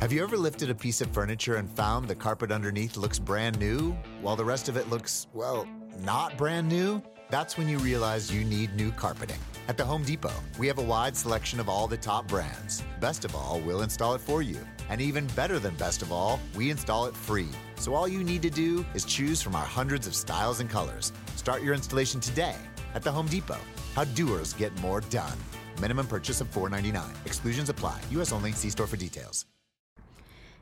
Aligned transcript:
Have 0.00 0.12
you 0.12 0.22
ever 0.22 0.38
lifted 0.38 0.70
a 0.70 0.74
piece 0.76 1.00
of 1.00 1.10
furniture 1.10 1.56
and 1.56 1.68
found 1.68 2.06
the 2.06 2.14
carpet 2.14 2.52
underneath 2.52 2.96
looks 2.96 3.18
brand 3.18 3.58
new, 3.58 3.92
while 4.22 4.36
the 4.36 4.44
rest 4.44 4.68
of 4.68 4.76
it 4.76 4.88
looks, 4.88 5.26
well, 5.34 5.66
not 5.98 6.38
brand 6.38 6.68
new? 6.68 7.02
That's 7.30 7.58
when 7.58 7.68
you 7.68 7.78
realize 7.78 8.32
you 8.32 8.44
need 8.44 8.74
new 8.76 8.92
carpeting. 8.92 9.40
At 9.66 9.76
the 9.76 9.84
Home 9.84 10.04
Depot, 10.04 10.32
we 10.56 10.68
have 10.68 10.78
a 10.78 10.82
wide 10.82 11.16
selection 11.16 11.58
of 11.58 11.68
all 11.68 11.88
the 11.88 11.96
top 11.96 12.28
brands. 12.28 12.84
Best 13.00 13.24
of 13.24 13.34
all, 13.34 13.60
we'll 13.66 13.82
install 13.82 14.14
it 14.14 14.20
for 14.20 14.40
you. 14.40 14.56
And 14.88 15.00
even 15.00 15.26
better 15.36 15.58
than 15.58 15.74
best 15.74 16.00
of 16.00 16.12
all, 16.12 16.38
we 16.54 16.70
install 16.70 17.06
it 17.06 17.14
free. 17.16 17.50
So 17.74 17.92
all 17.92 18.06
you 18.06 18.22
need 18.22 18.42
to 18.42 18.50
do 18.50 18.86
is 18.94 19.04
choose 19.04 19.42
from 19.42 19.56
our 19.56 19.66
hundreds 19.66 20.06
of 20.06 20.14
styles 20.14 20.60
and 20.60 20.70
colors. 20.70 21.12
Start 21.34 21.60
your 21.62 21.74
installation 21.74 22.20
today 22.20 22.56
at 22.94 23.02
the 23.02 23.10
Home 23.10 23.26
Depot. 23.26 23.58
How 23.96 24.04
doers 24.04 24.54
get 24.54 24.78
more 24.80 25.00
done. 25.00 25.38
Minimum 25.82 26.06
purchase 26.06 26.40
of 26.40 26.48
$4.99. 26.52 27.04
Exclusions 27.26 27.68
apply. 27.68 28.00
U.S. 28.12 28.32
only. 28.32 28.52
See 28.52 28.70
store 28.70 28.86
for 28.86 28.96
details. 28.96 29.44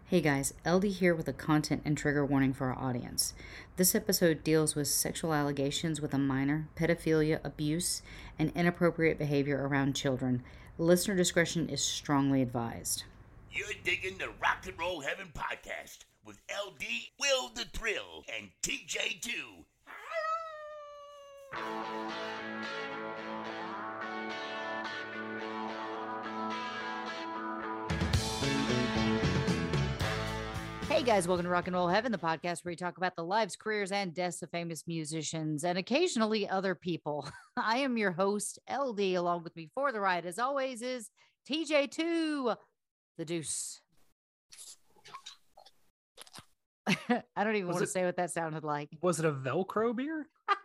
Hey 0.08 0.20
guys, 0.20 0.54
LD 0.64 0.84
here 0.84 1.16
with 1.16 1.26
a 1.26 1.32
content 1.32 1.82
and 1.84 1.98
trigger 1.98 2.24
warning 2.24 2.52
for 2.52 2.68
our 2.68 2.78
audience. 2.78 3.34
This 3.76 3.92
episode 3.92 4.44
deals 4.44 4.76
with 4.76 4.86
sexual 4.86 5.34
allegations 5.34 6.00
with 6.00 6.14
a 6.14 6.18
minor, 6.18 6.68
pedophilia, 6.76 7.40
abuse, 7.42 8.02
and 8.38 8.52
inappropriate 8.54 9.18
behavior 9.18 9.66
around 9.66 9.96
children. 9.96 10.44
Listener 10.78 11.16
discretion 11.16 11.68
is 11.68 11.82
strongly 11.82 12.40
advised. 12.40 13.02
You're 13.50 13.66
digging 13.82 14.16
the 14.18 14.28
Rock 14.40 14.64
and 14.68 14.78
Roll 14.78 15.00
Heaven 15.00 15.26
podcast 15.34 16.04
with 16.24 16.38
LD, 16.48 16.84
Will 17.18 17.48
the 17.56 17.64
Thrill, 17.72 18.22
and 18.32 18.50
TJ2. 18.62 19.64
Hey 30.96 31.02
guys, 31.02 31.28
welcome 31.28 31.44
to 31.44 31.50
Rock 31.50 31.66
and 31.66 31.76
Roll 31.76 31.88
Heaven, 31.88 32.10
the 32.10 32.16
podcast 32.16 32.64
where 32.64 32.72
we 32.72 32.74
talk 32.76 32.96
about 32.96 33.16
the 33.16 33.22
lives, 33.22 33.54
careers, 33.54 33.92
and 33.92 34.14
deaths 34.14 34.40
of 34.40 34.48
famous 34.48 34.84
musicians 34.86 35.62
and 35.62 35.76
occasionally 35.76 36.48
other 36.48 36.74
people. 36.74 37.28
I 37.58 37.80
am 37.80 37.98
your 37.98 38.12
host, 38.12 38.58
LD. 38.66 39.00
Along 39.00 39.44
with 39.44 39.54
me 39.54 39.68
for 39.74 39.92
the 39.92 40.00
ride, 40.00 40.24
as 40.24 40.38
always, 40.38 40.80
is 40.80 41.10
TJ2, 41.50 42.56
the 43.18 43.24
Deuce. 43.26 43.82
I 46.86 47.44
don't 47.44 47.56
even 47.56 47.66
Was 47.66 47.74
want 47.74 47.84
to 47.84 47.92
say 47.92 48.06
what 48.06 48.16
that 48.16 48.30
sounded 48.30 48.64
like. 48.64 48.88
Was 49.02 49.18
it 49.18 49.26
a 49.26 49.32
Velcro 49.32 49.94
beer? 49.94 50.26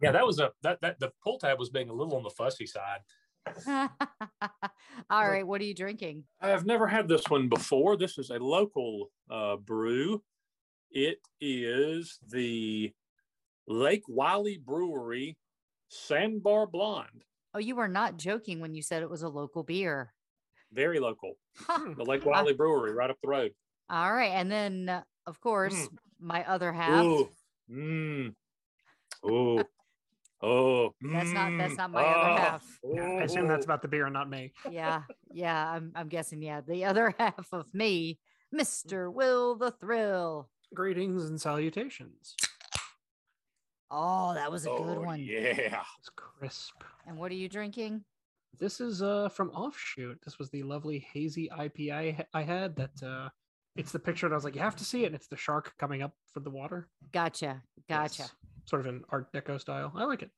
Yeah, 0.00 0.12
that 0.12 0.26
was 0.26 0.38
a 0.38 0.52
that 0.62 0.78
that 0.82 1.00
the 1.00 1.10
pull 1.24 1.38
tab 1.38 1.58
was 1.58 1.70
being 1.70 1.88
a 1.88 1.92
little 1.92 2.16
on 2.16 2.22
the 2.22 2.28
fussy 2.28 2.66
side. 2.66 2.98
All 5.10 5.28
right, 5.28 5.46
what 5.46 5.60
are 5.60 5.64
you 5.64 5.74
drinking? 5.74 6.24
I've 6.40 6.66
never 6.66 6.86
had 6.86 7.08
this 7.08 7.28
one 7.28 7.48
before. 7.48 7.96
This 7.96 8.18
is 8.18 8.30
a 8.30 8.38
local 8.38 9.10
uh, 9.30 9.56
brew. 9.56 10.22
It 10.90 11.18
is 11.40 12.18
the 12.28 12.92
Lake 13.68 14.02
Wylie 14.08 14.58
Brewery 14.64 15.36
Sandbar 15.88 16.66
Blonde. 16.66 17.24
Oh, 17.54 17.58
you 17.58 17.76
were 17.76 17.88
not 17.88 18.16
joking 18.18 18.60
when 18.60 18.74
you 18.74 18.82
said 18.82 19.02
it 19.02 19.10
was 19.10 19.22
a 19.22 19.28
local 19.28 19.62
beer. 19.62 20.12
Very 20.72 20.98
local. 21.00 21.34
The 21.68 22.04
Lake 22.04 22.24
Wylie 22.26 22.52
Brewery 22.54 22.92
right 22.92 23.10
up 23.10 23.18
the 23.22 23.28
road. 23.28 23.52
All 23.88 24.12
right, 24.12 24.32
and 24.32 24.50
then 24.50 24.88
uh, 24.88 25.02
of 25.26 25.40
course 25.40 25.74
Mm. 25.74 25.88
my 26.20 26.44
other 26.48 26.72
half. 26.72 27.04
Ooh. 27.04 27.28
Mmm. 27.70 28.34
Oh. 29.24 29.62
Oh. 30.42 30.94
That's 31.00 31.30
not- 31.30 31.56
that's 31.56 31.74
mm, 31.74 31.78
not 31.78 31.90
my 31.90 32.02
other 32.02 32.30
ah, 32.30 32.36
half. 32.36 32.78
Yeah, 32.84 33.02
I 33.02 33.22
assume 33.22 33.48
that's 33.48 33.64
oh. 33.64 33.68
about 33.68 33.82
the 33.82 33.88
beer 33.88 34.08
not 34.10 34.28
me. 34.28 34.52
yeah, 34.70 35.02
yeah. 35.32 35.72
I'm 35.72 35.92
I'm 35.94 36.08
guessing. 36.08 36.42
Yeah, 36.42 36.60
the 36.66 36.84
other 36.84 37.14
half 37.18 37.52
of 37.52 37.72
me, 37.72 38.18
Mister 38.52 39.10
Will 39.10 39.56
the 39.56 39.70
Thrill. 39.70 40.48
Greetings 40.74 41.24
and 41.24 41.40
salutations. 41.40 42.34
Oh, 43.90 44.34
that 44.34 44.50
was 44.50 44.66
a 44.66 44.70
good 44.70 44.98
one. 44.98 45.20
Yeah. 45.20 45.82
It's 45.98 46.10
crisp. 46.16 46.82
And 47.06 47.16
what 47.16 47.30
are 47.30 47.36
you 47.36 47.48
drinking? 47.48 48.04
This 48.58 48.80
is 48.80 49.02
uh 49.02 49.28
from 49.28 49.50
Offshoot. 49.50 50.18
This 50.24 50.38
was 50.38 50.50
the 50.50 50.62
lovely 50.62 51.06
hazy 51.12 51.48
IPA 51.56 51.92
I 51.92 52.26
I 52.34 52.42
had 52.42 52.76
that 52.76 53.02
uh 53.02 53.28
it's 53.76 53.92
the 53.92 53.98
picture 53.98 54.28
that 54.28 54.34
I 54.34 54.36
was 54.36 54.44
like, 54.44 54.54
you 54.54 54.62
have 54.62 54.76
to 54.76 54.84
see 54.84 55.04
it. 55.04 55.06
And 55.06 55.14
it's 55.14 55.28
the 55.28 55.36
shark 55.36 55.74
coming 55.78 56.02
up 56.02 56.14
for 56.32 56.40
the 56.40 56.50
water. 56.50 56.88
Gotcha, 57.12 57.62
gotcha. 57.88 58.22
It's 58.22 58.32
sort 58.66 58.80
of 58.80 58.86
an 58.86 59.02
Art 59.10 59.32
Deco 59.32 59.60
style. 59.60 59.92
I 59.96 60.04
like 60.04 60.22
it. 60.22 60.30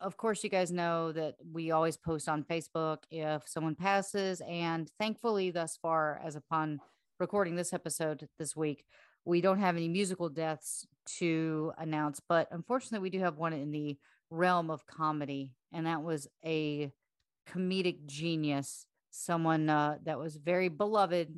of 0.00 0.16
course, 0.16 0.42
you 0.44 0.50
guys 0.50 0.72
know 0.72 1.12
that 1.12 1.36
we 1.52 1.70
always 1.70 1.96
post 1.96 2.28
on 2.28 2.44
Facebook 2.44 2.98
if 3.10 3.42
someone 3.46 3.74
passes. 3.74 4.42
And 4.46 4.90
thankfully, 4.98 5.50
thus 5.50 5.78
far, 5.80 6.20
as 6.24 6.36
upon 6.36 6.80
recording 7.20 7.56
this 7.56 7.72
episode 7.72 8.28
this 8.38 8.56
week, 8.56 8.84
we 9.24 9.40
don't 9.40 9.60
have 9.60 9.76
any 9.76 9.88
musical 9.88 10.28
deaths 10.28 10.86
to 11.18 11.72
announce. 11.78 12.20
But 12.28 12.48
unfortunately, 12.50 13.02
we 13.02 13.10
do 13.10 13.20
have 13.20 13.38
one 13.38 13.52
in 13.52 13.70
the 13.70 13.96
realm 14.30 14.70
of 14.70 14.86
comedy. 14.86 15.52
And 15.72 15.86
that 15.86 16.02
was 16.02 16.28
a 16.44 16.92
comedic 17.48 18.06
genius, 18.06 18.86
someone 19.10 19.68
uh, 19.70 19.98
that 20.04 20.18
was 20.18 20.36
very 20.36 20.68
beloved, 20.68 21.32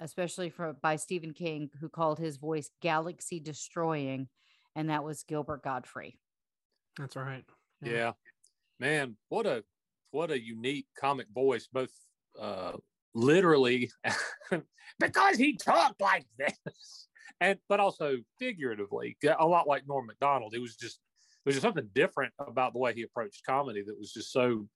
especially 0.00 0.50
for 0.50 0.74
by 0.82 0.96
Stephen 0.96 1.32
King, 1.32 1.70
who 1.80 1.88
called 1.88 2.18
his 2.18 2.36
voice 2.36 2.70
galaxy 2.82 3.40
destroying. 3.40 4.28
And 4.80 4.88
that 4.88 5.04
was 5.04 5.24
Gilbert 5.24 5.62
Gottfried. 5.62 6.14
That's 6.98 7.14
right. 7.14 7.44
Yeah. 7.82 8.12
Man, 8.78 9.14
what 9.28 9.44
a 9.44 9.62
what 10.10 10.30
a 10.30 10.40
unique 10.40 10.86
comic 10.98 11.26
voice, 11.34 11.68
both 11.70 11.90
uh 12.40 12.72
literally 13.12 13.90
because 14.98 15.36
he 15.36 15.58
talked 15.58 16.00
like 16.00 16.24
this 16.38 17.08
and 17.42 17.58
but 17.68 17.78
also 17.78 18.16
figuratively 18.38 19.18
a 19.38 19.46
lot 19.46 19.68
like 19.68 19.86
Norm 19.86 20.06
Macdonald. 20.06 20.54
It 20.54 20.62
was 20.62 20.76
just 20.76 20.98
there 21.44 21.50
was 21.50 21.56
just 21.56 21.62
something 21.62 21.90
different 21.94 22.32
about 22.38 22.72
the 22.72 22.78
way 22.78 22.94
he 22.94 23.02
approached 23.02 23.44
comedy 23.44 23.82
that 23.82 23.98
was 23.98 24.14
just 24.14 24.32
so 24.32 24.66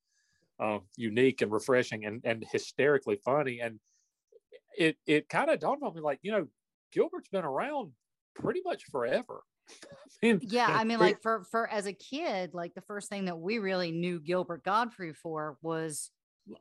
uh, 0.60 0.80
unique 0.98 1.40
and 1.40 1.50
refreshing 1.50 2.04
and, 2.04 2.20
and 2.24 2.44
hysterically 2.52 3.18
funny. 3.24 3.60
And 3.60 3.80
it 4.76 4.98
it 5.06 5.30
kind 5.30 5.48
of 5.48 5.60
dawned 5.60 5.82
on 5.82 5.94
me 5.94 6.02
like, 6.02 6.18
you 6.20 6.32
know, 6.32 6.46
Gilbert's 6.92 7.30
been 7.30 7.46
around 7.46 7.92
pretty 8.34 8.60
much 8.66 8.84
forever. 8.92 9.42
I 10.22 10.26
mean, 10.26 10.40
yeah 10.42 10.68
i 10.70 10.84
mean 10.84 10.98
like 10.98 11.20
for 11.22 11.44
for 11.50 11.68
as 11.70 11.86
a 11.86 11.92
kid 11.92 12.54
like 12.54 12.74
the 12.74 12.80
first 12.82 13.10
thing 13.10 13.26
that 13.26 13.38
we 13.38 13.58
really 13.58 13.92
knew 13.92 14.20
gilbert 14.20 14.64
gottfried 14.64 15.16
for 15.16 15.58
was 15.60 16.10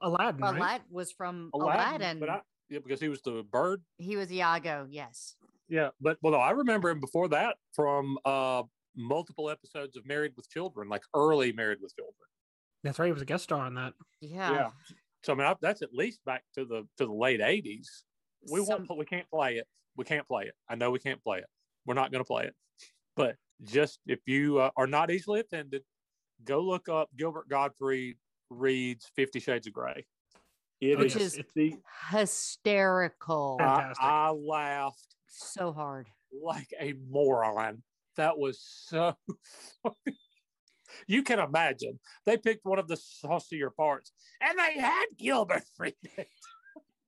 Aladdin, 0.02 0.42
right? 0.42 0.56
aladdin 0.58 0.88
was 0.90 1.12
from 1.12 1.50
Aladdin, 1.54 1.80
aladdin, 1.80 2.20
but 2.20 2.30
I, 2.30 2.42
yeah, 2.70 2.80
because 2.84 3.00
he 3.00 3.10
was 3.10 3.22
the 3.22 3.44
bird. 3.52 3.82
he 3.98 4.16
was 4.16 4.32
iago 4.32 4.88
yes 4.90 5.36
Yeah, 5.70 5.90
but 6.02 6.18
well, 6.22 6.34
no, 6.34 6.40
I 6.40 6.52
remember 6.52 6.90
him 6.90 7.00
before 7.00 7.30
that 7.30 7.56
from 7.74 8.18
uh 8.26 8.64
multiple 8.96 9.50
episodes 9.50 9.96
of 9.98 10.06
Married 10.06 10.34
with 10.36 10.50
Children, 10.50 10.88
like 10.90 11.02
early 11.16 11.52
Married 11.52 11.80
with 11.82 11.96
Children. 11.96 12.16
That's 12.84 13.00
right. 13.00 13.08
He 13.08 13.12
was 13.14 13.22
a 13.22 13.26
guest 13.26 13.46
star 13.46 13.66
on 13.66 13.74
that. 13.76 13.94
yeah, 14.22 14.70
So 15.24 15.34
I 15.34 15.36
mean, 15.36 15.48
I, 15.48 15.56
that's 15.62 15.82
at 15.82 15.94
least 15.94 16.20
back 16.26 16.44
to 16.56 16.66
the 16.66 16.86
to 16.98 17.06
the 17.06 17.14
late 17.14 17.40
'80s. 17.40 17.88
We 18.52 18.64
Some- 18.66 18.86
won't. 18.88 19.00
We 19.00 19.06
can't 19.06 19.30
play 19.30 19.56
it. 19.58 19.68
We 19.96 20.06
can't 20.06 20.28
play 20.28 20.44
it. 20.44 20.54
I 20.70 20.76
know 20.76 20.92
we 20.92 21.00
can't 21.00 21.24
play 21.24 21.40
it. 21.40 21.46
We're 21.86 21.94
not 21.96 22.12
going 22.12 22.24
to 22.24 22.28
play 22.28 22.46
it. 22.46 22.56
But 23.16 23.36
just 23.64 24.00
if 24.08 24.20
you 24.26 24.60
uh, 24.60 24.72
are 24.78 24.88
not 24.88 25.12
easily 25.12 25.40
offended, 25.40 25.84
go 26.44 26.60
look 26.62 26.90
up 26.90 27.10
Gilbert 27.18 27.48
Gottfried 27.50 28.18
reads 28.50 29.10
Fifty 29.16 29.40
Shades 29.40 29.68
of 29.68 29.74
Grey. 29.74 30.06
It 30.82 30.98
Which 30.98 31.16
is 31.16 31.34
is- 31.34 31.38
It's 31.40 31.54
the 31.54 31.76
Hysterical. 32.12 33.58
I, 33.62 33.94
I 34.00 34.30
laughed 34.32 35.16
so 35.28 35.72
hard. 35.72 36.08
like 36.44 36.68
a 36.80 36.94
moron. 37.10 37.84
That 38.18 38.38
was 38.38 38.60
so 38.62 39.16
funny. 39.84 40.18
You 41.08 41.24
can 41.24 41.40
imagine. 41.40 42.00
They 42.26 42.38
picked 42.38 42.66
one 42.66 42.78
of 42.80 42.88
the 42.88 42.98
saucier 42.98 43.72
parts 43.72 44.12
and 44.42 44.58
they 44.60 44.80
had 44.80 45.06
Gilbert 45.18 45.64
Freeman. 45.76 45.96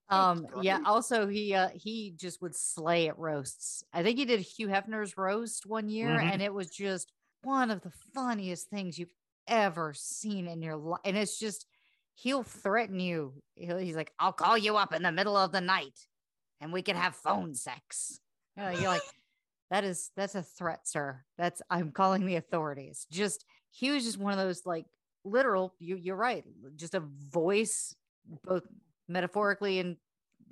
Um, 0.09 0.47
yeah. 0.61 0.79
Also, 0.85 1.27
he 1.27 1.53
uh 1.55 1.69
he 1.69 2.11
just 2.11 2.41
would 2.41 2.55
slay 2.55 3.07
at 3.07 3.17
roasts. 3.17 3.83
I 3.91 4.03
think 4.03 4.19
he 4.19 4.25
did 4.25 4.39
Hugh 4.41 4.67
Hefner's 4.67 5.17
roast 5.17 5.65
one 5.65 5.89
year, 5.89 6.19
Mhm. 6.19 6.31
and 6.31 6.41
it 6.41 6.53
was 6.53 6.69
just 6.69 7.11
one 7.41 7.71
of 7.71 7.81
the 7.81 7.91
funniest 7.91 8.69
things 8.69 8.99
you've 8.99 9.13
ever 9.47 9.93
seen 9.93 10.47
in 10.47 10.61
your 10.61 10.75
life. 10.77 11.01
And 11.05 11.17
it's 11.17 11.39
just 11.39 11.65
he'll 12.13 12.43
threaten 12.43 12.99
you. 12.99 13.41
He'll, 13.55 13.77
he's 13.77 13.95
like, 13.95 14.13
"I'll 14.19 14.33
call 14.33 14.57
you 14.57 14.77
up 14.77 14.93
in 14.93 15.01
the 15.03 15.11
middle 15.11 15.35
of 15.37 15.51
the 15.51 15.61
night, 15.61 16.07
and 16.61 16.71
we 16.73 16.83
can 16.83 16.95
have 16.95 17.15
phone 17.15 17.55
sex." 17.55 18.19
You 18.57 18.63
know, 18.63 18.69
you're 18.71 18.89
like, 18.89 19.03
"That 19.71 19.83
is 19.83 20.11
that's 20.15 20.35
a 20.35 20.43
threat, 20.43 20.87
sir. 20.87 21.25
That's 21.37 21.61
I'm 21.69 21.91
calling 21.91 22.25
the 22.25 22.35
authorities." 22.35 23.07
Just 23.11 23.45
he 23.71 23.91
was 23.91 24.03
just 24.05 24.17
one 24.19 24.33
of 24.33 24.39
those 24.39 24.65
like 24.65 24.85
literal. 25.23 25.75
You 25.79 25.95
you're 25.97 26.15
right. 26.15 26.45
Just 26.75 26.93
a 26.95 26.99
voice, 27.01 27.95
both 28.43 28.63
metaphorically 29.07 29.79
and 29.79 29.97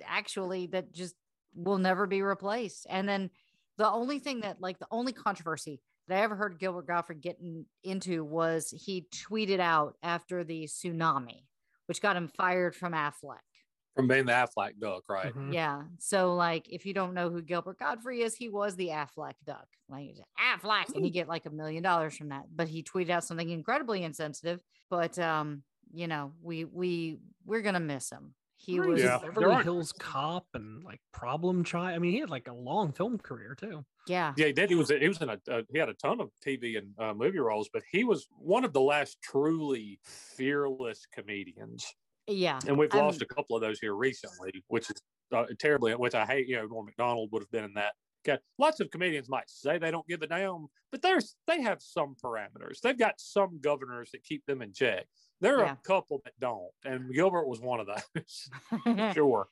actually 0.04 0.66
that 0.68 0.92
just 0.92 1.14
will 1.54 1.78
never 1.78 2.06
be 2.06 2.22
replaced. 2.22 2.86
And 2.88 3.08
then 3.08 3.30
the 3.78 3.88
only 3.90 4.18
thing 4.18 4.40
that 4.40 4.60
like 4.60 4.78
the 4.78 4.86
only 4.90 5.12
controversy 5.12 5.80
that 6.08 6.18
I 6.18 6.22
ever 6.22 6.36
heard 6.36 6.58
Gilbert 6.58 6.86
Gottfried 6.86 7.20
getting 7.22 7.66
into 7.82 8.24
was 8.24 8.70
he 8.70 9.06
tweeted 9.14 9.60
out 9.60 9.96
after 10.02 10.44
the 10.44 10.64
tsunami, 10.64 11.44
which 11.86 12.02
got 12.02 12.16
him 12.16 12.28
fired 12.28 12.74
from 12.74 12.92
Aflac. 12.92 13.38
From 13.96 14.08
being 14.08 14.26
the 14.26 14.32
Aflac 14.32 14.78
duck, 14.80 15.04
right? 15.08 15.32
Mhm. 15.32 15.54
Yeah. 15.54 15.84
So 16.00 16.34
like 16.34 16.68
if 16.68 16.84
you 16.84 16.92
don't 16.94 17.14
know 17.14 17.30
who 17.30 17.40
Gilbert 17.40 17.78
Gottfried 17.78 18.20
is, 18.20 18.34
he 18.34 18.48
was 18.48 18.74
the 18.74 18.88
Aflac 18.88 19.34
duck. 19.46 19.68
Like 19.88 20.06
he's 20.08 20.20
Aflac 20.38 20.94
and 20.94 21.04
you 21.04 21.12
get 21.12 21.28
like 21.28 21.46
a 21.46 21.50
million 21.50 21.82
dollars 21.82 22.16
from 22.16 22.30
that. 22.30 22.44
But 22.54 22.68
he 22.68 22.82
tweeted 22.82 23.10
out 23.10 23.24
something 23.24 23.48
incredibly 23.50 24.02
insensitive. 24.02 24.60
But 24.90 25.16
um, 25.18 25.62
you 25.92 26.08
know, 26.08 26.32
we 26.42 26.64
we 26.64 27.18
we're 27.46 27.62
gonna 27.62 27.80
miss 27.80 28.10
him. 28.10 28.34
He 28.64 28.80
was 28.80 29.02
Yeah. 29.02 29.16
a 29.16 29.20
Beverly 29.32 29.62
Hills 29.62 29.92
cop 29.92 30.46
and 30.54 30.82
like 30.84 31.00
problem 31.12 31.64
child. 31.64 31.94
I 31.94 31.98
mean, 31.98 32.12
he 32.12 32.20
had 32.20 32.30
like 32.30 32.48
a 32.48 32.54
long 32.54 32.92
film 32.92 33.18
career 33.18 33.54
too. 33.58 33.84
yeah. 34.06 34.32
Yeah, 34.36 34.46
he 34.46 34.52
did. 34.52 34.70
He 34.70 34.74
was 34.76 34.88
he 34.90 35.08
was 35.08 35.20
in 35.20 35.28
a 35.28 35.38
uh, 35.50 35.62
he 35.72 35.78
had 35.78 35.88
a 35.88 35.94
ton 35.94 36.20
of 36.20 36.30
TV 36.46 36.78
and 36.78 36.94
uh, 36.98 37.12
movie 37.14 37.38
roles, 37.38 37.68
but 37.72 37.82
he 37.90 38.04
was 38.04 38.26
one 38.38 38.64
of 38.64 38.72
the 38.72 38.80
last 38.80 39.18
truly 39.22 39.98
fearless 40.04 41.06
comedians. 41.12 41.86
Yeah. 42.26 42.58
And 42.66 42.78
we've 42.78 42.92
I'm- 42.94 43.04
lost 43.04 43.22
a 43.22 43.26
couple 43.26 43.56
of 43.56 43.62
those 43.62 43.78
here 43.80 43.94
recently, 43.94 44.64
which 44.68 44.90
is 44.90 44.96
uh, 45.34 45.44
terribly, 45.58 45.92
which 45.94 46.14
I 46.14 46.24
hate. 46.24 46.48
You 46.48 46.56
know, 46.56 46.66
Norm 46.66 46.86
Macdonald 46.86 47.30
would 47.32 47.42
have 47.42 47.50
been 47.50 47.64
in 47.64 47.74
that. 47.74 47.92
Okay. 48.26 48.40
Lots 48.58 48.80
of 48.80 48.90
comedians 48.90 49.28
might 49.28 49.50
say 49.50 49.76
they 49.76 49.90
don't 49.90 50.06
give 50.08 50.22
a 50.22 50.26
damn, 50.26 50.66
but 50.90 51.02
there's 51.02 51.36
they 51.46 51.60
have 51.60 51.82
some 51.82 52.16
parameters. 52.22 52.80
They've 52.82 52.98
got 52.98 53.14
some 53.20 53.58
governors 53.60 54.10
that 54.12 54.24
keep 54.24 54.46
them 54.46 54.62
in 54.62 54.72
check. 54.72 55.06
There 55.44 55.58
are 55.60 55.64
Yeah. 55.66 55.72
a 55.72 55.86
couple 55.86 56.20
that 56.24 56.32
don't, 56.40 56.70
and 56.84 57.12
Gilbert 57.14 57.46
was 57.46 57.60
one 57.60 57.80
of 57.80 57.86
those. 57.86 58.50
sure. 59.14 59.46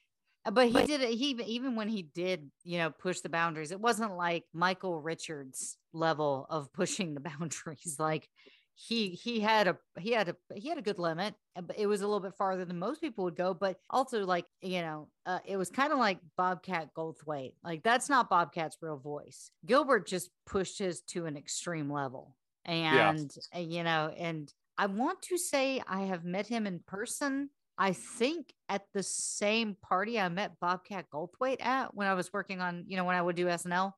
but 0.50 0.68
he 0.68 0.84
did 0.86 1.02
it. 1.02 1.10
He 1.10 1.30
even 1.46 1.76
when 1.76 1.88
he 1.88 2.02
did, 2.02 2.50
you 2.64 2.78
know, 2.78 2.90
push 2.90 3.20
the 3.20 3.28
boundaries, 3.28 3.70
it 3.70 3.80
wasn't 3.80 4.16
like 4.16 4.44
Michael 4.52 5.00
Richards 5.00 5.76
level 5.92 6.46
of 6.50 6.72
pushing 6.72 7.14
the 7.14 7.20
boundaries. 7.30 7.96
Like 7.98 8.28
he 8.74 9.10
he 9.10 9.38
had 9.38 9.68
a 9.68 9.76
he 10.00 10.12
had 10.12 10.30
a 10.30 10.36
he 10.54 10.68
had 10.70 10.78
a 10.78 10.82
good 10.82 10.98
limit. 10.98 11.34
uh, 11.54 11.60
But 11.60 11.78
it 11.78 11.86
was 11.86 12.00
a 12.00 12.06
little 12.06 12.20
bit 12.20 12.34
farther 12.38 12.64
than 12.64 12.78
most 12.78 13.00
people 13.02 13.24
would 13.24 13.36
go. 13.36 13.52
But 13.54 13.76
also, 13.90 14.24
like 14.24 14.46
you 14.62 14.80
know, 14.80 15.08
uh, 15.26 15.40
it 15.44 15.58
was 15.58 15.68
kind 15.70 15.92
of 15.92 15.98
like 15.98 16.18
Bobcat 16.38 16.88
Goldthwait. 16.96 17.52
Like 17.62 17.82
that's 17.82 18.08
not 18.08 18.30
Bobcat's 18.30 18.78
real 18.80 18.96
voice. 18.96 19.50
Gilbert 19.66 20.06
just 20.08 20.30
pushed 20.46 20.78
his 20.78 21.02
to 21.12 21.26
an 21.26 21.36
extreme 21.36 21.92
level, 21.92 22.34
and 22.64 23.30
uh, 23.54 23.58
you 23.60 23.84
know, 23.84 24.08
and 24.16 24.52
I 24.78 24.86
want 24.86 25.22
to 25.22 25.38
say 25.38 25.82
I 25.86 26.02
have 26.02 26.24
met 26.24 26.46
him 26.46 26.66
in 26.66 26.80
person. 26.86 27.50
I 27.78 27.92
think 27.92 28.52
at 28.68 28.82
the 28.94 29.02
same 29.02 29.76
party 29.82 30.18
I 30.20 30.28
met 30.28 30.60
Bobcat 30.60 31.06
Goldthwait 31.12 31.64
at 31.64 31.94
when 31.94 32.06
I 32.06 32.14
was 32.14 32.32
working 32.32 32.60
on, 32.60 32.84
you 32.86 32.96
know, 32.96 33.04
when 33.04 33.16
I 33.16 33.22
would 33.22 33.36
do 33.36 33.46
SNL 33.46 33.92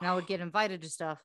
and 0.00 0.08
I 0.08 0.14
would 0.14 0.26
get 0.28 0.40
invited 0.40 0.82
to 0.82 0.88
stuff. 0.88 1.22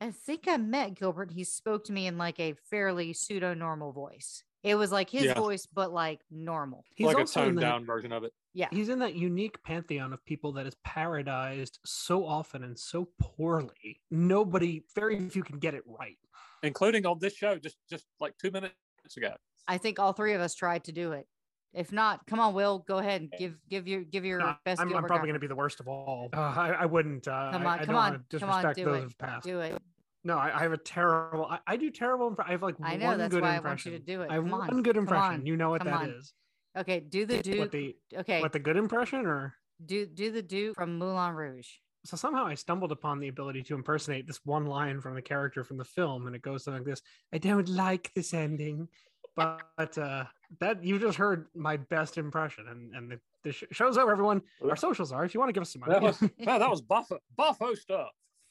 I 0.00 0.10
think 0.10 0.46
I 0.46 0.58
met 0.58 0.94
Gilbert. 0.94 1.30
He 1.30 1.44
spoke 1.44 1.84
to 1.84 1.92
me 1.92 2.06
in 2.06 2.18
like 2.18 2.38
a 2.38 2.54
fairly 2.70 3.14
pseudo 3.14 3.54
normal 3.54 3.92
voice. 3.92 4.42
It 4.62 4.74
was 4.74 4.92
like 4.92 5.08
his 5.08 5.24
Yeah. 5.24 5.34
voice, 5.34 5.66
but 5.66 5.92
like 5.92 6.20
normal. 6.30 6.84
He's 6.94 7.06
like 7.06 7.16
a 7.16 7.20
also 7.20 7.40
in 7.42 7.46
toned 7.50 7.60
down 7.60 7.86
version 7.86 8.12
of 8.12 8.24
it. 8.24 8.32
Yeah. 8.52 8.68
He's 8.70 8.88
in 8.88 8.98
that 8.98 9.14
unique 9.14 9.62
pantheon 9.62 10.12
of 10.12 10.24
people 10.24 10.52
that 10.54 10.66
is 10.66 10.74
parodized 10.86 11.78
so 11.84 12.26
often 12.26 12.64
and 12.64 12.78
so 12.78 13.08
poorly. 13.20 14.02
Nobody, 14.10 14.82
very 14.94 15.28
few 15.30 15.42
can 15.44 15.58
get 15.58 15.74
it 15.74 15.84
right. 15.86 16.16
Including 16.62 17.06
on 17.06 17.18
this 17.20 17.34
show 17.34 17.58
just 17.58 17.76
just 17.88 18.04
like 18.20 18.36
two 18.38 18.50
minutes 18.50 18.74
ago. 19.16 19.34
I 19.68 19.78
think 19.78 19.98
all 19.98 20.12
three 20.12 20.34
of 20.34 20.40
us 20.40 20.54
tried 20.54 20.84
to 20.84 20.92
do 20.92 21.12
it. 21.12 21.26
If 21.74 21.92
not, 21.92 22.26
come 22.26 22.40
on, 22.40 22.54
Will, 22.54 22.78
go 22.78 22.98
ahead 22.98 23.20
and 23.20 23.32
give 23.38 23.56
give 23.68 23.86
your 23.86 24.02
give 24.02 24.24
your 24.24 24.38
No, 24.38 24.54
best. 24.64 24.80
I'm, 24.80 24.94
I'm 24.94 25.04
probably 25.04 25.26
going 25.26 25.34
to 25.34 25.40
be 25.40 25.46
the 25.46 25.56
worst 25.56 25.80
of 25.80 25.88
all. 25.88 26.30
Uh, 26.32 26.40
I, 26.40 26.68
I 26.70 26.86
wouldn't. 26.86 27.28
Uh, 27.28 27.50
Come 27.52 27.66
on, 27.66 27.78
I, 27.80 27.84
come 27.84 27.86
don't 27.86 27.96
on, 27.96 28.12
wanna 28.12 28.24
come 28.40 28.48
on, 28.50 28.62
disrespect 28.62 28.76
do 28.76 28.84
those 28.86 28.96
it, 28.96 29.02
who've 29.02 29.18
passed. 29.18 29.44
do 29.46 29.60
it. 29.60 29.82
No, 30.24 30.38
I, 30.38 30.58
I 30.58 30.62
have 30.62 30.72
a 30.72 30.78
terrible. 30.78 31.46
I, 31.46 31.58
I 31.66 31.76
do 31.76 31.90
terrible. 31.90 32.30
Impre- 32.30 32.48
I 32.48 32.52
have 32.52 32.62
like 32.62 32.76
I 32.82 32.96
know, 32.96 33.06
one 33.06 33.18
that's 33.18 33.32
good 33.34 33.42
why 33.42 33.52
I 33.52 33.56
impression. 33.56 33.92
want 33.92 34.00
you 34.00 34.06
to 34.06 34.16
do 34.18 34.22
it. 34.22 34.30
I 34.30 34.34
have 34.34 34.44
Come 34.44 34.54
on, 34.54 34.66
one 34.68 34.82
good 34.82 34.96
impression. 34.96 35.34
on, 35.34 35.46
You 35.46 35.56
know 35.56 35.70
what 35.70 35.82
come 35.82 35.88
that 35.92 36.00
on. 36.02 36.10
is. 36.10 36.32
Okay, 36.78 37.00
do 37.00 37.26
the 37.26 37.42
Duke. 37.42 37.58
What 37.58 37.72
the 37.72 37.96
okay, 38.16 38.40
what 38.40 38.52
the 38.52 38.58
good 38.58 38.76
impression 38.76 39.26
or 39.26 39.54
do 39.84 40.06
do 40.06 40.32
the 40.32 40.42
Duke 40.42 40.74
from 40.76 40.98
Moulin 40.98 41.34
Rouge. 41.34 41.68
So 42.06 42.16
somehow 42.16 42.46
I 42.46 42.54
stumbled 42.54 42.92
upon 42.92 43.20
the 43.20 43.28
ability 43.28 43.62
to 43.64 43.74
impersonate 43.74 44.26
this 44.26 44.40
one 44.44 44.66
line 44.66 45.00
from 45.00 45.14
the 45.14 45.22
character 45.22 45.64
from 45.64 45.76
the 45.76 45.84
film, 45.84 46.26
and 46.26 46.36
it 46.36 46.42
goes 46.42 46.64
something 46.64 46.82
like 46.82 46.86
this: 46.86 47.02
"I 47.32 47.38
don't 47.38 47.68
like 47.68 48.12
this 48.14 48.34
ending," 48.34 48.88
but 49.34 49.98
uh, 49.98 50.24
that 50.60 50.82
you 50.82 50.98
just 50.98 51.18
heard 51.18 51.46
my 51.54 51.76
best 51.76 52.18
impression, 52.18 52.68
and 52.68 52.94
and 52.94 53.10
the, 53.10 53.20
the 53.44 53.52
sh- 53.52 53.64
show's 53.72 53.98
over. 53.98 54.12
Everyone, 54.12 54.42
our 54.68 54.76
socials 54.76 55.12
are. 55.12 55.24
If 55.24 55.34
you 55.34 55.40
want 55.40 55.48
to 55.50 55.52
give 55.52 55.62
us 55.62 55.72
some 55.72 55.80
money, 55.80 55.94
That 55.94 56.02
was 56.02 56.20
wow, 56.38 56.58
that 56.58 56.70
was 56.70 56.82
buffo 56.82 57.18
buffo 57.36 57.74
stuff. 57.74 58.10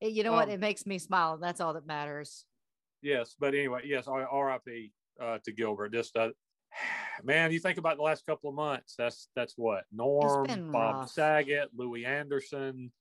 you 0.00 0.22
know 0.22 0.32
what? 0.32 0.48
Um, 0.48 0.50
It 0.50 0.60
makes 0.60 0.86
me 0.86 0.98
smile. 0.98 1.38
That's 1.38 1.60
all 1.60 1.74
that 1.74 1.86
matters. 1.86 2.44
Yes, 3.00 3.34
but 3.38 3.54
anyway, 3.54 3.82
yes, 3.84 4.06
R.I.P. 4.06 4.92
Uh, 5.20 5.38
to 5.44 5.52
Gilbert. 5.52 5.92
Just 5.92 6.16
uh, 6.16 6.30
man, 7.24 7.52
you 7.52 7.58
think 7.60 7.78
about 7.78 7.96
the 7.96 8.02
last 8.02 8.24
couple 8.26 8.48
of 8.50 8.56
months. 8.56 8.94
That's 8.96 9.28
that's 9.34 9.54
what 9.56 9.84
Norm, 9.92 10.46
Bob 10.72 10.94
rough. 10.96 11.10
Saget, 11.10 11.70
Louie 11.76 12.04
Anderson. 12.06 12.92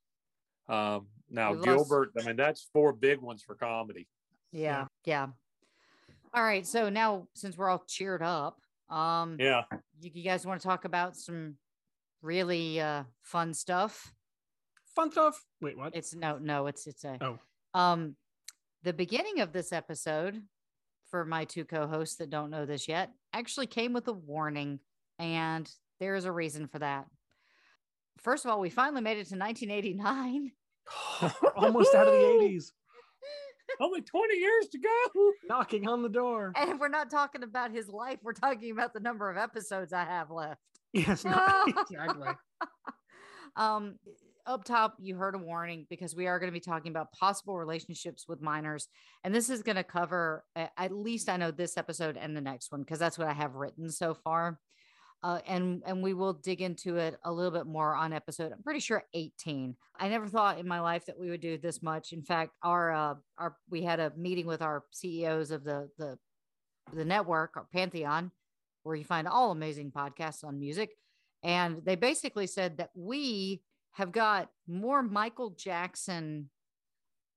Um, 0.67 1.07
now 1.29 1.51
We've 1.51 1.59
lost- 1.59 1.65
Gilbert. 1.65 2.11
I 2.19 2.23
mean, 2.25 2.35
that's 2.35 2.69
four 2.73 2.93
big 2.93 3.19
ones 3.19 3.43
for 3.43 3.55
comedy. 3.55 4.07
Yeah, 4.51 4.85
yeah. 5.05 5.27
All 6.33 6.43
right. 6.43 6.65
So 6.65 6.89
now, 6.89 7.27
since 7.35 7.57
we're 7.57 7.69
all 7.69 7.83
cheered 7.87 8.21
up, 8.21 8.57
um, 8.89 9.37
Yeah, 9.39 9.63
you, 9.99 10.11
you 10.13 10.23
guys 10.23 10.45
want 10.45 10.61
to 10.61 10.67
talk 10.67 10.85
about 10.85 11.15
some 11.15 11.55
really 12.21 12.79
uh 12.79 13.03
fun 13.21 13.53
stuff? 13.53 14.13
fun 14.95 15.09
stuff. 15.11 15.41
Wait, 15.61 15.77
what? 15.77 15.95
It's 15.95 16.13
no, 16.13 16.37
no. 16.37 16.67
It's 16.67 16.85
it's 16.87 17.03
a 17.05 17.17
Oh. 17.21 17.39
um, 17.79 18.15
the 18.83 18.93
beginning 18.93 19.39
of 19.39 19.53
this 19.53 19.71
episode 19.71 20.41
for 21.11 21.25
my 21.25 21.45
two 21.45 21.65
co-hosts 21.65 22.15
that 22.15 22.29
don't 22.29 22.49
know 22.49 22.65
this 22.65 22.87
yet 22.87 23.11
actually 23.33 23.67
came 23.67 23.93
with 23.93 24.07
a 24.07 24.13
warning, 24.13 24.79
and 25.19 25.69
there 25.99 26.15
is 26.15 26.25
a 26.25 26.31
reason 26.31 26.67
for 26.67 26.79
that. 26.79 27.05
First 28.21 28.45
of 28.45 28.51
all, 28.51 28.59
we 28.59 28.69
finally 28.69 29.01
made 29.01 29.17
it 29.17 29.27
to 29.29 29.37
1989. 29.37 30.51
Almost 31.55 31.93
out 31.93 32.07
of 32.07 32.13
the 32.13 32.19
'80s, 32.19 32.71
only 33.79 34.01
twenty 34.01 34.39
years 34.39 34.67
to 34.71 34.79
go. 34.79 35.31
knocking 35.47 35.87
on 35.87 36.01
the 36.01 36.09
door. 36.09 36.53
And 36.55 36.79
we're 36.79 36.87
not 36.87 37.09
talking 37.11 37.43
about 37.43 37.71
his 37.71 37.87
life. 37.87 38.17
We're 38.23 38.33
talking 38.33 38.71
about 38.71 38.93
the 38.93 38.99
number 38.99 39.29
of 39.29 39.37
episodes 39.37 39.93
I 39.93 40.05
have 40.05 40.31
left. 40.31 40.59
Yes, 40.93 41.23
no, 41.25 41.63
exactly. 41.67 42.29
um, 43.55 43.95
up 44.45 44.63
top, 44.63 44.95
you 44.99 45.15
heard 45.15 45.35
a 45.35 45.37
warning 45.37 45.85
because 45.89 46.15
we 46.15 46.27
are 46.27 46.39
going 46.39 46.51
to 46.51 46.53
be 46.53 46.59
talking 46.59 46.91
about 46.91 47.11
possible 47.11 47.57
relationships 47.57 48.25
with 48.27 48.41
minors. 48.41 48.87
And 49.23 49.33
this 49.33 49.49
is 49.49 49.63
going 49.63 49.75
to 49.75 49.83
cover, 49.83 50.43
at 50.55 50.91
least 50.91 51.29
I 51.29 51.37
know 51.37 51.51
this 51.51 51.77
episode 51.77 52.17
and 52.17 52.35
the 52.35 52.41
next 52.41 52.71
one, 52.71 52.81
because 52.81 52.99
that's 52.99 53.17
what 53.17 53.27
I 53.27 53.33
have 53.33 53.55
written 53.55 53.89
so 53.89 54.13
far. 54.13 54.59
Uh, 55.23 55.39
and 55.45 55.83
and 55.85 56.01
we 56.01 56.15
will 56.15 56.33
dig 56.33 56.61
into 56.61 56.97
it 56.97 57.15
a 57.23 57.31
little 57.31 57.51
bit 57.51 57.67
more 57.67 57.95
on 57.95 58.11
episode. 58.11 58.51
I'm 58.51 58.63
pretty 58.63 58.79
sure 58.79 59.03
18. 59.13 59.75
I 59.99 60.09
never 60.09 60.27
thought 60.27 60.57
in 60.57 60.67
my 60.67 60.79
life 60.79 61.05
that 61.05 61.19
we 61.19 61.29
would 61.29 61.41
do 61.41 61.59
this 61.59 61.83
much. 61.83 62.11
In 62.11 62.23
fact, 62.23 62.53
our 62.63 62.91
uh, 62.91 63.15
our 63.37 63.55
we 63.69 63.83
had 63.83 63.99
a 63.99 64.11
meeting 64.17 64.47
with 64.47 64.63
our 64.63 64.83
CEOs 64.91 65.51
of 65.51 65.63
the 65.63 65.89
the 65.99 66.17
the 66.91 67.05
network, 67.05 67.55
our 67.55 67.67
Pantheon, 67.71 68.31
where 68.81 68.95
you 68.95 69.03
find 69.03 69.27
all 69.27 69.51
amazing 69.51 69.91
podcasts 69.91 70.43
on 70.43 70.59
music, 70.59 70.89
and 71.43 71.83
they 71.85 71.95
basically 71.95 72.47
said 72.47 72.77
that 72.77 72.89
we 72.95 73.61
have 73.93 74.11
got 74.11 74.49
more 74.67 75.01
Michael 75.03 75.51
Jackson 75.51 76.49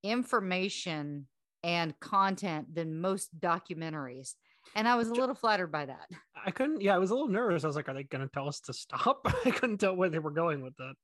information 0.02 1.26
and 1.62 1.98
content 2.00 2.74
than 2.74 3.00
most 3.00 3.38
documentaries. 3.40 4.34
And 4.74 4.88
I 4.88 4.96
was 4.96 5.08
a 5.08 5.14
little 5.14 5.34
flattered 5.34 5.72
by 5.72 5.86
that. 5.86 6.08
I 6.44 6.50
couldn't. 6.50 6.80
Yeah, 6.80 6.94
I 6.94 6.98
was 6.98 7.10
a 7.10 7.14
little 7.14 7.28
nervous. 7.28 7.64
I 7.64 7.66
was 7.66 7.76
like, 7.76 7.88
"Are 7.88 7.94
they 7.94 8.04
going 8.04 8.26
to 8.26 8.32
tell 8.32 8.48
us 8.48 8.60
to 8.60 8.72
stop?" 8.72 9.20
I 9.44 9.50
couldn't 9.50 9.78
tell 9.78 9.94
where 9.94 10.08
they 10.08 10.18
were 10.18 10.30
going 10.30 10.62
with 10.62 10.74
that. 10.76 10.94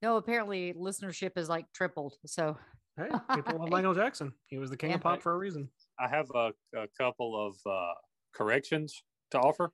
No, 0.00 0.16
apparently 0.16 0.72
listenership 0.74 1.32
is 1.36 1.48
like 1.48 1.66
tripled. 1.72 2.14
So 2.26 2.56
Hey, 2.96 3.08
people 3.34 3.58
love 3.58 3.68
Michael 3.70 3.94
Jackson. 3.94 4.32
He 4.46 4.58
was 4.58 4.70
the 4.70 4.76
king 4.76 4.90
Yeah. 4.90 4.96
of 4.96 5.02
pop 5.02 5.22
for 5.22 5.32
a 5.32 5.38
reason. 5.38 5.68
I 5.98 6.08
have 6.08 6.26
a, 6.34 6.50
a 6.76 6.86
couple 6.98 7.46
of 7.48 7.56
uh, 7.70 7.94
corrections 8.34 9.02
to 9.30 9.38
offer. 9.40 9.70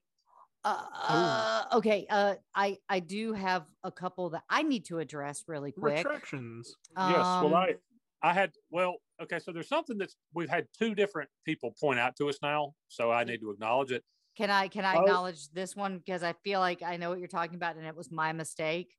Uh, 0.64 1.64
okay. 1.74 2.06
Uh 2.10 2.34
I 2.54 2.78
I 2.88 3.00
do 3.00 3.32
have 3.32 3.66
a 3.84 3.90
couple 3.92 4.30
that 4.30 4.42
I 4.50 4.62
need 4.62 4.84
to 4.86 4.98
address 4.98 5.44
really 5.46 5.72
quick. 5.72 5.96
Retractions. 6.04 6.74
yes. 6.96 7.16
Well, 7.16 7.46
Um, 7.46 7.54
I 7.54 7.74
I 8.22 8.32
had 8.32 8.52
well, 8.70 8.96
okay. 9.22 9.38
So 9.38 9.52
there's 9.52 9.68
something 9.68 9.96
that's 9.98 10.16
we've 10.34 10.48
had 10.50 10.66
two 10.78 10.94
different 10.94 11.30
people 11.44 11.74
point 11.80 11.98
out 12.00 12.16
to 12.16 12.28
us 12.28 12.38
now, 12.42 12.74
so 12.88 13.10
I 13.10 13.24
need 13.24 13.40
to 13.40 13.50
acknowledge 13.50 13.92
it. 13.92 14.04
Can 14.36 14.50
I 14.50 14.68
can 14.68 14.84
I 14.84 14.96
Oh. 14.96 15.00
acknowledge 15.00 15.48
this 15.50 15.74
one 15.76 15.98
because 15.98 16.22
I 16.22 16.32
feel 16.44 16.60
like 16.60 16.82
I 16.82 16.96
know 16.96 17.10
what 17.10 17.18
you're 17.18 17.28
talking 17.28 17.56
about 17.56 17.76
and 17.76 17.86
it 17.86 17.94
was 17.96 18.10
my 18.10 18.32
mistake. 18.32 18.94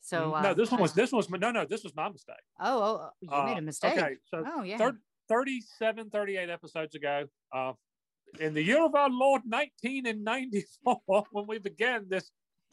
So 0.00 0.34
uh, 0.34 0.42
no, 0.42 0.54
this 0.54 0.70
one 0.70 0.80
was 0.80 0.92
this 0.94 1.12
one 1.12 1.18
was 1.18 1.30
no, 1.30 1.50
no. 1.50 1.64
This 1.64 1.82
was 1.84 1.94
my 1.94 2.08
mistake. 2.08 2.36
Oh, 2.60 2.82
oh, 2.82 3.10
you 3.20 3.28
made 3.30 3.54
Uh, 3.56 3.58
a 3.58 3.62
mistake. 3.62 3.98
Okay, 3.98 4.16
so 4.24 4.44
oh 4.46 4.62
yeah. 4.62 4.76
thir- 4.78 5.00
37, 5.28 6.10
38 6.10 6.48
episodes 6.50 6.94
ago, 6.94 7.24
uh, 7.52 7.72
in 8.40 8.54
the 8.54 8.62
year 8.62 8.84
of 8.84 8.94
our 8.94 9.10
Lord 9.10 9.42
1994, 9.44 11.24
when 11.30 11.46
we 11.46 11.58
began 11.58 12.06
this 12.08 12.30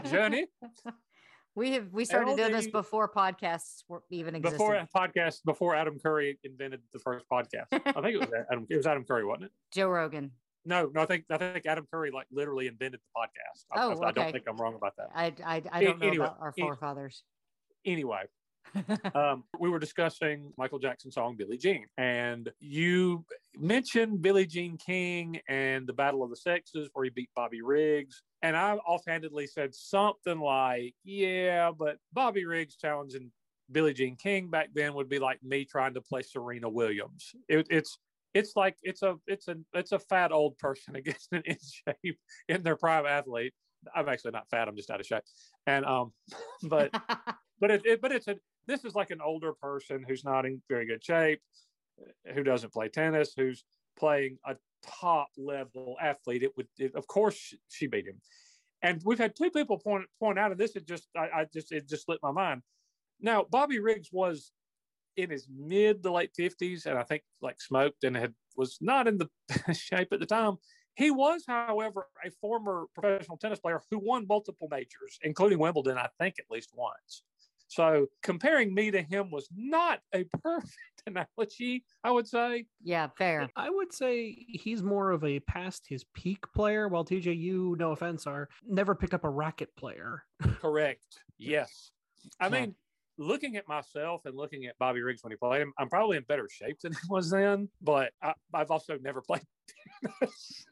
journey, 0.10 0.48
we 1.56 1.72
have 1.74 1.88
we 1.92 2.06
started 2.06 2.36
doing 2.38 2.52
this 2.52 2.68
before 2.68 3.10
podcasts 3.12 3.84
were 3.88 4.04
even 4.10 4.36
existed. 4.36 4.58
before 4.58 4.76
a 4.76 4.88
podcast, 4.96 5.44
before 5.46 5.76
Adam 5.76 6.00
Curry 6.00 6.40
invented 6.44 6.82
the 6.92 7.00
first 7.00 7.26
podcast. 7.32 7.66
I 7.72 7.80
think 7.80 8.16
it 8.16 8.20
was 8.20 8.30
Adam. 8.52 8.68
It 8.70 8.78
was 8.78 8.88
Adam 8.88 9.04
Curry, 9.04 9.26
wasn't 9.26 9.46
it? 9.46 9.52
Joe 9.72 9.88
Rogan. 9.88 10.32
No, 10.66 10.90
no. 10.94 11.02
I 11.02 11.06
think 11.06 11.26
I 11.30 11.38
think 11.38 11.66
Adam 11.66 11.86
Curry 11.92 12.12
like 12.12 12.28
literally 12.32 12.68
invented 12.68 13.00
the 13.02 13.20
podcast. 13.20 13.66
I, 13.72 13.84
Oh, 13.84 13.90
I, 13.90 14.06
I 14.06 14.10
okay. 14.10 14.22
don't 14.22 14.32
think 14.32 14.46
I'm 14.48 14.58
wrong 14.58 14.76
about 14.76 14.94
that. 14.98 15.10
I 15.14 15.34
I, 15.46 15.62
I 15.72 15.84
don't 15.84 16.00
know 16.00 16.08
anyway, 16.08 16.26
about 16.26 16.38
our 16.40 16.54
forefathers. 16.58 17.24
Anyway, 17.86 18.22
um, 19.16 19.44
we 19.60 19.70
were 19.70 19.80
discussing 19.80 20.52
Michael 20.58 20.80
Jackson's 20.80 21.16
song 21.16 21.36
Billie 21.38 21.58
Jean, 21.58 21.86
and 21.98 22.50
you 22.60 23.26
mentioned 23.58 24.22
Billie 24.22 24.46
Jean 24.46 24.78
King 24.78 25.40
and 25.48 25.88
the 25.88 25.94
Battle 25.94 26.24
of 26.24 26.30
the 26.30 26.36
Sexes, 26.36 26.90
where 26.94 27.06
he 27.06 27.12
beat 27.12 27.30
Bobby 27.36 27.62
Riggs. 27.62 28.24
And 28.42 28.58
I 28.58 28.74
offhandedly 28.76 29.48
said 29.48 29.74
something 29.74 30.40
like, 30.40 30.96
"Yeah, 31.04 31.72
but 31.78 31.98
Bobby 32.14 32.46
Riggs 32.46 32.76
challenging 32.76 33.32
Billie 33.72 33.94
Jean 33.94 34.16
King 34.16 34.50
back 34.50 34.70
then 34.74 34.94
would 34.94 35.10
be 35.10 35.20
like 35.20 35.42
me 35.44 35.66
trying 35.66 35.94
to 35.96 36.02
play 36.02 36.22
Serena 36.22 36.70
Williams. 36.70 37.32
It, 37.48 37.68
it's 37.70 37.98
it's 38.34 38.56
like 38.56 38.78
it's 38.82 39.02
a 39.04 39.16
it's 39.28 39.48
a 39.48 39.56
it's 39.74 39.92
a 39.92 40.00
fat 40.00 40.32
old 40.32 40.58
person 40.58 40.96
against 40.98 41.32
an 41.32 41.44
in 41.46 41.58
shape 41.62 42.18
in 42.48 42.64
their 42.64 42.76
prime 42.76 43.06
athlete. 43.06 43.54
I'm 43.94 44.08
actually 44.08 44.32
not 44.32 44.50
fat. 44.50 44.68
I'm 44.68 44.76
just 44.76 44.90
out 44.90 45.02
of 45.02 45.06
shape. 45.06 45.24
And 45.68 45.86
um, 45.86 46.14
but 46.64 46.92
but 47.60 47.72
it, 47.72 47.86
it 47.86 48.02
but 48.02 48.12
it's 48.12 48.28
a 48.28 48.36
this 48.68 48.86
is 48.86 48.96
like 48.96 49.12
an 49.12 49.22
older 49.22 49.54
person 49.54 50.04
who's 50.08 50.24
not 50.24 50.46
in 50.46 50.62
very 50.70 50.86
good 50.86 51.04
shape 51.04 51.42
who 52.34 52.44
doesn't 52.44 52.74
play 52.74 52.90
tennis 52.90 53.34
who's 53.36 53.64
playing 53.98 54.38
a 54.46 54.56
top 55.02 55.30
level 55.38 55.96
athlete. 56.02 56.44
It 56.44 56.56
would 56.58 56.68
it, 56.78 56.96
of 56.96 57.08
course 57.08 57.56
she, 57.70 57.88
beat 57.88 58.08
him. 58.08 58.20
And 58.82 59.02
we've 59.06 59.20
had 59.20 59.36
two 59.36 59.52
people 59.52 59.78
point 59.78 60.06
point 60.20 60.40
out 60.40 60.52
and 60.52 60.60
this 60.60 60.76
is 60.76 60.84
just 60.84 61.08
I, 61.16 61.42
I 61.42 61.46
just 61.54 61.72
it 61.72 61.88
just 61.88 62.06
slipped 62.06 62.24
my 62.24 62.32
mind. 62.32 62.62
Now 63.22 63.46
bobby 63.50 63.80
riggs 63.80 64.10
was 64.12 64.52
in 65.16 65.30
his 65.30 65.48
mid 65.56 66.02
to 66.02 66.12
late 66.12 66.32
50s 66.34 66.88
and 66.88 66.98
i 66.98 67.04
think 67.04 67.22
like 67.40 67.62
smoked 67.62 68.04
and 68.04 68.18
had 68.18 68.34
was 68.58 68.78
not 68.82 69.08
in 69.08 69.18
the 69.18 69.30
shape 69.74 70.12
at 70.12 70.20
the 70.20 70.26
time. 70.26 70.58
He 70.96 71.10
was, 71.10 71.44
however, 71.48 72.06
a 72.24 72.30
former 72.40 72.86
professional 72.94 73.38
tennis 73.38 73.60
player 73.60 73.82
who 73.90 73.98
won 73.98 74.28
multiple 74.28 74.68
majors, 74.70 75.18
including 75.24 75.58
Wimbledon, 75.58 75.98
I 75.98 76.08
think 76.20 76.36
at 76.40 76.46
least 76.52 76.70
once. 76.76 77.24
So 77.74 78.06
comparing 78.22 78.72
me 78.74 78.92
to 78.92 79.02
him 79.02 79.32
was 79.32 79.50
not 79.56 80.00
a 80.14 80.26
perfect 80.44 80.78
analogy, 81.08 81.84
I 82.04 82.12
would 82.12 82.28
say. 82.28 82.68
yeah, 82.84 83.08
fair. 83.18 83.50
I 83.56 83.70
would 83.72 83.92
say 83.92 84.46
he's 84.48 84.84
more 84.84 85.10
of 85.10 85.24
a 85.24 85.40
past 85.42 85.88
his 85.88 86.04
peak 86.14 86.40
player, 86.54 86.88
while 86.88 87.04
TJU, 87.04 87.76
no 87.78 87.92
offense, 87.92 88.28
are 88.28 88.48
never 88.64 88.94
picked 88.94 89.16
up 89.16 89.24
a 89.24 89.30
racket 89.30 89.76
player. 89.76 90.24
Correct. 90.62 91.20
Yes. 91.40 91.90
I 92.40 92.46
Yeah. 92.46 92.52
mean, 92.62 92.76
looking 93.18 93.56
at 93.58 93.68
myself 93.68 94.26
and 94.26 94.36
looking 94.38 94.66
at 94.68 94.78
Bobby 94.78 95.02
Riggs 95.02 95.24
when 95.24 95.32
he 95.32 95.38
played 95.38 95.62
him, 95.64 95.74
I'm 95.80 95.90
probably 95.90 96.18
in 96.18 96.24
better 96.24 96.48
shape 96.50 96.80
than 96.80 96.94
he 96.94 97.00
was 97.10 97.32
then, 97.32 97.70
but 97.82 98.14
I, 98.22 98.34
I've 98.54 98.70
also 98.70 99.00
never 99.00 99.22
played 99.22 99.42
tennis. 100.20 100.66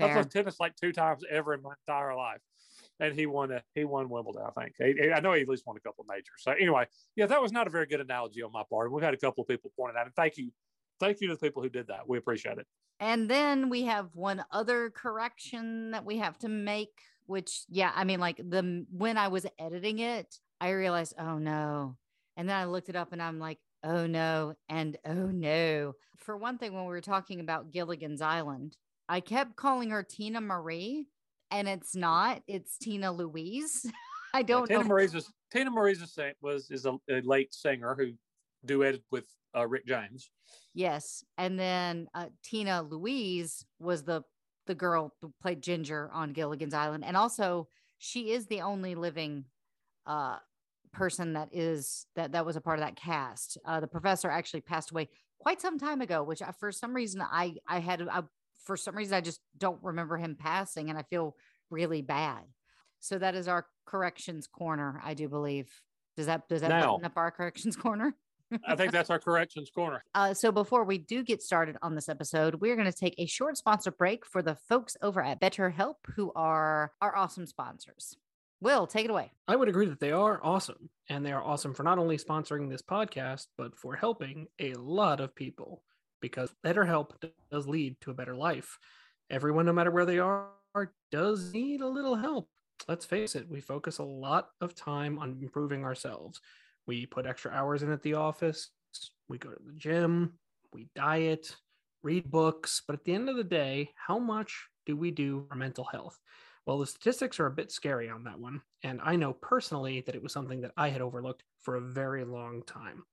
I've 0.00 0.10
played 0.12 0.30
tennis 0.30 0.58
like 0.58 0.74
two 0.74 0.92
times 0.92 1.22
ever 1.30 1.54
in 1.54 1.62
my 1.62 1.74
entire 1.86 2.16
life. 2.16 2.40
And 3.00 3.14
he 3.14 3.26
won 3.26 3.50
a, 3.50 3.62
he 3.74 3.84
won 3.84 4.08
Wimbledon, 4.08 4.42
I 4.46 4.60
think. 4.60 4.74
He- 4.78 5.10
I 5.10 5.20
know 5.20 5.32
he 5.32 5.42
at 5.42 5.48
least 5.48 5.66
won 5.66 5.76
a 5.76 5.80
couple 5.80 6.02
of 6.02 6.08
majors. 6.08 6.38
So 6.38 6.52
anyway, 6.52 6.86
yeah, 7.16 7.26
that 7.26 7.42
was 7.42 7.52
not 7.52 7.66
a 7.66 7.70
very 7.70 7.86
good 7.86 8.00
analogy 8.00 8.42
on 8.42 8.52
my 8.52 8.62
part. 8.70 8.92
We've 8.92 9.02
had 9.02 9.14
a 9.14 9.18
couple 9.18 9.42
of 9.42 9.48
people 9.48 9.72
point 9.76 9.94
it 9.94 9.98
out. 9.98 10.06
And 10.06 10.14
thank 10.14 10.36
you. 10.36 10.50
Thank 11.00 11.20
you 11.20 11.28
to 11.28 11.34
the 11.34 11.40
people 11.40 11.62
who 11.62 11.68
did 11.68 11.88
that. 11.88 12.08
We 12.08 12.18
appreciate 12.18 12.58
it. 12.58 12.66
And 13.00 13.28
then 13.28 13.68
we 13.68 13.82
have 13.82 14.14
one 14.14 14.44
other 14.52 14.90
correction 14.90 15.90
that 15.90 16.04
we 16.04 16.18
have 16.18 16.38
to 16.38 16.48
make, 16.48 16.92
which, 17.26 17.64
yeah, 17.68 17.90
I 17.94 18.04
mean, 18.04 18.20
like 18.20 18.36
the 18.36 18.86
when 18.90 19.18
I 19.18 19.28
was 19.28 19.44
editing 19.58 19.98
it, 19.98 20.38
I 20.60 20.70
realized, 20.70 21.14
oh 21.18 21.38
no. 21.38 21.96
And 22.36 22.48
then 22.48 22.56
I 22.56 22.64
looked 22.66 22.88
it 22.88 22.96
up 22.96 23.12
and 23.12 23.20
I'm 23.20 23.40
like, 23.40 23.58
oh 23.82 24.06
no, 24.06 24.54
and 24.68 24.96
oh 25.04 25.26
no. 25.26 25.94
For 26.18 26.36
one 26.36 26.58
thing, 26.58 26.72
when 26.72 26.84
we 26.84 26.90
were 26.90 27.00
talking 27.00 27.40
about 27.40 27.72
Gilligan's 27.72 28.22
Island, 28.22 28.76
I 29.08 29.20
kept 29.20 29.56
calling 29.56 29.90
her 29.90 30.04
Teena 30.04 30.40
Marie, 30.40 31.08
and 31.54 31.68
it's 31.68 31.94
not, 31.94 32.42
it's 32.48 32.76
Tina 32.78 33.12
Louise. 33.12 33.86
I 34.34 34.42
don't 34.42 34.66
Tina 34.66 34.80
know. 34.80 34.88
Marie's 34.88 35.14
Teena 35.54 35.72
Marie's 35.72 36.02
a, 36.18 36.32
was 36.42 36.70
is 36.70 36.86
a, 36.86 36.96
a 37.08 37.20
late 37.22 37.54
singer 37.54 37.94
who 37.96 38.12
duetted 38.66 39.02
with 39.12 39.24
uh, 39.56 39.66
Rick 39.66 39.86
James. 39.86 40.30
Yes, 40.74 41.22
and 41.38 41.58
then 41.58 42.08
uh, 42.14 42.26
Tina 42.42 42.82
Louise 42.82 43.64
was 43.78 44.02
the 44.02 44.22
the 44.66 44.74
girl 44.74 45.14
who 45.20 45.32
played 45.40 45.62
Ginger 45.62 46.10
on 46.12 46.32
Gilligan's 46.32 46.74
Island, 46.74 47.04
and 47.04 47.16
also 47.16 47.68
she 47.98 48.32
is 48.32 48.46
the 48.46 48.62
only 48.62 48.96
living 48.96 49.44
uh, 50.06 50.38
person 50.92 51.34
that 51.34 51.50
is 51.52 52.06
that 52.16 52.32
that 52.32 52.44
was 52.44 52.56
a 52.56 52.60
part 52.60 52.80
of 52.80 52.84
that 52.84 52.96
cast. 52.96 53.56
Uh, 53.64 53.78
the 53.78 53.86
professor 53.86 54.28
actually 54.28 54.62
passed 54.62 54.90
away 54.90 55.08
quite 55.38 55.60
some 55.60 55.78
time 55.78 56.00
ago, 56.00 56.24
which 56.24 56.42
I, 56.42 56.50
for 56.58 56.72
some 56.72 56.92
reason 56.92 57.22
I 57.22 57.54
I 57.68 57.78
had 57.78 58.02
I, 58.10 58.22
for 58.64 58.76
some 58.76 58.96
reason 58.96 59.14
I 59.14 59.20
just 59.20 59.40
don't 59.56 59.82
remember 59.82 60.16
him 60.16 60.36
passing, 60.38 60.90
and 60.90 60.98
I 60.98 61.02
feel 61.02 61.36
really 61.70 62.02
bad. 62.02 62.42
So 63.00 63.18
that 63.18 63.34
is 63.34 63.48
our 63.48 63.66
corrections 63.86 64.46
corner, 64.46 65.00
I 65.04 65.14
do 65.14 65.28
believe. 65.28 65.70
Does 66.16 66.26
that 66.26 66.48
does 66.48 66.60
that 66.62 66.68
Now- 66.68 66.92
button 66.92 67.04
up 67.06 67.16
our 67.16 67.30
corrections 67.30 67.76
corner? 67.86 68.14
I 68.68 68.76
think 68.76 68.92
that's 68.92 69.10
our 69.10 69.18
corrections 69.18 69.70
corner. 69.74 70.04
Uh, 70.14 70.32
so 70.32 70.52
before 70.52 70.84
we 70.84 70.98
do 70.98 71.24
get 71.24 71.42
started 71.42 71.76
on 71.82 71.94
this 71.96 72.08
episode, 72.08 72.56
we're 72.56 72.76
going 72.76 72.90
to 72.90 72.96
take 72.96 73.14
a 73.18 73.26
short 73.26 73.56
sponsor 73.56 73.90
break 73.90 74.24
for 74.24 74.42
the 74.42 74.54
folks 74.68 74.96
over 75.02 75.20
at 75.22 75.40
BetterHelp, 75.40 75.94
who 76.14 76.30
are 76.36 76.92
our 77.00 77.16
awesome 77.16 77.46
sponsors. 77.46 78.16
Will, 78.60 78.86
take 78.86 79.06
it 79.06 79.10
away. 79.10 79.32
I 79.48 79.56
would 79.56 79.68
agree 79.68 79.86
that 79.86 79.98
they 79.98 80.12
are 80.12 80.38
awesome. 80.42 80.88
And 81.08 81.26
they 81.26 81.32
are 81.32 81.42
awesome 81.42 81.74
for 81.74 81.82
not 81.82 81.98
only 81.98 82.16
sponsoring 82.16 82.70
this 82.70 82.82
podcast, 82.82 83.46
but 83.58 83.76
for 83.76 83.96
helping 83.96 84.46
a 84.60 84.74
lot 84.74 85.20
of 85.20 85.34
people 85.34 85.82
because 86.24 86.54
better 86.62 86.86
help 86.86 87.22
does 87.50 87.68
lead 87.68 88.00
to 88.00 88.10
a 88.10 88.14
better 88.14 88.34
life. 88.34 88.78
Everyone, 89.28 89.66
no 89.66 89.74
matter 89.74 89.90
where 89.90 90.06
they 90.06 90.18
are, 90.18 90.48
does 91.12 91.52
need 91.52 91.82
a 91.82 91.86
little 91.86 92.14
help. 92.16 92.48
Let's 92.88 93.04
face 93.04 93.34
it, 93.34 93.46
we 93.46 93.60
focus 93.60 93.98
a 93.98 94.04
lot 94.04 94.48
of 94.62 94.74
time 94.74 95.18
on 95.18 95.36
improving 95.42 95.84
ourselves. 95.84 96.40
We 96.86 97.04
put 97.04 97.26
extra 97.26 97.50
hours 97.50 97.82
in 97.82 97.92
at 97.92 98.00
the 98.00 98.14
office, 98.14 98.70
we 99.28 99.36
go 99.36 99.50
to 99.50 99.62
the 99.66 99.74
gym, 99.74 100.38
we 100.72 100.88
diet, 100.96 101.54
read 102.02 102.30
books. 102.30 102.80
But 102.86 102.94
at 102.94 103.04
the 103.04 103.12
end 103.12 103.28
of 103.28 103.36
the 103.36 103.44
day, 103.44 103.90
how 103.94 104.18
much 104.18 104.68
do 104.86 104.96
we 104.96 105.10
do 105.10 105.44
for 105.50 105.56
mental 105.56 105.84
health? 105.84 106.18
Well, 106.64 106.78
the 106.78 106.86
statistics 106.86 107.38
are 107.38 107.46
a 107.46 107.50
bit 107.50 107.70
scary 107.70 108.08
on 108.08 108.24
that 108.24 108.40
one. 108.40 108.62
And 108.82 108.98
I 109.04 109.16
know 109.16 109.34
personally 109.34 110.02
that 110.06 110.14
it 110.14 110.22
was 110.22 110.32
something 110.32 110.62
that 110.62 110.72
I 110.74 110.88
had 110.88 111.02
overlooked 111.02 111.42
for 111.60 111.76
a 111.76 111.82
very 111.82 112.24
long 112.24 112.62
time. 112.62 113.04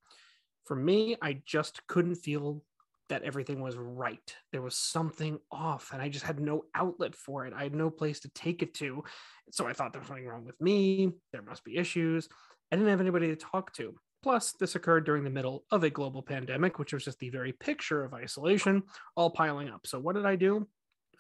For 0.64 0.78
me, 0.78 1.18
I 1.22 1.42
just 1.46 1.86
couldn't 1.88 2.16
feel 2.16 2.64
that 3.12 3.24
everything 3.24 3.62
was 3.62 3.76
right. 3.76 4.36
There 4.54 4.62
was 4.62 4.76
something 4.76 5.38
off, 5.52 5.92
and 5.92 6.02
I 6.02 6.08
just 6.08 6.26
had 6.26 6.40
no 6.40 6.64
outlet 6.74 7.14
for 7.14 7.46
it. 7.46 7.54
I 7.54 7.64
had 7.64 7.76
no 7.76 7.90
place 7.90 8.22
to 8.22 8.30
take 8.30 8.64
it 8.64 8.74
to. 8.76 9.04
So 9.52 9.68
I 9.68 9.74
thought 9.74 9.92
there 9.92 10.00
was 10.00 10.08
something 10.08 10.26
wrong 10.26 10.46
with 10.46 10.60
me. 10.62 11.12
There 11.34 11.42
must 11.42 11.66
be 11.66 11.78
issues. 11.78 12.30
I 12.72 12.78
didn't 12.78 12.90
have 12.90 13.02
anybody 13.02 13.28
to 13.28 13.36
talk 13.36 13.74
to. 13.74 13.94
Plus, 14.24 14.54
this 14.54 14.76
occurred 14.76 15.06
during 15.06 15.26
the 15.26 15.30
middle 15.30 15.66
of 15.72 15.84
a 15.84 15.90
global 15.90 16.22
pandemic, 16.22 16.80
which 16.80 16.94
was 16.94 17.04
just 17.04 17.20
the 17.20 17.30
very 17.30 17.52
picture 17.52 18.06
of 18.06 18.14
isolation 18.14 18.84
all 19.18 19.30
piling 19.30 19.70
up. 19.70 19.86
So, 19.86 20.00
what 20.00 20.16
did 20.16 20.26
I 20.26 20.38
do? 20.38 20.68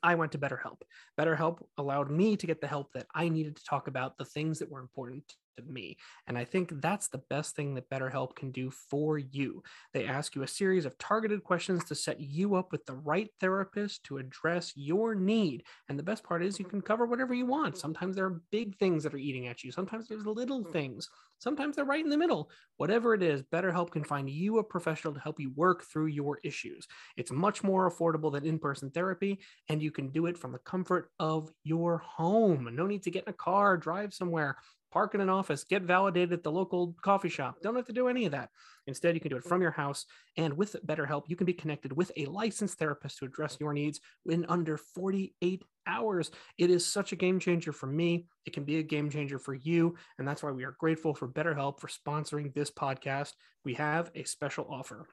I 0.01 0.15
went 0.15 0.31
to 0.31 0.37
BetterHelp. 0.37 0.81
BetterHelp 1.19 1.59
allowed 1.77 2.09
me 2.09 2.37
to 2.37 2.47
get 2.47 2.61
the 2.61 2.67
help 2.67 2.93
that 2.93 3.07
I 3.13 3.27
needed 3.27 3.57
to 3.57 3.63
talk 3.65 3.87
about 3.87 4.17
the 4.17 4.25
things 4.25 4.59
that 4.59 4.71
were 4.71 4.79
important 4.79 5.23
me. 5.65 5.97
And 6.27 6.37
I 6.37 6.45
think 6.45 6.81
that's 6.81 7.07
the 7.07 7.21
best 7.29 7.55
thing 7.55 7.75
that 7.75 7.89
BetterHelp 7.89 8.35
can 8.35 8.51
do 8.51 8.71
for 8.71 9.17
you. 9.17 9.63
They 9.93 10.05
ask 10.05 10.35
you 10.35 10.43
a 10.43 10.47
series 10.47 10.85
of 10.85 10.97
targeted 10.97 11.43
questions 11.43 11.83
to 11.85 11.95
set 11.95 12.19
you 12.19 12.55
up 12.55 12.71
with 12.71 12.85
the 12.85 12.95
right 12.95 13.29
therapist 13.39 14.03
to 14.05 14.17
address 14.17 14.73
your 14.75 15.15
need. 15.15 15.63
And 15.89 15.97
the 15.97 16.03
best 16.03 16.23
part 16.23 16.43
is 16.43 16.59
you 16.59 16.65
can 16.65 16.81
cover 16.81 17.05
whatever 17.05 17.33
you 17.33 17.45
want. 17.45 17.77
Sometimes 17.77 18.15
there 18.15 18.25
are 18.25 18.41
big 18.51 18.77
things 18.77 19.03
that 19.03 19.13
are 19.13 19.17
eating 19.17 19.47
at 19.47 19.63
you, 19.63 19.71
sometimes 19.71 20.07
there's 20.07 20.25
little 20.25 20.63
mm. 20.63 20.71
things. 20.71 21.09
Sometimes 21.41 21.75
they're 21.75 21.85
right 21.85 22.03
in 22.03 22.09
the 22.11 22.17
middle. 22.17 22.51
Whatever 22.77 23.15
it 23.15 23.23
is, 23.23 23.41
BetterHelp 23.41 23.89
can 23.89 24.03
find 24.03 24.29
you 24.29 24.59
a 24.59 24.63
professional 24.63 25.11
to 25.15 25.19
help 25.19 25.39
you 25.39 25.51
work 25.55 25.83
through 25.83 26.05
your 26.05 26.39
issues. 26.43 26.87
It's 27.17 27.31
much 27.31 27.63
more 27.63 27.89
affordable 27.89 28.31
than 28.31 28.45
in 28.45 28.59
person 28.59 28.91
therapy, 28.91 29.39
and 29.67 29.81
you 29.81 29.89
can 29.89 30.09
do 30.09 30.27
it 30.27 30.37
from 30.37 30.51
the 30.51 30.59
comfort 30.59 31.09
of 31.19 31.51
your 31.63 31.97
home. 31.97 32.69
No 32.75 32.85
need 32.85 33.01
to 33.03 33.11
get 33.11 33.23
in 33.23 33.31
a 33.31 33.33
car, 33.33 33.75
drive 33.75 34.13
somewhere 34.13 34.57
park 34.91 35.15
in 35.15 35.21
an 35.21 35.29
office, 35.29 35.63
get 35.63 35.83
validated 35.83 36.33
at 36.33 36.43
the 36.43 36.51
local 36.51 36.95
coffee 37.01 37.29
shop. 37.29 37.57
Don't 37.61 37.75
have 37.75 37.85
to 37.87 37.93
do 37.93 38.07
any 38.07 38.25
of 38.25 38.31
that. 38.31 38.49
Instead, 38.87 39.15
you 39.15 39.21
can 39.21 39.29
do 39.29 39.37
it 39.37 39.43
from 39.43 39.61
your 39.61 39.71
house. 39.71 40.05
And 40.37 40.57
with 40.57 40.75
BetterHelp, 40.85 41.23
you 41.27 41.35
can 41.35 41.45
be 41.45 41.53
connected 41.53 41.95
with 41.95 42.11
a 42.17 42.25
licensed 42.25 42.77
therapist 42.77 43.19
to 43.19 43.25
address 43.25 43.57
your 43.59 43.73
needs 43.73 43.99
in 44.25 44.45
under 44.49 44.77
48 44.77 45.63
hours. 45.87 46.31
It 46.57 46.69
is 46.69 46.85
such 46.85 47.11
a 47.11 47.15
game 47.15 47.39
changer 47.39 47.71
for 47.71 47.87
me. 47.87 48.27
It 48.45 48.53
can 48.53 48.63
be 48.63 48.77
a 48.77 48.83
game 48.83 49.09
changer 49.09 49.39
for 49.39 49.53
you. 49.53 49.95
And 50.17 50.27
that's 50.27 50.43
why 50.43 50.51
we 50.51 50.63
are 50.63 50.75
grateful 50.79 51.13
for 51.13 51.27
BetterHelp 51.27 51.79
for 51.79 51.87
sponsoring 51.87 52.53
this 52.53 52.71
podcast. 52.71 53.33
We 53.63 53.75
have 53.75 54.11
a 54.15 54.23
special 54.23 54.67
offer. 54.69 55.07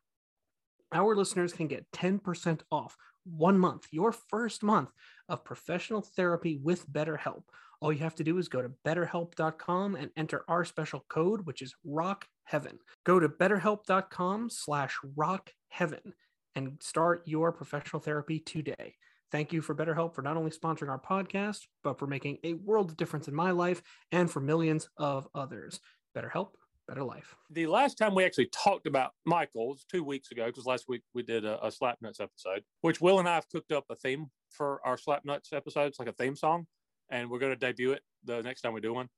Our 0.93 1.15
listeners 1.15 1.53
can 1.53 1.69
get 1.69 1.91
10% 1.93 2.61
off 2.71 2.97
one 3.25 3.59
month, 3.59 3.89
your 3.91 4.13
first 4.13 4.63
month 4.63 4.91
of 5.29 5.45
professional 5.45 6.01
therapy 6.01 6.59
with 6.63 6.91
BetterHelp 6.91 7.43
all 7.81 7.93
you 7.93 8.01
have 8.01 8.15
to 8.17 8.25
do 8.25 8.39
is 8.39 8.49
go 8.49 8.63
to 8.63 8.71
betterhelp.com 8.85 9.95
and 9.95 10.11
enter 10.17 10.45
our 10.49 10.65
special 10.65 11.05
code, 11.09 11.47
which 11.47 11.63
is 11.63 11.75
rock 11.85 12.27
heaven. 12.45 12.79
Go 13.05 13.21
to 13.21 13.29
betterhelp.com 13.29 14.51
slash 14.51 14.99
rock 15.17 15.51
heaven 15.69 16.15
and 16.55 16.73
start 16.81 17.23
your 17.27 17.53
professional 17.53 18.01
therapy 18.01 18.41
today. 18.41 18.95
Thank 19.31 19.53
you 19.53 19.61
for 19.61 19.75
BetterHelp 19.75 20.15
for 20.15 20.23
not 20.23 20.37
only 20.37 20.51
sponsoring 20.51 20.89
our 20.89 20.99
podcast, 20.99 21.67
but 21.85 21.99
for 21.99 22.07
making 22.07 22.39
a 22.45 22.55
world 22.55 22.91
of 22.91 22.97
difference 22.97 23.29
in 23.29 23.35
my 23.35 23.51
life 23.51 23.83
and 24.11 24.31
for 24.31 24.41
millions 24.41 24.89
of 24.97 25.29
others. 25.35 25.81
BetterHelp, 26.17 26.53
better 26.89 27.05
life. 27.05 27.37
The 27.51 27.67
last 27.67 27.99
time 27.99 28.15
we 28.15 28.25
actually 28.25 28.49
talked 28.53 28.87
about 28.87 29.13
Michael 29.27 29.69
was 29.69 29.85
two 29.85 30.03
weeks 30.03 30.33
ago, 30.33 30.47
because 30.47 30.65
last 30.65 30.87
week 30.89 31.03
we 31.15 31.23
did 31.23 31.45
a, 31.45 31.65
a 31.65 31.71
Slap 31.71 31.99
Nuts 32.01 32.21
episode, 32.21 32.63
which 32.81 33.03
Will 33.03 33.19
and 33.19 33.29
I 33.29 33.35
have 33.35 33.49
cooked 33.51 33.71
up 33.71 33.85
a 33.91 33.95
theme 33.95 34.31
for 34.51 34.81
our 34.85 34.97
Slap 34.97 35.27
Nuts 35.27 35.53
episodes, 35.53 35.99
like 35.99 36.09
a 36.09 36.13
theme 36.13 36.35
song 36.35 36.67
and 37.11 37.31
we're 37.31 37.39
going 37.39 37.53
to 37.53 37.57
debut 37.57 37.93
it 37.93 38.03
the 38.25 38.43
next 38.43 38.63
time 38.63 38.73
we 38.73 38.81
do 38.81 38.93
one. 38.95 39.09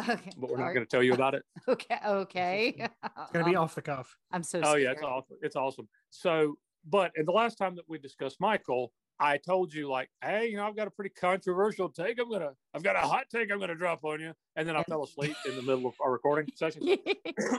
Okay. 0.00 0.30
But 0.38 0.50
we're 0.50 0.56
not 0.56 0.72
going 0.72 0.86
to 0.86 0.90
tell 0.90 1.02
you 1.02 1.14
about 1.14 1.34
it. 1.34 1.42
Okay. 1.68 1.96
Okay. 2.06 2.74
It's 3.04 3.32
going 3.32 3.44
to 3.44 3.50
be 3.50 3.56
off 3.56 3.74
the 3.74 3.82
cuff. 3.82 4.16
I'm 4.30 4.42
so. 4.42 4.58
Oh 4.60 4.62
scared. 4.62 4.82
yeah, 4.82 4.90
it's 4.92 5.02
awesome. 5.02 5.36
It's 5.42 5.56
awesome. 5.56 5.88
So, 6.10 6.56
but 6.88 7.12
in 7.16 7.24
the 7.26 7.32
last 7.32 7.56
time 7.56 7.76
that 7.76 7.84
we 7.88 7.98
discussed 7.98 8.40
Michael, 8.40 8.92
I 9.20 9.36
told 9.36 9.72
you 9.72 9.88
like, 9.88 10.08
hey, 10.24 10.48
you 10.48 10.56
know, 10.56 10.66
I've 10.66 10.74
got 10.74 10.88
a 10.88 10.90
pretty 10.90 11.10
controversial 11.10 11.88
take. 11.88 12.18
I'm 12.18 12.28
gonna, 12.30 12.50
I've 12.74 12.82
got 12.82 12.96
a 12.96 13.00
hot 13.00 13.26
take. 13.30 13.52
I'm 13.52 13.60
gonna 13.60 13.76
drop 13.76 14.02
on 14.02 14.20
you, 14.20 14.32
and 14.56 14.66
then 14.66 14.74
I 14.74 14.82
fell 14.84 15.04
asleep 15.04 15.36
in 15.46 15.54
the 15.54 15.62
middle 15.62 15.86
of 15.86 15.94
our 16.02 16.10
recording 16.10 16.48
session. 16.56 16.82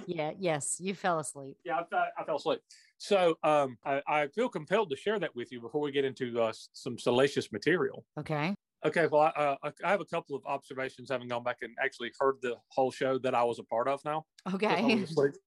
yeah. 0.08 0.32
Yes, 0.38 0.78
you 0.80 0.94
fell 0.96 1.20
asleep. 1.20 1.56
Yeah, 1.64 1.78
I, 1.80 1.84
fell- 1.86 2.08
I 2.18 2.24
fell 2.26 2.36
asleep. 2.36 2.60
So, 2.98 3.38
um, 3.44 3.78
I, 3.86 4.02
I 4.08 4.28
feel 4.28 4.50
compelled 4.50 4.90
to 4.90 4.98
share 4.98 5.20
that 5.20 5.34
with 5.36 5.52
you 5.52 5.62
before 5.62 5.80
we 5.82 5.92
get 5.92 6.04
into 6.04 6.42
uh, 6.42 6.52
some 6.74 6.98
salacious 7.00 7.52
material. 7.52 8.04
Okay. 8.20 8.56
Okay, 8.86 9.08
well, 9.08 9.32
I, 9.36 9.42
uh, 9.42 9.72
I 9.84 9.92
have 9.92 10.02
a 10.02 10.06
couple 10.06 10.36
of 10.36 10.46
observations 10.46 11.10
having 11.10 11.28
gone 11.28 11.44
back 11.44 11.58
and 11.62 11.74
actually 11.84 12.12
heard 12.20 12.36
the 12.42 12.56
whole 12.68 12.92
show 12.92 13.18
that 13.20 13.34
I 13.34 13.44
was 13.44 13.60
a 13.60 13.64
part 13.64 13.88
of 13.88 14.04
now. 14.04 14.26
Okay. 14.54 15.06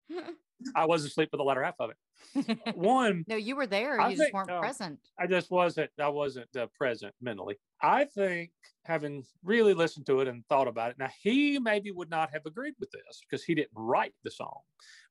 I 0.76 0.86
was 0.86 1.06
asleep 1.06 1.30
for 1.32 1.38
the 1.38 1.44
latter 1.44 1.64
half 1.64 1.76
of 1.80 1.92
it. 1.92 2.76
One, 2.76 3.24
no, 3.28 3.36
you 3.36 3.56
were 3.56 3.68
there. 3.68 4.00
I 4.00 4.10
You 4.10 4.18
just 4.18 4.24
think, 4.24 4.34
weren't 4.34 4.62
present. 4.62 5.00
I 5.18 5.26
just 5.26 5.52
wasn't. 5.52 5.90
I 6.00 6.10
wasn't 6.10 6.54
uh, 6.56 6.68
present 6.78 7.14
mentally. 7.22 7.56
I 7.82 8.06
think, 8.06 8.52
having 8.84 9.24
really 9.44 9.74
listened 9.74 10.06
to 10.08 10.20
it 10.20 10.28
and 10.28 10.46
thought 10.48 10.68
about 10.68 10.92
it, 10.92 10.98
now 11.00 11.10
he 11.22 11.60
maybe 11.60 11.92
would 11.92 12.10
not 12.10 12.32
have 12.34 12.46
agreed 12.46 12.74
with 12.80 12.92
this 12.92 13.22
because 13.22 13.44
he 13.44 13.56
didn't 13.56 13.72
write 13.74 14.14
the 14.24 14.32
song, 14.32 14.60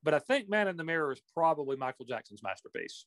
but 0.03 0.13
I 0.13 0.19
think 0.19 0.51
"Man 0.51 0.69
in 0.69 0.77
the 0.77 0.85
Mirror" 0.85 1.13
is 1.13 1.23
probably 1.33 1.77
Michael 1.77 2.05
Jackson's 2.05 2.43
masterpiece. 2.43 3.07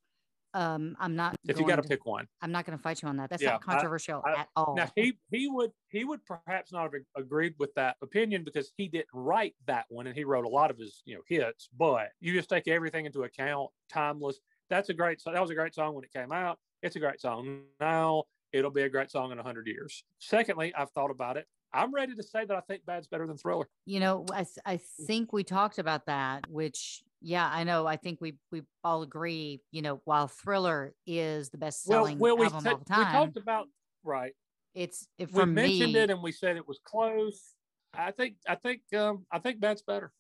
Um, 0.54 0.96
I'm 1.00 1.16
not. 1.16 1.36
If 1.48 1.60
you 1.60 1.66
got 1.68 1.78
to 1.78 1.84
pick 1.84 2.06
one, 2.06 2.28
I'm 2.42 2.52
not 2.52 2.66
going 2.66 2.78
to 2.78 2.82
fight 2.82 3.02
you 3.02 3.08
on 3.08 3.18
that. 3.18 3.30
That's 3.30 3.42
Yeah, 3.42 3.52
not 3.52 3.62
controversial 3.64 4.22
I- 4.26 4.42
at 4.42 4.50
all. 4.56 4.76
now 4.76 4.90
he 4.96 5.18
he 5.32 5.48
would 5.48 5.72
he 5.90 6.04
would 6.04 6.22
perhaps 6.26 6.72
not 6.72 6.84
have 6.94 7.02
agreed 7.16 7.56
with 7.60 7.74
that 7.76 7.98
opinion 8.02 8.44
because 8.44 8.72
he 8.78 8.88
didn't 8.88 9.08
write 9.14 9.56
that 9.68 9.86
one 9.90 10.08
and 10.08 10.16
he 10.16 10.24
wrote 10.24 10.46
a 10.46 10.50
lot 10.50 10.70
of 10.72 10.78
his 10.78 11.02
you 11.06 11.16
know 11.16 11.22
hits. 11.28 11.70
But 11.78 12.10
you 12.20 12.34
just 12.34 12.50
take 12.50 12.68
everything 12.68 13.06
into 13.06 13.24
account. 13.24 13.70
Timeless. 13.90 14.40
That's 14.70 14.90
a 14.90 14.94
great. 14.94 15.22
That 15.26 15.40
was 15.42 15.50
a 15.50 15.56
great 15.56 15.74
song 15.76 15.96
when 15.96 16.04
it 16.04 16.12
came 16.14 16.32
out. 16.32 16.60
It's 16.82 16.96
a 16.96 17.00
great 17.00 17.22
song 17.22 17.64
now. 17.80 18.24
It'll 18.54 18.72
be 18.72 18.82
a 18.84 18.90
great 18.90 19.10
song 19.12 19.32
in 19.32 19.38
hundred 19.38 19.68
years. 19.68 20.04
Secondly, 20.20 20.74
I've 20.76 20.92
thought 20.92 21.12
about 21.12 21.38
it. 21.38 21.48
I'm 21.74 21.94
ready 21.94 22.14
to 22.16 22.24
say 22.24 22.44
that 22.44 22.58
I 22.58 22.60
think 22.62 22.86
Bad's 22.86 23.08
better 23.08 23.26
than 23.26 23.38
Thriller. 23.38 23.70
you 23.86 24.02
know, 24.02 24.26
I 24.34 24.46
I 24.66 24.76
think 25.08 25.32
we 25.32 25.44
talked 25.46 25.80
about 25.80 26.06
that. 26.08 26.50
Which, 26.50 27.02
yeah, 27.22 27.50
I 27.52 27.64
know. 27.64 27.86
I 27.86 27.98
think 27.98 28.20
we 28.20 28.36
we 28.52 28.64
all 28.84 29.04
agree. 29.04 29.62
You 29.72 29.82
know, 29.82 30.02
while 30.06 30.28
Thriller 30.28 30.94
is 31.06 31.50
the 31.50 31.58
best 31.58 31.84
selling 31.84 32.18
well, 32.20 32.38
we, 32.38 32.46
album 32.46 32.64
ta- 32.64 32.72
of 32.72 32.82
all 32.92 33.00
we 33.00 33.06
talked 33.06 33.38
about 33.38 33.68
right. 34.04 34.34
it's 34.74 35.08
it, 35.18 35.32
We 35.32 35.46
mentioned 35.46 35.94
me. 35.94 36.00
it 36.00 36.10
and 36.10 36.24
we 36.24 36.32
said 36.32 36.58
it 36.58 36.68
was 36.68 36.80
close. 36.84 37.54
I 37.94 38.12
think 38.12 38.36
I 38.48 38.56
think 38.56 38.82
um, 38.96 39.26
I 39.32 39.40
think 39.40 39.62
that's 39.62 39.82
better. 39.82 40.12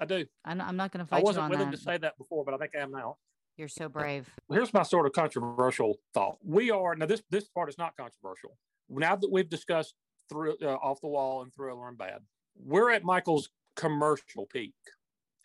I 0.00 0.04
do. 0.04 0.26
I'm, 0.44 0.60
I'm 0.60 0.76
not 0.76 0.92
going 0.92 1.04
to 1.04 1.12
I 1.12 1.16
fight 1.16 1.22
you 1.22 1.24
wasn't 1.24 1.50
willing 1.50 1.70
that. 1.70 1.76
to 1.76 1.82
say 1.82 1.98
that 1.98 2.16
before, 2.18 2.44
but 2.44 2.54
I 2.54 2.56
think 2.56 2.72
I 2.76 2.80
am 2.80 2.92
now. 2.92 3.16
You're 3.56 3.68
so 3.68 3.88
brave. 3.88 4.30
here's 4.48 4.72
my 4.72 4.84
sort 4.84 5.06
of 5.06 5.12
controversial 5.12 5.96
thought. 6.14 6.38
We 6.44 6.70
are 6.70 6.94
now 6.94 7.06
this 7.06 7.22
this 7.30 7.48
part 7.48 7.68
is 7.68 7.78
not 7.78 7.96
controversial. 7.96 8.56
Now 8.88 9.16
that 9.16 9.30
we've 9.30 9.48
discussed 9.48 9.94
through 10.30 10.56
uh, 10.62 10.74
off 10.74 11.00
the 11.00 11.08
wall 11.08 11.42
and 11.42 11.52
thriller 11.52 11.88
and 11.88 11.98
bad, 11.98 12.20
we're 12.56 12.90
at 12.92 13.02
Michael's 13.02 13.50
commercial 13.76 14.46
peak, 14.46 14.74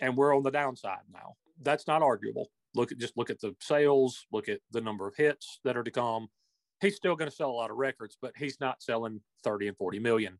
and 0.03 0.15
we're 0.15 0.35
on 0.35 0.43
the 0.43 0.51
downside 0.51 0.99
now. 1.11 1.35
That's 1.61 1.87
not 1.87 2.01
arguable. 2.01 2.49
Look 2.75 2.91
at 2.91 2.97
just 2.97 3.17
look 3.17 3.29
at 3.29 3.39
the 3.39 3.55
sales. 3.59 4.25
Look 4.31 4.49
at 4.49 4.59
the 4.71 4.81
number 4.81 5.07
of 5.07 5.15
hits 5.15 5.59
that 5.63 5.77
are 5.77 5.83
to 5.83 5.91
come. 5.91 6.27
He's 6.81 6.95
still 6.95 7.15
going 7.15 7.29
to 7.29 7.35
sell 7.35 7.49
a 7.49 7.53
lot 7.53 7.71
of 7.71 7.77
records, 7.77 8.17
but 8.21 8.33
he's 8.37 8.57
not 8.59 8.83
selling 8.83 9.21
thirty 9.43 9.67
and 9.67 9.77
forty 9.77 9.99
million 9.99 10.39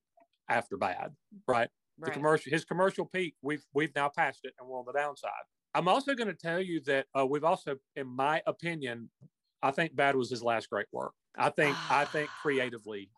after 0.50 0.78
bad, 0.78 1.16
right? 1.48 1.70
the 2.00 2.12
commercial 2.12 2.52
his 2.52 2.66
commercial 2.66 3.06
peak 3.06 3.36
we've 3.42 3.66
we've 3.74 3.94
now 3.96 4.10
passed 4.10 4.42
it 4.44 4.54
and 4.60 4.68
we're 4.68 4.80
on 4.80 4.86
the 4.86 4.94
downside 4.94 5.32
i'm 5.74 5.88
also 5.88 6.14
going 6.16 6.28
to 6.28 6.34
tell 6.34 6.60
you 6.60 6.82
that 6.82 7.06
uh, 7.18 7.26
we've 7.26 7.44
also 7.44 7.76
in 7.96 8.08
my 8.08 8.42
opinion 8.48 9.10
i 9.62 9.72
think 9.72 9.96
bad 9.96 10.16
was 10.16 10.30
his 10.30 10.44
last 10.44 10.70
great 10.70 10.88
work 10.92 11.14
i 11.38 11.50
think 11.50 11.76
i 11.92 12.06
think 12.06 12.30
creatively 12.42 13.10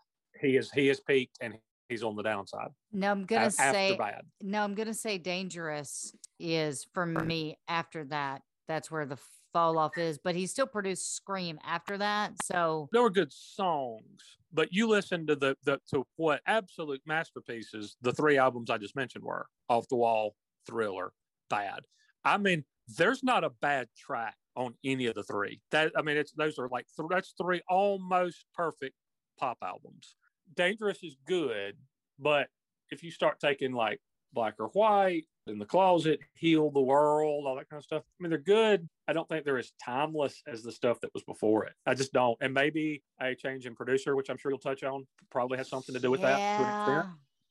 he 0.42 0.58
is 0.58 0.72
he 0.72 0.90
is 0.90 1.00
peaked 1.00 1.38
and 1.42 1.54
he's 1.89 2.04
on 2.04 2.15
the 2.15 2.24
downside 2.24 2.69
No, 2.91 3.12
I'm 3.12 3.26
gonna 3.26 3.45
after 3.45 3.74
say 3.74 3.95
bad 3.98 4.24
no. 4.41 4.62
I'm 4.63 4.76
gonna 4.76 4.93
say 4.93 5.17
dangerous 5.17 6.13
is 6.39 6.86
for 6.93 7.06
me. 7.06 7.58
After 7.67 8.04
that, 8.06 8.41
that's 8.67 8.89
where 8.89 9.06
the 9.06 9.17
fall 9.54 9.78
off 9.78 9.98
is. 9.98 10.17
But 10.17 10.36
he 10.36 10.48
still 10.48 10.67
produced 10.67 11.15
Scream 11.15 11.60
after 11.65 11.98
that. 11.98 12.34
So 12.43 12.89
there 12.91 13.02
were 13.02 13.10
good 13.10 13.32
songs 13.32 14.36
but 14.56 14.69
you 14.71 14.88
listen 14.88 15.28
to 15.28 15.36
the 15.36 15.56
the 15.65 15.80
to 15.91 16.08
what 16.15 16.41
absolute 16.48 17.02
masterpieces 17.06 17.98
the 18.02 18.12
three 18.13 18.38
albums 18.38 18.69
i 18.69 18.78
just 18.78 18.95
mentioned 18.95 19.24
were 19.24 19.45
off 19.69 19.88
the 19.89 19.95
wall 19.95 20.36
thriller 20.65 21.12
bad 21.50 21.82
i 22.24 22.38
mean 22.38 22.63
there's 22.98 23.24
not 23.24 23.43
a 23.43 23.50
bad 23.62 23.88
track 23.98 24.36
on 24.56 24.74
any 24.84 25.06
of 25.06 25.15
the 25.15 25.24
three 25.24 25.60
that 25.71 25.91
i 25.98 26.02
mean 26.02 26.17
it's 26.17 26.32
those 26.32 26.58
are 26.58 26.69
like 26.69 26.86
th- 26.95 27.10
that's 27.10 27.34
three 27.39 27.62
almost 27.69 28.45
perfect 28.56 28.95
pop 29.38 29.58
albums 29.62 30.15
dangerous 30.54 31.04
is 31.04 31.16
good 31.26 31.78
but 32.20 32.50
if 32.92 33.04
you 33.04 33.12
start 33.12 33.40
taking 33.40 33.72
like 33.74 34.00
black 34.34 34.56
or 34.60 34.68
white 34.70 35.26
in 35.48 35.60
the 35.60 35.66
closet 35.66 36.20
heal 36.34 36.70
the 36.72 36.82
world 36.82 37.46
all 37.48 37.56
that 37.56 37.70
kind 37.70 37.80
of 37.80 37.84
stuff 37.84 38.04
i 38.20 38.24
mean 38.24 38.30
they're 38.30 38.40
good. 38.40 38.88
I 39.08 39.14
don't 39.14 39.30
think 39.30 39.46
they're 39.46 39.60
as 39.60 39.72
timeless 39.84 40.42
as 40.48 40.64
the 40.64 40.72
stuff 40.72 41.00
that 41.02 41.14
was 41.14 41.24
before 41.24 41.66
it. 41.66 41.74
I 41.86 41.94
just 41.94 42.12
don't. 42.12 42.36
And 42.42 42.56
maybe 42.56 43.04
a 43.22 43.36
change 43.36 43.68
in 43.68 43.76
producer 43.76 44.16
which 44.16 44.30
i'm 44.30 44.38
sure 44.38 44.52
you'll 44.52 44.60
touch 44.60 44.84
on 44.84 45.06
probably 45.30 45.58
has 45.58 45.70
something 45.70 45.94
to 45.94 46.02
do 46.02 46.10
with 46.12 46.22
that 46.22 46.42
to 46.58 46.64
an 46.64 46.70
extent. 46.70 47.06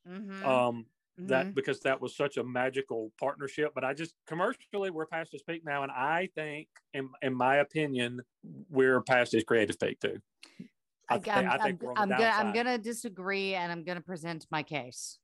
Mhm, 0.06 0.44
um 0.44 0.86
that 1.26 1.46
mhm. 1.46 1.54
because 1.54 1.80
that 1.80 2.00
was 2.00 2.16
such 2.16 2.36
a 2.36 2.44
magical 2.44 3.12
partnership 3.18 3.72
but 3.74 3.84
i 3.84 3.94
just 3.94 4.14
commercially 4.26 4.90
we're 4.90 5.06
past 5.06 5.32
his 5.32 5.42
peak 5.42 5.64
now 5.64 5.82
and 5.84 5.92
i 5.92 6.28
think 6.34 6.68
in, 6.92 7.08
in 7.22 7.32
my 7.32 7.56
opinion 7.56 8.20
we're 8.68 9.00
past 9.00 9.32
his 9.32 9.44
creative 9.44 9.78
peak 9.78 10.00
too 10.00 10.20
I, 11.08 11.14
I, 11.16 11.18
thi- 11.18 11.30
am 11.30 11.50
I 11.50 11.58
think 11.58 11.82
I'm, 11.84 11.90
I'm 11.96 12.08
gonna 12.08 12.32
I'm 12.34 12.52
gonna 12.52 12.78
disagree, 12.78 13.54
and 13.54 13.70
I'm 13.70 13.84
gonna 13.84 14.00
present 14.00 14.46
my 14.50 14.62
case 14.62 15.18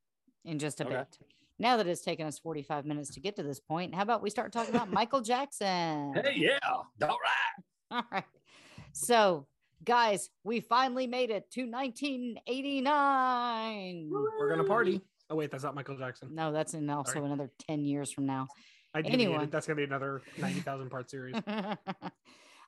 in 0.44 0.58
just 0.58 0.80
a 0.80 0.86
Okay. 0.86 0.96
bit. 0.96 1.18
Now 1.58 1.76
that 1.76 1.86
it's 1.86 2.00
taken 2.02 2.26
us 2.26 2.38
45 2.38 2.86
minutes 2.86 3.10
to 3.14 3.20
get 3.20 3.36
to 3.36 3.42
this 3.42 3.60
point, 3.60 3.94
how 3.94 4.02
about 4.02 4.22
we 4.22 4.30
start 4.30 4.52
talking 4.52 4.74
about 4.74 4.90
Michael 4.90 5.20
Jackson? 5.20 6.14
hey 6.14 6.32
yeah 6.36 6.58
all 6.64 6.86
right 7.00 7.18
All 7.90 8.04
right. 8.12 8.24
So, 8.92 9.46
guys, 9.84 10.30
we 10.44 10.60
finally 10.60 11.06
made 11.08 11.30
it 11.30 11.50
to 11.52 11.62
1989. 11.66 14.10
We're 14.10 14.46
going 14.48 14.58
to 14.58 14.64
party. 14.64 15.00
Oh 15.28 15.34
wait, 15.36 15.50
that's 15.50 15.64
not 15.64 15.74
Michael 15.74 15.96
Jackson. 15.96 16.32
No, 16.34 16.52
that's 16.52 16.74
in 16.74 16.88
also 16.88 17.12
Sorry. 17.14 17.26
another 17.26 17.50
10 17.68 17.84
years 17.84 18.12
from 18.12 18.26
now. 18.26 18.46
I 18.94 19.02
deviated. 19.02 19.26
Anyway. 19.28 19.48
That's 19.50 19.66
gonna 19.66 19.76
be 19.76 19.84
another 19.84 20.22
ninety 20.38 20.60
thousand 20.60 20.90
part 20.90 21.10
series. 21.10 21.34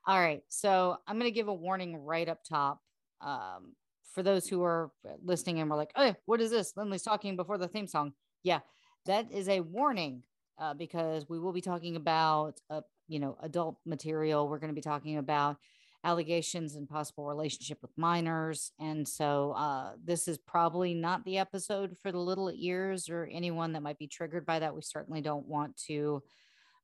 All 0.06 0.20
right. 0.20 0.42
So 0.48 0.96
I'm 1.06 1.18
going 1.18 1.30
to 1.30 1.34
give 1.34 1.48
a 1.48 1.54
warning 1.54 1.96
right 1.96 2.28
up 2.28 2.40
top. 2.48 2.80
Um, 3.22 3.74
for 4.12 4.22
those 4.22 4.46
who 4.46 4.62
are 4.62 4.90
listening 5.24 5.60
and 5.60 5.70
we're 5.70 5.76
like, 5.76 5.92
oh, 5.96 6.14
what 6.26 6.40
is 6.40 6.50
this? 6.50 6.74
Lindley's 6.76 7.02
talking 7.02 7.36
before 7.36 7.58
the 7.58 7.68
theme 7.68 7.86
song. 7.86 8.12
Yeah, 8.42 8.60
that 9.06 9.32
is 9.32 9.48
a 9.48 9.60
warning 9.60 10.22
uh, 10.58 10.74
because 10.74 11.28
we 11.28 11.38
will 11.38 11.52
be 11.52 11.60
talking 11.60 11.96
about, 11.96 12.60
uh, 12.68 12.82
you 13.08 13.18
know, 13.18 13.36
adult 13.42 13.78
material. 13.86 14.48
We're 14.48 14.58
going 14.58 14.70
to 14.70 14.74
be 14.74 14.82
talking 14.82 15.16
about 15.16 15.56
allegations 16.04 16.74
and 16.74 16.88
possible 16.88 17.24
relationship 17.26 17.78
with 17.80 17.90
minors. 17.96 18.72
And 18.80 19.06
so 19.06 19.52
uh, 19.52 19.92
this 20.04 20.26
is 20.28 20.36
probably 20.36 20.94
not 20.94 21.24
the 21.24 21.38
episode 21.38 21.96
for 22.02 22.10
the 22.10 22.18
little 22.18 22.52
ears 22.54 23.08
or 23.08 23.28
anyone 23.32 23.72
that 23.72 23.82
might 23.82 23.98
be 23.98 24.08
triggered 24.08 24.44
by 24.44 24.58
that. 24.58 24.74
We 24.74 24.82
certainly 24.82 25.20
don't 25.20 25.46
want 25.46 25.76
to 25.86 26.22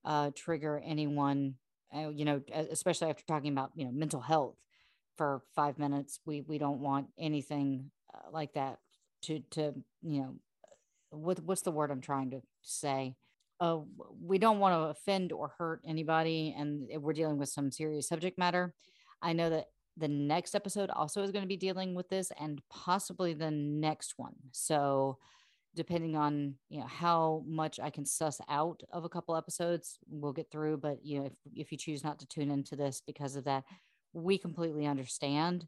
uh, 0.05 0.31
trigger 0.35 0.81
anyone, 0.85 1.55
uh, 1.95 2.11
you 2.11 2.25
know, 2.25 2.41
especially 2.71 3.11
after 3.11 3.25
talking 3.27 3.53
about, 3.53 3.73
you 3.75 3.85
know, 3.85 3.93
mental 3.93 4.21
health 4.21 4.57
for 5.19 5.43
five 5.55 5.79
minutes. 5.79 6.21
We, 6.25 6.41
we 6.41 6.57
don't 6.57 6.81
want 6.81 7.09
anything 7.19 7.91
uh, 8.15 8.31
like 8.33 8.55
that 8.55 8.79
to, 9.25 9.41
to, 9.51 9.75
you 10.03 10.21
know, 10.23 10.35
what, 11.11 11.41
what's 11.41 11.63
the 11.63 11.71
word 11.71 11.91
I'm 11.91 12.01
trying 12.01 12.31
to 12.31 12.41
say? 12.63 13.17
Uh, 13.61 13.81
we 14.23 14.39
don't 14.39 14.61
want 14.61 14.75
to 14.75 14.91
offend 14.91 15.33
or 15.33 15.53
hurt 15.59 15.83
anybody. 15.87 16.55
And 16.57 16.89
we're 17.03 17.13
dealing 17.13 17.39
with 17.39 17.49
some 17.49 17.71
serious 17.71 18.09
subject 18.09 18.39
matter. 18.39 18.75
I 19.21 19.33
know 19.33 19.51
that 19.51 19.67
the 19.99 20.09
next 20.09 20.55
episode 20.55 20.91
also 20.91 21.23
is 21.23 21.33
going 21.33 21.43
to 21.43 21.49
be 21.49 21.57
dealing 21.57 21.95
with 21.95 22.09
this 22.09 22.31
and 22.41 22.63
possibly 22.71 23.35
the 23.35 23.51
next 23.51 24.15
one. 24.17 24.35
So, 24.53 25.19
depending 25.75 26.17
on 26.17 26.55
you 26.71 26.81
know 26.81 26.87
how 26.87 27.45
much 27.47 27.79
I 27.79 27.91
can 27.91 28.05
suss 28.07 28.41
out 28.49 28.83
of 28.93 29.05
a 29.05 29.09
couple 29.09 29.37
episodes, 29.37 29.99
we'll 30.09 30.33
get 30.33 30.51
through. 30.51 30.79
But 30.79 31.05
you 31.05 31.19
know, 31.19 31.27
if 31.27 31.33
if 31.55 31.73
you 31.73 31.79
choose 31.79 32.05
not 32.05 32.19
to 32.21 32.27
tune 32.27 32.51
into 32.51 32.77
this 32.77 33.03
because 33.05 33.37
of 33.37 33.45
that, 33.45 33.65
we 34.13 34.39
completely 34.39 34.87
understand. 34.87 35.67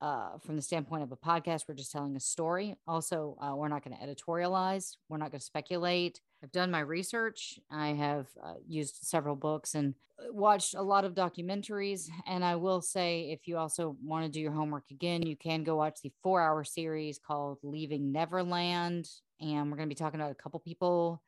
Uh, 0.00 0.36
from 0.44 0.56
the 0.56 0.60
standpoint 0.60 1.02
of 1.02 1.12
a 1.12 1.16
podcast, 1.16 1.62
we're 1.66 1.74
just 1.74 1.90
telling 1.90 2.14
a 2.14 2.20
story. 2.20 2.74
Also, 2.86 3.38
uh, 3.40 3.54
we're 3.56 3.68
not 3.68 3.82
going 3.82 3.96
to 3.96 4.04
editorialize. 4.04 4.96
We're 5.08 5.16
not 5.16 5.30
going 5.30 5.40
to 5.40 5.46
speculate. 5.46 6.20
I've 6.42 6.52
done 6.52 6.70
my 6.70 6.80
research. 6.80 7.58
I 7.70 7.88
have 7.94 8.26
uh, 8.44 8.54
used 8.66 8.96
several 9.00 9.34
books 9.34 9.74
and 9.74 9.94
uh, 10.18 10.30
watched 10.30 10.74
a 10.74 10.82
lot 10.82 11.06
of 11.06 11.14
documentaries. 11.14 12.10
And 12.26 12.44
I 12.44 12.56
will 12.56 12.82
say, 12.82 13.30
if 13.30 13.48
you 13.48 13.56
also 13.56 13.96
want 14.04 14.26
to 14.26 14.30
do 14.30 14.40
your 14.40 14.52
homework 14.52 14.90
again, 14.90 15.22
you 15.22 15.36
can 15.36 15.64
go 15.64 15.76
watch 15.76 16.00
the 16.02 16.12
four 16.22 16.42
hour 16.42 16.64
series 16.64 17.18
called 17.18 17.58
Leaving 17.62 18.12
Neverland. 18.12 19.08
And 19.40 19.70
we're 19.70 19.78
going 19.78 19.88
to 19.88 19.94
be 19.94 19.98
talking 19.98 20.20
about 20.20 20.32
a 20.32 20.42
couple 20.42 20.60
people 20.60 21.22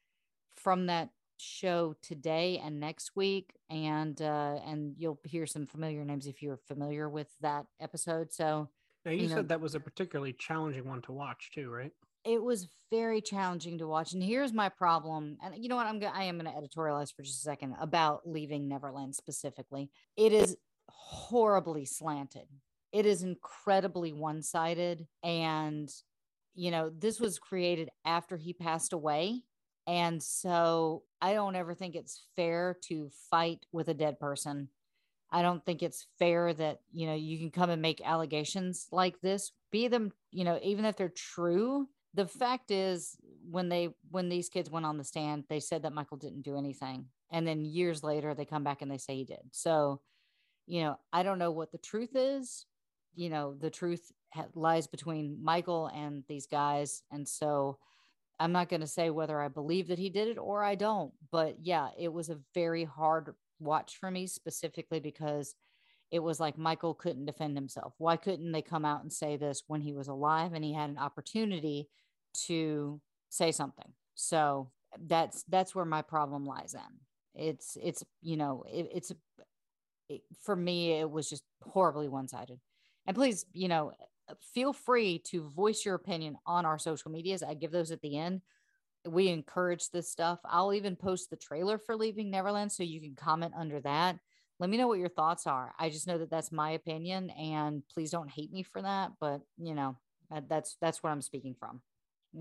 from 0.56 0.86
that 0.86 1.08
show 1.38 1.94
today 2.02 2.60
and 2.64 2.80
next 2.80 3.12
week 3.16 3.54
and 3.70 4.20
uh 4.22 4.58
and 4.66 4.94
you'll 4.96 5.20
hear 5.24 5.46
some 5.46 5.66
familiar 5.66 6.04
names 6.04 6.26
if 6.26 6.42
you're 6.42 6.56
familiar 6.68 7.08
with 7.08 7.28
that 7.40 7.66
episode 7.80 8.32
so 8.32 8.68
Now 9.04 9.12
you, 9.12 9.22
You 9.22 9.28
know- 9.28 9.34
said 9.36 9.48
that 9.48 9.60
was 9.60 9.74
a 9.74 9.80
particularly 9.80 10.32
challenging 10.32 10.86
one 10.88 11.02
to 11.02 11.12
watch 11.12 11.50
too, 11.54 11.70
right? 11.70 11.92
it 12.24 12.42
was 12.42 12.66
very 12.90 13.20
challenging 13.20 13.78
to 13.78 13.86
watch 13.86 14.12
and 14.12 14.20
here's 14.22 14.52
my 14.52 14.68
problem 14.68 15.36
and 15.44 15.54
you 15.62 15.68
know 15.68 15.76
what 15.76 15.86
i'm 15.86 16.00
gonna 16.00 16.12
i 16.16 16.24
am 16.24 16.36
gonna 16.36 16.50
editorialize 16.52 17.14
for 17.14 17.22
just 17.22 17.38
a 17.38 17.42
second 17.42 17.76
about 17.80 18.22
leaving 18.28 18.66
neverland 18.66 19.14
specifically 19.14 19.88
it 20.16 20.32
is 20.32 20.56
horribly 20.88 21.84
slanted 21.84 22.48
it 22.92 23.06
is 23.06 23.22
incredibly 23.22 24.12
one-sided 24.12 25.06
and 25.22 25.88
you 26.56 26.70
know 26.72 26.90
this 26.98 27.20
was 27.20 27.38
created 27.38 27.90
after 28.04 28.36
he 28.36 28.52
passed 28.52 28.92
away 28.92 29.42
and 29.86 30.22
so 30.22 31.02
i 31.20 31.34
don't 31.34 31.56
ever 31.56 31.74
think 31.74 31.94
it's 31.94 32.24
fair 32.36 32.76
to 32.82 33.10
fight 33.30 33.66
with 33.72 33.88
a 33.88 33.94
dead 33.94 34.18
person 34.18 34.68
I 35.30 35.42
don't 35.42 35.64
think 35.64 35.82
it's 35.82 36.06
fair 36.18 36.54
that, 36.54 36.80
you 36.92 37.06
know, 37.06 37.14
you 37.14 37.38
can 37.38 37.50
come 37.50 37.70
and 37.70 37.82
make 37.82 38.00
allegations 38.04 38.86
like 38.92 39.20
this, 39.20 39.52
be 39.72 39.88
them, 39.88 40.12
you 40.30 40.44
know, 40.44 40.58
even 40.62 40.84
if 40.84 40.96
they're 40.96 41.08
true. 41.08 41.88
The 42.14 42.26
fact 42.26 42.70
is 42.70 43.16
when 43.50 43.68
they 43.68 43.90
when 44.10 44.28
these 44.28 44.48
kids 44.48 44.70
went 44.70 44.86
on 44.86 44.96
the 44.96 45.04
stand, 45.04 45.44
they 45.48 45.60
said 45.60 45.82
that 45.82 45.92
Michael 45.92 46.16
didn't 46.16 46.42
do 46.42 46.56
anything. 46.56 47.06
And 47.30 47.46
then 47.46 47.64
years 47.64 48.02
later 48.02 48.34
they 48.34 48.44
come 48.44 48.64
back 48.64 48.82
and 48.82 48.90
they 48.90 48.98
say 48.98 49.16
he 49.16 49.24
did. 49.24 49.42
So, 49.50 50.00
you 50.66 50.82
know, 50.82 50.98
I 51.12 51.22
don't 51.22 51.38
know 51.38 51.50
what 51.50 51.72
the 51.72 51.78
truth 51.78 52.14
is. 52.14 52.64
You 53.14 53.28
know, 53.28 53.54
the 53.54 53.70
truth 53.70 54.12
lies 54.54 54.86
between 54.86 55.42
Michael 55.42 55.88
and 55.88 56.22
these 56.28 56.46
guys. 56.46 57.02
And 57.10 57.28
so 57.28 57.78
I'm 58.38 58.52
not 58.52 58.68
going 58.68 58.82
to 58.82 58.86
say 58.86 59.10
whether 59.10 59.40
I 59.40 59.48
believe 59.48 59.88
that 59.88 59.98
he 59.98 60.10
did 60.10 60.28
it 60.28 60.38
or 60.38 60.62
I 60.62 60.74
don't. 60.74 61.12
But 61.30 61.56
yeah, 61.62 61.88
it 61.98 62.12
was 62.12 62.28
a 62.28 62.38
very 62.54 62.84
hard 62.84 63.34
watch 63.58 63.96
for 63.98 64.10
me 64.10 64.26
specifically 64.26 65.00
because 65.00 65.54
it 66.10 66.20
was 66.20 66.38
like 66.38 66.58
Michael 66.58 66.94
couldn't 66.94 67.26
defend 67.26 67.56
himself. 67.56 67.94
Why 67.98 68.16
couldn't 68.16 68.52
they 68.52 68.62
come 68.62 68.84
out 68.84 69.02
and 69.02 69.12
say 69.12 69.36
this 69.36 69.64
when 69.66 69.80
he 69.80 69.92
was 69.92 70.08
alive 70.08 70.52
and 70.52 70.64
he 70.64 70.72
had 70.72 70.90
an 70.90 70.98
opportunity 70.98 71.88
to 72.46 73.00
say 73.28 73.52
something? 73.52 73.92
So 74.14 74.70
that's 75.06 75.42
that's 75.48 75.74
where 75.74 75.84
my 75.84 76.02
problem 76.02 76.46
lies 76.46 76.74
in. 76.74 77.42
It's 77.42 77.76
it's 77.82 78.04
you 78.22 78.36
know 78.36 78.64
it, 78.70 78.88
it's 78.94 79.12
it, 80.08 80.22
for 80.42 80.54
me 80.54 80.92
it 80.92 81.10
was 81.10 81.28
just 81.28 81.44
horribly 81.62 82.08
one-sided. 82.08 82.60
And 83.06 83.16
please, 83.16 83.46
you 83.52 83.68
know, 83.68 83.92
feel 84.54 84.72
free 84.72 85.18
to 85.26 85.48
voice 85.48 85.84
your 85.84 85.94
opinion 85.94 86.36
on 86.46 86.66
our 86.66 86.78
social 86.78 87.10
medias. 87.10 87.42
I 87.42 87.54
give 87.54 87.72
those 87.72 87.90
at 87.90 88.00
the 88.00 88.18
end 88.18 88.42
we 89.08 89.28
encourage 89.28 89.90
this 89.90 90.10
stuff. 90.10 90.40
I'll 90.44 90.74
even 90.74 90.96
post 90.96 91.30
the 91.30 91.36
trailer 91.36 91.78
for 91.78 91.96
Leaving 91.96 92.30
Neverland 92.30 92.72
so 92.72 92.82
you 92.82 93.00
can 93.00 93.14
comment 93.14 93.54
under 93.56 93.80
that. 93.80 94.18
Let 94.58 94.70
me 94.70 94.76
know 94.76 94.88
what 94.88 94.98
your 94.98 95.08
thoughts 95.08 95.46
are. 95.46 95.74
I 95.78 95.90
just 95.90 96.06
know 96.06 96.18
that 96.18 96.30
that's 96.30 96.50
my 96.50 96.70
opinion 96.70 97.30
and 97.30 97.82
please 97.92 98.10
don't 98.10 98.30
hate 98.30 98.52
me 98.52 98.62
for 98.62 98.82
that, 98.82 99.12
but 99.20 99.42
you 99.58 99.74
know, 99.74 99.96
that's 100.48 100.76
that's 100.80 101.02
what 101.02 101.10
I'm 101.10 101.22
speaking 101.22 101.54
from. 101.58 101.82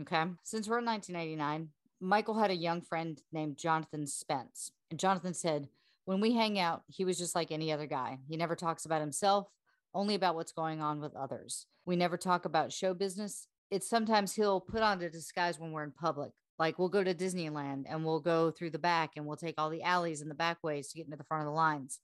Okay? 0.02 0.24
Since 0.44 0.68
we're 0.68 0.80
in 0.80 0.86
1989, 0.86 1.70
Michael 2.00 2.40
had 2.40 2.52
a 2.52 2.56
young 2.56 2.82
friend 2.82 3.22
named 3.32 3.58
Jonathan 3.58 4.08
Spence. 4.08 4.72
And 4.90 5.00
Jonathan 5.00 5.34
said, 5.34 5.68
"When 6.06 6.22
we 6.22 6.34
hang 6.34 6.58
out, 6.58 6.84
he 6.88 7.06
was 7.06 7.18
just 7.18 7.36
like 7.36 7.52
any 7.52 7.72
other 7.72 7.86
guy. 7.86 8.20
He 8.28 8.38
never 8.38 8.56
talks 8.56 8.86
about 8.86 9.02
himself, 9.02 9.50
only 9.96 10.14
about 10.14 10.36
what's 10.36 10.52
going 10.52 10.82
on 10.82 11.02
with 11.02 11.16
others. 11.16 11.66
We 11.86 11.96
never 11.96 12.18
talk 12.18 12.46
about 12.46 12.72
show 12.72 12.94
business. 12.94 13.48
It's 13.72 13.90
sometimes 13.90 14.34
he'll 14.34 14.60
put 14.60 14.84
on 14.84 15.02
a 15.02 15.10
disguise 15.10 15.60
when 15.60 15.72
we're 15.72 15.84
in 15.84 15.92
public. 15.92 16.32
Like 16.60 16.78
we'll 16.78 16.90
go 16.90 17.04
to 17.04 17.16
Disneyland 17.16 17.86
and 17.90 18.06
we'll 18.06 18.20
go 18.20 18.52
through 18.52 18.70
the 18.72 18.80
back 18.80 19.12
and 19.16 19.26
we'll 19.26 19.38
take 19.38 19.56
all 19.58 19.70
the 19.70 19.82
alleys 19.82 20.22
and 20.22 20.30
the 20.30 20.36
back 20.36 20.58
ways 20.64 20.90
to 20.90 20.98
get 20.98 21.06
into 21.06 21.18
the 21.18 21.24
front 21.24 21.42
of 21.42 21.48
the 21.48 21.52
lines. 21.52 22.00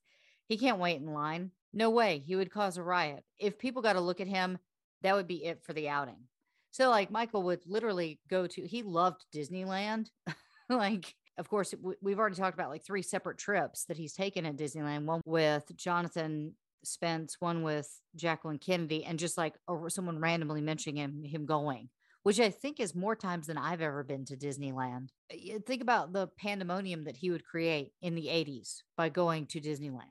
He 0.48 0.58
can't 0.58 0.80
wait 0.80 1.00
in 1.00 1.14
line. 1.14 1.52
No 1.74 1.90
way. 1.90 2.24
He 2.26 2.36
would 2.36 2.52
cause 2.52 2.78
a 2.78 2.84
riot. 2.84 3.24
If 3.40 3.60
people 3.60 3.82
got 3.82 3.94
to 3.94 4.02
look 4.02 4.20
at 4.20 4.28
him, 4.28 4.58
that 5.04 5.16
would 5.16 5.28
be 5.28 5.46
it 5.46 5.64
for 5.64 5.74
the 5.74 5.88
outing. 5.88 6.28
So, 6.72 6.90
like, 6.90 7.12
Michael 7.12 7.44
would 7.44 7.62
literally 7.66 8.20
go 8.30 8.48
to, 8.48 8.68
he 8.68 8.84
loved 8.84 9.26
Disneyland. 9.34 10.08
like, 10.70 11.16
of 11.38 11.50
course, 11.50 11.74
we've 12.02 12.20
already 12.20 12.36
talked 12.36 12.54
about 12.54 12.70
like 12.70 12.86
three 12.86 13.02
separate 13.02 13.38
trips 13.38 13.86
that 13.86 13.98
he's 13.98 14.14
taken 14.14 14.46
at 14.46 14.58
Disneyland 14.58 15.06
one 15.06 15.22
with 15.26 15.64
Jonathan 15.76 16.54
Spence, 16.84 17.38
one 17.40 17.64
with 17.64 17.90
Jacqueline 18.16 18.60
Kennedy, 18.60 19.04
and 19.04 19.20
just 19.20 19.38
like 19.38 19.56
or 19.68 19.90
someone 19.90 20.20
randomly 20.20 20.62
mentioning 20.62 20.98
him, 20.98 21.24
him 21.24 21.46
going 21.46 21.90
which 22.24 22.40
I 22.40 22.50
think 22.50 22.80
is 22.80 22.94
more 22.94 23.16
times 23.16 23.48
than 23.48 23.58
I've 23.58 23.82
ever 23.82 24.04
been 24.04 24.26
to 24.26 24.38
Disneyland. 24.38 25.10
Uh, 25.32 25.60
think 25.66 25.82
about 25.82 26.14
the 26.14 26.28
pandemonium 26.28 27.06
that 27.06 27.18
he 27.18 27.32
would 27.32 27.46
create 27.46 27.94
in 28.02 28.16
the 28.16 28.28
80s 28.28 28.84
by 28.96 29.10
going 29.10 29.48
to 29.48 29.60
Disneyland. 29.60 30.02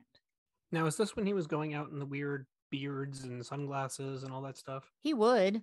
Now 0.71 0.85
is 0.85 0.97
this 0.97 1.15
when 1.15 1.25
he 1.25 1.33
was 1.33 1.47
going 1.47 1.73
out 1.73 1.89
in 1.91 1.99
the 1.99 2.05
weird 2.05 2.45
beards 2.69 3.23
and 3.23 3.45
sunglasses 3.45 4.23
and 4.23 4.31
all 4.31 4.41
that 4.43 4.57
stuff? 4.57 4.89
He 5.01 5.13
would. 5.13 5.61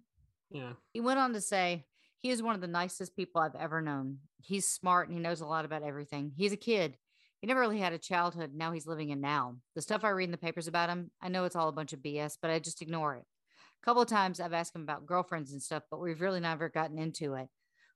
Yeah. 0.51 0.73
He 0.93 1.01
went 1.01 1.19
on 1.19 1.33
to 1.35 1.41
say, 1.41 1.85
he 2.21 2.31
is 2.31 2.43
one 2.43 2.55
of 2.55 2.61
the 2.61 2.67
nicest 2.67 3.15
people 3.15 3.41
I've 3.41 3.55
ever 3.55 3.81
known. 3.81 4.19
He's 4.43 4.67
smart 4.67 5.09
and 5.09 5.17
he 5.17 5.23
knows 5.23 5.41
a 5.41 5.47
lot 5.47 5.65
about 5.65 5.83
everything. 5.83 6.33
He's 6.37 6.53
a 6.53 6.57
kid. 6.57 6.97
He 7.41 7.47
never 7.47 7.61
really 7.61 7.79
had 7.79 7.93
a 7.93 7.99
childhood. 7.99 8.53
Now 8.55 8.73
he's 8.73 8.87
living 8.87 9.11
in 9.11 9.21
now. 9.21 9.57
The 9.75 9.83
stuff 9.83 10.03
I 10.05 10.11
read 10.11 10.25
in 10.25 10.33
the 10.33 10.39
papers 10.39 10.67
about 10.67 10.91
him, 10.91 11.11
I 11.23 11.29
know 11.29 11.45
it's 11.45 11.57
all 11.57 11.69
a 11.69 11.73
bunch 11.73 11.93
of 11.93 12.01
BS, 12.01 12.37
but 12.41 12.51
I 12.51 12.59
just 12.59 12.83
ignore 12.83 13.15
it. 13.15 13.25
A 13.81 13.85
couple 13.85 14.03
of 14.03 14.09
times 14.09 14.41
I've 14.41 14.53
asked 14.53 14.75
him 14.75 14.83
about 14.83 15.07
girlfriends 15.07 15.53
and 15.53 15.63
stuff, 15.63 15.85
but 15.91 16.01
we've 16.01 16.21
really 16.21 16.41
never 16.41 16.69
gotten 16.69 16.99
into 16.99 17.35
it. 17.35 17.49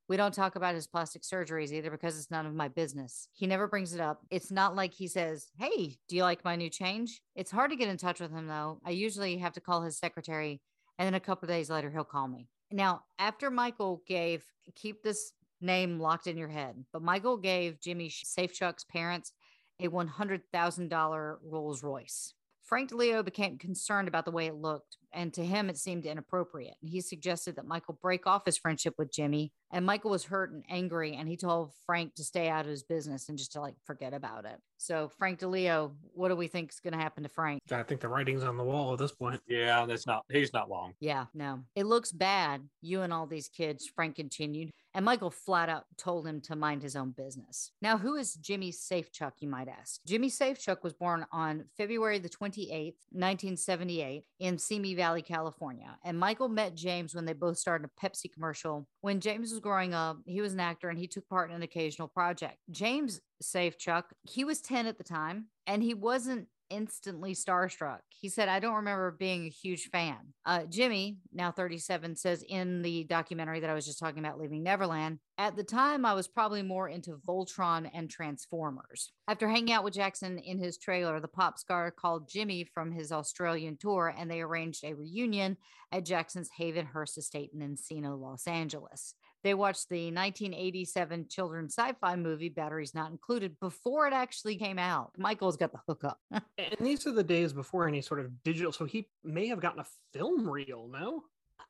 We 0.09 0.17
don't 0.17 0.35
talk 0.35 0.57
about 0.57 0.75
his 0.75 0.87
plastic 0.87 1.23
surgeries 1.23 1.73
either 1.73 1.91
because 1.91 2.19
it's 2.19 2.31
none 2.31 2.47
of 2.47 2.55
my 2.55 2.69
business. 2.69 3.29
He 3.33 3.47
never 3.47 3.67
brings 3.67 3.95
it 3.95 4.01
up. 4.01 4.21
It's 4.31 4.51
not 4.51 4.77
like 4.77 4.93
he 4.93 5.09
says, 5.09 5.49
Hey, 5.59 5.97
do 6.09 6.17
you 6.17 6.23
like 6.23 6.45
my 6.45 6.55
new 6.55 6.71
change? 6.71 7.21
It's 7.35 7.51
hard 7.51 7.71
to 7.71 7.77
get 7.77 7.89
in 7.89 7.97
touch 7.97 8.21
with 8.21 8.31
him 8.31 8.47
though. 8.47 8.81
I 8.85 8.91
usually 8.91 9.39
have 9.39 9.55
to 9.55 9.61
call 9.61 9.83
his 9.83 9.99
secretary, 9.99 10.61
and 10.99 11.07
then 11.07 11.15
a 11.15 11.21
couple 11.21 11.47
of 11.47 11.55
days 11.55 11.71
later, 11.71 11.91
he'll 11.91 12.05
call 12.05 12.29
me. 12.29 12.49
Now, 12.71 13.03
after 13.19 13.51
Michael 13.51 14.03
gave, 14.07 14.45
keep 14.75 15.03
this 15.03 15.33
name 15.63 15.99
locked 15.99 16.27
in 16.27 16.37
your 16.37 16.49
head, 16.49 16.85
but 16.93 17.03
Michael 17.03 17.37
gave 17.37 17.81
Jimmy 17.81 18.09
Safechuck's 18.09 18.85
parents 18.85 19.33
a 19.81 19.89
$100,000 19.89 21.37
Rolls 21.43 21.83
Royce. 21.83 22.35
Frank 22.63 22.91
DiLeo 22.91 23.25
became 23.25 23.59
concerned 23.59 24.09
about 24.09 24.25
the 24.25 24.31
way 24.31 24.47
it 24.47 24.55
looked 24.55 24.97
and 25.13 25.33
to 25.35 25.45
him 25.45 25.69
it 25.69 25.79
seemed 25.79 26.07
inappropriate. 26.07 26.75
He 26.81 27.01
suggested 27.01 27.57
that 27.57 27.67
Michael 27.67 27.99
break 28.01 28.27
off 28.27 28.47
his 28.47 28.59
friendship 28.59 28.95
with 28.99 29.13
Jimmy, 29.13 29.53
and 29.71 29.87
Michael 29.87 30.11
was 30.11 30.25
hurt 30.25 30.53
and 30.53 30.65
angry, 30.69 31.15
and 31.17 31.29
he 31.29 31.37
told 31.37 31.73
Frank 31.87 32.15
to 32.15 32.25
stay 32.25 32.49
out 32.49 32.65
of 32.65 32.71
his 32.71 32.83
business 32.83 33.29
and 33.29 33.39
just 33.39 33.53
to 33.53 33.61
like 33.61 33.75
forget 33.85 34.15
about 34.15 34.45
it. 34.45 34.59
So, 34.77 35.11
Frank 35.19 35.39
DiLeo, 35.39 35.93
what 36.13 36.29
do 36.29 36.37
we 36.37 36.49
think 36.49 36.73
is 36.73 36.81
going 36.81 36.93
to 36.93 36.99
happen 36.99 37.23
to 37.23 37.29
Frank? 37.29 37.61
I 37.71 37.83
think 37.83 38.01
the 38.01 38.09
writing's 38.09 38.43
on 38.43 38.57
the 38.57 38.65
wall 38.65 38.93
at 38.93 38.99
this 38.99 39.13
point. 39.13 39.41
Yeah, 39.47 39.87
that's 39.87 40.07
not. 40.07 40.25
He's 40.31 40.53
not 40.53 40.69
long. 40.69 40.95
Yeah, 41.01 41.27
no, 41.35 41.61
it 41.77 41.85
looks 41.85 42.13
bad. 42.13 42.69
You 42.81 43.03
and 43.03 43.13
all 43.13 43.27
these 43.27 43.49
kids, 43.49 43.87
Frank 43.87 44.17
continued. 44.17 44.71
And 44.95 45.05
Michael 45.07 45.31
flat 45.31 45.69
out 45.69 45.85
told 45.97 46.27
him 46.27 46.41
to 46.43 46.57
mind 46.57 46.83
his 46.83 46.97
own 46.97 47.13
business. 47.13 47.71
Now, 47.81 47.97
who 47.97 48.17
is 48.17 48.35
Jimmy 48.35 48.73
Safechuck, 48.73 49.33
you 49.41 49.49
might 49.49 49.69
ask? 49.69 50.01
Jimmy 50.07 50.29
Safechuck 50.29 50.83
was 50.83 50.93
born 50.93 51.25
on 51.33 51.65
February 51.79 52.19
the 52.19 52.29
28th, 52.29 52.97
1978, 53.11 54.27
in 54.39 54.59
Simi 54.59 54.95
Valley, 55.03 55.23
California. 55.23 55.99
And 56.05 56.17
Michael 56.17 56.49
met 56.49 56.77
James 56.77 57.13
when 57.13 57.25
they 57.25 57.33
both 57.33 57.59
started 57.59 57.91
a 57.91 58.07
Pepsi 58.07 58.33
commercial. 58.33 58.87
When 59.01 59.19
James 59.19 59.51
was 59.51 59.59
growing 59.59 59.95
up, 59.95 60.19
he 60.27 60.41
was 60.41 60.53
an 60.53 60.61
actor 60.61 60.89
and 60.91 60.97
he 60.97 61.09
took 61.09 61.29
part 61.29 61.51
in 61.51 61.57
an 61.57 61.63
occasional 61.63 62.07
project. 62.07 62.59
James 62.71 63.21
Safechuck, 63.43 64.05
he 64.23 64.45
was 64.45 64.61
10 64.61 64.87
at 64.87 64.99
the 64.99 65.05
time 65.05 65.47
and 65.67 65.83
he 65.83 65.93
wasn't 65.93 66.47
instantly 66.73 67.35
starstruck. 67.35 67.99
He 68.09 68.29
said, 68.29 68.49
I 68.49 68.61
don't 68.61 68.77
remember 68.77 69.11
being 69.19 69.45
a 69.45 69.51
huge 69.51 69.91
fan. 69.91 70.17
Uh, 70.47 70.65
Jimmy, 70.65 71.19
now 71.33 71.53
37, 71.53 72.17
says 72.17 72.45
in 72.49 72.83
the 72.83 73.05
documentary 73.05 73.61
that 73.61 73.71
I 73.71 73.75
was 73.75 73.87
just 73.87 73.99
talking 73.99 74.19
about, 74.19 74.39
Leaving 74.39 74.63
Neverland, 74.63 75.19
at 75.39 75.57
the 75.57 75.65
time 75.65 76.07
I 76.07 76.15
was 76.15 76.29
probably 76.29 76.63
more 76.63 76.89
into 76.89 77.21
Voltron 77.27 77.91
and 77.93 78.09
Transformers. 78.09 79.13
After 79.29 79.49
hanging 79.49 79.73
out 79.73 79.85
with 79.85 79.95
Jackson 79.95 80.39
in 80.39 80.59
his 80.59 80.79
trailer, 80.79 81.21
the 81.21 81.29
pop 81.29 81.59
star 81.59 81.91
called 81.91 82.29
Jimmy 82.29 82.65
from 82.65 82.93
his 82.93 83.13
Australian 83.13 83.77
tour 83.77 84.15
and 84.17 84.31
they 84.31 84.41
arranged 84.41 84.85
a 84.85 84.95
reunion 84.95 85.57
at 85.93 86.07
Jackson's 86.07 86.51
Havenhurst 86.59 87.19
estate 87.19 87.51
in 87.55 87.61
Encino, 87.61 88.19
Los 88.19 88.47
Angeles. 88.47 89.15
They 89.45 89.55
watched 89.55 89.89
the 89.89 90.07
1987 90.07 91.27
children's 91.29 91.75
sci 91.75 91.93
fi 92.01 92.17
movie, 92.17 92.49
Batteries 92.49 92.95
Not 92.95 93.11
Included, 93.11 93.59
before 93.61 94.07
it 94.07 94.13
actually 94.13 94.57
came 94.57 94.79
out. 94.79 95.11
Michael's 95.19 95.57
got 95.57 95.73
the 95.73 95.81
hookup. 95.89 96.19
and 96.31 96.77
these 96.81 97.07
are 97.07 97.13
the 97.13 97.25
days 97.25 97.53
before 97.53 97.89
any 97.89 98.01
sort 98.01 98.21
of 98.21 98.43
digital. 98.45 98.73
So 98.73 98.85
he 98.85 99.09
may 99.25 99.49
have 99.49 99.61
gotten 99.61 99.81
a 99.81 99.87
film 100.13 100.49
reel, 100.49 100.89
no? 100.93 101.25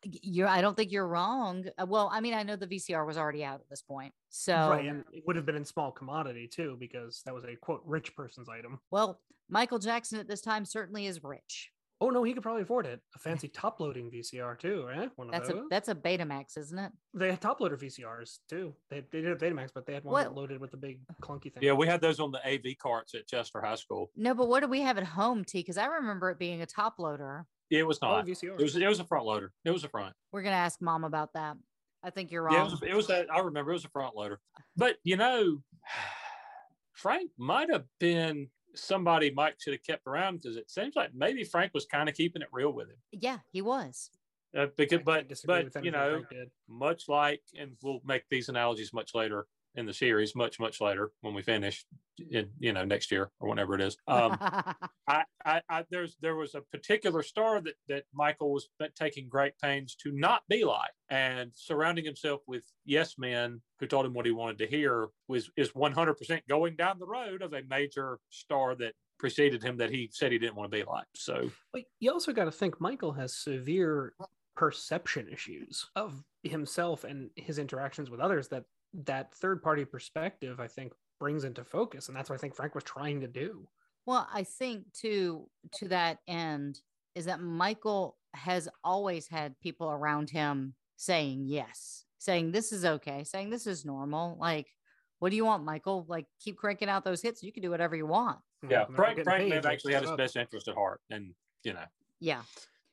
You're, 0.05 0.49
I 0.49 0.61
don't 0.61 0.77
think 0.77 0.93
you're 0.93 1.07
wrong. 1.07 1.65
Uh, 1.79 1.87
Well, 1.87 2.11
I 2.13 2.21
mean, 2.21 2.35
I 2.35 2.43
know 2.43 2.57
the 2.57 2.67
VCR 2.67 3.07
was 3.07 3.17
already 3.17 3.45
out 3.45 3.61
at 3.61 3.69
this 3.71 3.83
point. 3.83 4.13
So, 4.31 4.55
right. 4.55 4.85
And 4.85 5.05
it 5.13 5.23
would 5.27 5.37
have 5.37 5.47
been 5.47 5.57
in 5.57 5.65
small 5.65 5.93
commodity 5.93 6.49
too, 6.49 6.77
because 6.79 7.23
that 7.25 7.35
was 7.35 7.45
a 7.45 7.57
quote 7.57 7.83
rich 7.87 8.15
person's 8.15 8.49
item. 8.49 8.81
well, 8.91 9.21
Michael 9.49 9.79
Jackson 9.79 10.19
at 10.19 10.29
this 10.29 10.41
time 10.41 10.65
certainly 10.65 11.07
is 11.07 11.23
rich. 11.23 11.72
Oh 12.03 12.11
no, 12.11 12.25
he 12.25 12.33
could 12.35 12.43
probably 12.43 12.63
afford 12.63 12.85
it. 12.87 13.01
A 13.15 13.19
fancy 13.21 13.47
top 13.47 13.79
loading 13.79 14.11
VCR 14.11 14.59
too, 14.59 14.85
right? 14.89 15.09
One 15.15 15.29
of 15.29 15.33
That's 15.33 15.51
a 15.51 15.65
that's 15.71 15.89
a 15.89 15.95
Betamax, 15.95 16.59
isn't 16.59 16.77
it? 16.79 16.91
They 17.15 17.31
had 17.31 17.41
top 17.41 17.61
loader 17.61 17.77
VCRs 17.77 18.39
too. 18.49 18.75
They, 18.91 19.05
they 19.13 19.21
did 19.21 19.31
a 19.31 19.37
Betamax, 19.37 19.71
but 19.73 19.87
they 19.87 19.95
had 19.95 20.03
one 20.03 20.13
What- 20.15 20.25
that 20.25 20.35
loaded 20.35 20.61
with 20.61 20.73
the 20.73 20.77
big 20.77 20.99
clunky 21.23 21.45
thing. 21.55 21.63
Yeah, 21.63 21.75
we 21.75 21.87
had 21.87 22.01
those 22.01 22.19
on 22.19 22.33
the 22.33 22.41
AV 22.45 22.77
carts 22.83 23.15
at 23.15 23.29
Chester 23.29 23.61
High 23.61 23.77
School. 23.77 24.11
No, 24.17 24.35
but 24.35 24.49
what 24.49 24.61
do 24.61 24.69
we 24.69 24.81
have 24.81 24.99
at 24.99 25.05
home, 25.05 25.45
T? 25.45 25.61
Because 25.61 25.79
I 25.79 25.87
remember 25.87 26.31
it 26.31 26.39
being 26.41 26.61
a 26.61 26.67
top 26.67 26.99
loader. 26.99 27.47
It 27.71 27.87
was 27.87 28.01
Oh, 28.03 28.09
not. 28.09 28.27
VCRs. 28.27 28.59
It 28.59 28.63
was. 28.65 28.77
It 28.77 28.89
was 28.89 28.99
a 28.99 29.05
front 29.05 29.25
loader. 29.25 29.53
It 29.65 29.71
was 29.71 29.85
a 29.85 29.89
front. 29.89 30.15
We're 30.33 30.43
gonna 30.43 30.57
ask 30.57 30.83
mom 30.83 31.05
about 31.05 31.35
that. 31.35 31.57
I 32.03 32.11
think 32.11 32.33
you're 32.33 32.51
Yeah, 32.51 32.57
it 32.57 32.61
wrong. 32.63 32.71
was. 32.73 32.83
It 32.83 32.95
was 32.97 33.07
that. 33.07 33.33
I 33.33 33.39
remember. 33.39 33.71
It 33.71 33.75
was 33.75 33.85
a 33.85 33.91
front 33.91 34.17
loader. 34.17 34.41
But 34.77 34.97
you 35.05 35.17
know, 35.17 35.63
Frank 36.95 37.31
might 37.39 37.71
have 37.71 37.85
been 38.01 38.49
somebody 38.75 39.31
Mike 39.31 39.57
should 39.59 39.75
have 39.75 39.83
kept 39.83 40.07
around 40.07 40.43
because 40.43 40.57
it 40.57 40.71
seems 40.71 40.97
like 40.97 41.15
maybe 41.15 41.45
Frank 41.45 41.73
was 41.75 41.87
kind 41.87 42.09
of 42.09 42.15
keeping 42.15 42.43
it 42.43 42.49
real 42.53 42.73
with 42.73 42.89
him. 42.89 42.97
yeah, 43.13 43.39
he 43.53 43.63
was. 43.63 44.11
Uh, 44.57 44.67
because, 44.77 45.03
can't 45.03 45.05
but 45.05 45.73
but 45.73 45.85
you 45.85 45.91
know, 45.91 46.23
much 46.69 47.09
like, 47.09 47.41
and 47.59 47.73
we'll 47.83 48.01
make 48.05 48.25
these 48.31 48.51
analogies 48.51 48.93
much 48.93 49.15
later 49.15 49.47
in 49.75 49.87
the 49.87 49.95
series, 49.95 50.35
much 50.35 50.61
much 50.61 50.81
later 50.81 51.11
when 51.21 51.35
we 51.35 51.43
finish, 51.43 51.85
in 52.31 52.51
you 52.59 52.73
know 52.73 52.85
next 52.85 53.11
year 53.11 53.31
or 53.41 53.49
whenever 53.49 53.75
it 53.75 53.81
is. 53.81 53.97
Um, 54.07 54.37
I, 55.09 55.25
I, 55.45 55.63
I 55.69 55.85
there's 55.91 56.17
there 56.21 56.37
was 56.37 56.55
a 56.55 56.61
particular 56.61 57.23
star 57.23 57.61
that 57.61 57.75
that 57.89 58.05
Michael 58.13 58.53
was 58.53 58.69
taking 58.95 59.29
great 59.29 59.55
pains 59.63 59.95
to 60.03 60.13
not 60.13 60.43
be 60.49 60.65
like, 60.65 60.91
and 61.11 61.51
surrounding 61.55 62.05
himself 62.05 62.41
with 62.47 62.65
yes 62.85 63.15
men 63.19 63.61
who 63.79 63.87
told 63.87 64.07
him 64.07 64.15
what 64.15 64.27
he 64.27 64.33
wanted 64.33 64.59
to 64.59 64.67
hear 64.67 65.09
was 65.29 65.51
is 65.57 65.75
100 65.75 66.15
percent 66.15 66.47
going 66.49 66.77
down 66.77 66.99
the 66.99 67.07
road 67.07 67.43
of 67.43 67.53
a 67.53 67.63
major 67.69 68.19
star 68.31 68.75
that 68.77 68.95
preceded 69.19 69.63
him 69.63 69.77
that 69.77 69.91
he 69.91 70.09
said 70.13 70.33
he 70.33 70.39
didn't 70.39 70.57
want 70.57 70.71
to 70.71 70.77
be 70.77 70.85
like. 70.85 71.07
So 71.15 71.51
But 71.73 71.83
you 72.01 72.11
also 72.11 72.33
got 72.33 72.45
to 72.47 72.53
think 72.53 72.81
Michael 72.81 73.13
has 73.13 73.35
severe 73.35 74.15
perception 74.55 75.29
issues 75.33 75.87
of 75.97 76.25
himself 76.43 77.05
and 77.05 77.31
his 77.37 77.59
interactions 77.59 78.11
with 78.11 78.21
others 78.21 78.49
that 78.49 78.65
that 78.95 79.35
third 79.35 79.63
party 79.63 79.85
perspective 79.85 80.61
I 80.61 80.67
think 80.67 80.93
brings 81.19 81.45
into 81.45 81.65
focus 81.65 82.09
and 82.09 82.17
that's 82.17 82.29
what 82.29 82.37
I 82.37 82.39
think 82.39 82.55
Frank 82.55 82.75
was 82.75 82.85
trying 82.85 83.21
to 83.21 83.29
do. 83.29 83.67
Well, 84.07 84.29
I 84.33 84.43
think 84.43 84.93
too, 84.93 85.49
to 85.77 85.89
that 85.89 86.19
end, 86.27 86.81
is 87.15 87.27
that 87.27 87.41
Michael 87.41 88.17
has 88.35 88.69
always 88.83 89.29
had 89.29 89.59
people 89.61 89.91
around 89.91 90.31
him 90.31 90.75
saying 90.97 91.45
yes, 91.47 92.05
saying 92.19 92.53
this 92.53 92.73
is 92.73 92.85
okay, 92.85 93.23
saying 93.25 93.51
this 93.51 93.67
is 93.67 93.85
normal. 93.85 94.37
Like, 94.41 94.69
what 95.21 95.31
do 95.31 95.37
you 95.37 95.45
want, 95.45 95.65
Michael? 95.65 96.05
Like, 96.09 96.27
keep 96.41 96.57
cranking 96.57 96.89
out 96.89 97.05
those 97.05 97.23
hits. 97.23 97.43
You 97.43 97.53
can 97.53 97.63
do 97.63 97.71
whatever 97.71 97.95
you 97.95 98.07
want. 98.07 98.39
yeah, 98.69 98.87
Frank 98.87 99.23
Frank 99.23 99.43
paid, 99.43 99.51
may 99.51 99.55
have 99.57 99.67
actually 99.67 99.95
had 99.95 100.03
his 100.03 100.13
best 100.13 100.37
interest 100.37 100.67
at 100.69 100.75
heart, 100.75 101.01
and 101.11 101.33
you 101.63 101.73
know 101.73 101.85
Yeah. 102.19 102.43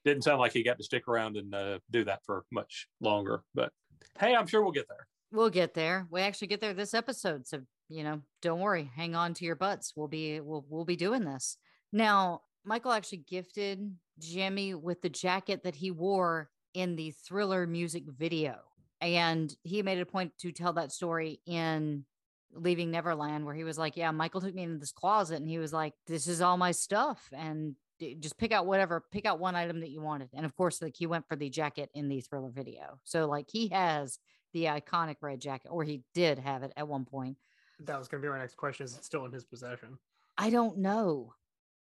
didn't 0.06 0.24
sound 0.24 0.40
like 0.40 0.52
he 0.52 0.62
got 0.64 0.78
to 0.78 0.84
stick 0.84 1.08
around 1.08 1.38
and 1.38 1.56
uh, 1.56 1.80
do 1.90 2.04
that 2.04 2.20
for 2.26 2.46
much 2.52 2.88
longer. 3.02 3.42
But 3.56 3.72
hey, 4.20 4.36
I'm 4.36 4.46
sure 4.46 4.62
we'll 4.62 4.72
get 4.72 4.88
there. 4.88 5.08
We'll 5.32 5.50
get 5.50 5.74
there. 5.74 6.08
We 6.10 6.22
actually 6.22 6.48
get 6.48 6.62
there 6.62 6.74
this 6.74 6.94
episode. 6.94 7.48
So, 7.48 7.62
you 7.88 8.04
know, 8.04 8.22
don't 8.42 8.60
worry. 8.60 8.90
Hang 8.96 9.16
on 9.16 9.34
to 9.36 9.46
your 9.46 9.56
butts. 9.56 9.94
We'll 9.96 10.08
be 10.08 10.40
we'll 10.40 10.66
we'll 10.68 10.86
be 10.86 10.96
doing 10.96 11.24
this. 11.24 11.58
Now, 11.92 12.42
Michael 12.66 12.92
actually 12.92 13.24
gifted 13.30 13.96
Jimmy 14.20 14.74
with 14.74 15.02
the 15.02 15.10
jacket 15.10 15.64
that 15.64 15.76
he 15.76 15.92
wore 15.92 16.50
in 16.74 16.96
the 16.96 17.12
thriller 17.12 17.66
music 17.68 18.04
video. 18.08 18.58
And 19.02 19.56
he 19.64 19.82
made 19.82 19.98
it 19.98 20.02
a 20.02 20.06
point 20.06 20.38
to 20.40 20.52
tell 20.52 20.74
that 20.74 20.92
story 20.92 21.40
in 21.46 22.06
Leaving 22.54 22.92
Neverland, 22.92 23.46
where 23.46 23.56
he 23.56 23.64
was 23.64 23.78
like, 23.78 23.96
Yeah, 23.96 24.12
Michael 24.12 24.42
took 24.42 24.54
me 24.54 24.64
into 24.64 24.80
this 24.80 24.92
closet 24.92 25.38
and 25.38 25.48
he 25.48 25.60
was 25.60 25.72
like, 25.72 25.94
This 26.08 26.28
is 26.28 26.42
all 26.42 26.58
my 26.58 26.72
stuff. 26.72 27.30
And 27.32 27.76
just 28.20 28.38
pick 28.38 28.52
out 28.52 28.66
whatever, 28.66 29.04
pick 29.12 29.26
out 29.26 29.40
one 29.40 29.56
item 29.56 29.82
that 29.82 29.90
you 29.90 30.02
wanted. 30.02 30.30
And 30.34 30.46
of 30.46 30.56
course, 30.56 30.82
like 30.82 30.96
he 30.98 31.06
went 31.06 31.28
for 31.28 31.36
the 31.36 31.50
jacket 31.50 31.90
in 31.94 32.08
the 32.08 32.22
thriller 32.22 32.50
video. 32.50 33.00
So 33.04 33.28
like 33.28 33.48
he 33.52 33.70
has 33.70 34.20
the 34.54 34.66
iconic 34.66 35.18
red 35.22 35.40
jacket, 35.40 35.70
or 35.70 35.84
he 35.84 36.04
did 36.14 36.40
have 36.40 36.64
it 36.64 36.74
at 36.76 36.88
one 36.88 37.06
point. 37.06 37.38
That 37.82 37.98
was 37.98 38.08
going 38.08 38.22
to 38.22 38.28
be 38.28 38.32
my 38.32 38.40
next 38.40 38.58
question 38.58 38.86
is 38.86 38.98
it 38.98 39.06
still 39.06 39.26
in 39.26 39.32
his 39.32 39.46
possession? 39.46 39.98
I 40.38 40.50
don't 40.50 40.80
know. 40.80 41.34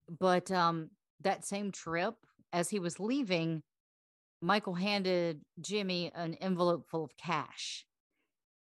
But 0.08 0.50
um 0.50 0.90
that 1.22 1.44
same 1.44 1.72
trip, 1.72 2.14
as 2.52 2.68
he 2.68 2.78
was 2.78 3.00
leaving, 3.00 3.62
Michael 4.42 4.74
handed 4.74 5.40
Jimmy 5.60 6.12
an 6.14 6.34
envelope 6.34 6.86
full 6.88 7.04
of 7.04 7.16
cash. 7.16 7.86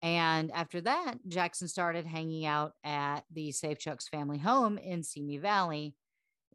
And 0.01 0.51
after 0.51 0.81
that, 0.81 1.15
Jackson 1.27 1.67
started 1.67 2.05
hanging 2.05 2.45
out 2.45 2.73
at 2.83 3.21
the 3.31 3.49
Safechuck's 3.49 4.07
family 4.07 4.37
home 4.37 4.77
in 4.77 5.03
Simi 5.03 5.37
Valley. 5.37 5.95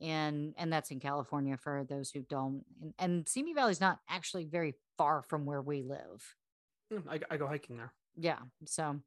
In, 0.00 0.54
and 0.56 0.72
that's 0.72 0.90
in 0.90 0.98
California 0.98 1.58
for 1.58 1.84
those 1.86 2.10
who 2.10 2.22
don't. 2.22 2.64
And, 2.80 2.94
and 2.98 3.28
Simi 3.28 3.52
Valley 3.52 3.72
is 3.72 3.80
not 3.80 3.98
actually 4.08 4.46
very 4.46 4.74
far 4.96 5.22
from 5.22 5.44
where 5.44 5.60
we 5.60 5.82
live. 5.82 6.36
I, 7.08 7.20
I 7.30 7.36
go 7.36 7.46
hiking 7.46 7.76
there. 7.76 7.92
Yeah. 8.16 8.38
So 8.66 9.00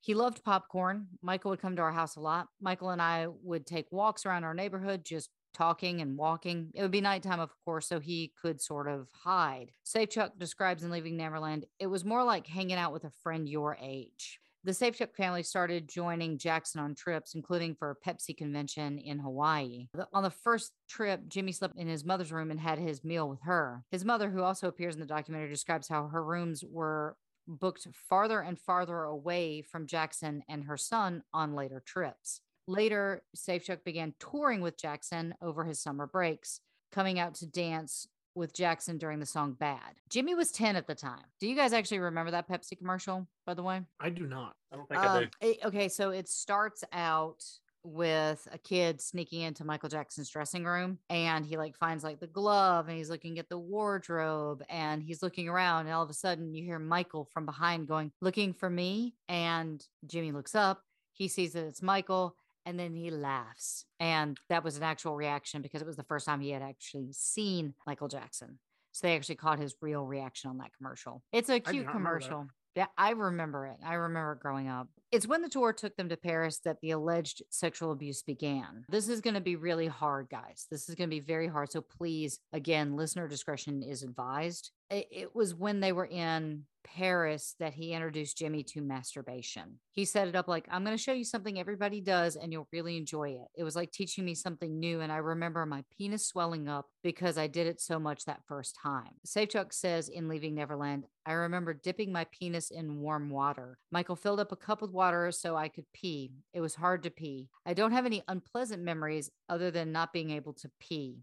he 0.00 0.14
loved 0.14 0.44
popcorn. 0.44 1.08
Michael 1.22 1.50
would 1.50 1.60
come 1.60 1.76
to 1.76 1.82
our 1.82 1.92
house 1.92 2.16
a 2.16 2.20
lot. 2.20 2.48
Michael 2.60 2.90
and 2.90 3.02
I 3.02 3.28
would 3.42 3.66
take 3.66 3.90
walks 3.90 4.26
around 4.26 4.44
our 4.44 4.54
neighborhood, 4.54 5.04
just 5.04 5.30
talking 5.54 6.00
and 6.00 6.18
walking. 6.18 6.70
It 6.74 6.82
would 6.82 6.90
be 6.90 7.00
nighttime, 7.00 7.40
of 7.40 7.50
course, 7.64 7.88
so 7.88 7.98
he 7.98 8.32
could 8.40 8.60
sort 8.60 8.88
of 8.88 9.08
hide. 9.12 9.72
Safechuck 9.84 10.38
describes 10.38 10.82
in 10.82 10.90
Leaving 10.90 11.16
Neverland, 11.16 11.64
it 11.78 11.86
was 11.86 12.04
more 12.04 12.22
like 12.24 12.46
hanging 12.46 12.76
out 12.76 12.92
with 12.92 13.04
a 13.04 13.10
friend 13.22 13.48
your 13.48 13.76
age. 13.80 14.38
The 14.66 14.72
Safechuck 14.72 15.14
family 15.14 15.44
started 15.44 15.88
joining 15.88 16.38
Jackson 16.38 16.80
on 16.80 16.96
trips, 16.96 17.36
including 17.36 17.76
for 17.76 17.92
a 17.92 17.94
Pepsi 17.94 18.36
convention 18.36 18.98
in 18.98 19.20
Hawaii. 19.20 19.86
On 20.12 20.24
the 20.24 20.30
first 20.30 20.72
trip, 20.88 21.20
Jimmy 21.28 21.52
slept 21.52 21.78
in 21.78 21.86
his 21.86 22.04
mother's 22.04 22.32
room 22.32 22.50
and 22.50 22.58
had 22.58 22.80
his 22.80 23.04
meal 23.04 23.28
with 23.28 23.42
her. 23.42 23.84
His 23.92 24.04
mother, 24.04 24.28
who 24.28 24.42
also 24.42 24.66
appears 24.66 24.94
in 24.96 25.00
the 25.00 25.06
documentary, 25.06 25.50
describes 25.50 25.86
how 25.86 26.08
her 26.08 26.24
rooms 26.24 26.64
were 26.68 27.16
booked 27.46 27.86
farther 28.08 28.40
and 28.40 28.58
farther 28.58 29.04
away 29.04 29.62
from 29.62 29.86
Jackson 29.86 30.42
and 30.48 30.64
her 30.64 30.76
son 30.76 31.22
on 31.32 31.54
later 31.54 31.80
trips. 31.86 32.40
Later, 32.66 33.22
Safechuck 33.36 33.84
began 33.84 34.14
touring 34.18 34.62
with 34.62 34.76
Jackson 34.76 35.36
over 35.40 35.62
his 35.62 35.78
summer 35.78 36.08
breaks, 36.08 36.60
coming 36.90 37.20
out 37.20 37.34
to 37.36 37.46
dance 37.46 38.08
with 38.36 38.52
Jackson 38.54 38.98
during 38.98 39.18
the 39.18 39.26
song 39.26 39.54
Bad. 39.54 39.94
Jimmy 40.10 40.34
was 40.34 40.52
10 40.52 40.76
at 40.76 40.86
the 40.86 40.94
time. 40.94 41.24
Do 41.40 41.48
you 41.48 41.56
guys 41.56 41.72
actually 41.72 41.98
remember 42.00 42.30
that 42.32 42.48
Pepsi 42.48 42.76
commercial, 42.78 43.26
by 43.46 43.54
the 43.54 43.62
way? 43.62 43.80
I 43.98 44.10
do 44.10 44.26
not. 44.26 44.54
I 44.72 44.76
don't 44.76 44.88
think 44.88 45.00
I 45.00 45.18
do. 45.20 45.24
Um, 45.24 45.30
it- 45.40 45.58
okay, 45.64 45.88
so 45.88 46.10
it 46.10 46.28
starts 46.28 46.84
out 46.92 47.42
with 47.82 48.46
a 48.52 48.58
kid 48.58 49.00
sneaking 49.00 49.42
into 49.42 49.64
Michael 49.64 49.88
Jackson's 49.88 50.28
dressing 50.28 50.64
room 50.64 50.98
and 51.08 51.46
he 51.46 51.56
like 51.56 51.76
finds 51.76 52.02
like 52.02 52.18
the 52.18 52.26
glove 52.26 52.88
and 52.88 52.96
he's 52.98 53.08
looking 53.08 53.38
at 53.38 53.48
the 53.48 53.56
wardrobe 53.58 54.64
and 54.68 55.00
he's 55.00 55.22
looking 55.22 55.48
around 55.48 55.86
and 55.86 55.94
all 55.94 56.02
of 56.02 56.10
a 56.10 56.14
sudden 56.14 56.52
you 56.52 56.64
hear 56.64 56.80
Michael 56.80 57.28
from 57.32 57.46
behind 57.46 57.86
going 57.86 58.10
looking 58.20 58.52
for 58.52 58.68
me 58.68 59.14
and 59.28 59.86
Jimmy 60.04 60.32
looks 60.32 60.56
up 60.56 60.82
he 61.12 61.28
sees 61.28 61.52
that 61.52 61.64
it's 61.64 61.80
Michael 61.80 62.34
and 62.66 62.78
then 62.78 62.94
he 62.94 63.10
laughs 63.10 63.86
and 63.98 64.38
that 64.50 64.62
was 64.62 64.76
an 64.76 64.82
actual 64.82 65.16
reaction 65.16 65.62
because 65.62 65.80
it 65.80 65.86
was 65.86 65.96
the 65.96 66.02
first 66.02 66.26
time 66.26 66.40
he 66.40 66.50
had 66.50 66.62
actually 66.62 67.08
seen 67.12 67.72
Michael 67.86 68.08
Jackson 68.08 68.58
so 68.92 69.06
they 69.06 69.16
actually 69.16 69.36
caught 69.36 69.58
his 69.58 69.74
real 69.80 70.04
reaction 70.04 70.50
on 70.50 70.58
that 70.58 70.70
commercial 70.76 71.22
it's 71.32 71.48
a 71.48 71.60
cute 71.60 71.86
not 71.86 71.94
remember 71.94 72.20
that. 72.20 72.26
commercial 72.28 72.48
yeah, 72.76 72.86
I 72.98 73.12
remember 73.12 73.66
it. 73.66 73.78
I 73.82 73.94
remember 73.94 74.32
it 74.32 74.40
growing 74.40 74.68
up. 74.68 74.88
It's 75.10 75.26
when 75.26 75.40
the 75.40 75.48
tour 75.48 75.72
took 75.72 75.96
them 75.96 76.10
to 76.10 76.16
Paris 76.16 76.58
that 76.66 76.82
the 76.82 76.90
alleged 76.90 77.42
sexual 77.48 77.90
abuse 77.90 78.22
began. 78.22 78.84
This 78.90 79.08
is 79.08 79.22
going 79.22 79.32
to 79.32 79.40
be 79.40 79.56
really 79.56 79.86
hard, 79.86 80.28
guys. 80.28 80.66
This 80.70 80.86
is 80.90 80.94
going 80.94 81.08
to 81.08 81.16
be 81.16 81.20
very 81.20 81.48
hard. 81.48 81.72
So 81.72 81.80
please, 81.80 82.38
again, 82.52 82.94
listener 82.94 83.28
discretion 83.28 83.82
is 83.82 84.02
advised. 84.02 84.72
It, 84.90 85.06
it 85.10 85.34
was 85.34 85.54
when 85.54 85.80
they 85.80 85.92
were 85.92 86.06
in 86.06 86.64
Paris 86.86 87.56
that 87.58 87.74
he 87.74 87.92
introduced 87.92 88.38
Jimmy 88.38 88.62
to 88.62 88.80
masturbation. 88.80 89.80
He 89.90 90.04
set 90.04 90.28
it 90.28 90.36
up 90.36 90.48
like, 90.48 90.66
I'm 90.70 90.84
going 90.84 90.96
to 90.96 91.02
show 91.02 91.12
you 91.12 91.24
something 91.24 91.58
everybody 91.58 92.00
does 92.00 92.36
and 92.36 92.52
you'll 92.52 92.68
really 92.72 92.96
enjoy 92.96 93.30
it. 93.30 93.48
It 93.56 93.64
was 93.64 93.76
like 93.76 93.90
teaching 93.90 94.24
me 94.24 94.34
something 94.34 94.78
new. 94.78 95.00
And 95.00 95.10
I 95.10 95.16
remember 95.16 95.66
my 95.66 95.84
penis 95.96 96.26
swelling 96.26 96.68
up 96.68 96.86
because 97.02 97.36
I 97.38 97.48
did 97.48 97.66
it 97.66 97.80
so 97.80 97.98
much 97.98 98.24
that 98.24 98.44
first 98.46 98.78
time. 98.80 99.10
Safechuck 99.26 99.72
says 99.72 100.08
in 100.08 100.28
Leaving 100.28 100.54
Neverland, 100.54 101.06
I 101.26 101.32
remember 101.32 101.74
dipping 101.74 102.12
my 102.12 102.26
penis 102.30 102.70
in 102.70 103.00
warm 103.00 103.30
water. 103.30 103.78
Michael 103.90 104.16
filled 104.16 104.40
up 104.40 104.52
a 104.52 104.56
cup 104.56 104.80
with 104.80 104.92
water 104.92 105.30
so 105.32 105.56
I 105.56 105.68
could 105.68 105.86
pee. 105.92 106.30
It 106.54 106.60
was 106.60 106.76
hard 106.76 107.02
to 107.02 107.10
pee. 107.10 107.48
I 107.66 107.74
don't 107.74 107.92
have 107.92 108.06
any 108.06 108.22
unpleasant 108.28 108.82
memories 108.82 109.30
other 109.48 109.70
than 109.70 109.92
not 109.92 110.12
being 110.12 110.30
able 110.30 110.52
to 110.54 110.70
pee. 110.78 111.18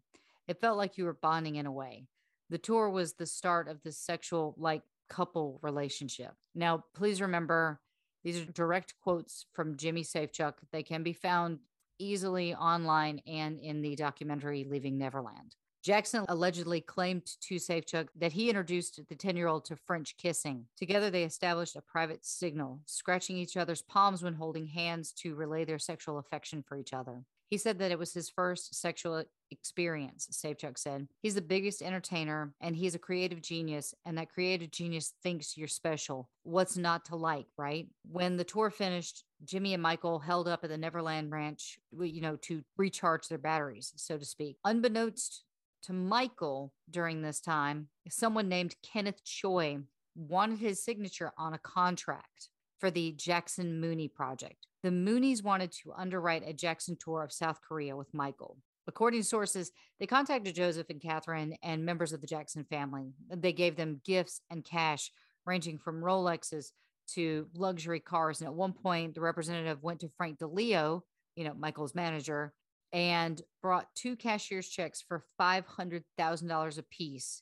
It 0.47 0.60
felt 0.60 0.78
like 0.78 0.97
you 0.97 1.06
were 1.06 1.17
bonding 1.21 1.56
in 1.56 1.65
a 1.65 1.71
way. 1.71 2.06
The 2.53 2.59
tour 2.59 2.87
was 2.87 3.13
the 3.13 3.25
start 3.25 3.67
of 3.67 3.81
this 3.81 3.97
sexual, 3.97 4.53
like, 4.59 4.83
couple 5.09 5.57
relationship. 5.63 6.33
Now, 6.53 6.83
please 6.93 7.19
remember 7.19 7.81
these 8.23 8.41
are 8.41 8.45
direct 8.45 8.93
quotes 9.01 9.47
from 9.53 9.75
Jimmy 9.75 10.03
Safechuck. 10.03 10.53
They 10.71 10.83
can 10.83 11.01
be 11.01 11.13
found 11.13 11.57
easily 11.97 12.53
online 12.53 13.23
and 13.25 13.59
in 13.59 13.81
the 13.81 13.95
documentary 13.95 14.67
Leaving 14.69 14.99
Neverland. 14.99 15.55
Jackson 15.83 16.25
allegedly 16.29 16.79
claimed 16.79 17.25
to 17.41 17.55
Safechuck 17.55 18.09
that 18.15 18.33
he 18.33 18.49
introduced 18.49 19.01
the 19.09 19.15
10 19.15 19.35
year 19.35 19.47
old 19.47 19.65
to 19.65 19.75
French 19.75 20.15
kissing. 20.17 20.67
Together, 20.77 21.09
they 21.09 21.23
established 21.23 21.75
a 21.75 21.81
private 21.81 22.23
signal, 22.23 22.81
scratching 22.85 23.35
each 23.35 23.57
other's 23.57 23.81
palms 23.81 24.21
when 24.21 24.35
holding 24.35 24.67
hands 24.67 25.11
to 25.13 25.33
relay 25.33 25.65
their 25.65 25.79
sexual 25.79 26.19
affection 26.19 26.61
for 26.61 26.77
each 26.77 26.93
other. 26.93 27.23
He 27.53 27.59
said 27.59 27.77
that 27.77 27.91
it 27.91 27.99
was 27.99 28.15
his 28.15 28.31
first 28.31 28.73
sexual 28.73 29.23
experience, 29.51 30.27
Safechuck 30.31 30.75
said. 30.75 31.07
He's 31.21 31.35
the 31.35 31.41
biggest 31.43 31.83
entertainer 31.83 32.55
and 32.59 32.75
he's 32.75 32.95
a 32.95 32.97
creative 32.97 33.43
genius, 33.43 33.93
and 34.05 34.17
that 34.17 34.31
creative 34.31 34.71
genius 34.71 35.13
thinks 35.21 35.55
you're 35.55 35.67
special. 35.67 36.31
What's 36.41 36.77
not 36.77 37.05
to 37.05 37.15
like, 37.15 37.45
right? 37.55 37.85
When 38.11 38.37
the 38.37 38.43
tour 38.43 38.71
finished, 38.71 39.23
Jimmy 39.45 39.75
and 39.75 39.83
Michael 39.83 40.17
held 40.17 40.47
up 40.47 40.63
at 40.63 40.71
the 40.71 40.79
Neverland 40.79 41.31
Ranch, 41.31 41.77
you 41.91 42.21
know, 42.21 42.37
to 42.37 42.63
recharge 42.75 43.27
their 43.27 43.37
batteries, 43.37 43.93
so 43.97 44.17
to 44.17 44.25
speak. 44.25 44.57
Unbeknownst 44.65 45.43
to 45.83 45.93
Michael 45.93 46.73
during 46.89 47.21
this 47.21 47.39
time, 47.39 47.89
someone 48.09 48.49
named 48.49 48.77
Kenneth 48.81 49.23
Choi 49.23 49.77
wanted 50.15 50.57
his 50.57 50.83
signature 50.83 51.31
on 51.37 51.53
a 51.53 51.59
contract 51.59 52.49
for 52.79 52.89
the 52.89 53.11
Jackson 53.11 53.79
Mooney 53.79 54.07
project. 54.07 54.65
The 54.84 54.89
Moonies 54.89 55.41
wanted 55.41 55.72
to 55.72 55.93
underwrite 55.93 56.43
a 56.46 56.52
Jackson 56.52 56.98
tour 57.00 57.24
of 57.24 57.32
South 57.32 57.62
Korea 57.62 57.96
with 57.96 58.13
Michael. 58.13 58.58
According 58.86 59.22
to 59.22 59.26
sources, 59.26 59.72
they 59.98 60.06
contacted 60.06 60.56
Joseph 60.56 60.89
and 60.89 61.02
Catherine 61.02 61.56
and 61.63 61.86
members 61.86 62.12
of 62.12 62.19
the 62.19 62.28
Jackson 62.28 62.65
family. 62.65 63.13
They 63.34 63.54
gave 63.54 63.78
them 63.78 64.02
gifts 64.04 64.41
and 64.50 64.65
cash 64.65 65.10
ranging 65.46 65.78
from 65.78 66.02
Rolexes 66.02 66.72
to 67.13 67.48
luxury 67.56 68.02
cars. 68.02 68.41
And 68.41 68.48
at 68.48 68.54
one 68.54 68.74
point, 68.74 69.15
the 69.15 69.22
representative 69.22 69.82
went 69.84 70.02
to 70.02 70.10
Frank 70.17 70.39
DiLeo, 70.39 71.04
you 71.38 71.46
know, 71.46 71.54
Michael's 71.54 71.96
manager, 71.96 72.54
and 72.91 73.41
brought 73.62 73.96
two 73.96 74.17
cashier's 74.17 74.67
checks 74.67 75.02
for 75.02 75.24
$500,000 75.39 76.78
apiece. 76.78 77.41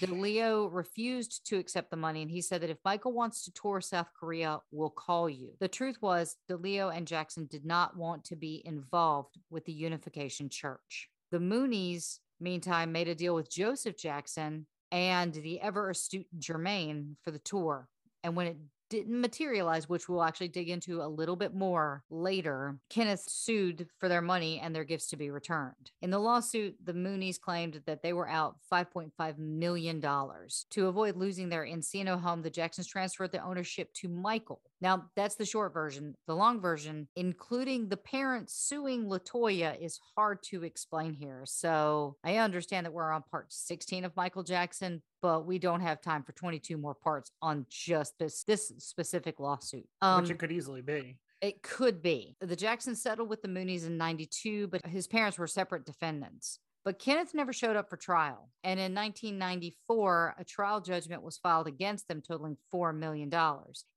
DiLeo 0.00 0.68
refused 0.72 1.46
to 1.46 1.58
accept 1.58 1.90
the 1.90 1.96
money 1.96 2.22
and 2.22 2.30
he 2.30 2.40
said 2.40 2.60
that 2.62 2.70
if 2.70 2.78
Michael 2.84 3.12
wants 3.12 3.44
to 3.44 3.52
tour 3.52 3.80
South 3.80 4.08
Korea, 4.18 4.60
we'll 4.70 4.90
call 4.90 5.28
you. 5.28 5.50
The 5.60 5.68
truth 5.68 5.98
was, 6.00 6.36
DiLeo 6.50 6.94
and 6.94 7.06
Jackson 7.06 7.46
did 7.46 7.64
not 7.64 7.96
want 7.96 8.24
to 8.24 8.36
be 8.36 8.62
involved 8.64 9.38
with 9.50 9.64
the 9.64 9.72
Unification 9.72 10.48
Church. 10.48 11.08
The 11.30 11.38
Moonies, 11.38 12.18
meantime, 12.40 12.92
made 12.92 13.08
a 13.08 13.14
deal 13.14 13.34
with 13.34 13.50
Joseph 13.50 13.96
Jackson 13.98 14.66
and 14.92 15.34
the 15.34 15.60
ever 15.60 15.90
astute 15.90 16.26
Jermaine 16.38 17.16
for 17.22 17.30
the 17.30 17.38
tour. 17.40 17.88
And 18.22 18.36
when 18.36 18.46
it 18.46 18.56
didn't 18.94 19.20
materialize, 19.20 19.88
which 19.88 20.08
we'll 20.08 20.22
actually 20.22 20.48
dig 20.48 20.68
into 20.68 21.02
a 21.02 21.08
little 21.08 21.36
bit 21.36 21.54
more 21.54 22.02
later, 22.10 22.78
Kenneth 22.88 23.24
sued 23.28 23.88
for 23.98 24.08
their 24.08 24.22
money 24.22 24.60
and 24.60 24.74
their 24.74 24.84
gifts 24.84 25.08
to 25.08 25.16
be 25.16 25.30
returned. 25.30 25.90
In 26.00 26.10
the 26.10 26.18
lawsuit, 26.18 26.76
the 26.84 26.92
Moonies 26.92 27.40
claimed 27.40 27.82
that 27.86 28.02
they 28.02 28.12
were 28.12 28.28
out 28.28 28.56
$5.5 28.72 29.38
million. 29.38 30.00
To 30.00 30.86
avoid 30.86 31.16
losing 31.16 31.48
their 31.48 31.64
Encino 31.64 32.20
home, 32.20 32.42
the 32.42 32.50
Jacksons 32.50 32.86
transferred 32.86 33.32
the 33.32 33.44
ownership 33.44 33.92
to 33.94 34.08
Michael. 34.08 34.62
Now, 34.84 35.06
that's 35.16 35.36
the 35.36 35.46
short 35.46 35.72
version. 35.72 36.14
The 36.26 36.36
long 36.36 36.60
version, 36.60 37.08
including 37.16 37.88
the 37.88 37.96
parents 37.96 38.54
suing 38.54 39.06
Latoya, 39.06 39.80
is 39.80 39.98
hard 40.14 40.42
to 40.50 40.62
explain 40.62 41.14
here. 41.14 41.44
So 41.46 42.16
I 42.22 42.36
understand 42.36 42.84
that 42.84 42.92
we're 42.92 43.10
on 43.10 43.24
part 43.30 43.50
16 43.50 44.04
of 44.04 44.14
Michael 44.14 44.42
Jackson, 44.42 45.00
but 45.22 45.46
we 45.46 45.58
don't 45.58 45.80
have 45.80 46.02
time 46.02 46.22
for 46.22 46.32
22 46.32 46.76
more 46.76 46.94
parts 46.94 47.30
on 47.40 47.64
just 47.70 48.18
this 48.18 48.44
this 48.44 48.72
specific 48.76 49.40
lawsuit. 49.40 49.88
Um, 50.02 50.20
which 50.20 50.30
it 50.30 50.38
could 50.38 50.52
easily 50.52 50.82
be. 50.82 51.16
it 51.40 51.62
could 51.62 52.02
be. 52.02 52.36
The 52.42 52.54
Jacksons 52.54 53.00
settled 53.00 53.30
with 53.30 53.40
the 53.40 53.48
Moonies 53.48 53.86
in 53.86 53.96
92, 53.96 54.68
but 54.68 54.84
his 54.84 55.06
parents 55.06 55.38
were 55.38 55.46
separate 55.46 55.86
defendants. 55.86 56.58
But 56.84 56.98
Kenneth 56.98 57.32
never 57.34 57.52
showed 57.52 57.76
up 57.76 57.88
for 57.88 57.96
trial. 57.96 58.50
And 58.62 58.78
in 58.78 58.94
1994, 58.94 60.36
a 60.38 60.44
trial 60.44 60.80
judgment 60.80 61.22
was 61.22 61.38
filed 61.38 61.66
against 61.66 62.08
them, 62.08 62.20
totaling 62.20 62.58
$4 62.72 62.94
million. 62.94 63.32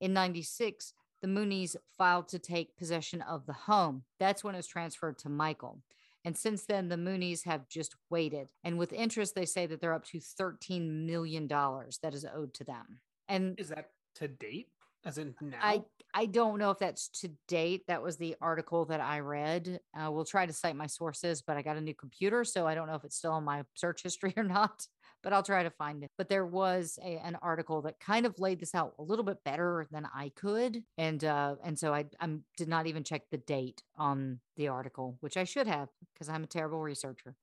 In 0.00 0.12
96, 0.14 0.94
the 1.20 1.28
Moonies 1.28 1.76
filed 1.96 2.28
to 2.28 2.38
take 2.38 2.76
possession 2.76 3.20
of 3.22 3.44
the 3.46 3.52
home. 3.52 4.04
That's 4.18 4.42
when 4.42 4.54
it 4.54 4.58
was 4.58 4.66
transferred 4.66 5.18
to 5.18 5.28
Michael. 5.28 5.82
And 6.24 6.36
since 6.36 6.64
then, 6.64 6.88
the 6.88 6.96
Moonies 6.96 7.44
have 7.44 7.68
just 7.68 7.94
waited. 8.10 8.48
And 8.64 8.78
with 8.78 8.92
interest, 8.92 9.34
they 9.34 9.46
say 9.46 9.66
that 9.66 9.80
they're 9.80 9.94
up 9.94 10.04
to 10.06 10.18
$13 10.18 11.06
million 11.06 11.46
that 11.46 12.14
is 12.14 12.26
owed 12.34 12.54
to 12.54 12.64
them. 12.64 13.00
And 13.28 13.58
Is 13.58 13.68
that 13.68 13.90
to 14.16 14.28
date? 14.28 14.68
As 15.04 15.18
in 15.18 15.34
now? 15.40 15.58
I 15.62 15.82
I 16.14 16.26
don't 16.26 16.58
know 16.58 16.70
if 16.70 16.78
that's 16.78 17.08
to 17.20 17.30
date. 17.46 17.84
That 17.86 18.02
was 18.02 18.16
the 18.16 18.36
article 18.40 18.86
that 18.86 19.00
I 19.00 19.20
read. 19.20 19.80
Uh, 19.94 20.10
we'll 20.10 20.24
try 20.24 20.46
to 20.46 20.52
cite 20.52 20.76
my 20.76 20.86
sources, 20.86 21.42
but 21.42 21.56
I 21.56 21.62
got 21.62 21.76
a 21.76 21.80
new 21.80 21.94
computer, 21.94 22.44
so 22.44 22.66
I 22.66 22.74
don't 22.74 22.86
know 22.86 22.94
if 22.94 23.04
it's 23.04 23.16
still 23.16 23.32
on 23.32 23.44
my 23.44 23.64
search 23.74 24.02
history 24.02 24.32
or 24.36 24.44
not. 24.44 24.86
But 25.22 25.32
I'll 25.32 25.42
try 25.42 25.64
to 25.64 25.70
find 25.70 26.04
it. 26.04 26.10
But 26.16 26.28
there 26.28 26.46
was 26.46 26.98
a, 27.02 27.18
an 27.18 27.36
article 27.42 27.82
that 27.82 27.98
kind 27.98 28.24
of 28.24 28.38
laid 28.38 28.60
this 28.60 28.74
out 28.74 28.94
a 28.98 29.02
little 29.02 29.24
bit 29.24 29.42
better 29.44 29.88
than 29.90 30.06
I 30.14 30.30
could, 30.36 30.82
and 30.96 31.22
uh, 31.24 31.56
and 31.64 31.78
so 31.78 31.92
I 31.92 32.06
I 32.20 32.36
did 32.56 32.68
not 32.68 32.86
even 32.86 33.02
check 33.02 33.22
the 33.30 33.38
date 33.38 33.82
on 33.96 34.38
the 34.56 34.68
article, 34.68 35.18
which 35.20 35.36
I 35.36 35.44
should 35.44 35.66
have 35.66 35.88
because 36.14 36.28
I'm 36.28 36.44
a 36.44 36.46
terrible 36.46 36.80
researcher. 36.80 37.34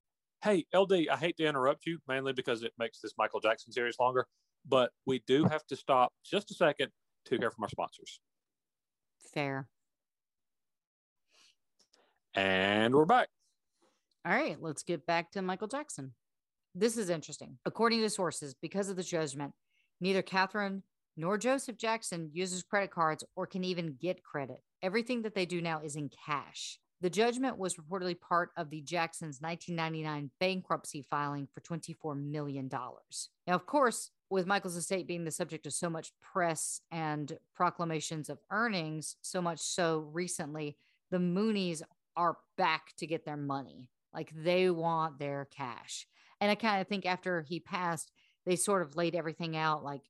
Hey, 0.42 0.64
LD, 0.74 1.08
I 1.10 1.16
hate 1.16 1.36
to 1.38 1.46
interrupt 1.46 1.86
you, 1.86 1.98
mainly 2.08 2.32
because 2.32 2.62
it 2.62 2.72
makes 2.78 3.00
this 3.00 3.12
Michael 3.18 3.40
Jackson 3.40 3.72
series 3.72 3.98
longer, 3.98 4.26
but 4.66 4.90
we 5.04 5.22
do 5.26 5.44
have 5.44 5.66
to 5.66 5.76
stop 5.76 6.12
just 6.24 6.50
a 6.50 6.54
second 6.54 6.90
to 7.26 7.36
hear 7.36 7.50
from 7.50 7.64
our 7.64 7.70
sponsors. 7.70 8.20
Fair. 9.32 9.68
And 12.34 12.94
we're 12.94 13.04
back. 13.04 13.28
All 14.26 14.32
right, 14.32 14.56
let's 14.60 14.82
get 14.82 15.06
back 15.06 15.30
to 15.32 15.42
Michael 15.42 15.68
Jackson. 15.68 16.12
This 16.74 16.96
is 16.96 17.08
interesting. 17.08 17.58
According 17.64 18.00
to 18.02 18.10
sources, 18.10 18.54
because 18.60 18.90
of 18.90 18.96
the 18.96 19.02
judgment, 19.02 19.52
neither 20.00 20.22
Catherine 20.22 20.82
nor 21.16 21.38
Joseph 21.38 21.78
Jackson 21.78 22.30
uses 22.32 22.62
credit 22.62 22.90
cards 22.90 23.24
or 23.36 23.46
can 23.46 23.64
even 23.64 23.96
get 24.00 24.22
credit. 24.22 24.62
Everything 24.82 25.22
that 25.22 25.34
they 25.34 25.46
do 25.46 25.62
now 25.62 25.80
is 25.80 25.96
in 25.96 26.10
cash. 26.26 26.78
The 27.00 27.10
judgment 27.10 27.58
was 27.58 27.76
reportedly 27.76 28.18
part 28.20 28.50
of 28.56 28.70
the 28.70 28.80
Jacksons' 28.80 29.40
1999 29.40 30.30
bankruptcy 30.40 31.06
filing 31.08 31.46
for 31.54 31.60
$24 31.60 32.22
million. 32.22 32.68
Now, 32.70 33.54
of 33.54 33.66
course, 33.66 34.10
with 34.30 34.46
Michael's 34.46 34.76
estate 34.76 35.06
being 35.06 35.24
the 35.24 35.30
subject 35.30 35.66
of 35.66 35.72
so 35.72 35.88
much 35.88 36.12
press 36.20 36.80
and 36.90 37.38
proclamations 37.54 38.28
of 38.28 38.38
earnings, 38.50 39.16
so 39.22 39.40
much 39.40 39.60
so 39.60 40.08
recently, 40.12 40.76
the 41.10 41.18
Moonies 41.18 41.82
are 42.16 42.38
back 42.56 42.94
to 42.98 43.06
get 43.06 43.24
their 43.24 43.36
money. 43.36 43.90
Like 44.12 44.32
they 44.34 44.70
want 44.70 45.18
their 45.18 45.48
cash. 45.56 46.06
And 46.40 46.50
I 46.50 46.54
kind 46.54 46.80
of 46.80 46.88
think 46.88 47.06
after 47.06 47.42
he 47.42 47.60
passed, 47.60 48.10
they 48.44 48.56
sort 48.56 48.82
of 48.82 48.96
laid 48.96 49.14
everything 49.14 49.56
out 49.56 49.84
like, 49.84 50.02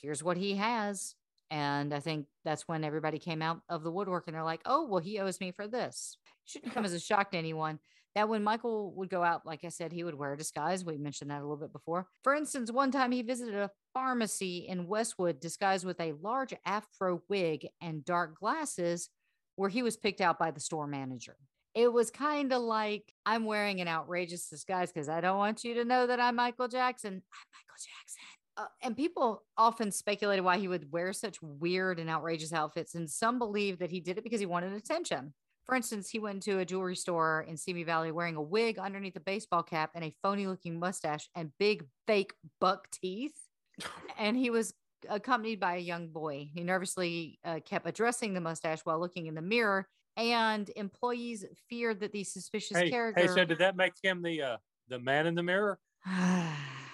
here's 0.00 0.22
what 0.22 0.36
he 0.36 0.56
has. 0.56 1.14
And 1.50 1.94
I 1.94 2.00
think 2.00 2.26
that's 2.44 2.66
when 2.66 2.84
everybody 2.84 3.18
came 3.18 3.42
out 3.42 3.60
of 3.68 3.84
the 3.84 3.90
woodwork 3.90 4.24
and 4.26 4.34
they're 4.34 4.42
like, 4.42 4.62
oh, 4.66 4.86
well, 4.88 5.00
he 5.00 5.20
owes 5.20 5.40
me 5.40 5.52
for 5.52 5.68
this. 5.68 6.16
Shouldn't 6.44 6.74
come 6.74 6.84
as 6.84 6.92
a 6.92 7.00
shock 7.00 7.30
to 7.30 7.38
anyone 7.38 7.78
that 8.14 8.28
when 8.28 8.44
Michael 8.44 8.92
would 8.94 9.10
go 9.10 9.22
out, 9.22 9.44
like 9.44 9.64
I 9.64 9.68
said, 9.68 9.92
he 9.92 10.04
would 10.04 10.14
wear 10.14 10.34
a 10.34 10.38
disguise. 10.38 10.84
We 10.84 10.96
mentioned 10.96 11.30
that 11.30 11.40
a 11.40 11.42
little 11.42 11.56
bit 11.56 11.72
before. 11.72 12.06
For 12.22 12.34
instance, 12.34 12.70
one 12.70 12.90
time 12.90 13.10
he 13.10 13.22
visited 13.22 13.54
a 13.54 13.70
pharmacy 13.92 14.66
in 14.68 14.86
Westwood 14.86 15.40
disguised 15.40 15.84
with 15.84 16.00
a 16.00 16.14
large 16.22 16.54
afro 16.64 17.22
wig 17.28 17.66
and 17.80 18.04
dark 18.04 18.38
glasses, 18.38 19.08
where 19.56 19.70
he 19.70 19.82
was 19.82 19.96
picked 19.96 20.20
out 20.20 20.38
by 20.38 20.50
the 20.50 20.60
store 20.60 20.86
manager. 20.86 21.36
It 21.74 21.92
was 21.92 22.10
kind 22.10 22.52
of 22.52 22.62
like 22.62 23.12
I'm 23.26 23.44
wearing 23.44 23.80
an 23.80 23.88
outrageous 23.88 24.48
disguise 24.48 24.92
because 24.92 25.08
I 25.08 25.20
don't 25.20 25.38
want 25.38 25.64
you 25.64 25.74
to 25.74 25.84
know 25.84 26.06
that 26.06 26.20
I'm 26.20 26.36
Michael 26.36 26.68
Jackson. 26.68 27.14
I'm 27.14 27.48
Michael 27.52 27.78
Jackson. 27.78 28.22
Uh, 28.56 28.86
and 28.86 28.96
people 28.96 29.42
often 29.58 29.90
speculated 29.90 30.42
why 30.42 30.58
he 30.58 30.68
would 30.68 30.92
wear 30.92 31.12
such 31.12 31.42
weird 31.42 31.98
and 31.98 32.08
outrageous 32.08 32.52
outfits. 32.52 32.94
And 32.94 33.10
some 33.10 33.40
believe 33.40 33.80
that 33.80 33.90
he 33.90 33.98
did 33.98 34.18
it 34.18 34.22
because 34.22 34.38
he 34.38 34.46
wanted 34.46 34.72
attention. 34.72 35.34
For 35.64 35.74
instance, 35.74 36.10
he 36.10 36.18
went 36.18 36.42
to 36.44 36.58
a 36.58 36.64
jewelry 36.64 36.96
store 36.96 37.44
in 37.48 37.56
Simi 37.56 37.84
Valley 37.84 38.12
wearing 38.12 38.36
a 38.36 38.42
wig 38.42 38.78
underneath 38.78 39.16
a 39.16 39.20
baseball 39.20 39.62
cap 39.62 39.90
and 39.94 40.04
a 40.04 40.12
phony 40.22 40.46
looking 40.46 40.78
mustache 40.78 41.28
and 41.34 41.52
big 41.58 41.84
fake 42.06 42.34
buck 42.60 42.90
teeth. 42.90 43.34
and 44.18 44.36
he 44.36 44.50
was 44.50 44.74
accompanied 45.08 45.60
by 45.60 45.76
a 45.76 45.80
young 45.80 46.08
boy. 46.08 46.48
He 46.54 46.62
nervously 46.62 47.38
uh, 47.44 47.60
kept 47.64 47.88
addressing 47.88 48.34
the 48.34 48.40
mustache 48.40 48.80
while 48.84 49.00
looking 49.00 49.26
in 49.26 49.34
the 49.34 49.42
mirror. 49.42 49.88
And 50.16 50.70
employees 50.76 51.44
feared 51.68 52.00
that 52.00 52.12
the 52.12 52.24
suspicious 52.24 52.78
Hey, 52.78 52.90
character. 52.90 53.22
hey, 53.22 53.28
so 53.28 53.44
did 53.44 53.58
that 53.58 53.76
make 53.76 53.94
him 54.02 54.22
the 54.22 54.42
uh, 54.42 54.56
the 54.88 54.98
man 54.98 55.26
in 55.26 55.34
the 55.34 55.42
mirror? 55.42 55.78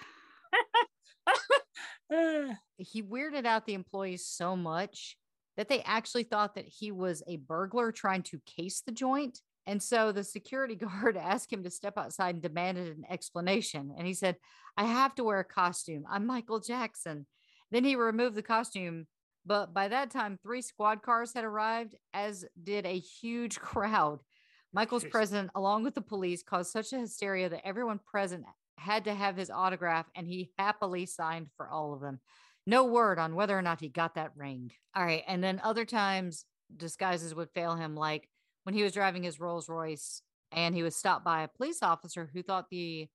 He 2.77 3.03
weirded 3.03 3.47
out 3.47 3.67
the 3.67 3.75
employees 3.75 4.27
so 4.27 4.57
much 4.57 5.17
that 5.57 5.69
they 5.69 5.83
actually 5.83 6.25
thought 6.25 6.55
that 6.55 6.67
he 6.67 6.91
was 6.93 7.23
a 7.27 7.37
burglar 7.37 7.93
trying 7.93 8.23
to 8.23 8.41
case 8.47 8.83
the 8.85 8.93
joint. 8.93 9.41
And 9.67 9.83
so 9.83 10.13
the 10.13 10.25
security 10.25 10.75
guard 10.77 11.17
asked 11.17 11.53
him 11.53 11.63
to 11.65 11.71
step 11.71 11.99
outside 11.99 12.35
and 12.35 12.43
demanded 12.43 12.97
an 12.97 13.05
explanation. 13.09 13.95
And 13.97 14.07
he 14.07 14.15
said, 14.15 14.37
I 14.77 14.85
have 14.85 15.15
to 15.17 15.25
wear 15.25 15.41
a 15.41 15.45
costume. 15.45 16.05
I'm 16.11 16.27
Michael 16.27 16.61
Jackson. 16.61 17.27
Then 17.71 17.85
he 17.85 17.97
removed 17.97 18.37
the 18.37 18.43
costume. 18.43 19.07
But 19.47 19.73
by 19.73 19.89
that 19.89 20.11
time, 20.11 20.39
three 20.43 20.63
squad 20.63 21.03
cars 21.03 21.33
had 21.35 21.45
arrived, 21.45 21.95
as 22.13 22.45
did 22.63 22.85
a 22.87 22.99
huge 22.99 23.59
crowd. 23.61 24.21
Michael's 24.73 25.05
presence, 25.05 25.51
along 25.55 25.83
with 25.83 25.95
the 25.95 26.01
police, 26.01 26.43
caused 26.43 26.71
such 26.71 26.93
a 26.93 27.01
hysteria 27.01 27.49
that 27.49 27.67
everyone 27.67 27.99
present 28.07 28.45
had 28.79 29.05
to 29.05 29.15
have 29.15 29.37
his 29.37 29.51
autograph, 29.51 30.07
and 30.15 30.27
he 30.27 30.51
happily 30.59 31.07
signed 31.07 31.49
for 31.57 31.69
all 31.69 31.93
of 31.93 32.01
them. 32.01 32.21
No 32.67 32.85
word 32.85 33.19
on 33.19 33.35
whether 33.35 33.59
or 33.59 33.63
not 33.63 33.81
he 33.81 33.89
got 33.89 34.15
that 34.15 34.33
ring. 34.37 34.73
All 34.95 35.05
right. 35.05 35.25
And 35.27 35.43
then 35.43 35.61
other 35.65 35.85
times, 35.85 36.45
disguises 36.77 37.35
would 37.35 37.51
fail 37.51 37.75
him, 37.75 37.97
like 37.97 38.29
when 38.65 38.75
he 38.75 38.83
was 38.83 38.93
driving 38.93 39.23
his 39.23 39.41
Rolls 39.41 39.69
Royce 39.69 40.23
and 40.53 40.75
he 40.75 40.83
was 40.83 40.95
stopped 40.95 41.25
by 41.25 41.43
a 41.43 41.49
police 41.49 41.83
officer 41.83 42.31
who 42.33 42.43
thought 42.43 42.71
the 42.71 43.09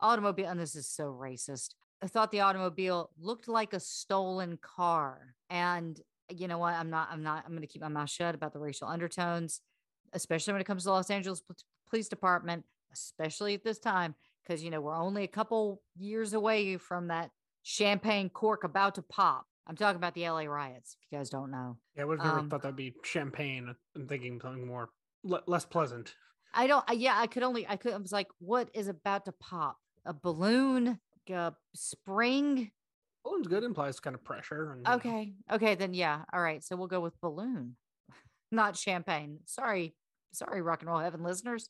automobile, 0.00 0.48
and 0.48 0.60
this 0.60 0.76
is 0.76 0.88
so 0.88 1.06
racist, 1.06 1.70
thought 2.06 2.30
the 2.30 2.40
automobile 2.40 3.10
looked 3.18 3.48
like 3.48 3.72
a 3.72 3.80
stolen 3.80 4.58
car. 4.62 5.34
And 5.48 6.00
you 6.30 6.48
know 6.48 6.58
what? 6.58 6.74
I'm 6.74 6.90
not, 6.90 7.08
I'm 7.10 7.22
not, 7.22 7.44
I'm 7.44 7.52
going 7.52 7.62
to 7.62 7.66
keep 7.66 7.82
my 7.82 7.88
mouth 7.88 8.10
shut 8.10 8.34
about 8.34 8.52
the 8.52 8.60
racial 8.60 8.88
undertones, 8.88 9.60
especially 10.12 10.52
when 10.52 10.60
it 10.60 10.66
comes 10.66 10.84
to 10.84 10.90
Los 10.90 11.10
Angeles 11.10 11.42
Police 11.88 12.08
Department, 12.08 12.64
especially 12.92 13.54
at 13.54 13.64
this 13.64 13.78
time, 13.78 14.14
because, 14.42 14.62
you 14.62 14.70
know, 14.70 14.80
we're 14.80 14.96
only 14.96 15.24
a 15.24 15.28
couple 15.28 15.82
years 15.98 16.32
away 16.32 16.76
from 16.76 17.08
that 17.08 17.30
champagne 17.62 18.28
cork 18.30 18.64
about 18.64 18.94
to 18.96 19.02
pop. 19.02 19.46
I'm 19.66 19.76
talking 19.76 19.96
about 19.96 20.14
the 20.14 20.28
LA 20.28 20.44
riots, 20.44 20.96
if 21.00 21.12
you 21.12 21.18
guys 21.18 21.30
don't 21.30 21.50
know. 21.50 21.76
Yeah, 21.96 22.02
I 22.02 22.04
would 22.06 22.18
have 22.18 22.26
never 22.26 22.38
Um, 22.40 22.50
thought 22.50 22.62
that'd 22.62 22.76
be 22.76 22.94
champagne. 23.04 23.74
I'm 23.94 24.08
thinking 24.08 24.40
something 24.40 24.66
more 24.66 24.90
le- 25.22 25.42
less 25.46 25.64
pleasant. 25.64 26.14
I 26.52 26.66
don't, 26.66 26.84
I- 26.88 26.94
yeah, 26.94 27.16
I 27.18 27.26
could 27.28 27.42
only, 27.44 27.68
I 27.68 27.76
could, 27.76 27.92
I 27.92 27.96
was 27.98 28.10
like, 28.12 28.26
what 28.38 28.68
is 28.74 28.88
about 28.88 29.26
to 29.26 29.32
pop? 29.32 29.78
A 30.04 30.12
balloon, 30.14 30.98
a 31.28 31.52
spring? 31.74 32.72
Balloon's 33.22 33.46
good 33.46 33.62
implies 33.62 34.00
kind 34.00 34.16
of 34.16 34.24
pressure. 34.24 34.72
And, 34.72 34.82
know, 34.82 34.94
Okay. 34.94 35.34
Okay. 35.52 35.74
Then, 35.76 35.94
yeah. 35.94 36.22
All 36.32 36.40
right. 36.40 36.64
So 36.64 36.74
we'll 36.74 36.88
go 36.88 37.00
with 37.00 37.20
balloon, 37.20 37.76
not 38.50 38.76
champagne. 38.76 39.38
Sorry. 39.44 39.94
Sorry, 40.32 40.62
rock 40.62 40.80
and 40.80 40.88
roll 40.90 41.00
heaven 41.00 41.22
listeners. 41.22 41.68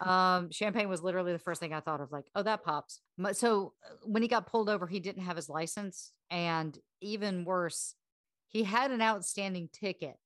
Um, 0.00 0.50
champagne 0.50 0.88
was 0.88 1.02
literally 1.02 1.32
the 1.32 1.38
first 1.38 1.60
thing 1.60 1.72
I 1.72 1.80
thought 1.80 2.00
of, 2.00 2.12
like, 2.12 2.26
oh, 2.34 2.42
that 2.42 2.64
pops. 2.64 3.00
So 3.32 3.74
uh, 3.84 3.94
when 4.04 4.22
he 4.22 4.28
got 4.28 4.46
pulled 4.46 4.68
over, 4.68 4.86
he 4.86 5.00
didn't 5.00 5.22
have 5.22 5.36
his 5.36 5.48
license. 5.48 6.12
And 6.30 6.76
even 7.00 7.44
worse, 7.44 7.94
he 8.48 8.64
had 8.64 8.90
an 8.90 9.02
outstanding 9.02 9.68
ticket. 9.72 10.16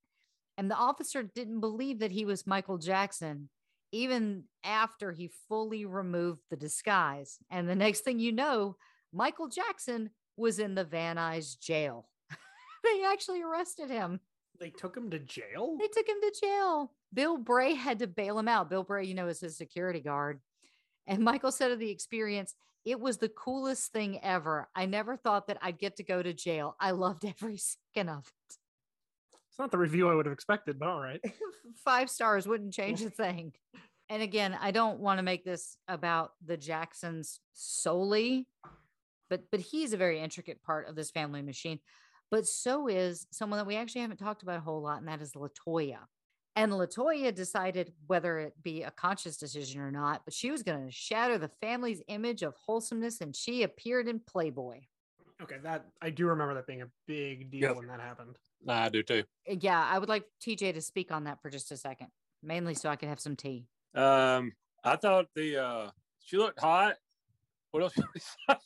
And 0.59 0.71
the 0.71 0.77
officer 0.77 1.23
didn't 1.23 1.61
believe 1.61 2.01
that 2.01 2.11
he 2.11 2.25
was 2.25 2.47
Michael 2.47 2.79
Jackson, 2.79 3.49
even 3.91 4.45
after 4.65 5.13
he 5.13 5.31
fully 5.49 5.87
removed 5.87 6.43
the 6.51 6.57
disguise. 6.57 7.39
And 7.51 7.69
the 7.69 7.75
next 7.75 8.01
thing 8.01 8.19
you 8.19 8.33
know, 8.33 8.77
Michael 9.13 9.49
Jackson 9.49 10.11
was 10.37 10.59
in 10.59 10.75
the 10.75 10.85
Van 10.85 11.17
Nuys 11.17 11.59
jail. 11.59 12.09
they 12.85 13.05
actually 13.05 13.43
arrested 13.43 13.91
him. 13.91 14.21
they 14.61 14.71
took 14.71 14.97
him 14.97 15.11
to 15.11 15.19
jail. 15.19 15.77
They 15.79 15.89
took 15.89 16.09
him 16.09 16.21
to 16.21 16.41
jail. 16.41 16.93
Bill 17.15 17.37
Bray 17.37 17.75
had 17.75 17.99
to 18.01 18.07
bail 18.07 18.39
him 18.39 18.49
out. 18.49 18.71
Bill 18.71 18.83
Bray, 18.83 19.05
you 19.05 19.15
know, 19.15 19.29
is 19.29 19.41
his 19.41 19.57
security 19.57 20.01
guard. 20.01 20.41
And 21.07 21.23
Michael 21.23 21.53
said 21.53 21.71
of 21.71 21.79
the 21.79 21.91
experience, 21.91 22.55
it 22.85 22.99
was 22.99 23.19
the 23.19 23.29
coolest 23.29 23.93
thing 23.93 24.19
ever. 24.23 24.69
I 24.75 24.87
never 24.87 25.17
thought 25.17 25.47
that 25.49 25.59
I'd 25.63 25.79
get 25.79 25.97
to 25.97 26.03
go 26.03 26.23
to 26.23 26.33
jail. 26.33 26.77
I 26.81 26.93
loved 26.93 27.25
every 27.25 27.57
second 27.95 28.09
of 28.09 28.27
it. 28.27 28.57
It's 29.51 29.59
not 29.59 29.71
the 29.71 29.79
review 29.79 30.09
I 30.09 30.15
would 30.15 30.27
have 30.27 30.33
expected, 30.33 30.79
but 30.79 30.89
all 30.89 31.01
right. 31.01 31.21
Five 31.85 32.09
stars 32.09 32.47
wouldn't 32.47 32.73
change 32.73 33.03
a 33.03 33.11
thing. 33.11 33.53
And 34.09 34.23
again, 34.23 34.57
I 34.61 34.71
don't 34.71 35.01
want 35.01 35.19
to 35.19 35.23
make 35.23 35.45
this 35.45 35.77
about 35.89 36.33
the 36.45 36.57
Jacksons 36.57 37.39
solely, 37.53 38.47
but 39.29 39.43
but 39.51 39.61
he's 39.61 39.93
a 39.93 39.99
very 39.99 40.21
intricate 40.21 40.63
part 40.63 40.89
of 40.89 40.97
this 40.97 41.11
family 41.11 41.43
machine. 41.43 41.81
But 42.31 42.47
so 42.47 42.89
is 42.89 43.27
someone 43.31 43.59
that 43.59 43.67
we 43.67 43.77
actually 43.77 44.01
haven't 44.01 44.17
talked 44.17 44.43
about 44.43 44.57
a 44.57 44.63
whole 44.63 44.81
lot, 44.81 44.99
and 44.99 45.09
that 45.09 45.21
is 45.21 45.33
Latoya. 45.33 45.99
And 46.55 46.71
Latoya 46.73 47.35
decided 47.35 47.93
whether 48.07 48.39
it 48.39 48.55
be 48.63 48.83
a 48.83 48.91
conscious 48.91 49.39
decision 49.39 49.81
or 49.81 49.91
not, 49.91 50.23
but 50.25 50.35
she 50.35 50.51
was 50.51 50.63
going 50.63 50.85
to 50.85 50.93
shatter 50.93 51.39
the 51.39 51.49
family's 51.63 52.03
image 52.09 52.43
of 52.43 52.55
wholesomeness, 52.67 53.23
and 53.23 53.35
she 53.35 53.63
appeared 53.63 54.07
in 54.07 54.21
Playboy. 54.21 54.81
Okay, 55.43 55.57
that 55.63 55.87
I 56.03 56.11
do 56.11 56.27
remember 56.27 56.55
that 56.55 56.67
being 56.67 56.83
a 56.83 56.89
big 57.07 57.51
deal 57.51 57.63
Yep. 57.71 57.77
when 57.77 57.87
that 57.89 58.01
happened. 58.01 58.37
I 58.69 58.91
do 58.91 59.03
too. 59.03 59.25
Uh, 59.51 59.55
Yeah, 59.61 59.83
I 59.83 59.99
would 59.99 60.09
like 60.11 60.25
TJ 60.41 60.75
to 60.75 60.81
speak 60.83 61.11
on 61.11 61.25
that 61.25 61.41
for 61.41 61.49
just 61.51 61.73
a 61.73 61.77
second, 61.77 62.09
mainly 62.43 62.75
so 62.75 62.91
I 62.91 62.97
can 62.97 63.09
have 63.09 63.19
some 63.19 63.35
tea. 63.35 63.67
Um, 63.95 64.53
I 64.85 64.97
thought 64.97 65.27
the 65.35 65.57
uh, 65.65 65.91
she 66.21 66.37
looked 66.37 66.61
hot. 66.61 66.97
What 67.71 67.83
else? 67.83 67.95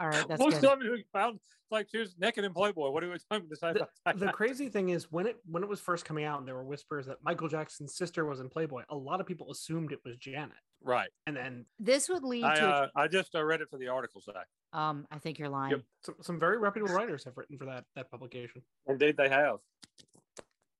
Should 0.00 0.06
we 0.06 0.12
say? 0.12 0.18
All 0.18 0.20
right, 0.20 0.28
that's 0.28 0.40
Most 0.40 0.60
good. 0.60 0.72
of 0.72 0.80
who 0.80 0.96
found 1.12 1.40
like 1.70 1.88
she 1.90 1.98
was 1.98 2.14
naked 2.18 2.44
in 2.44 2.52
Playboy. 2.52 2.90
What 2.90 3.00
do 3.00 3.06
we 3.06 3.10
want 3.10 3.48
to 3.50 3.56
say 3.56 3.70
about 3.70 3.88
that? 4.04 4.18
The 4.18 4.28
crazy 4.32 4.68
thing 4.68 4.90
is 4.90 5.10
when 5.10 5.26
it 5.26 5.36
when 5.50 5.62
it 5.62 5.68
was 5.68 5.80
first 5.80 6.04
coming 6.04 6.24
out 6.24 6.38
and 6.38 6.46
there 6.46 6.54
were 6.54 6.64
whispers 6.64 7.06
that 7.06 7.16
Michael 7.24 7.48
Jackson's 7.48 7.96
sister 7.96 8.24
was 8.24 8.40
in 8.40 8.48
Playboy, 8.48 8.82
a 8.90 8.96
lot 8.96 9.20
of 9.20 9.26
people 9.26 9.50
assumed 9.50 9.92
it 9.92 10.00
was 10.04 10.16
Janet. 10.16 10.52
right. 10.82 11.08
And 11.26 11.36
then 11.36 11.64
This 11.78 12.08
would 12.08 12.22
lead 12.22 12.44
I 12.44 12.54
to. 12.56 12.66
uh, 12.68 12.88
I 12.94 13.08
just 13.08 13.34
uh, 13.34 13.42
read 13.42 13.60
it 13.60 13.68
for 13.70 13.78
the 13.78 13.88
article 13.88 14.20
today. 14.20 14.40
um, 14.72 15.06
I 15.10 15.18
think 15.18 15.38
you're 15.38 15.48
lying. 15.48 15.82
some, 16.02 16.14
some 16.20 16.38
very 16.40 16.58
reputable 16.58 16.94
writers 16.94 17.24
have 17.24 17.36
written 17.36 17.56
for 17.58 17.64
that 17.66 17.84
that 17.96 18.10
publication. 18.10 18.62
Indeed, 18.86 19.16
they 19.16 19.28
have. 19.28 19.56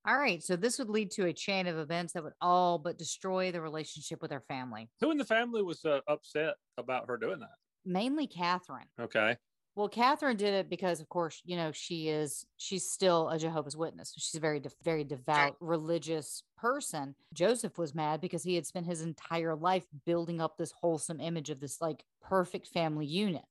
All 0.06 0.18
right, 0.18 0.42
so 0.42 0.54
this 0.54 0.78
would 0.78 0.90
lead 0.90 1.10
to 1.12 1.24
a 1.26 1.32
chain 1.32 1.66
of 1.66 1.78
events 1.78 2.12
that 2.12 2.22
would 2.22 2.34
all 2.38 2.78
but 2.78 2.98
destroy 2.98 3.50
the 3.50 3.62
relationship 3.62 4.20
with 4.20 4.30
her 4.32 4.42
family, 4.48 4.90
Who 5.00 5.10
in 5.10 5.16
the 5.16 5.24
family 5.24 5.62
was 5.62 5.82
uh, 5.86 6.00
upset 6.06 6.56
about 6.76 7.06
her 7.08 7.16
doing 7.16 7.38
that? 7.40 7.54
Mainly 7.84 8.26
Catherine. 8.26 8.86
Okay. 9.00 9.36
Well, 9.76 9.88
Catherine 9.88 10.36
did 10.36 10.54
it 10.54 10.70
because, 10.70 11.00
of 11.00 11.08
course, 11.08 11.42
you 11.44 11.56
know 11.56 11.72
she 11.72 12.08
is 12.08 12.46
she's 12.56 12.88
still 12.88 13.28
a 13.28 13.38
Jehovah's 13.38 13.76
Witness. 13.76 14.14
She's 14.16 14.36
a 14.36 14.40
very, 14.40 14.60
de- 14.60 14.70
very 14.84 15.02
devout 15.02 15.56
religious 15.60 16.44
person. 16.56 17.16
Joseph 17.32 17.76
was 17.76 17.92
mad 17.94 18.20
because 18.20 18.44
he 18.44 18.54
had 18.54 18.66
spent 18.66 18.86
his 18.86 19.02
entire 19.02 19.56
life 19.56 19.84
building 20.06 20.40
up 20.40 20.56
this 20.56 20.72
wholesome 20.80 21.20
image 21.20 21.50
of 21.50 21.58
this 21.58 21.80
like 21.80 22.04
perfect 22.22 22.68
family 22.68 23.06
unit. 23.06 23.42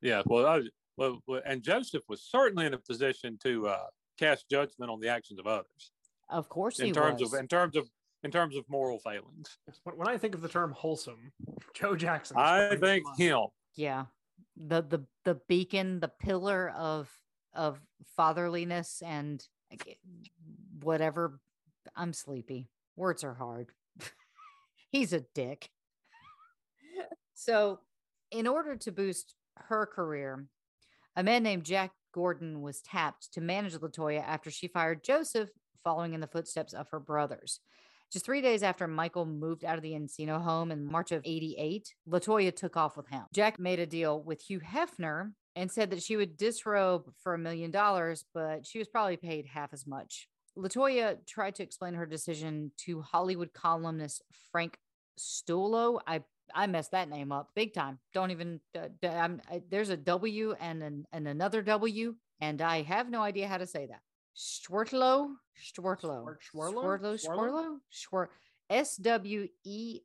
Yeah. 0.00 0.22
Well, 0.24 0.46
I, 0.46 0.62
well, 0.96 1.20
and 1.44 1.62
Joseph 1.62 2.04
was 2.08 2.22
certainly 2.22 2.66
in 2.66 2.74
a 2.74 2.78
position 2.78 3.36
to 3.42 3.68
uh, 3.68 3.86
cast 4.18 4.48
judgment 4.48 4.90
on 4.90 5.00
the 5.00 5.08
actions 5.08 5.40
of 5.40 5.46
others 5.48 5.90
Of 6.28 6.48
course, 6.48 6.78
he 6.78 6.88
in 6.88 6.94
terms 6.94 7.22
was. 7.22 7.32
of 7.32 7.40
in 7.40 7.48
terms 7.48 7.74
of 7.74 7.88
in 8.22 8.30
terms 8.30 8.56
of 8.56 8.64
moral 8.68 8.98
failings. 8.98 9.58
When, 9.84 9.96
when 9.96 10.08
I 10.08 10.18
think 10.18 10.34
of 10.34 10.42
the 10.42 10.48
term 10.48 10.72
wholesome, 10.72 11.32
Joe 11.74 11.96
Jackson. 11.96 12.36
I 12.38 12.76
think 12.76 13.04
mind. 13.04 13.18
him. 13.18 13.40
yeah 13.76 14.04
the 14.56 14.82
the 14.82 15.04
the 15.24 15.40
beacon 15.48 16.00
the 16.00 16.08
pillar 16.20 16.70
of 16.70 17.10
of 17.54 17.80
fatherliness 18.16 19.02
and 19.04 19.46
whatever 20.82 21.40
i'm 21.96 22.12
sleepy 22.12 22.68
words 22.96 23.24
are 23.24 23.34
hard 23.34 23.70
he's 24.90 25.12
a 25.12 25.20
dick 25.34 25.70
so 27.34 27.78
in 28.30 28.46
order 28.46 28.76
to 28.76 28.92
boost 28.92 29.34
her 29.56 29.86
career 29.86 30.46
a 31.16 31.22
man 31.22 31.42
named 31.42 31.64
jack 31.64 31.92
Gordon 32.12 32.60
was 32.60 32.80
tapped 32.80 33.32
to 33.34 33.40
manage 33.40 33.74
Latoya 33.74 34.22
after 34.26 34.50
she 34.50 34.68
fired 34.68 35.04
Joseph, 35.04 35.50
following 35.84 36.12
in 36.12 36.20
the 36.20 36.26
footsteps 36.26 36.72
of 36.72 36.88
her 36.90 37.00
brothers. 37.00 37.60
Just 38.12 38.24
three 38.24 38.40
days 38.40 38.62
after 38.64 38.88
Michael 38.88 39.24
moved 39.24 39.64
out 39.64 39.76
of 39.76 39.82
the 39.82 39.92
Encino 39.92 40.42
home 40.42 40.72
in 40.72 40.84
March 40.84 41.12
of 41.12 41.22
88, 41.24 41.94
Latoya 42.08 42.54
took 42.54 42.76
off 42.76 42.96
with 42.96 43.08
him. 43.08 43.22
Jack 43.32 43.60
made 43.60 43.78
a 43.78 43.86
deal 43.86 44.20
with 44.20 44.42
Hugh 44.42 44.60
Hefner 44.60 45.32
and 45.54 45.70
said 45.70 45.90
that 45.90 46.02
she 46.02 46.16
would 46.16 46.36
disrobe 46.36 47.12
for 47.22 47.34
a 47.34 47.38
million 47.38 47.70
dollars, 47.70 48.24
but 48.34 48.66
she 48.66 48.78
was 48.78 48.88
probably 48.88 49.16
paid 49.16 49.46
half 49.46 49.72
as 49.72 49.86
much. 49.86 50.28
Latoya 50.58 51.18
tried 51.26 51.54
to 51.56 51.62
explain 51.62 51.94
her 51.94 52.06
decision 52.06 52.72
to 52.78 53.00
Hollywood 53.00 53.52
columnist 53.52 54.22
Frank 54.50 54.78
Stulo. 55.18 56.00
I 56.06 56.22
I 56.52 56.66
messed 56.66 56.90
that 56.90 57.08
name 57.08 57.30
up 57.30 57.50
big 57.54 57.74
time. 57.74 58.00
Don't 58.12 58.32
even 58.32 58.60
uh, 58.76 58.88
I, 59.04 59.62
there's 59.70 59.90
a 59.90 59.96
W 59.96 60.54
and 60.58 60.82
an, 60.82 61.04
and 61.12 61.28
another 61.28 61.62
W, 61.62 62.16
and 62.40 62.60
I 62.60 62.82
have 62.82 63.08
no 63.08 63.22
idea 63.22 63.46
how 63.46 63.58
to 63.58 63.66
say 63.66 63.86
that. 63.86 64.00
Schwertlo, 64.36 65.34
Schwertlo, 65.58 66.36
Schwertlo, 66.40 67.18
Schwertlo, 67.18 67.78
Schwer, 67.92 68.28
S 68.68 68.96
W 68.96 69.48
E 69.64 70.00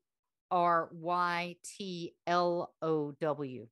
R 0.51 0.89
Y 0.91 1.55
T 1.63 2.13
L 2.27 2.73
O 2.81 3.11
W. 3.19 3.67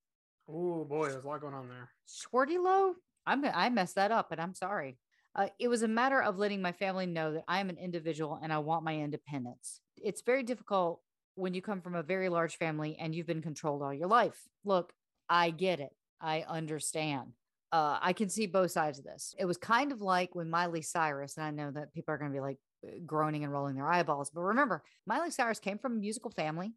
Oh 0.47 0.85
boy, 0.85 1.09
there's 1.09 1.23
a 1.23 1.27
lot 1.27 1.41
going 1.41 1.53
on 1.53 1.69
there. 1.69 1.89
Schwertlo. 2.07 2.93
I'm 3.25 3.45
I 3.45 3.69
messed 3.69 3.95
that 3.95 4.11
up, 4.11 4.31
and 4.31 4.41
I'm 4.41 4.55
sorry. 4.55 4.97
Uh, 5.35 5.47
it 5.59 5.67
was 5.67 5.81
a 5.81 5.87
matter 5.87 6.21
of 6.21 6.37
letting 6.37 6.61
my 6.61 6.71
family 6.71 7.07
know 7.07 7.33
that 7.33 7.43
I 7.47 7.59
am 7.59 7.69
an 7.69 7.77
individual 7.77 8.39
and 8.43 8.53
I 8.53 8.59
want 8.59 8.83
my 8.83 8.95
independence. 8.95 9.81
It's 9.97 10.21
very 10.21 10.43
difficult 10.43 11.01
when 11.35 11.55
you 11.55 11.61
come 11.61 11.81
from 11.81 11.95
a 11.95 12.03
very 12.03 12.29
large 12.29 12.57
family 12.57 12.95
and 12.99 13.15
you've 13.15 13.25
been 13.25 13.41
controlled 13.41 13.81
all 13.81 13.93
your 13.93 14.07
life. 14.07 14.37
Look, 14.63 14.93
I 15.27 15.49
get 15.49 15.79
it. 15.79 15.95
I 16.21 16.45
understand 16.47 17.33
uh, 17.73 17.97
I 17.99 18.13
can 18.13 18.29
see 18.29 18.45
both 18.45 18.69
sides 18.69 18.99
of 18.99 19.03
this. 19.03 19.33
It 19.39 19.45
was 19.45 19.57
kind 19.57 19.91
of 19.91 19.99
like 19.99 20.35
when 20.35 20.47
Miley 20.47 20.83
Cyrus, 20.83 21.37
and 21.37 21.45
I 21.45 21.49
know 21.49 21.71
that 21.71 21.91
people 21.91 22.13
are 22.13 22.19
going 22.19 22.31
to 22.31 22.35
be 22.35 22.39
like 22.39 22.59
uh, 22.85 22.91
groaning 23.03 23.43
and 23.43 23.51
rolling 23.51 23.75
their 23.75 23.91
eyeballs, 23.91 24.29
but 24.29 24.41
remember, 24.41 24.83
Miley 25.07 25.31
Cyrus 25.31 25.59
came 25.59 25.79
from 25.79 25.93
a 25.93 25.99
musical 25.99 26.29
family. 26.29 26.73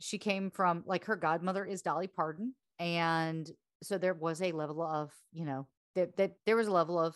She 0.00 0.18
came 0.18 0.50
from 0.50 0.82
like 0.84 1.04
her 1.04 1.14
godmother 1.14 1.64
is 1.64 1.80
Dolly 1.80 2.08
Parton, 2.08 2.54
and 2.80 3.48
so 3.84 3.98
there 3.98 4.14
was 4.14 4.42
a 4.42 4.50
level 4.50 4.82
of 4.82 5.12
you 5.32 5.44
know 5.44 5.68
that 5.94 6.16
that 6.16 6.32
there 6.44 6.56
was 6.56 6.66
a 6.66 6.72
level 6.72 6.98
of 6.98 7.14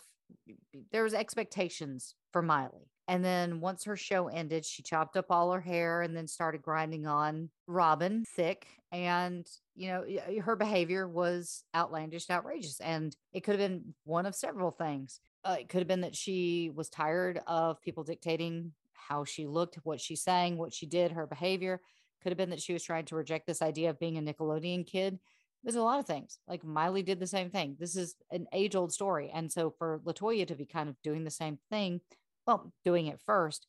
there 0.93 1.03
was 1.03 1.13
expectations 1.13 2.15
for 2.31 2.41
Miley. 2.41 2.89
And 3.09 3.23
then 3.23 3.61
once 3.61 3.85
her 3.85 3.95
show 3.95 4.27
ended, 4.27 4.65
she 4.65 4.83
chopped 4.83 5.15
up 5.15 5.27
all 5.29 5.51
her 5.51 5.61
hair 5.61 6.01
and 6.01 6.15
then 6.15 6.27
started 6.27 6.61
grinding 6.61 7.07
on 7.07 7.49
Robin 7.65 8.23
Thicke. 8.35 8.67
And, 8.91 9.45
you 9.75 9.89
know, 9.89 10.05
her 10.41 10.55
behavior 10.55 11.07
was 11.07 11.63
outlandish, 11.75 12.29
outrageous. 12.29 12.79
And 12.79 13.15
it 13.33 13.41
could 13.41 13.59
have 13.59 13.69
been 13.69 13.93
one 14.05 14.25
of 14.25 14.35
several 14.35 14.71
things. 14.71 15.19
Uh, 15.43 15.57
it 15.59 15.69
could 15.69 15.79
have 15.79 15.87
been 15.87 16.01
that 16.01 16.15
she 16.15 16.71
was 16.73 16.89
tired 16.89 17.41
of 17.47 17.81
people 17.81 18.03
dictating 18.03 18.71
how 18.93 19.23
she 19.23 19.45
looked, 19.45 19.75
what 19.83 19.99
she 19.99 20.15
sang, 20.15 20.57
what 20.57 20.73
she 20.73 20.85
did, 20.85 21.11
her 21.11 21.27
behavior. 21.27 21.81
Could 22.23 22.31
have 22.31 22.37
been 22.37 22.49
that 22.49 22.61
she 22.61 22.73
was 22.73 22.83
trying 22.83 23.05
to 23.05 23.15
reject 23.15 23.45
this 23.45 23.61
idea 23.61 23.89
of 23.89 23.99
being 23.99 24.17
a 24.17 24.21
Nickelodeon 24.21 24.87
kid. 24.87 25.19
There's 25.63 25.75
a 25.75 25.81
lot 25.81 25.99
of 25.99 26.05
things. 26.05 26.39
Like 26.47 26.63
Miley 26.63 27.03
did 27.03 27.19
the 27.19 27.27
same 27.27 27.49
thing. 27.49 27.75
This 27.79 27.95
is 27.95 28.15
an 28.31 28.47
age 28.53 28.75
old 28.75 28.93
story. 28.93 29.31
And 29.33 29.51
so 29.51 29.69
for 29.77 29.99
Latoya 30.05 30.47
to 30.47 30.55
be 30.55 30.65
kind 30.65 30.87
of 30.87 30.95
doing 31.01 31.23
the 31.23 31.31
same 31.31 31.59
thing 31.69 32.01
well 32.47 32.71
doing 32.83 33.07
it 33.07 33.19
first 33.19 33.67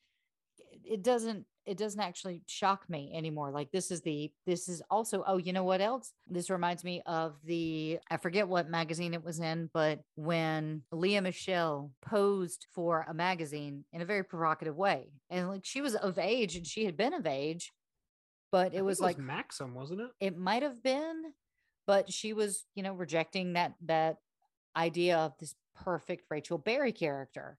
it 0.85 1.03
doesn't 1.03 1.45
it 1.69 1.77
doesn't 1.77 2.01
actually 2.01 2.43
shock 2.47 2.89
me 2.89 3.13
anymore 3.15 3.51
like 3.51 3.71
this 3.71 3.91
is 3.91 4.01
the 4.01 4.33
this 4.47 4.69
is 4.69 4.83
also 4.91 5.23
oh 5.27 5.37
you 5.37 5.53
know 5.53 5.65
what 5.65 5.83
else? 5.83 6.13
This 6.27 6.49
reminds 6.49 6.83
me 6.83 7.03
of 7.07 7.37
the 7.45 7.99
i 8.11 8.17
forget 8.17 8.49
what 8.49 8.71
magazine 8.71 9.15
it 9.15 9.23
was 9.23 9.39
in 9.39 9.69
but 9.75 10.01
when 10.15 10.83
Lea 10.91 11.21
Michele 11.21 11.91
posed 12.03 12.67
for 12.75 13.05
a 13.09 13.15
magazine 13.15 13.85
in 13.93 14.01
a 14.01 14.07
very 14.07 14.25
provocative 14.25 14.77
way 14.77 15.13
and 15.31 15.49
like 15.49 15.65
she 15.65 15.81
was 15.81 15.95
of 15.95 16.19
age 16.19 16.57
and 16.57 16.67
she 16.67 16.85
had 16.85 16.97
been 16.97 17.13
of 17.13 17.27
age 17.27 17.73
but 18.51 18.73
it 18.73 18.77
was, 18.77 18.79
it 18.81 18.83
was 18.83 19.01
like 19.01 19.19
maxim 19.19 19.75
wasn't 19.75 20.01
it? 20.01 20.11
it 20.21 20.37
might 20.37 20.63
have 20.63 20.83
been 20.83 21.23
but 21.87 22.11
she 22.11 22.33
was 22.33 22.65
you 22.75 22.83
know 22.83 22.95
rejecting 22.95 23.53
that 23.53 23.75
that 23.85 24.17
idea 24.77 25.19
of 25.19 25.33
this 25.39 25.55
perfect 25.75 26.25
rachel 26.31 26.59
berry 26.59 26.93
character 26.93 27.59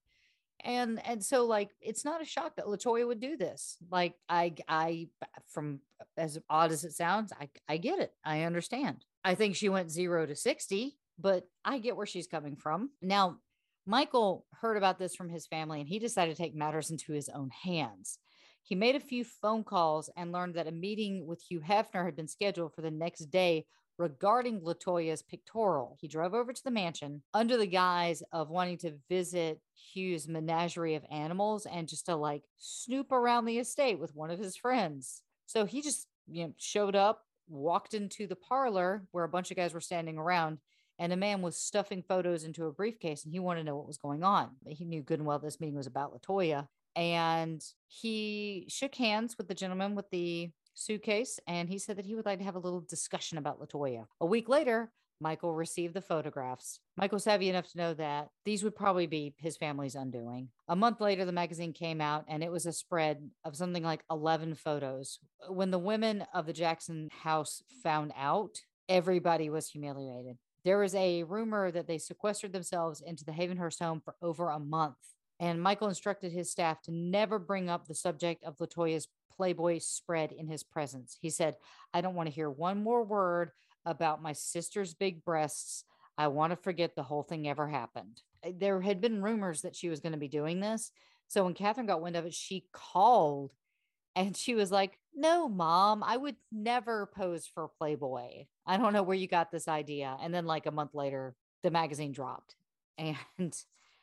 and 0.63 1.05
and 1.05 1.23
so 1.23 1.45
like 1.45 1.69
it's 1.81 2.05
not 2.05 2.21
a 2.21 2.25
shock 2.25 2.55
that 2.55 2.65
latoya 2.65 3.07
would 3.07 3.19
do 3.19 3.37
this. 3.37 3.77
Like 3.91 4.15
i 4.27 4.53
i 4.67 5.07
from 5.47 5.79
as 6.17 6.39
odd 6.49 6.71
as 6.71 6.83
it 6.83 6.93
sounds 6.93 7.31
i 7.39 7.49
i 7.67 7.77
get 7.77 7.99
it. 7.99 8.13
I 8.23 8.43
understand. 8.43 9.05
I 9.23 9.35
think 9.35 9.55
she 9.55 9.69
went 9.69 9.91
zero 9.91 10.25
to 10.25 10.35
60 10.35 10.97
but 11.21 11.45
i 11.65 11.79
get 11.79 11.97
where 11.97 12.05
she's 12.05 12.27
coming 12.27 12.55
from. 12.55 12.91
Now 13.01 13.37
michael 13.85 14.45
heard 14.61 14.77
about 14.77 14.99
this 14.99 15.15
from 15.15 15.29
his 15.29 15.47
family 15.47 15.79
and 15.79 15.89
he 15.89 15.99
decided 15.99 16.35
to 16.35 16.41
take 16.41 16.55
matters 16.55 16.91
into 16.91 17.13
his 17.13 17.29
own 17.29 17.49
hands. 17.49 18.19
He 18.61 18.75
made 18.75 18.95
a 18.95 18.99
few 18.99 19.23
phone 19.23 19.63
calls 19.63 20.09
and 20.15 20.31
learned 20.31 20.55
that 20.55 20.67
a 20.67 20.71
meeting 20.71 21.25
with 21.25 21.41
hugh 21.41 21.61
hefner 21.61 22.05
had 22.05 22.15
been 22.15 22.27
scheduled 22.27 22.73
for 22.73 22.81
the 22.81 22.91
next 22.91 23.25
day 23.31 23.65
regarding 23.99 24.61
Latoya's 24.61 25.21
pictorial. 25.21 25.97
He 25.99 26.07
drove 26.07 26.33
over 26.33 26.53
to 26.53 26.63
the 26.63 26.71
mansion 26.71 27.21
under 27.33 27.57
the 27.57 27.67
guise 27.67 28.23
of 28.31 28.49
wanting 28.49 28.77
to 28.79 28.93
visit 29.09 29.59
Hugh's 29.93 30.27
menagerie 30.27 30.95
of 30.95 31.03
animals 31.11 31.67
and 31.67 31.87
just 31.87 32.05
to 32.05 32.15
like 32.15 32.43
snoop 32.57 33.11
around 33.11 33.45
the 33.45 33.59
estate 33.59 33.99
with 33.99 34.15
one 34.15 34.31
of 34.31 34.39
his 34.39 34.55
friends. 34.55 35.21
So 35.45 35.65
he 35.65 35.81
just, 35.81 36.07
you 36.27 36.45
know, 36.45 36.53
showed 36.57 36.95
up, 36.95 37.25
walked 37.49 37.93
into 37.93 38.25
the 38.25 38.37
parlor 38.37 39.05
where 39.11 39.25
a 39.25 39.29
bunch 39.29 39.51
of 39.51 39.57
guys 39.57 39.73
were 39.73 39.81
standing 39.81 40.17
around 40.17 40.59
and 40.97 41.11
a 41.11 41.17
man 41.17 41.41
was 41.41 41.57
stuffing 41.57 42.01
photos 42.01 42.45
into 42.45 42.65
a 42.65 42.71
briefcase 42.71 43.25
and 43.25 43.33
he 43.33 43.39
wanted 43.39 43.61
to 43.61 43.65
know 43.65 43.75
what 43.75 43.87
was 43.87 43.97
going 43.97 44.23
on. 44.23 44.49
He 44.65 44.85
knew 44.85 45.01
good 45.01 45.19
and 45.19 45.27
well 45.27 45.39
this 45.39 45.59
meeting 45.59 45.75
was 45.75 45.87
about 45.87 46.13
Latoya. 46.13 46.67
And 46.95 47.63
he 47.87 48.65
shook 48.69 48.95
hands 48.95 49.37
with 49.37 49.47
the 49.47 49.53
gentleman 49.53 49.95
with 49.95 50.09
the 50.09 50.51
suitcase 50.73 51.39
and 51.47 51.69
he 51.69 51.77
said 51.77 51.97
that 51.97 52.05
he 52.05 52.15
would 52.15 52.25
like 52.25 52.39
to 52.39 52.45
have 52.45 52.55
a 52.55 52.59
little 52.59 52.81
discussion 52.81 53.37
about 53.37 53.59
Latoya. 53.59 54.05
A 54.21 54.25
week 54.25 54.49
later, 54.49 54.91
Michael 55.21 55.53
received 55.53 55.93
the 55.93 56.01
photographs. 56.01 56.79
Michael 56.95 57.19
savvy 57.19 57.49
enough 57.49 57.69
to 57.71 57.77
know 57.77 57.93
that 57.95 58.29
these 58.45 58.63
would 58.63 58.75
probably 58.75 59.05
be 59.05 59.33
his 59.37 59.57
family's 59.57 59.95
undoing. 59.95 60.49
A 60.67 60.75
month 60.75 61.01
later, 61.01 61.25
the 61.25 61.31
magazine 61.31 61.73
came 61.73 61.99
out 61.99 62.25
and 62.27 62.43
it 62.43 62.51
was 62.51 62.65
a 62.65 62.71
spread 62.71 63.29
of 63.43 63.55
something 63.55 63.83
like 63.83 64.03
11 64.09 64.55
photos. 64.55 65.19
When 65.49 65.71
the 65.71 65.79
women 65.79 66.25
of 66.33 66.45
the 66.45 66.53
Jackson 66.53 67.09
house 67.23 67.63
found 67.83 68.13
out, 68.15 68.61
everybody 68.87 69.49
was 69.49 69.69
humiliated. 69.69 70.37
There 70.63 70.79
was 70.79 70.95
a 70.95 71.23
rumor 71.23 71.71
that 71.71 71.87
they 71.87 71.97
sequestered 71.97 72.53
themselves 72.53 73.01
into 73.01 73.25
the 73.25 73.31
Havenhurst 73.31 73.79
home 73.79 74.01
for 74.03 74.15
over 74.21 74.49
a 74.49 74.59
month. 74.59 74.97
And 75.39 75.61
Michael 75.61 75.87
instructed 75.87 76.31
his 76.31 76.51
staff 76.51 76.81
to 76.83 76.91
never 76.91 77.39
bring 77.39 77.69
up 77.69 77.87
the 77.87 77.95
subject 77.95 78.43
of 78.43 78.57
Latoya's 78.57 79.07
Playboy 79.35 79.79
spread 79.79 80.33
in 80.33 80.47
his 80.47 80.63
presence. 80.63 81.17
He 81.21 81.29
said, 81.29 81.55
I 81.93 82.01
don't 82.01 82.15
want 82.15 82.27
to 82.27 82.35
hear 82.35 82.49
one 82.49 82.83
more 82.83 83.03
word 83.03 83.51
about 83.85 84.21
my 84.21 84.33
sister's 84.33 84.93
big 84.93 85.23
breasts. 85.23 85.85
I 86.17 86.27
want 86.27 86.51
to 86.51 86.57
forget 86.57 86.95
the 86.95 87.03
whole 87.03 87.23
thing 87.23 87.47
ever 87.47 87.67
happened. 87.67 88.21
Eh, 88.43 88.51
there 88.57 88.81
had 88.81 88.99
been 88.99 89.21
rumors 89.21 89.61
that 89.61 89.75
she 89.75 89.87
was 89.87 90.01
going 90.01 90.11
to 90.11 90.17
be 90.17 90.27
doing 90.27 90.59
this. 90.59 90.91
So 91.29 91.45
when 91.45 91.53
Catherine 91.53 91.87
got 91.87 92.01
wind 92.01 92.17
of 92.17 92.25
it, 92.25 92.33
she 92.33 92.65
called 92.73 93.51
and 94.15 94.35
she 94.35 94.55
was 94.55 94.71
like, 94.71 94.99
No, 95.15 95.47
mom, 95.47 96.03
I 96.03 96.17
would 96.17 96.35
never 96.51 97.09
pose 97.15 97.47
for 97.47 97.69
Playboy. 97.77 98.45
I 98.65 98.77
don't 98.77 98.93
know 98.93 99.03
where 99.03 99.15
you 99.15 99.27
got 99.27 99.51
this 99.51 99.67
idea. 99.67 100.17
And 100.21 100.33
then, 100.33 100.45
like 100.45 100.65
a 100.65 100.71
month 100.71 100.93
later, 100.93 101.35
the 101.63 101.71
magazine 101.71 102.11
dropped. 102.11 102.55
And 103.37 103.55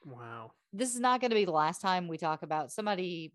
wow, 0.07 0.53
this 0.77 0.95
is 0.95 1.01
not 1.01 1.21
going 1.21 1.31
to 1.31 1.37
be 1.37 1.45
the 1.45 1.51
last 1.53 1.81
time 1.81 2.09
we 2.09 2.19
talk 2.19 2.43
about 2.43 2.71
somebody 2.71 3.33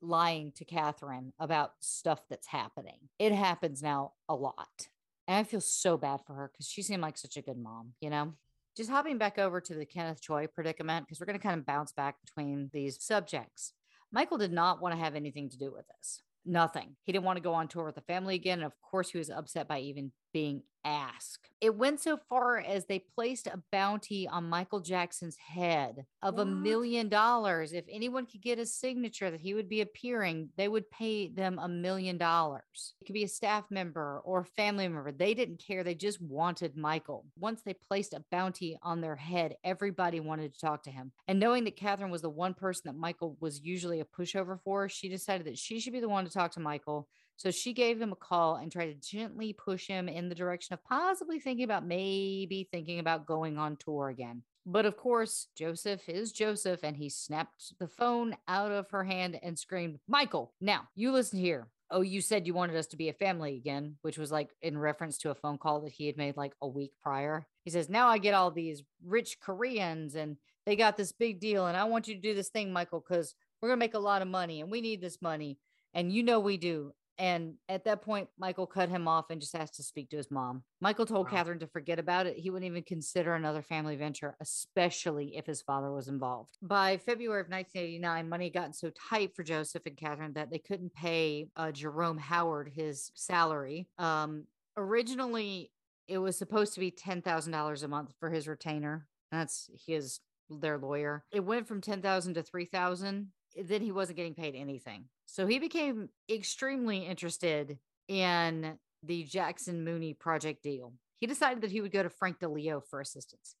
lying 0.00 0.52
to 0.56 0.64
Catherine 0.64 1.32
about 1.38 1.72
stuff 1.80 2.20
that's 2.28 2.46
happening. 2.46 2.98
It 3.18 3.32
happens 3.32 3.82
now 3.82 4.12
a 4.28 4.34
lot. 4.34 4.88
And 5.26 5.38
I 5.38 5.44
feel 5.44 5.62
so 5.62 5.96
bad 5.96 6.20
for 6.26 6.34
her 6.34 6.50
because 6.52 6.68
she 6.68 6.82
seemed 6.82 7.02
like 7.02 7.16
such 7.16 7.36
a 7.36 7.42
good 7.42 7.56
mom, 7.56 7.94
you 8.00 8.10
know? 8.10 8.34
Just 8.76 8.90
hopping 8.90 9.18
back 9.18 9.38
over 9.38 9.60
to 9.60 9.74
the 9.74 9.86
Kenneth 9.86 10.20
Choi 10.20 10.46
predicament, 10.48 11.06
because 11.06 11.20
we're 11.20 11.26
going 11.26 11.38
to 11.38 11.42
kind 11.42 11.58
of 11.58 11.64
bounce 11.64 11.92
back 11.92 12.16
between 12.20 12.70
these 12.72 13.02
subjects. 13.02 13.72
Michael 14.12 14.36
did 14.36 14.52
not 14.52 14.82
want 14.82 14.94
to 14.94 15.00
have 15.00 15.14
anything 15.14 15.48
to 15.50 15.58
do 15.58 15.72
with 15.72 15.86
this. 15.96 16.22
Nothing. 16.44 16.96
He 17.04 17.12
didn't 17.12 17.24
want 17.24 17.36
to 17.36 17.42
go 17.42 17.54
on 17.54 17.68
tour 17.68 17.86
with 17.86 17.94
the 17.94 18.00
family 18.02 18.34
again. 18.34 18.58
And 18.58 18.66
of 18.66 18.72
course, 18.82 19.10
he 19.10 19.18
was 19.18 19.30
upset 19.30 19.68
by 19.68 19.78
even 19.78 20.12
being 20.32 20.62
asked. 20.84 21.50
It 21.60 21.74
went 21.74 22.00
so 22.00 22.18
far 22.28 22.58
as 22.58 22.84
they 22.84 22.98
placed 22.98 23.46
a 23.46 23.62
bounty 23.72 24.28
on 24.28 24.50
Michael 24.50 24.80
Jackson's 24.80 25.36
head 25.36 26.04
of 26.22 26.38
a 26.38 26.44
million 26.44 27.08
dollars. 27.08 27.72
If 27.72 27.86
anyone 27.90 28.26
could 28.26 28.42
get 28.42 28.58
a 28.58 28.66
signature 28.66 29.30
that 29.30 29.40
he 29.40 29.54
would 29.54 29.68
be 29.68 29.80
appearing, 29.80 30.50
they 30.56 30.68
would 30.68 30.90
pay 30.90 31.28
them 31.28 31.58
a 31.58 31.68
million 31.68 32.18
dollars. 32.18 32.94
It 33.00 33.06
could 33.06 33.14
be 33.14 33.24
a 33.24 33.28
staff 33.28 33.64
member 33.70 34.20
or 34.24 34.40
a 34.40 34.44
family 34.44 34.86
member. 34.86 35.10
They 35.10 35.32
didn't 35.32 35.64
care. 35.66 35.84
They 35.84 35.94
just 35.94 36.20
wanted 36.20 36.76
Michael. 36.76 37.24
Once 37.38 37.62
they 37.62 37.74
placed 37.74 38.12
a 38.12 38.24
bounty 38.30 38.78
on 38.82 39.00
their 39.00 39.16
head, 39.16 39.56
everybody 39.64 40.20
wanted 40.20 40.52
to 40.52 40.60
talk 40.60 40.82
to 40.82 40.90
him. 40.90 41.12
And 41.28 41.40
knowing 41.40 41.64
that 41.64 41.76
Catherine 41.76 42.10
was 42.10 42.22
the 42.22 42.28
one 42.28 42.52
person 42.52 42.82
that 42.86 42.98
Michael 42.98 43.38
was 43.40 43.60
usually 43.62 44.00
a 44.00 44.04
pushover 44.04 44.58
for, 44.62 44.88
she 44.88 45.08
decided 45.08 45.46
that 45.46 45.58
she 45.58 45.80
should 45.80 45.94
be 45.94 46.00
the 46.00 46.08
one 46.08 46.24
to 46.24 46.30
talk 46.30 46.50
to 46.52 46.60
Michael 46.60 47.08
so 47.36 47.50
she 47.50 47.72
gave 47.72 48.00
him 48.00 48.12
a 48.12 48.16
call 48.16 48.56
and 48.56 48.70
tried 48.70 48.86
to 48.86 48.94
gently 48.94 49.52
push 49.52 49.86
him 49.86 50.08
in 50.08 50.28
the 50.28 50.34
direction 50.34 50.74
of 50.74 50.84
possibly 50.84 51.38
thinking 51.38 51.64
about 51.64 51.86
maybe 51.86 52.68
thinking 52.70 52.98
about 52.98 53.26
going 53.26 53.58
on 53.58 53.76
tour 53.76 54.08
again. 54.08 54.42
But 54.66 54.86
of 54.86 54.96
course, 54.96 55.48
Joseph 55.54 56.08
is 56.08 56.32
Joseph, 56.32 56.80
and 56.82 56.96
he 56.96 57.10
snapped 57.10 57.74
the 57.78 57.88
phone 57.88 58.34
out 58.48 58.72
of 58.72 58.90
her 58.90 59.04
hand 59.04 59.38
and 59.42 59.58
screamed, 59.58 59.98
Michael, 60.08 60.54
now 60.60 60.88
you 60.94 61.12
listen 61.12 61.38
here. 61.38 61.68
Oh, 61.90 62.00
you 62.00 62.22
said 62.22 62.46
you 62.46 62.54
wanted 62.54 62.76
us 62.76 62.86
to 62.88 62.96
be 62.96 63.10
a 63.10 63.14
family 63.14 63.56
again, 63.56 63.96
which 64.00 64.16
was 64.16 64.32
like 64.32 64.50
in 64.62 64.78
reference 64.78 65.18
to 65.18 65.30
a 65.30 65.34
phone 65.34 65.58
call 65.58 65.82
that 65.82 65.92
he 65.92 66.06
had 66.06 66.16
made 66.16 66.36
like 66.36 66.54
a 66.62 66.66
week 66.66 66.92
prior. 67.02 67.46
He 67.64 67.70
says, 67.70 67.90
Now 67.90 68.08
I 68.08 68.16
get 68.16 68.34
all 68.34 68.50
these 68.50 68.82
rich 69.04 69.38
Koreans 69.38 70.14
and 70.14 70.38
they 70.64 70.76
got 70.76 70.96
this 70.96 71.12
big 71.12 71.40
deal. 71.40 71.66
And 71.66 71.76
I 71.76 71.84
want 71.84 72.08
you 72.08 72.14
to 72.14 72.20
do 72.20 72.34
this 72.34 72.48
thing, 72.48 72.72
Michael, 72.72 73.04
because 73.06 73.34
we're 73.60 73.68
going 73.68 73.78
to 73.78 73.84
make 73.84 73.94
a 73.94 73.98
lot 73.98 74.22
of 74.22 74.28
money 74.28 74.62
and 74.62 74.70
we 74.70 74.80
need 74.80 75.02
this 75.02 75.20
money. 75.20 75.58
And 75.92 76.10
you 76.10 76.22
know 76.22 76.40
we 76.40 76.56
do. 76.56 76.94
And 77.18 77.54
at 77.68 77.84
that 77.84 78.02
point, 78.02 78.28
Michael 78.38 78.66
cut 78.66 78.88
him 78.88 79.06
off 79.06 79.26
and 79.30 79.40
just 79.40 79.54
asked 79.54 79.76
to 79.76 79.82
speak 79.82 80.10
to 80.10 80.16
his 80.16 80.30
mom. 80.30 80.64
Michael 80.80 81.06
told 81.06 81.26
Wow. 81.26 81.32
Catherine 81.32 81.58
to 81.60 81.66
forget 81.66 81.98
about 81.98 82.26
it. 82.26 82.36
He 82.36 82.50
wouldn't 82.50 82.68
even 82.68 82.82
consider 82.82 83.34
another 83.34 83.62
family 83.62 83.94
venture, 83.96 84.36
especially 84.40 85.36
if 85.36 85.46
his 85.46 85.62
father 85.62 85.92
was 85.92 86.08
involved. 86.08 86.56
By 86.60 86.96
February 86.96 87.40
of 87.40 87.48
1989, 87.48 88.28
money 88.28 88.46
had 88.46 88.54
gotten 88.54 88.72
so 88.72 88.90
tight 88.90 89.34
for 89.36 89.42
Joseph 89.44 89.86
and 89.86 89.96
Catherine 89.96 90.32
that 90.32 90.50
they 90.50 90.58
couldn't 90.58 90.92
pay 90.94 91.48
uh, 91.56 91.70
Jerome 91.70 92.18
Howard 92.18 92.72
his 92.74 93.12
salary. 93.14 93.86
Um, 93.98 94.46
originally, 94.76 95.70
it 96.08 96.18
was 96.18 96.36
supposed 96.36 96.74
to 96.74 96.80
be 96.80 96.90
$10,000 96.90 97.82
a 97.82 97.88
month 97.88 98.12
for 98.18 98.30
his 98.30 98.48
retainer. 98.48 99.06
That's 99.30 99.70
his 99.86 100.20
their 100.50 100.78
lawyer. 100.78 101.24
It 101.32 101.40
went 101.44 101.66
from 101.66 101.80
10,000 101.80 102.34
to 102.34 102.42
3,000. 102.42 103.28
Then 103.64 103.82
he 103.82 103.92
wasn't 103.92 104.16
getting 104.16 104.34
paid 104.34 104.54
anything. 104.54 105.06
So 105.26 105.46
he 105.46 105.58
became 105.58 106.08
extremely 106.30 106.98
interested 106.98 107.78
in 108.08 108.78
the 109.02 109.24
Jackson 109.24 109.84
Mooney 109.84 110.14
project 110.14 110.62
deal. 110.62 110.92
He 111.16 111.26
decided 111.26 111.62
that 111.62 111.70
he 111.70 111.80
would 111.80 111.92
go 111.92 112.02
to 112.02 112.10
Frank 112.10 112.38
DiLeo 112.40 112.82
for 112.88 113.00
assistance. 113.00 113.56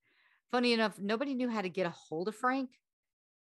Funny 0.50 0.72
enough, 0.72 0.98
nobody 0.98 1.34
knew 1.34 1.48
how 1.48 1.62
to 1.62 1.68
get 1.68 1.86
a 1.86 1.90
hold 1.90 2.28
of 2.28 2.36
Frank. 2.36 2.70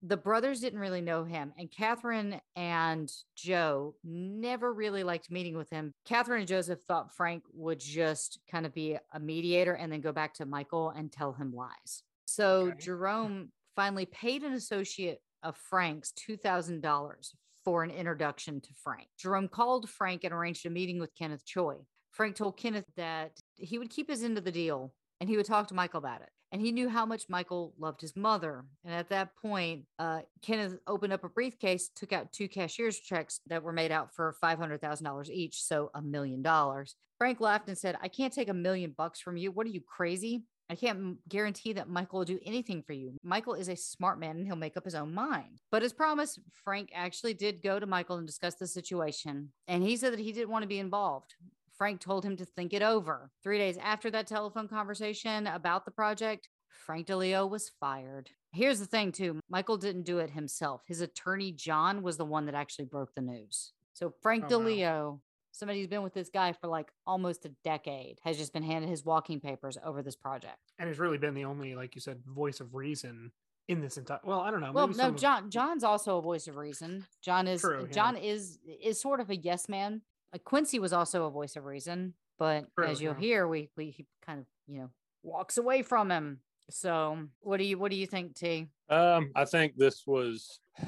The 0.03 0.17
brothers 0.17 0.59
didn't 0.59 0.79
really 0.79 1.01
know 1.01 1.23
him, 1.23 1.53
and 1.57 1.71
Catherine 1.71 2.39
and 2.55 3.11
Joe 3.35 3.95
never 4.03 4.71
really 4.71 5.03
liked 5.03 5.31
meeting 5.31 5.57
with 5.57 5.69
him. 5.71 5.91
Catherine 6.05 6.41
and 6.41 6.47
Joseph 6.47 6.79
thought 6.87 7.15
Frank 7.15 7.43
would 7.53 7.79
just 7.79 8.39
kind 8.49 8.65
of 8.67 8.73
be 8.75 8.97
a 9.11 9.19
mediator 9.19 9.73
and 9.73 9.91
then 9.91 10.01
go 10.01 10.11
back 10.11 10.35
to 10.35 10.45
Michael 10.45 10.91
and 10.91 11.11
tell 11.11 11.33
him 11.33 11.51
lies. 11.51 12.03
So 12.25 12.67
Okay. 12.67 12.77
Jerome 12.79 13.51
finally 13.75 14.05
paid 14.05 14.43
an 14.43 14.53
associate 14.53 15.19
of 15.41 15.57
Frank's 15.57 16.13
$2,000 16.13 17.33
for 17.67 17.83
an 17.83 17.91
introduction 17.91 18.61
to 18.61 18.69
Frank. 18.81 19.09
Jerome 19.19 19.49
called 19.49 19.89
Frank 19.89 20.23
and 20.23 20.33
arranged 20.33 20.65
a 20.65 20.69
meeting 20.69 20.99
with 20.99 21.13
Kenneth 21.15 21.43
Choi. 21.43 21.75
Frank 22.11 22.37
told 22.37 22.55
Kenneth 22.55 22.85
that 22.95 23.33
he 23.57 23.77
would 23.77 23.89
keep 23.89 24.09
his 24.09 24.23
end 24.23 24.37
of 24.37 24.45
the 24.45 24.53
deal 24.53 24.93
and 25.19 25.29
he 25.29 25.35
would 25.35 25.45
talk 25.45 25.67
to 25.67 25.73
Michael 25.73 25.97
about 25.97 26.21
it. 26.21 26.29
And 26.53 26.61
he 26.61 26.71
knew 26.71 26.87
how 26.87 27.05
much 27.05 27.27
Michael 27.27 27.73
loved 27.77 27.99
his 27.99 28.15
mother. 28.15 28.63
And 28.85 28.93
at 28.93 29.09
that 29.09 29.35
point, 29.35 29.83
uh, 29.99 30.21
Kenneth 30.41 30.77
opened 30.87 31.11
up 31.11 31.25
a 31.25 31.29
briefcase, 31.29 31.89
took 31.93 32.13
out 32.13 32.31
two 32.31 32.47
cashier's 32.47 32.97
checks 32.97 33.41
that 33.47 33.63
were 33.63 33.73
made 33.73 33.91
out 33.91 34.15
for 34.15 34.33
$500,000 34.41 35.29
each, 35.29 35.61
so 35.61 35.91
a 35.93 36.01
million 36.01 36.41
dollars. 36.41 36.95
Frank 37.17 37.41
laughed 37.41 37.67
and 37.67 37.77
said, 37.77 37.97
I 38.01 38.07
can't 38.07 38.31
take 38.31 38.47
a 38.47 38.53
million 38.53 38.93
bucks 38.97 39.19
from 39.19 39.35
you. 39.35 39.51
What 39.51 39.67
are 39.67 39.71
you 39.71 39.81
crazy? 39.81 40.45
I 40.69 40.75
can't 40.75 41.17
guarantee 41.29 41.73
that 41.73 41.89
Michael 41.89 42.19
will 42.19 42.25
do 42.25 42.39
anything 42.45 42.83
for 42.83 42.93
you. 42.93 43.17
Michael 43.23 43.53
is 43.53 43.69
a 43.69 43.75
smart 43.75 44.19
man 44.19 44.37
and 44.37 44.45
he'll 44.45 44.55
make 44.55 44.75
up 44.75 44.85
his 44.85 44.95
own 44.95 45.13
mind. 45.13 45.61
But 45.71 45.83
as 45.83 45.93
promised, 45.93 46.39
Frank 46.51 46.89
actually 46.93 47.33
did 47.33 47.63
go 47.63 47.79
to 47.79 47.85
Michael 47.85 48.17
and 48.17 48.27
discuss 48.27 48.55
the 48.55 48.67
situation. 48.67 49.51
And 49.67 49.83
he 49.83 49.95
said 49.95 50.13
that 50.13 50.19
he 50.19 50.31
didn't 50.31 50.49
want 50.51 50.63
to 50.63 50.67
be 50.67 50.79
involved. 50.79 51.35
Frank 51.77 52.01
told 52.01 52.25
him 52.25 52.35
to 52.37 52.45
think 52.45 52.73
it 52.73 52.81
over. 52.81 53.29
Three 53.43 53.59
days 53.59 53.77
after 53.77 54.09
that 54.11 54.27
telephone 54.27 54.67
conversation 54.67 55.47
about 55.47 55.85
the 55.85 55.91
project, 55.91 56.49
Frank 56.69 57.07
DiLeo 57.07 57.49
was 57.49 57.71
fired. 57.79 58.31
Here's 58.51 58.79
the 58.79 58.85
thing, 58.85 59.11
too 59.11 59.39
Michael 59.49 59.77
didn't 59.77 60.03
do 60.03 60.19
it 60.19 60.31
himself. 60.31 60.81
His 60.87 61.01
attorney, 61.01 61.51
John, 61.51 62.01
was 62.01 62.17
the 62.17 62.25
one 62.25 62.45
that 62.47 62.55
actually 62.55 62.85
broke 62.85 63.13
the 63.15 63.21
news. 63.21 63.73
So 63.93 64.13
Frank 64.21 64.45
Oh, 64.45 64.47
wow. 64.77 65.21
DiLeo, 65.57 65.59
somebody 65.59 65.79
who's 65.79 65.87
been 65.87 66.03
with 66.03 66.13
this 66.13 66.29
guy 66.29 66.53
for 66.53 66.67
like 66.67 66.91
almost 67.05 67.45
a 67.45 67.49
decade, 67.63 68.19
has 68.23 68.37
just 68.37 68.53
been 68.53 68.63
handed 68.63 68.89
his 68.89 69.03
walking 69.03 69.39
papers 69.39 69.77
over 69.83 70.01
this 70.01 70.15
project. 70.15 70.57
and 70.79 70.87
has 70.87 70.99
really 70.99 71.17
been 71.17 71.33
the 71.33 71.45
only, 71.45 71.75
like 71.75 71.95
you 71.95 72.01
said, 72.01 72.21
voice 72.25 72.59
of 72.59 72.75
reason 72.75 73.31
in 73.67 73.81
this 73.81 73.97
entire. 73.97 74.19
Well, 74.23 74.39
I 74.39 74.51
don't 74.51 74.61
know. 74.61 74.71
Well, 74.71 74.87
no, 74.87 74.93
some 74.93 75.13
of- 75.15 75.19
John. 75.19 75.49
John's 75.49 75.83
also 75.83 76.17
a 76.17 76.21
voice 76.21 76.47
of 76.47 76.55
reason. 76.55 77.05
John 77.21 77.47
is. 77.47 77.61
True, 77.61 77.81
yeah. 77.87 77.91
John 77.91 78.17
is 78.17 78.59
is 78.81 78.99
sort 79.01 79.19
of 79.19 79.29
a 79.29 79.35
yes 79.35 79.67
man. 79.67 80.01
Uh, 80.33 80.37
Quincy 80.39 80.79
was 80.79 80.93
also 80.93 81.25
a 81.25 81.29
voice 81.29 81.55
of 81.55 81.65
reason, 81.65 82.13
but 82.37 82.67
True, 82.75 82.85
as 82.87 83.01
you'll 83.01 83.13
yeah. 83.15 83.19
hear, 83.19 83.47
we 83.47 83.69
we 83.75 83.91
he 83.91 84.05
kind 84.25 84.39
of 84.39 84.45
you 84.67 84.79
know 84.79 84.89
walks 85.23 85.57
away 85.57 85.81
from 85.83 86.11
him. 86.11 86.39
So 86.69 87.17
what 87.39 87.57
do 87.57 87.63
you 87.63 87.77
what 87.77 87.91
do 87.91 87.97
you 87.97 88.07
think, 88.07 88.35
T? 88.35 88.67
Um, 88.89 89.31
I 89.35 89.45
think 89.45 89.75
this 89.77 90.05
was 90.07 90.59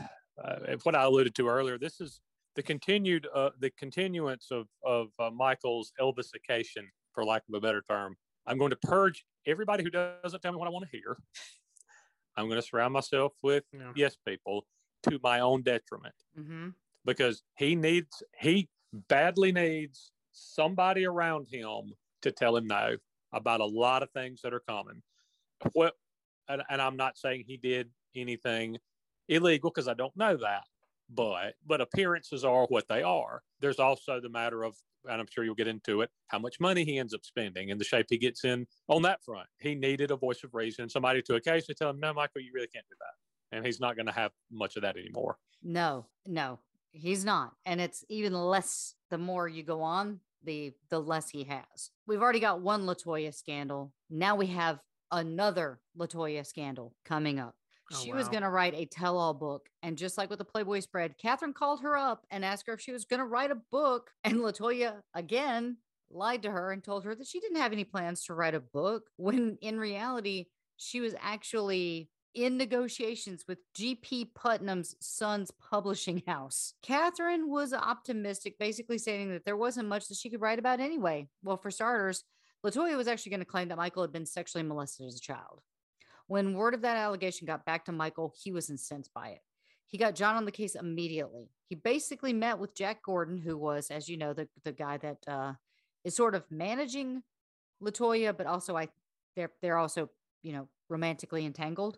uh, 0.43 0.55
what 0.83 0.95
I 0.95 1.03
alluded 1.03 1.35
to 1.35 1.47
earlier. 1.47 1.77
This 1.77 1.99
is 2.01 2.21
the 2.59 2.63
continued, 2.63 3.25
uh, 3.33 3.51
the 3.61 3.69
continuance 3.79 4.47
of 4.51 4.67
of 4.83 5.07
uh, 5.17 5.29
Michael's 5.29 5.93
Elvisification, 5.97 6.83
for 7.13 7.23
lack 7.23 7.43
of 7.47 7.53
a 7.55 7.61
better 7.61 7.81
term. 7.89 8.17
I'm 8.45 8.57
going 8.57 8.71
to 8.71 8.75
purge 8.75 9.23
everybody 9.47 9.81
who 9.81 9.89
doesn't 9.89 10.41
tell 10.41 10.51
me 10.51 10.57
what 10.57 10.67
I 10.67 10.71
want 10.71 10.83
to 10.91 10.97
hear. 10.97 11.15
I'm 12.35 12.47
going 12.49 12.59
to 12.59 12.67
surround 12.67 12.91
myself 12.93 13.31
with 13.41 13.63
Yeah. 13.73 13.93
yes 13.95 14.17
people 14.27 14.65
to 15.03 15.19
my 15.23 15.39
own 15.39 15.61
detriment 15.61 16.15
Mm-hmm. 16.37 16.69
because 17.05 17.43
he 17.57 17.75
needs 17.75 18.21
he 18.37 18.67
badly 19.07 19.53
needs 19.53 20.11
somebody 20.33 21.05
around 21.05 21.47
him 21.49 21.93
to 22.23 22.31
tell 22.33 22.57
him 22.57 22.67
no 22.67 22.97
about 23.31 23.61
a 23.61 23.65
lot 23.65 24.03
of 24.03 24.09
things 24.11 24.41
that 24.41 24.53
are 24.53 24.63
coming. 24.67 25.01
What 25.71 25.93
and, 26.49 26.61
and 26.69 26.81
I'm 26.81 26.97
not 26.97 27.17
saying 27.17 27.45
he 27.47 27.55
did 27.55 27.89
anything 28.17 28.79
illegal 29.29 29.69
because 29.69 29.87
I 29.87 29.93
don't 29.93 30.17
know 30.17 30.35
that, 30.35 30.63
but 31.09 31.55
but 31.65 31.81
appearances 31.81 32.43
are 32.43 32.65
what 32.67 32.87
they 32.87 33.03
are. 33.03 33.41
There's 33.59 33.79
also 33.79 34.19
the 34.19 34.29
matter 34.29 34.63
of, 34.63 34.75
and 35.05 35.19
I'm 35.19 35.27
sure 35.29 35.43
you'll 35.43 35.55
get 35.55 35.67
into 35.67 36.01
it, 36.01 36.09
how 36.27 36.39
much 36.39 36.59
money 36.59 36.83
he 36.83 36.97
ends 36.97 37.13
up 37.13 37.25
spending 37.25 37.71
and 37.71 37.79
the 37.79 37.85
shape 37.85 38.07
he 38.09 38.17
gets 38.17 38.43
in 38.43 38.67
on 38.87 39.01
that 39.03 39.23
front. 39.23 39.47
He 39.59 39.75
needed 39.75 40.11
a 40.11 40.15
voice 40.15 40.43
of 40.43 40.53
reason, 40.53 40.89
somebody 40.89 41.21
to 41.23 41.35
occasionally 41.35 41.75
tell 41.75 41.89
him, 41.89 41.99
no, 41.99 42.13
Michael, 42.13 42.41
you 42.41 42.51
really 42.53 42.67
can't 42.67 42.85
do 42.89 42.95
that. 42.99 43.55
And 43.55 43.65
he's 43.65 43.79
not 43.79 43.95
going 43.95 44.05
to 44.05 44.11
have 44.11 44.31
much 44.51 44.75
of 44.75 44.83
that 44.83 44.97
anymore. 44.97 45.37
No, 45.63 46.05
no, 46.27 46.59
he's 46.91 47.25
not, 47.25 47.53
and 47.65 47.81
it's 47.81 48.05
even 48.09 48.33
less. 48.33 48.95
The 49.09 49.17
more 49.17 49.47
you 49.47 49.63
go 49.63 49.81
on, 49.81 50.19
the 50.43 50.73
the 50.89 50.99
less 50.99 51.29
he 51.29 51.43
has. 51.45 51.91
We've 52.07 52.21
already 52.21 52.39
got 52.39 52.61
one 52.61 52.83
Latoya 52.83 53.33
scandal. 53.33 53.91
Now 54.09 54.35
we 54.35 54.47
have 54.47 54.79
another 55.11 55.79
Latoya 55.97 56.45
scandal 56.45 56.93
coming 57.03 57.39
up. 57.39 57.55
Oh, 57.93 57.97
she 58.03 58.13
was 58.13 58.29
going 58.29 58.43
to 58.43 58.49
write 58.49 58.73
a 58.75 58.85
tell 58.85 59.17
all 59.17 59.33
book. 59.33 59.69
And 59.83 59.97
just 59.97 60.17
like 60.17 60.29
with 60.29 60.39
the 60.39 60.45
Playboy 60.45 60.81
spread, 60.81 61.17
Catherine 61.17 61.53
called 61.53 61.81
her 61.81 61.97
up 61.97 62.25
and 62.29 62.45
asked 62.45 62.67
her 62.67 62.73
if 62.73 62.81
she 62.81 62.91
was 62.91 63.05
going 63.05 63.19
to 63.19 63.25
write 63.25 63.51
a 63.51 63.61
book. 63.71 64.11
And 64.23 64.35
Latoya 64.39 65.01
again 65.13 65.77
lied 66.11 66.43
to 66.43 66.51
her 66.51 66.71
and 66.71 66.83
told 66.83 67.03
her 67.05 67.15
that 67.15 67.27
she 67.27 67.39
didn't 67.39 67.61
have 67.61 67.71
any 67.71 67.83
plans 67.83 68.23
to 68.25 68.33
write 68.33 68.55
a 68.55 68.59
book 68.59 69.09
when 69.17 69.57
in 69.61 69.79
reality, 69.79 70.45
she 70.77 71.01
was 71.01 71.13
actually 71.19 72.09
in 72.33 72.57
negotiations 72.57 73.43
with 73.47 73.59
GP 73.77 74.33
Putnam's 74.35 74.95
son's 74.99 75.51
publishing 75.51 76.21
house. 76.27 76.73
Catherine 76.81 77.49
was 77.49 77.73
optimistic, 77.73 78.57
basically 78.59 78.97
stating 78.97 79.31
that 79.31 79.45
there 79.45 79.57
wasn't 79.57 79.89
much 79.89 80.07
that 80.07 80.17
she 80.17 80.29
could 80.29 80.41
write 80.41 80.59
about 80.59 80.79
anyway. 80.79 81.27
Well, 81.43 81.57
for 81.57 81.71
starters, 81.71 82.23
Latoya 82.65 82.97
was 82.97 83.07
actually 83.07 83.31
going 83.31 83.39
to 83.41 83.45
claim 83.45 83.69
that 83.69 83.77
Michael 83.77 84.03
had 84.03 84.11
been 84.11 84.25
sexually 84.25 84.63
molested 84.63 85.07
as 85.07 85.15
a 85.15 85.21
child. 85.21 85.61
When 86.29 86.53
word 86.53 86.75
of 86.75 86.83
that 86.83 86.95
allegation 86.95 87.47
got 87.47 87.65
back 87.65 87.85
to 87.85 87.91
Michael, 87.91 88.35
he 88.39 88.51
was 88.51 88.69
incensed 88.69 89.11
by 89.15 89.29
it. 89.29 89.41
He 89.87 89.97
got 89.97 90.13
John 90.13 90.35
on 90.35 90.45
the 90.45 90.51
case 90.51 90.75
immediately. 90.75 91.49
He 91.69 91.73
basically 91.73 92.33
met 92.33 92.59
with 92.59 92.75
Jack 92.75 93.01
Gordon, 93.01 93.39
who 93.39 93.57
was, 93.57 93.89
as 93.89 94.07
you 94.07 94.15
know, 94.15 94.33
the, 94.33 94.47
the 94.63 94.71
guy 94.71 94.97
that 94.97 95.17
uh, 95.27 95.53
is 96.03 96.15
sort 96.15 96.35
of 96.35 96.43
managing 96.51 97.23
Latoya, 97.81 98.37
but 98.37 98.45
also 98.45 98.77
I 98.77 98.89
they're 99.35 99.49
they're 99.63 99.79
also, 99.79 100.11
you 100.43 100.53
know, 100.53 100.67
romantically 100.87 101.47
entangled. 101.47 101.97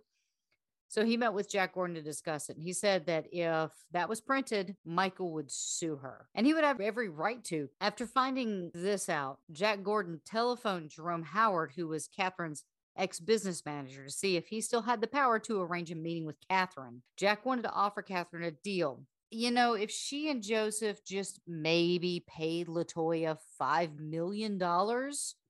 So 0.87 1.03
he 1.03 1.17
met 1.17 1.33
with 1.33 1.51
Jack 1.51 1.73
Gordon 1.73 1.95
to 1.95 2.01
discuss 2.01 2.49
it. 2.49 2.55
And 2.55 2.63
he 2.63 2.71
said 2.71 3.07
that 3.07 3.25
if 3.33 3.71
that 3.91 4.07
was 4.07 4.21
printed, 4.21 4.77
Michael 4.85 5.33
would 5.33 5.51
sue 5.51 5.97
her. 5.97 6.27
And 6.35 6.45
he 6.45 6.53
would 6.53 6.63
have 6.63 6.79
every 6.79 7.09
right 7.09 7.43
to. 7.45 7.69
After 7.81 8.05
finding 8.05 8.71
this 8.73 9.09
out, 9.09 9.39
Jack 9.51 9.83
Gordon 9.83 10.21
telephoned 10.25 10.89
Jerome 10.89 11.23
Howard, 11.23 11.71
who 11.75 11.87
was 11.87 12.07
Catherine's 12.07 12.63
ex 12.97 13.19
business 13.19 13.63
manager, 13.65 14.05
to 14.05 14.11
see 14.11 14.35
if 14.35 14.47
he 14.47 14.61
still 14.61 14.81
had 14.81 15.01
the 15.01 15.07
power 15.07 15.39
to 15.39 15.61
arrange 15.61 15.91
a 15.91 15.95
meeting 15.95 16.25
with 16.25 16.35
Catherine. 16.49 17.01
Jack 17.17 17.45
wanted 17.45 17.63
to 17.63 17.71
offer 17.71 18.01
Catherine 18.01 18.43
a 18.43 18.51
deal. 18.51 19.03
You 19.29 19.51
know, 19.51 19.73
if 19.73 19.91
she 19.91 20.29
and 20.29 20.43
Joseph 20.43 21.05
just 21.05 21.39
maybe 21.47 22.25
paid 22.27 22.67
Latoya 22.67 23.37
$5 23.61 23.99
million, 23.99 24.59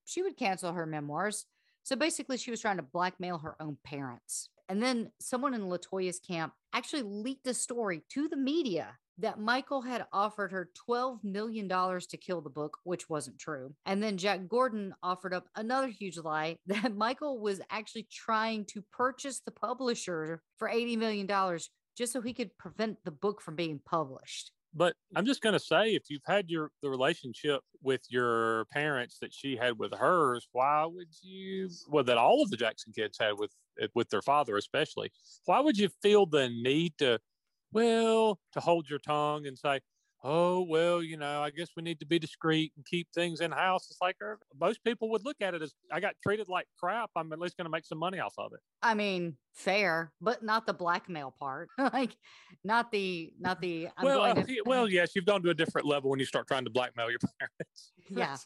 she 0.06 0.22
would 0.22 0.38
cancel 0.38 0.74
her 0.74 0.86
memoirs. 0.86 1.46
So 1.84 1.96
basically, 1.96 2.38
she 2.38 2.52
was 2.52 2.62
trying 2.62 2.78
to 2.78 2.84
blackmail 2.84 3.40
her 3.40 3.56
own 3.60 3.78
parents. 3.84 4.50
And 4.70 4.82
then 4.82 5.12
someone 5.20 5.54
in 5.54 5.64
Latoya's 5.64 6.20
camp 6.20 6.54
actually 6.74 7.02
leaked 7.02 7.48
a 7.48 7.54
story 7.54 8.04
to 8.10 8.28
the 8.28 8.38
media 8.38 8.98
that 9.22 9.40
Michael 9.40 9.82
had 9.82 10.06
offered 10.12 10.52
her 10.52 10.70
$12 10.90 11.24
million 11.24 11.70
to 11.70 12.18
kill 12.18 12.42
the 12.42 12.50
book, 12.50 12.78
which 12.84 13.10
wasn't 13.10 13.40
true. 13.40 13.74
And 13.86 14.02
then 14.02 14.18
Jack 14.18 14.48
Gordon 14.48 14.94
offered 15.02 15.34
up 15.34 15.48
another 15.56 15.88
huge 15.88 16.18
lie 16.18 16.58
that 16.68 16.96
Michael 16.96 17.40
was 17.40 17.62
actually 17.70 18.08
trying 18.12 18.66
to 18.66 18.84
purchase 18.92 19.40
the 19.40 19.52
publisher 19.52 20.42
for 20.58 20.70
$80 20.70 20.98
million 20.98 21.60
just 21.98 22.14
so 22.14 22.22
he 22.22 22.34
could 22.34 22.58
prevent 22.58 22.98
the 23.04 23.12
book 23.12 23.42
from 23.42 23.56
being 23.56 23.80
published. 23.86 24.52
But 24.74 24.94
mm. 24.94 25.18
I'm 25.18 25.26
just 25.26 25.42
going 25.42 25.54
to 25.54 25.60
say, 25.60 25.90
if 25.90 26.04
you've 26.10 26.22
had 26.26 26.50
your 26.50 26.72
the 26.82 26.90
relationship 26.90 27.62
with 27.84 28.02
your 28.10 28.66
parents 28.72 29.18
that 29.22 29.34
she 29.34 29.58
had 29.58 29.78
with 29.78 29.94
hers, 29.94 30.48
why 30.52 30.86
would 30.86 31.10
you? 31.22 31.70
Well, 31.90 32.04
that 32.06 32.18
all 32.18 32.42
of 32.42 32.50
the 32.50 32.58
Jackson 32.58 32.94
kids 32.96 33.18
had 33.20 33.34
with 33.38 33.52
with 33.94 34.10
their 34.10 34.22
father, 34.22 34.58
especially. 34.58 35.12
Why 35.46 35.60
would 35.60 35.78
you 35.78 35.90
feel 36.02 36.26
the 36.26 36.50
need 36.50 36.94
to, 37.00 37.20
well, 37.72 38.40
to 38.54 38.60
hold 38.60 38.90
your 38.90 39.00
tongue 39.00 39.48
and 39.48 39.58
say, 39.58 39.80
oh 40.24 40.62
well 40.62 41.02
you 41.02 41.18
know 41.18 41.42
i 41.42 41.50
guess 41.50 41.70
we 41.76 41.82
need 41.82 42.00
to 42.00 42.06
be 42.06 42.20
discreet 42.20 42.72
and 42.76 42.86
keep 42.86 43.08
things 43.12 43.42
in 43.42 43.52
house 43.52 43.88
it's 43.90 44.00
like 44.02 44.16
er, 44.22 44.38
most 44.60 44.84
people 44.84 45.10
would 45.10 45.26
look 45.26 45.38
at 45.42 45.56
it 45.56 45.64
as 45.64 45.74
i 45.92 46.00
got 46.00 46.14
treated 46.22 46.48
like 46.48 46.68
crap 46.80 47.10
i'm 47.16 47.34
at 47.34 47.40
least 47.40 47.58
going 47.58 47.66
to 47.66 47.72
make 47.72 47.84
some 47.84 47.98
money 47.98 48.20
off 48.20 48.36
of 48.38 48.54
it 48.54 48.60
I 48.84 48.96
mean, 48.96 49.38
fair, 49.54 50.12
but 50.22 50.44
not 50.44 50.66
the 50.66 50.74
blackmail 50.74 51.36
part. 51.40 51.70
like, 51.94 52.16
not 52.64 52.92
the, 52.92 53.32
not 53.40 53.62
the. 53.62 53.90
I'm 53.98 54.06
well 54.06 54.22
uh, 54.22 54.34
to- 54.34 54.62
well 54.66 54.88
yes 54.88 55.12
you've 55.16 55.26
gone 55.26 55.44
to 55.44 55.50
a 55.50 55.54
different 55.54 55.88
level 55.88 56.10
when 56.10 56.20
you 56.20 56.26
start 56.26 56.48
trying 56.48 56.64
to 56.64 56.72
blackmail 56.72 57.10
your 57.10 57.20
parents 57.40 57.92
yeah, 58.10 58.38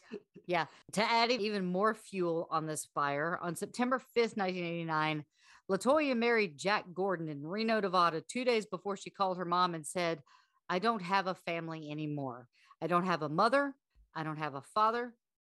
yeah. 0.45 0.65
To 0.93 1.03
add 1.03 1.31
even 1.31 1.65
more 1.65 1.95
fuel 1.95 2.47
on 2.51 2.67
this 2.67 2.87
fire, 2.93 3.39
on 3.41 3.55
September 3.55 3.97
5th, 3.97 4.37
1989, 4.37 5.25
Latoya 5.69 6.15
married 6.15 6.57
Jack 6.57 6.85
Gordon 6.93 7.29
in 7.29 7.45
Reno, 7.45 7.79
Nevada, 7.79 8.21
two 8.21 8.45
days 8.45 8.65
before 8.65 8.95
she 8.95 9.09
called 9.09 9.37
her 9.37 9.45
mom 9.45 9.73
and 9.73 9.85
said, 9.85 10.21
I 10.69 10.79
don't 10.79 11.01
have 11.01 11.27
a 11.27 11.35
family 11.35 11.89
anymore. 11.89 12.47
I 12.81 12.87
don't 12.87 13.05
have 13.05 13.21
a 13.21 13.29
mother. 13.29 13.73
I 14.15 14.23
don't 14.23 14.37
have 14.37 14.55
a 14.55 14.61
father, 14.61 15.13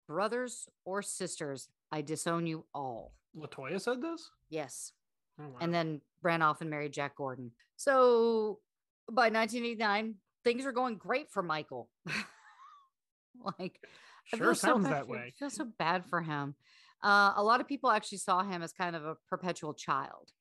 brothers, 0.08 0.68
or 0.86 1.02
sisters. 1.02 1.70
I 1.92 2.02
disown 2.02 2.48
you 2.48 2.66
all. 2.74 3.14
Latoya 3.38 3.80
said 3.80 4.02
this. 4.02 4.30
Yes. 4.50 4.94
Oh, 5.40 5.44
wow. 5.44 5.58
And 5.62 5.74
then 5.74 6.02
ran 6.22 6.42
off 6.42 6.62
and 6.62 6.70
married 6.70 6.94
Jack 6.94 7.16
Gordon. 7.16 7.52
So 7.76 8.60
by 9.08 9.30
1989, 9.30 10.16
things 10.44 10.66
are 10.66 10.72
going 10.72 10.98
great 10.98 11.30
for 11.32 11.44
Michael. 11.44 11.90
like, 13.60 13.80
sure 14.26 14.40
feel 14.40 14.56
so 14.56 14.68
sounds 14.68 14.90
that 14.90 15.08
way. 15.08 15.20
I 15.28 15.32
feel 15.38 15.50
so 15.50 15.68
bad 15.78 16.06
for 16.06 16.22
him. 16.22 16.56
Uh, 17.04 17.34
a 17.36 17.44
lot 17.44 17.62
of 17.62 17.68
people 17.68 17.90
actually 17.90 18.18
saw 18.18 18.44
him 18.44 18.62
as 18.62 18.74
kind 18.74 18.96
of 18.96 19.06
a 19.06 19.16
perpetual 19.30 19.74
child. 19.74 20.32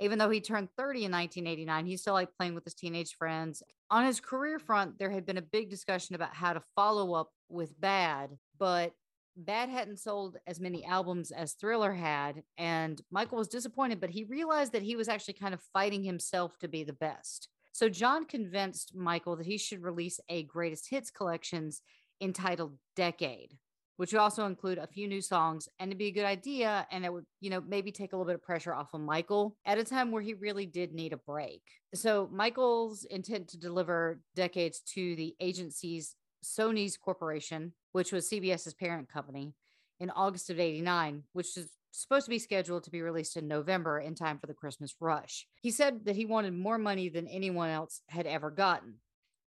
Even 0.00 0.18
though 0.18 0.30
he 0.30 0.40
turned 0.40 0.68
30 0.76 1.04
in 1.04 1.12
1989, 1.12 1.86
he 1.86 1.96
still 1.96 2.14
liked 2.14 2.36
playing 2.36 2.54
with 2.54 2.64
his 2.64 2.74
teenage 2.74 3.14
friends. 3.16 3.62
On 3.90 4.04
his 4.04 4.20
career 4.20 4.58
front, 4.58 4.98
there 4.98 5.10
had 5.10 5.24
been 5.24 5.38
a 5.38 5.42
big 5.42 5.70
discussion 5.70 6.14
about 6.14 6.34
how 6.34 6.52
to 6.52 6.62
follow 6.74 7.14
up 7.14 7.30
with 7.48 7.80
Bad, 7.80 8.30
but 8.58 8.92
Bad 9.36 9.68
hadn't 9.68 9.98
sold 9.98 10.36
as 10.46 10.60
many 10.60 10.84
albums 10.84 11.30
as 11.30 11.52
Thriller 11.52 11.92
had. 11.92 12.42
And 12.56 13.00
Michael 13.10 13.38
was 13.38 13.48
disappointed, 13.48 14.00
but 14.00 14.10
he 14.10 14.24
realized 14.24 14.72
that 14.72 14.82
he 14.82 14.96
was 14.96 15.08
actually 15.08 15.34
kind 15.34 15.54
of 15.54 15.62
fighting 15.72 16.04
himself 16.04 16.58
to 16.58 16.68
be 16.68 16.84
the 16.84 16.92
best. 16.92 17.48
So 17.72 17.88
John 17.88 18.24
convinced 18.24 18.94
Michael 18.94 19.36
that 19.36 19.46
he 19.46 19.58
should 19.58 19.82
release 19.82 20.20
a 20.28 20.44
greatest 20.44 20.88
hits 20.88 21.10
collections 21.10 21.82
entitled 22.20 22.78
Decade, 22.94 23.58
which 23.96 24.12
would 24.12 24.20
also 24.20 24.46
include 24.46 24.78
a 24.78 24.86
few 24.86 25.06
new 25.06 25.20
songs 25.20 25.68
and 25.78 25.88
it'd 25.88 25.98
be 25.98 26.08
a 26.08 26.12
good 26.12 26.24
idea. 26.24 26.86
And 26.90 27.04
it 27.04 27.12
would, 27.12 27.26
you 27.40 27.50
know, 27.50 27.62
maybe 27.66 27.92
take 27.92 28.12
a 28.12 28.16
little 28.16 28.26
bit 28.26 28.34
of 28.34 28.42
pressure 28.42 28.74
off 28.74 28.94
of 28.94 29.00
Michael 29.00 29.56
at 29.64 29.78
a 29.78 29.84
time 29.84 30.10
where 30.10 30.22
he 30.22 30.34
really 30.34 30.66
did 30.66 30.92
need 30.92 31.12
a 31.12 31.16
break. 31.16 31.62
So 31.94 32.28
Michael's 32.32 33.04
intent 33.04 33.48
to 33.48 33.58
deliver 33.58 34.20
Decades 34.34 34.80
to 34.94 35.16
the 35.16 35.34
agency's 35.40 36.16
Sony's 36.44 36.96
Corporation, 36.96 37.72
which 37.92 38.12
was 38.12 38.28
CBS's 38.28 38.74
parent 38.74 39.08
company, 39.08 39.54
in 40.00 40.10
August 40.10 40.50
of 40.50 40.58
89, 40.58 41.22
which 41.32 41.56
is 41.56 41.70
supposed 41.92 42.26
to 42.26 42.30
be 42.30 42.38
scheduled 42.38 42.82
to 42.84 42.90
be 42.90 43.02
released 43.02 43.36
in 43.36 43.46
November 43.46 44.00
in 44.00 44.14
time 44.14 44.38
for 44.38 44.46
the 44.46 44.54
Christmas 44.54 44.94
rush. 45.00 45.46
He 45.62 45.70
said 45.70 46.04
that 46.04 46.16
he 46.16 46.26
wanted 46.26 46.52
more 46.52 46.78
money 46.78 47.08
than 47.08 47.28
anyone 47.28 47.70
else 47.70 48.02
had 48.08 48.26
ever 48.26 48.50
gotten. 48.50 48.94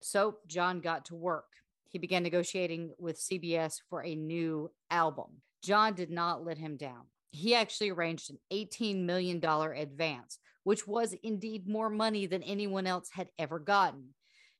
So 0.00 0.38
John 0.46 0.80
got 0.80 1.04
to 1.06 1.14
work. 1.14 1.44
He 1.90 1.98
began 1.98 2.22
negotiating 2.22 2.92
with 2.98 3.20
CBS 3.20 3.80
for 3.88 4.04
a 4.04 4.14
new 4.14 4.70
album. 4.90 5.42
John 5.62 5.94
did 5.94 6.10
not 6.10 6.44
let 6.44 6.58
him 6.58 6.76
down. 6.76 7.06
He 7.30 7.54
actually 7.54 7.90
arranged 7.90 8.30
an 8.30 8.38
$18 8.52 9.04
million 9.04 9.42
advance, 9.44 10.38
which 10.64 10.86
was 10.86 11.14
indeed 11.22 11.68
more 11.68 11.90
money 11.90 12.26
than 12.26 12.42
anyone 12.42 12.86
else 12.86 13.10
had 13.12 13.28
ever 13.38 13.58
gotten. 13.58 14.14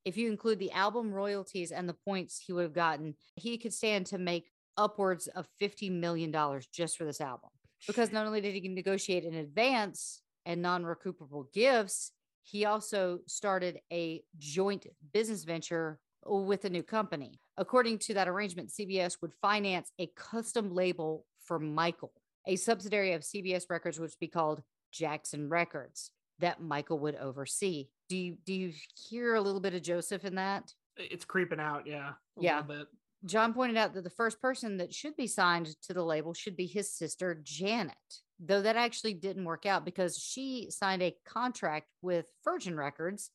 If 0.05 0.17
you 0.17 0.31
include 0.31 0.59
the 0.59 0.73
album 0.73 1.13
royalties 1.13 1.71
and 1.71 1.89
the 1.89 1.97
points 2.05 2.43
he 2.45 2.53
would 2.53 2.63
have 2.63 2.73
gotten, 2.73 3.15
he 3.35 3.59
could 3.59 3.75
stand 3.75 4.07
to 4.07 4.19
make 4.19 4.51
upwards 4.77 5.27
of 5.29 5.47
$50 5.61 5.91
million 5.91 6.35
just 6.73 6.97
for 6.97 7.05
this 7.05 7.21
album. 7.21 7.51
Because 7.87 8.13
not 8.13 8.27
only 8.27 8.41
did 8.41 8.55
he 8.55 8.69
negotiate 8.69 9.25
in 9.25 9.35
advance 9.35 10.23
and 10.47 10.63
non 10.63 10.85
recuperable 10.85 11.49
gifts, 11.53 12.13
he 12.43 12.65
also 12.65 13.19
started 13.27 13.81
a 13.93 14.23
joint 14.39 14.87
business 15.13 15.45
venture 15.45 16.01
with 16.29 16.65
a 16.65 16.71
new 16.71 16.83
company. 16.83 17.41
According 17.57 17.99
to 18.01 18.15
that 18.15 18.29
arrangement, 18.29 18.71
CBS 18.71 19.17
would 19.23 19.33
finance 19.41 19.91
a 19.99 20.11
custom 20.17 20.75
label 20.75 21.25
for 21.45 21.59
Michael, 21.59 22.13
a 22.47 22.57
subsidiary 22.57 23.13
of 23.13 23.23
CBS 23.23 23.65
Records, 23.71 23.99
which 23.99 24.11
would 24.11 24.21
be 24.21 24.29
called 24.29 24.63
Jackson 24.93 25.49
Records, 25.49 26.11
that 26.39 26.61
Michael 26.63 26.99
would 27.01 27.17
oversee. 27.17 27.89
Do 28.09 28.17
you 28.17 28.37
do 28.45 28.55
you 28.55 28.73
hear 29.09 29.35
a 29.35 29.41
little 29.41 29.61
bit 29.61 29.75
of 29.75 29.83
Joseph 29.83 30.25
in 30.25 30.37
that? 30.37 30.73
It's 30.97 31.25
creeping 31.25 31.61
out. 31.61 31.87
Yeah. 31.87 32.11
a 32.11 32.41
Yeah. 32.43 32.61
little 32.61 32.77
bit. 32.85 32.89
John 33.25 33.53
pointed 33.53 33.77
out 33.77 33.95
that 33.95 34.05
the 34.05 34.11
first 34.11 34.41
person 34.41 34.77
that 34.77 34.95
should 34.95 35.17
be 35.17 35.27
signed 35.27 35.67
to 35.83 35.93
the 35.93 36.05
label 36.05 36.33
should 36.35 36.57
be 36.57 36.67
his 36.67 36.93
sister, 36.93 37.41
Janet, 37.43 37.97
though 38.39 38.63
that 38.63 38.77
actually 38.77 39.15
didn't 39.15 39.45
work 39.45 39.67
out 39.67 39.85
because 39.85 40.17
she 40.17 40.69
signed 40.71 41.03
a 41.03 41.17
contract 41.27 41.89
with 42.01 42.27
Virgin 42.45 42.77
Records 42.77 43.31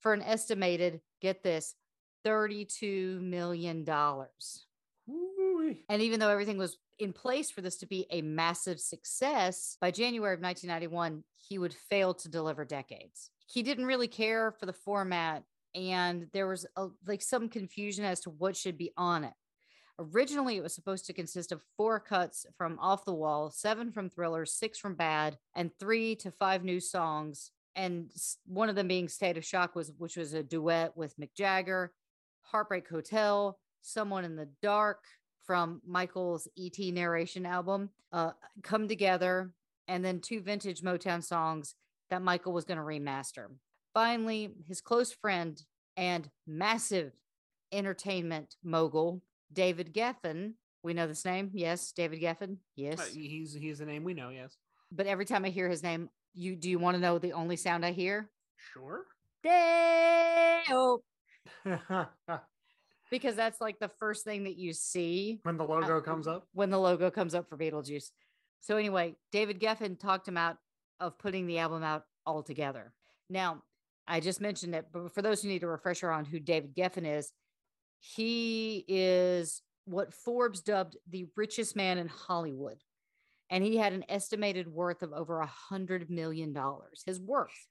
for 0.00 0.12
an 0.12 0.20
estimated, 0.22 1.00
get 1.22 1.42
this, 1.42 1.74
$32 2.24 3.20
million. 3.20 3.84
Woo-wee. 5.06 5.84
And 5.88 6.02
even 6.02 6.20
though 6.20 6.28
everything 6.28 6.58
was 6.58 6.78
in 6.98 7.12
place 7.12 7.50
for 7.50 7.60
this 7.60 7.76
to 7.76 7.86
be 7.86 8.06
a 8.10 8.22
massive 8.22 8.80
success, 8.80 9.76
by 9.80 9.90
January 9.90 10.34
of 10.34 10.40
1991, 10.40 11.24
he 11.36 11.58
would 11.58 11.74
fail 11.74 12.14
to 12.14 12.28
deliver 12.28 12.64
decades. 12.64 13.30
He 13.46 13.62
didn't 13.62 13.86
really 13.86 14.08
care 14.08 14.52
for 14.52 14.66
the 14.66 14.72
format, 14.72 15.42
and 15.74 16.28
there 16.32 16.46
was 16.46 16.66
a, 16.76 16.88
like 17.06 17.22
some 17.22 17.48
confusion 17.48 18.04
as 18.04 18.20
to 18.20 18.30
what 18.30 18.56
should 18.56 18.78
be 18.78 18.92
on 18.96 19.24
it. 19.24 19.34
Originally, 19.98 20.56
it 20.56 20.62
was 20.62 20.74
supposed 20.74 21.06
to 21.06 21.12
consist 21.12 21.52
of 21.52 21.60
four 21.76 22.00
cuts 22.00 22.46
from 22.56 22.78
Off 22.78 23.04
the 23.04 23.14
Wall, 23.14 23.50
seven 23.50 23.92
from 23.92 24.08
Thriller, 24.08 24.46
six 24.46 24.78
from 24.78 24.94
Bad, 24.94 25.38
and 25.54 25.70
three 25.78 26.16
to 26.16 26.30
five 26.30 26.64
new 26.64 26.80
songs. 26.80 27.50
And 27.74 28.10
one 28.46 28.68
of 28.68 28.74
them 28.74 28.88
being 28.88 29.08
State 29.08 29.36
of 29.36 29.44
Shock 29.44 29.74
was, 29.74 29.92
which 29.98 30.16
was 30.16 30.32
a 30.34 30.42
duet 30.42 30.96
with 30.96 31.16
Mick 31.18 31.34
Jagger, 31.36 31.92
Heartbreak 32.42 32.88
Hotel, 32.88 33.58
Someone 33.80 34.24
in 34.24 34.36
the 34.36 34.48
Dark 34.62 35.04
from 35.44 35.80
Michael's 35.86 36.46
ET 36.58 36.78
narration 36.92 37.44
album, 37.46 37.90
uh, 38.12 38.30
Come 38.62 38.86
Together, 38.86 39.50
and 39.88 40.04
then 40.04 40.20
two 40.20 40.40
vintage 40.40 40.82
Motown 40.82 41.22
songs 41.22 41.74
that 42.10 42.22
Michael 42.22 42.52
was 42.52 42.64
going 42.64 42.78
to 42.78 42.84
remaster. 42.84 43.46
Finally, 43.94 44.54
his 44.68 44.80
close 44.80 45.12
friend 45.12 45.60
and 45.96 46.30
massive 46.46 47.12
entertainment 47.72 48.54
mogul, 48.62 49.20
David 49.52 49.92
Geffen. 49.92 50.52
We 50.84 50.94
know 50.94 51.06
this 51.06 51.24
name. 51.24 51.50
Yes, 51.52 51.92
David 51.92 52.20
Geffen. 52.20 52.56
Yes. 52.76 53.00
Uh, 53.00 53.04
he's 53.12 53.52
he's 53.54 53.78
the 53.78 53.86
name 53.86 54.04
we 54.04 54.14
know. 54.14 54.28
Yes. 54.30 54.56
but 54.90 55.06
every 55.06 55.24
time 55.24 55.44
I 55.44 55.48
hear 55.50 55.68
his 55.68 55.82
name, 55.82 56.08
you 56.34 56.54
do 56.56 56.70
you 56.70 56.78
want 56.78 56.94
to 56.96 57.00
know 57.00 57.18
the 57.18 57.32
only 57.32 57.56
sound 57.56 57.84
I 57.84 57.92
hear? 57.92 58.30
Sure. 58.72 59.04
Dale. 59.42 61.02
Because 63.10 63.36
that's 63.36 63.60
like 63.60 63.78
the 63.78 63.90
first 63.98 64.24
thing 64.24 64.44
that 64.44 64.56
you 64.56 64.72
see 64.72 65.38
when 65.42 65.58
the 65.58 65.64
logo 65.64 66.00
comes 66.00 66.26
up. 66.26 66.46
when 66.54 66.70
the 66.70 66.78
logo 66.78 67.10
comes 67.10 67.34
up 67.34 67.46
for 67.46 67.58
Beetlejuice. 67.58 68.06
So 68.60 68.78
anyway, 68.78 69.16
David 69.30 69.60
Geffen 69.60 70.00
talked 70.00 70.26
him 70.26 70.38
out 70.38 70.56
of 70.98 71.18
putting 71.18 71.46
the 71.46 71.58
album 71.58 71.82
out 71.82 72.04
altogether. 72.24 72.94
Now, 73.28 73.64
I 74.08 74.20
just 74.20 74.40
mentioned 74.40 74.74
it, 74.74 74.86
but 74.90 75.14
for 75.14 75.20
those 75.20 75.42
who 75.42 75.48
need 75.48 75.62
a 75.62 75.66
refresher 75.66 76.10
on 76.10 76.24
who 76.24 76.40
David 76.40 76.74
Geffen 76.74 77.06
is, 77.06 77.30
he 77.98 78.82
is 78.88 79.60
what 79.84 80.14
Forbes 80.14 80.62
dubbed 80.62 80.96
the 81.10 81.26
richest 81.36 81.76
man 81.76 81.98
in 81.98 82.08
Hollywood. 82.08 82.78
And 83.50 83.62
he 83.62 83.76
had 83.76 83.92
an 83.92 84.04
estimated 84.08 84.68
worth 84.68 85.02
of 85.02 85.12
over 85.12 85.40
a 85.40 85.46
hundred 85.46 86.08
million 86.08 86.54
dollars. 86.54 87.02
His 87.04 87.20
worth. 87.20 87.68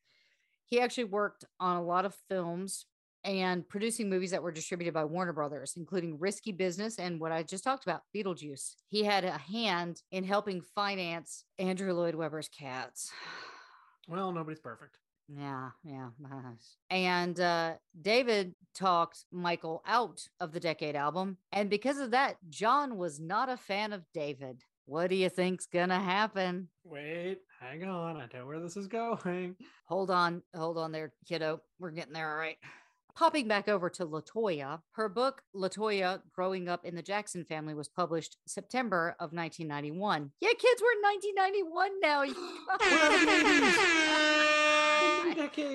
He 0.66 0.80
actually 0.80 1.06
worked 1.06 1.46
on 1.60 1.78
a 1.78 1.84
lot 1.84 2.06
of 2.06 2.16
films 2.30 2.86
and 3.24 3.68
producing 3.68 4.10
movies 4.10 4.32
that 4.32 4.44
were 4.44 4.52
distributed 4.52 4.94
by 4.94 5.06
Warner 5.06 5.34
Brothers, 5.34 5.74
including 5.78 6.20
Risky 6.20 6.52
Business 6.52 7.00
and 7.00 7.20
what 7.20 7.32
I 7.32 7.44
just 7.44 7.64
talked 7.64 7.84
about, 7.84 8.02
Beetlejuice. 8.16 8.76
He 8.88 9.04
had 9.04 9.24
a 9.24 9.38
hand 9.38 10.02
in 10.12 10.24
helping 10.24 10.62
finance 10.62 11.46
Andrew 11.60 11.94
Lloyd 11.94 12.16
Webber's 12.16 12.50
Cats. 12.50 13.12
Well, 14.08 14.34
nobody's 14.34 14.60
perfect. 14.60 14.98
Yeah, 15.30 15.70
yeah. 15.84 16.10
And 16.90 17.40
uh, 17.40 17.74
David 18.02 18.56
talked 18.76 19.26
Michael 19.32 19.84
out 19.86 20.28
of 20.40 20.52
the 20.52 20.60
Decade 20.60 20.96
album. 20.96 21.38
And 21.52 21.70
because 21.70 22.00
of 22.00 22.12
that, 22.12 22.38
John 22.50 22.98
was 22.98 23.20
not 23.20 23.48
a 23.48 23.56
fan 23.56 23.94
of 23.94 24.04
David. 24.14 24.64
What 24.86 25.10
do 25.10 25.16
you 25.16 25.30
think's 25.30 25.68
gonna 25.68 26.00
happen? 26.00 26.68
Wait, 26.84 27.38
hang 27.62 27.84
on. 27.84 28.18
I 28.18 28.28
know 28.34 28.46
where 28.46 28.60
this 28.60 28.76
is 28.76 28.88
going. 28.88 29.56
Hold 29.86 30.12
on, 30.12 30.42
hold 30.56 30.78
on 30.78 30.92
there, 30.92 31.14
kiddo. 31.28 31.62
We're 31.80 31.92
getting 31.92 32.14
there, 32.14 32.30
all 32.30 32.38
right. 32.38 32.58
Popping 33.16 33.48
back 33.48 33.68
over 33.68 33.90
to 33.90 34.06
Latoya, 34.06 34.82
her 34.92 35.10
book 35.10 35.42
Latoya 35.56 36.22
Growing 36.34 36.70
Up 36.70 36.86
in 36.86 36.96
the 36.96 37.02
Jackson 37.02 37.44
Family 37.46 37.74
was 37.74 37.88
published 37.88 38.38
September 38.48 39.16
of 39.20 39.34
1991. 39.34 40.32
Yeah, 40.40 40.50
kids, 40.50 40.82
we're 40.82 40.94
in 40.94 41.02
1991 41.02 42.00
now. 42.02 42.24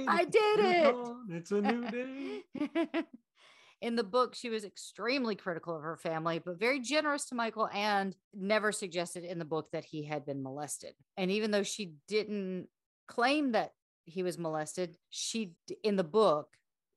I 0.08 0.24
did 0.24 0.60
it. 0.60 0.94
It's 1.30 1.50
a 1.50 1.60
new 1.60 1.90
day. 1.90 2.42
In 3.82 3.94
the 3.94 4.04
book, 4.04 4.34
she 4.34 4.48
was 4.48 4.64
extremely 4.64 5.34
critical 5.34 5.76
of 5.76 5.82
her 5.82 5.96
family, 5.96 6.38
but 6.38 6.58
very 6.58 6.80
generous 6.80 7.26
to 7.26 7.34
Michael 7.34 7.68
and 7.74 8.16
never 8.34 8.72
suggested 8.72 9.22
in 9.22 9.38
the 9.38 9.44
book 9.44 9.70
that 9.72 9.84
he 9.84 10.02
had 10.02 10.24
been 10.24 10.42
molested. 10.42 10.94
And 11.18 11.30
even 11.30 11.50
though 11.50 11.62
she 11.62 11.92
didn't 12.08 12.68
claim 13.06 13.52
that 13.52 13.72
he 14.04 14.22
was 14.22 14.38
molested, 14.38 14.96
she, 15.10 15.52
in 15.82 15.96
the 15.96 16.04
book, 16.04 16.48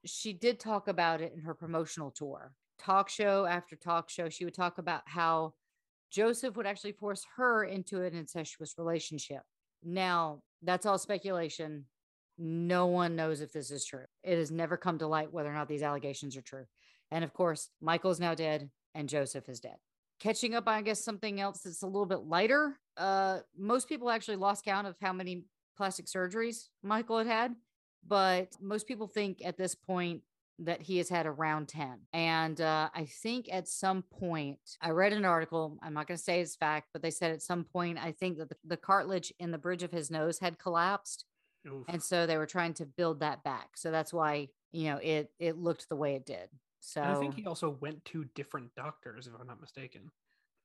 she 0.05 0.33
did 0.33 0.59
talk 0.59 0.87
about 0.87 1.21
it 1.21 1.33
in 1.33 1.41
her 1.41 1.53
promotional 1.53 2.11
tour. 2.11 2.53
Talk 2.77 3.09
show 3.09 3.45
after 3.45 3.75
talk 3.75 4.09
show, 4.09 4.29
she 4.29 4.45
would 4.45 4.53
talk 4.53 4.77
about 4.77 5.01
how 5.05 5.53
Joseph 6.11 6.55
would 6.55 6.65
actually 6.65 6.93
force 6.93 7.25
her 7.35 7.63
into 7.63 8.01
an 8.01 8.15
incestuous 8.15 8.75
relationship. 8.77 9.41
Now, 9.83 10.41
that's 10.61 10.85
all 10.85 10.97
speculation. 10.97 11.85
No 12.37 12.87
one 12.87 13.15
knows 13.15 13.41
if 13.41 13.51
this 13.51 13.69
is 13.69 13.85
true. 13.85 14.05
It 14.23 14.37
has 14.37 14.51
never 14.51 14.77
come 14.77 14.97
to 14.99 15.07
light 15.07 15.31
whether 15.31 15.49
or 15.49 15.53
not 15.53 15.67
these 15.67 15.83
allegations 15.83 16.37
are 16.37 16.41
true. 16.41 16.65
And 17.11 17.23
of 17.23 17.33
course, 17.33 17.69
Michael's 17.81 18.19
now 18.19 18.33
dead 18.33 18.69
and 18.95 19.09
Joseph 19.09 19.49
is 19.49 19.59
dead. 19.59 19.75
Catching 20.19 20.55
up, 20.55 20.67
on, 20.67 20.73
I 20.75 20.81
guess, 20.81 21.03
something 21.03 21.39
else 21.39 21.61
that's 21.61 21.81
a 21.81 21.87
little 21.87 22.05
bit 22.05 22.25
lighter. 22.25 22.77
Uh, 22.97 23.39
most 23.57 23.87
people 23.87 24.09
actually 24.09 24.35
lost 24.37 24.65
count 24.65 24.87
of 24.87 24.95
how 25.01 25.13
many 25.13 25.45
plastic 25.77 26.07
surgeries 26.07 26.67
Michael 26.83 27.19
had 27.19 27.27
had, 27.27 27.55
but 28.07 28.55
most 28.61 28.87
people 28.87 29.07
think 29.07 29.41
at 29.43 29.57
this 29.57 29.75
point 29.75 30.21
that 30.59 30.81
he 30.81 30.97
has 30.97 31.07
had 31.07 31.25
around 31.25 31.69
10. 31.69 31.99
And 32.11 32.59
uh, 32.59 32.89
I 32.93 33.05
think 33.05 33.47
at 33.49 33.67
some 33.69 34.03
point, 34.03 34.59
I 34.81 34.89
read 34.89 35.13
an 35.13 35.23
article, 35.23 35.77
I'm 35.81 35.93
not 35.93 36.07
going 36.07 36.17
to 36.17 36.23
say 36.23 36.41
it's 36.41 36.55
fact, 36.55 36.89
but 36.91 37.01
they 37.01 37.11
said 37.11 37.31
at 37.31 37.41
some 37.41 37.63
point, 37.63 37.97
I 37.97 38.11
think 38.11 38.37
that 38.39 38.49
the, 38.49 38.57
the 38.65 38.75
cartilage 38.75 39.33
in 39.39 39.51
the 39.51 39.57
bridge 39.57 39.83
of 39.83 39.91
his 39.91 40.11
nose 40.11 40.39
had 40.39 40.59
collapsed 40.59 41.23
Oof. 41.67 41.85
and 41.87 42.01
so 42.01 42.25
they 42.25 42.37
were 42.37 42.45
trying 42.45 42.73
to 42.75 42.85
build 42.85 43.19
that 43.19 43.43
back 43.43 43.71
so 43.75 43.91
that's 43.91 44.13
why 44.13 44.47
you 44.71 44.85
know 44.85 44.97
it 44.97 45.29
it 45.39 45.57
looked 45.57 45.89
the 45.89 45.95
way 45.95 46.15
it 46.15 46.25
did 46.25 46.47
so 46.79 47.01
And 47.01 47.11
I 47.11 47.19
think 47.19 47.35
he 47.35 47.45
also 47.45 47.69
went 47.81 48.05
to 48.05 48.23
different 48.33 48.73
doctors, 48.75 49.27
if 49.27 49.33
I'm 49.39 49.45
not 49.47 49.59
mistaken. 49.59 50.09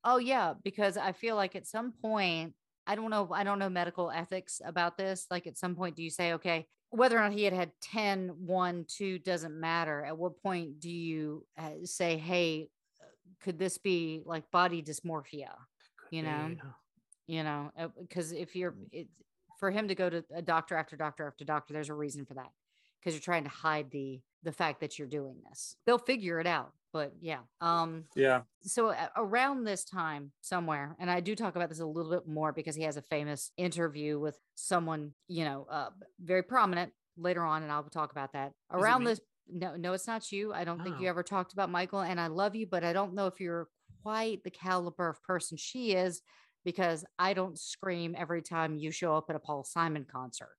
oh 0.05 0.19
yeah 0.19 0.55
because 0.63 0.97
i 0.97 1.11
feel 1.11 1.35
like 1.35 1.57
at 1.57 1.67
some 1.67 1.93
point 2.01 2.55
i 2.87 2.95
don't 2.95 3.11
know 3.11 3.29
i 3.33 3.43
don't 3.43 3.59
know 3.59 3.69
medical 3.69 4.11
ethics 4.11 4.61
about 4.65 4.97
this 4.97 5.27
like 5.33 5.49
at 5.49 5.59
some 5.59 5.75
point 5.75 5.97
do 5.97 6.03
you 6.05 6.11
say 6.11 6.35
okay 6.35 6.67
whether 6.95 7.19
or 7.19 7.21
not 7.21 7.33
he 7.33 7.45
had 7.45 7.53
had 7.53 7.73
10 7.81 8.29
1 8.47 8.87
2 8.89 9.19
doesn't 9.19 9.59
matter. 9.59 10.05
At 10.05 10.17
what 10.17 10.41
point 10.43 10.81
do 10.81 10.91
you 10.91 11.45
uh, 11.59 11.85
say 11.85 12.17
hey 12.17 12.69
uh, 13.01 13.07
could 13.43 13.59
this 13.59 13.79
be 13.79 14.23
like 14.25 14.51
body 14.51 14.83
dysmorphia? 14.83 15.51
You 16.11 16.23
know? 16.23 16.55
Yeah. 16.57 16.71
you 17.27 17.43
know 17.43 17.71
because 18.01 18.33
if 18.33 18.55
you're 18.55 18.75
it, 18.93 19.09
for 19.59 19.71
him 19.71 19.89
to 19.89 19.95
go 19.95 20.11
to 20.11 20.25
a 20.35 20.43
doctor 20.43 20.77
after 20.77 20.97
doctor 20.97 21.27
after 21.27 21.45
doctor 21.45 21.73
there's 21.75 21.89
a 21.89 21.95
reason 21.95 22.25
for 22.25 22.35
that 22.35 22.51
because 23.01 23.15
you're 23.15 23.21
trying 23.23 23.45
to 23.45 23.51
hide 23.51 23.91
the 23.91 24.21
the 24.43 24.53
fact 24.53 24.81
that 24.81 24.99
you're 24.99 25.09
doing 25.09 25.37
this. 25.49 25.77
They'll 25.87 25.99
figure 25.99 26.39
it 26.39 26.47
out 26.47 26.73
but 26.95 27.13
yeah 27.21 27.41
um 27.61 28.05
Yeah. 28.17 28.43
so 28.63 28.95
around 29.17 29.65
this 29.65 29.85
time 29.85 30.33
somewhere 30.41 30.97
and 30.99 31.11
i 31.11 31.21
do 31.21 31.35
talk 31.35 31.57
about 31.57 31.69
this 31.69 31.81
a 31.81 31.87
little 31.87 32.11
bit 32.11 32.27
more 32.27 32.53
because 32.53 32.75
he 32.77 32.85
has 32.85 32.97
a 32.97 33.03
famous 33.03 33.51
interview 33.59 34.19
with 34.19 34.39
someone 34.55 35.13
you 35.29 35.45
know 35.45 35.67
uh 35.71 35.91
very 36.21 36.43
prominent 36.43 36.93
later 37.19 37.43
on 37.43 37.63
and 37.63 37.71
i'll 37.71 37.83
talk 37.83 38.13
about 38.13 38.33
that 38.33 38.53
around 38.71 39.05
this 39.05 39.21
no 39.53 39.77
no 39.77 39.93
it's 39.93 40.07
not 40.07 40.33
you 40.33 40.55
i 40.55 40.65
don't 40.65 40.83
think 40.83 40.99
you 41.01 41.07
Oh. 41.09 41.11
ever 41.11 41.23
talked 41.23 41.53
about 41.53 41.69
michael 41.69 42.01
and 42.01 42.19
i 42.19 42.29
love 42.29 42.55
you 42.55 42.67
but 42.67 42.83
i 42.85 42.93
don't 42.95 43.13
know 43.15 43.27
if 43.27 43.41
you're 43.41 43.69
quite 44.03 44.43
the 44.45 44.51
caliber 44.51 45.09
of 45.11 45.23
person 45.23 45.59
she 45.59 45.93
is 45.93 46.23
because 46.65 47.05
i 47.19 47.35
don't 47.35 47.59
scream 47.59 48.15
every 48.17 48.41
time 48.41 48.77
you 48.79 48.91
show 48.91 49.15
up 49.17 49.27
at 49.29 49.37
a 49.37 49.41
paul 49.41 49.65
simon 49.65 50.07
concert 50.11 50.57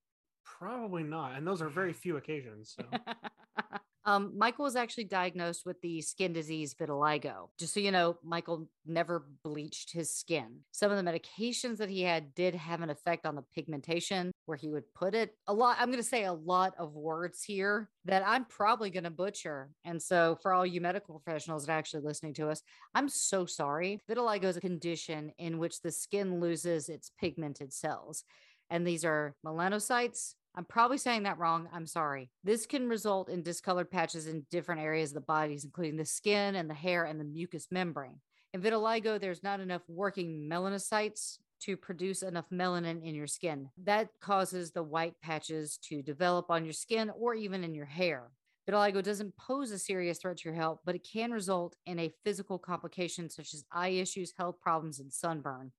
Probably 0.60 1.04
not. 1.04 1.36
And 1.36 1.46
those 1.46 1.62
are 1.62 1.68
very 1.68 1.92
few 1.92 2.16
occasions. 2.18 2.76
So 2.78 2.86
um, 4.06 4.34
Michael 4.38 4.64
was 4.64 4.76
actually 4.76 5.06
diagnosed 5.06 5.66
with 5.66 5.82
the 5.82 6.02
skin 6.02 6.32
disease 6.32 6.76
vitiligo. 6.76 7.50
Just 7.58 7.74
so 7.74 7.80
you 7.80 7.92
know, 7.92 8.18
Michael 8.24 8.68
never 8.86 9.26
bleached 9.44 9.92
his 9.92 10.14
skin. 10.14 10.60
Some 10.72 10.92
of 10.92 10.98
the 11.04 11.12
medications 11.12 11.78
that 11.78 11.90
he 11.90 12.04
had 12.04 12.36
did 12.36 12.54
have 12.54 12.82
an 12.82 12.92
effect 12.92 13.26
on 13.26 13.36
the 13.36 13.44
pigmentation 13.56 14.32
where 14.46 14.58
he 14.58 14.70
would 14.70 14.84
put 14.94 15.16
it. 15.16 15.36
A 15.48 15.54
lot, 15.54 15.78
I'm 15.80 15.88
going 15.88 15.98
to 15.98 16.04
say 16.04 16.26
a 16.26 16.34
lot 16.34 16.74
of 16.78 16.94
words 16.94 17.44
here 17.44 17.90
that 18.06 18.24
I'm 18.26 18.46
probably 18.46 18.92
going 18.92 19.06
to 19.06 19.10
butcher. 19.10 19.72
And 19.84 20.00
so, 20.00 20.38
for 20.42 20.54
all 20.54 20.66
you 20.66 20.82
medical 20.82 21.20
professionals 21.20 21.66
that 21.66 21.72
are 21.72 21.78
actually 21.78 22.04
listening 22.04 22.36
to 22.36 22.50
us, 22.50 22.62
I'm 22.94 23.10
so 23.10 23.48
sorry. 23.48 24.02
Vitiligo 24.08 24.46
is 24.46 24.58
a 24.58 24.62
condition 24.62 25.32
in 25.40 25.58
which 25.58 25.82
the 25.82 25.92
skin 25.92 26.40
loses 26.40 26.90
its 26.90 27.12
pigmented 27.20 27.74
cells. 27.74 28.24
And 28.70 28.86
these 28.86 29.06
are 29.06 29.36
melanocytes, 29.46 30.36
I'm 30.58 30.66
probably 30.66 30.98
saying 30.98 31.24
that 31.24 31.38
wrong. 31.38 31.68
I'm 31.74 31.86
sorry. 31.86 32.30
This 32.44 32.66
can 32.66 32.88
result 32.88 33.30
in 33.30 33.44
discolored 33.44 33.92
patches 33.92 34.28
in 34.28 34.46
different 34.50 34.82
areas 34.82 35.10
of 35.10 35.16
the 35.16 35.22
bodies, 35.22 35.66
including 35.66 35.98
the 35.98 36.06
skin 36.06 36.56
and 36.56 36.70
the 36.70 36.74
hair 36.74 37.04
and 37.04 37.20
the 37.20 37.26
mucous 37.26 37.68
membrane. 37.72 38.22
In 38.54 38.62
vitiligo, 38.62 39.20
there's 39.20 39.44
not 39.44 39.60
enough 39.60 39.82
working 39.90 40.48
melanocytes 40.50 41.40
to 41.62 41.76
produce 41.76 42.22
enough 42.22 42.46
melanin 42.54 43.04
in 43.04 43.16
your 43.16 43.28
skin. 43.28 43.70
That 43.84 44.10
causes 44.22 44.72
the 44.72 44.84
white 44.84 45.20
patches 45.22 45.78
to 45.90 46.02
develop 46.02 46.50
on 46.50 46.64
your 46.64 46.74
skin 46.74 47.10
or 47.10 47.34
even 47.34 47.64
in 47.64 47.76
your 47.76 47.86
hair. 47.86 48.32
Vitiligo 48.70 49.04
doesn't 49.04 49.36
pose 49.38 49.72
a 49.72 49.78
serious 49.78 50.20
threat 50.20 50.38
to 50.38 50.50
your 50.50 50.56
health, 50.56 50.80
but 50.86 50.96
it 50.96 51.08
can 51.12 51.32
result 51.32 51.76
in 51.86 52.00
a 52.00 52.14
physical 52.24 52.58
complication 52.58 53.30
such 53.30 53.54
as 53.54 53.66
eye 53.72 53.90
issues, 53.90 54.34
health 54.38 54.56
problems, 54.62 55.00
and 55.00 55.12
sunburn. 55.12 55.72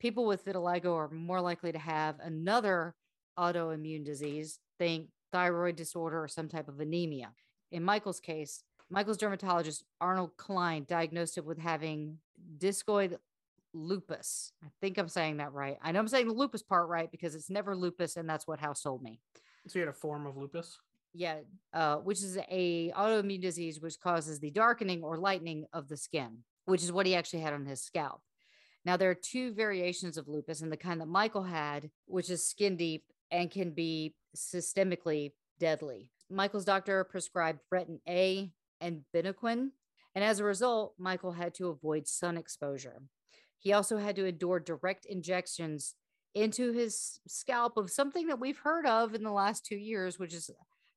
People 0.00 0.26
with 0.26 0.44
vitiligo 0.44 0.94
are 0.96 1.10
more 1.10 1.40
likely 1.40 1.72
to 1.72 1.78
have 1.78 2.18
another 2.20 2.94
autoimmune 3.38 4.04
disease, 4.04 4.58
think 4.78 5.08
thyroid 5.32 5.76
disorder 5.76 6.22
or 6.22 6.28
some 6.28 6.48
type 6.48 6.68
of 6.68 6.80
anemia. 6.80 7.32
In 7.72 7.82
Michael's 7.82 8.20
case, 8.20 8.62
Michael's 8.90 9.16
dermatologist, 9.16 9.84
Arnold 10.00 10.36
Klein, 10.36 10.84
diagnosed 10.88 11.36
him 11.38 11.44
with 11.44 11.58
having 11.58 12.18
discoid 12.58 13.16
lupus. 13.72 14.52
I 14.62 14.68
think 14.80 14.98
I'm 14.98 15.08
saying 15.08 15.38
that 15.38 15.52
right. 15.52 15.76
I 15.82 15.92
know 15.92 15.98
I'm 15.98 16.08
saying 16.08 16.28
the 16.28 16.34
lupus 16.34 16.62
part 16.62 16.88
right 16.88 17.10
because 17.10 17.34
it's 17.34 17.50
never 17.50 17.74
lupus, 17.74 18.16
and 18.16 18.28
that's 18.28 18.46
what 18.46 18.60
House 18.60 18.82
told 18.82 19.02
me. 19.02 19.20
So 19.66 19.78
you 19.78 19.86
had 19.86 19.88
a 19.88 19.98
form 19.98 20.26
of 20.26 20.36
lupus. 20.36 20.78
Yeah, 21.12 21.38
uh, 21.72 21.96
which 21.96 22.22
is 22.22 22.38
a 22.48 22.92
autoimmune 22.92 23.40
disease 23.40 23.80
which 23.80 24.00
causes 24.00 24.40
the 24.40 24.50
darkening 24.50 25.02
or 25.02 25.16
lightening 25.16 25.66
of 25.72 25.88
the 25.88 25.96
skin, 25.96 26.38
which 26.66 26.82
is 26.82 26.92
what 26.92 27.06
he 27.06 27.14
actually 27.14 27.40
had 27.40 27.52
on 27.52 27.66
his 27.66 27.82
scalp. 27.82 28.20
Now 28.84 28.96
there 28.96 29.10
are 29.10 29.14
two 29.14 29.52
variations 29.54 30.18
of 30.18 30.28
lupus, 30.28 30.60
and 30.60 30.70
the 30.70 30.76
kind 30.76 31.00
that 31.00 31.08
Michael 31.08 31.44
had, 31.44 31.90
which 32.06 32.30
is 32.30 32.46
skin 32.46 32.76
deep 32.76 33.04
and 33.30 33.50
can 33.50 33.70
be 33.70 34.14
systemically 34.36 35.32
deadly. 35.58 36.08
Michael's 36.30 36.64
doctor 36.64 37.04
prescribed 37.04 37.60
Retin 37.72 38.00
A 38.08 38.50
and 38.80 39.02
Benoquin, 39.14 39.70
and 40.14 40.24
as 40.24 40.40
a 40.40 40.44
result, 40.44 40.94
Michael 40.98 41.32
had 41.32 41.54
to 41.54 41.68
avoid 41.68 42.06
sun 42.06 42.36
exposure. 42.36 43.02
He 43.58 43.72
also 43.72 43.96
had 43.96 44.16
to 44.16 44.26
endure 44.26 44.60
direct 44.60 45.06
injections 45.06 45.94
into 46.34 46.72
his 46.72 47.20
scalp 47.28 47.76
of 47.76 47.90
something 47.90 48.26
that 48.26 48.40
we've 48.40 48.58
heard 48.58 48.86
of 48.86 49.14
in 49.14 49.22
the 49.22 49.32
last 49.32 49.64
two 49.64 49.76
years, 49.76 50.18
which 50.18 50.34
is 50.34 50.50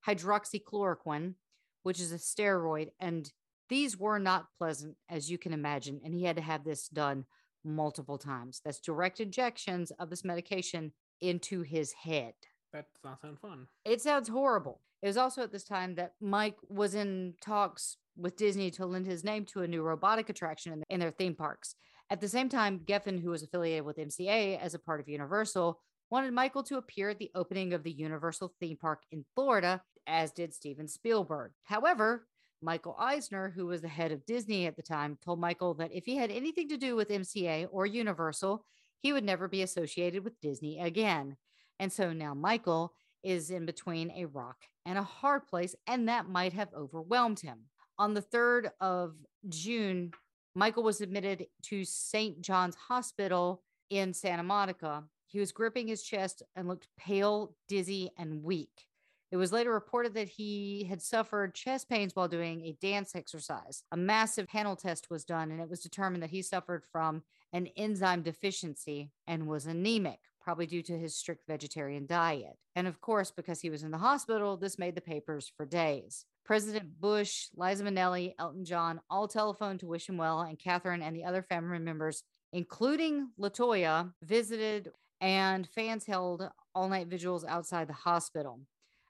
hydroxychloroquine, 0.08 1.36
which 1.84 2.00
is 2.00 2.12
a 2.12 2.18
steroid. 2.18 2.90
And 3.00 3.32
these 3.70 3.98
were 3.98 4.20
not 4.20 4.48
pleasant, 4.58 4.96
as 5.10 5.30
you 5.30 5.38
can 5.38 5.54
imagine. 5.54 6.02
And 6.04 6.14
he 6.14 6.24
had 6.24 6.38
to 6.38 6.42
have 6.42 6.64
this 6.64 6.88
done 6.88 7.26
multiple 7.64 8.18
times. 8.18 8.62
That's 8.64 8.80
direct 8.80 9.20
injections 9.20 9.92
of 9.92 10.10
this 10.10 10.24
medication 10.24 10.94
into 11.22 11.62
his 11.62 11.92
head. 11.94 12.34
That 12.74 12.86
does 12.94 13.04
not 13.04 13.22
sound 13.22 13.40
fun. 13.40 13.68
It 13.86 14.02
sounds 14.02 14.30
horrible. 14.30 14.82
It 15.02 15.08
was 15.08 15.18
also 15.18 15.44
at 15.44 15.52
this 15.52 15.64
time 15.64 15.96
that 15.96 16.14
Mike 16.20 16.58
was 16.70 16.96
in 16.96 17.36
talks 17.42 17.98
with 18.16 18.36
Disney 18.36 18.72
to 18.72 18.86
lend 18.86 19.06
his 19.06 19.24
name 19.24 19.46
to 19.46 19.62
a 19.62 19.68
new 19.68 19.84
robotic 19.84 20.30
attraction 20.30 20.74
in, 20.74 20.84
in 20.90 21.00
their 21.00 21.12
theme 21.12 21.36
parks. 21.36 21.76
At 22.10 22.22
the 22.22 22.28
same 22.28 22.50
time, 22.50 22.82
Geffen, 22.86 23.22
who 23.22 23.30
was 23.30 23.44
affiliated 23.44 23.86
with 23.86 23.98
MCA 23.98 24.60
as 24.60 24.74
a 24.74 24.80
part 24.80 25.00
of 25.00 25.10
Universal, 25.10 25.80
wanted 26.10 26.34
Michael 26.34 26.64
to 26.64 26.78
appear 26.78 27.10
at 27.10 27.20
the 27.20 27.32
opening 27.36 27.74
of 27.74 27.84
the 27.84 27.92
Universal 27.92 28.54
theme 28.60 28.78
park 28.78 29.04
in 29.12 29.26
Florida, 29.36 29.82
as 30.08 30.32
did 30.32 30.54
Steven 30.54 30.88
Spielberg. 30.88 31.52
However, 31.64 32.28
Michael 32.62 32.96
Eisner, 32.98 33.52
who 33.56 33.68
was 33.68 33.82
the 33.82 33.88
head 33.88 34.12
of 34.12 34.26
Disney 34.26 34.66
at 34.66 34.76
the 34.76 34.82
time, 34.82 35.18
told 35.24 35.40
Michael 35.40 35.74
that 35.76 35.94
if 35.94 36.06
he 36.06 36.16
had 36.16 36.32
anything 36.32 36.70
to 36.70 36.78
do 36.78 36.96
with 36.96 37.10
MCA 37.10 37.68
or 37.72 37.86
Universal, 37.86 38.64
he 39.00 39.14
would 39.14 39.24
never 39.24 39.48
be 39.48 39.62
associated 39.62 40.24
with 40.24 40.40
Disney 40.42 40.80
again. 40.80 41.38
And 41.80 41.92
so 41.92 42.14
now 42.14 42.34
Michael 42.34 42.94
is 43.24 43.50
in 43.52 43.66
between 43.66 44.12
a 44.12 44.26
rock 44.26 44.58
and 44.86 44.98
a 44.98 45.04
hard 45.04 45.48
place, 45.48 45.76
and 45.86 46.08
that 46.08 46.30
might 46.30 46.54
have 46.54 46.74
overwhelmed 46.76 47.40
him. 47.40 47.66
On 48.00 48.14
the 48.14 48.22
3rd 48.22 48.70
of 48.80 49.16
June, 49.50 50.12
Michael 50.56 50.84
was 50.84 51.02
admitted 51.02 51.48
to 51.64 51.84
St. 51.84 52.42
John's 52.42 52.76
Hospital 52.76 53.64
in 53.90 54.14
Santa 54.14 54.44
Monica. 54.44 55.04
He 55.28 55.40
was 55.40 55.52
gripping 55.52 55.88
his 55.88 56.04
chest 56.04 56.42
and 56.56 56.68
looked 56.68 56.88
pale, 56.98 57.54
dizzy, 57.68 58.12
and 58.18 58.44
weak. 58.44 58.86
It 59.32 59.38
was 59.38 59.52
later 59.52 59.74
reported 59.74 60.14
that 60.14 60.30
he 60.30 60.86
had 60.90 61.02
suffered 61.02 61.54
chest 61.54 61.90
pains 61.90 62.16
while 62.16 62.30
doing 62.30 62.62
a 62.62 62.78
dance 62.82 63.14
exercise. 63.14 63.84
A 63.92 63.98
massive 63.98 64.48
panel 64.48 64.76
test 64.76 65.10
was 65.10 65.26
done, 65.26 65.52
and 65.52 65.60
it 65.60 65.70
was 65.70 65.82
determined 65.82 66.24
that 66.24 66.30
he 66.30 66.42
suffered 66.42 66.84
from 66.92 67.24
an 67.52 67.68
enzyme 67.76 68.22
deficiency 68.22 69.12
and 69.28 69.48
was 69.48 69.66
anemic, 69.66 70.20
probably 70.40 70.66
due 70.66 70.82
to 70.84 70.98
his 70.98 71.16
strict 71.16 71.46
vegetarian 71.46 72.06
diet. 72.06 72.58
And 72.76 72.88
of 72.88 73.02
course, 73.02 73.32
because 73.32 73.60
he 73.60 73.70
was 73.70 73.84
in 73.84 73.92
the 73.92 73.98
hospital, 73.98 74.56
this 74.56 74.80
made 74.80 74.96
the 74.96 75.02
papers 75.02 75.52
for 75.58 75.66
days. 75.66 76.26
President 76.46 77.02
Bush, 77.02 77.48
Liza 77.58 77.84
Minnelli, 77.84 78.34
Elton 78.40 78.64
John 78.64 79.02
all 79.10 79.28
telephoned 79.28 79.82
to 79.82 79.88
wish 79.88 80.08
him 80.08 80.16
well, 80.16 80.40
and 80.40 80.58
Catherine 80.58 81.02
and 81.02 81.14
the 81.14 81.26
other 81.26 81.44
family 81.44 81.80
members, 81.80 82.24
including 82.54 83.32
Latoya, 83.38 84.14
visited, 84.24 84.94
and 85.20 85.68
fans 85.68 86.06
held 86.06 86.50
all 86.74 86.88
night 86.88 87.08
vigils 87.08 87.44
outside 87.44 87.90
the 87.90 87.94
hospital. 87.94 88.62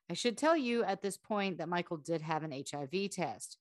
I 0.09 0.13
should 0.13 0.37
tell 0.37 0.55
you 0.55 0.83
at 0.83 1.01
this 1.01 1.17
point 1.17 1.57
that 1.57 1.69
Michael 1.69 1.97
did 1.97 2.21
have 2.21 2.43
an 2.43 2.51
HIV 2.51 3.11
test. 3.11 3.57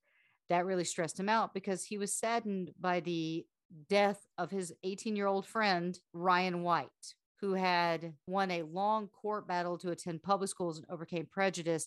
That 0.49 0.65
really 0.65 0.85
stressed 0.85 1.19
him 1.19 1.29
out 1.29 1.55
because 1.55 1.85
he 1.85 1.99
was 1.99 2.15
saddened 2.15 2.71
by 2.79 3.01
the 3.01 3.45
death 3.89 4.27
of 4.39 4.51
his 4.51 4.73
18 4.85 5.17
year 5.17 5.27
old 5.27 5.47
friend, 5.47 5.99
Ryan 6.13 6.63
White, 6.63 7.15
who 7.41 7.55
had 7.55 8.15
won 8.29 8.51
a 8.51 8.63
long 8.63 9.09
court 9.09 9.49
battle 9.49 9.77
to 9.79 9.91
attend 9.91 10.23
public 10.23 10.49
schools 10.49 10.79
and 10.79 10.87
overcame 10.89 11.27
prejudice 11.27 11.87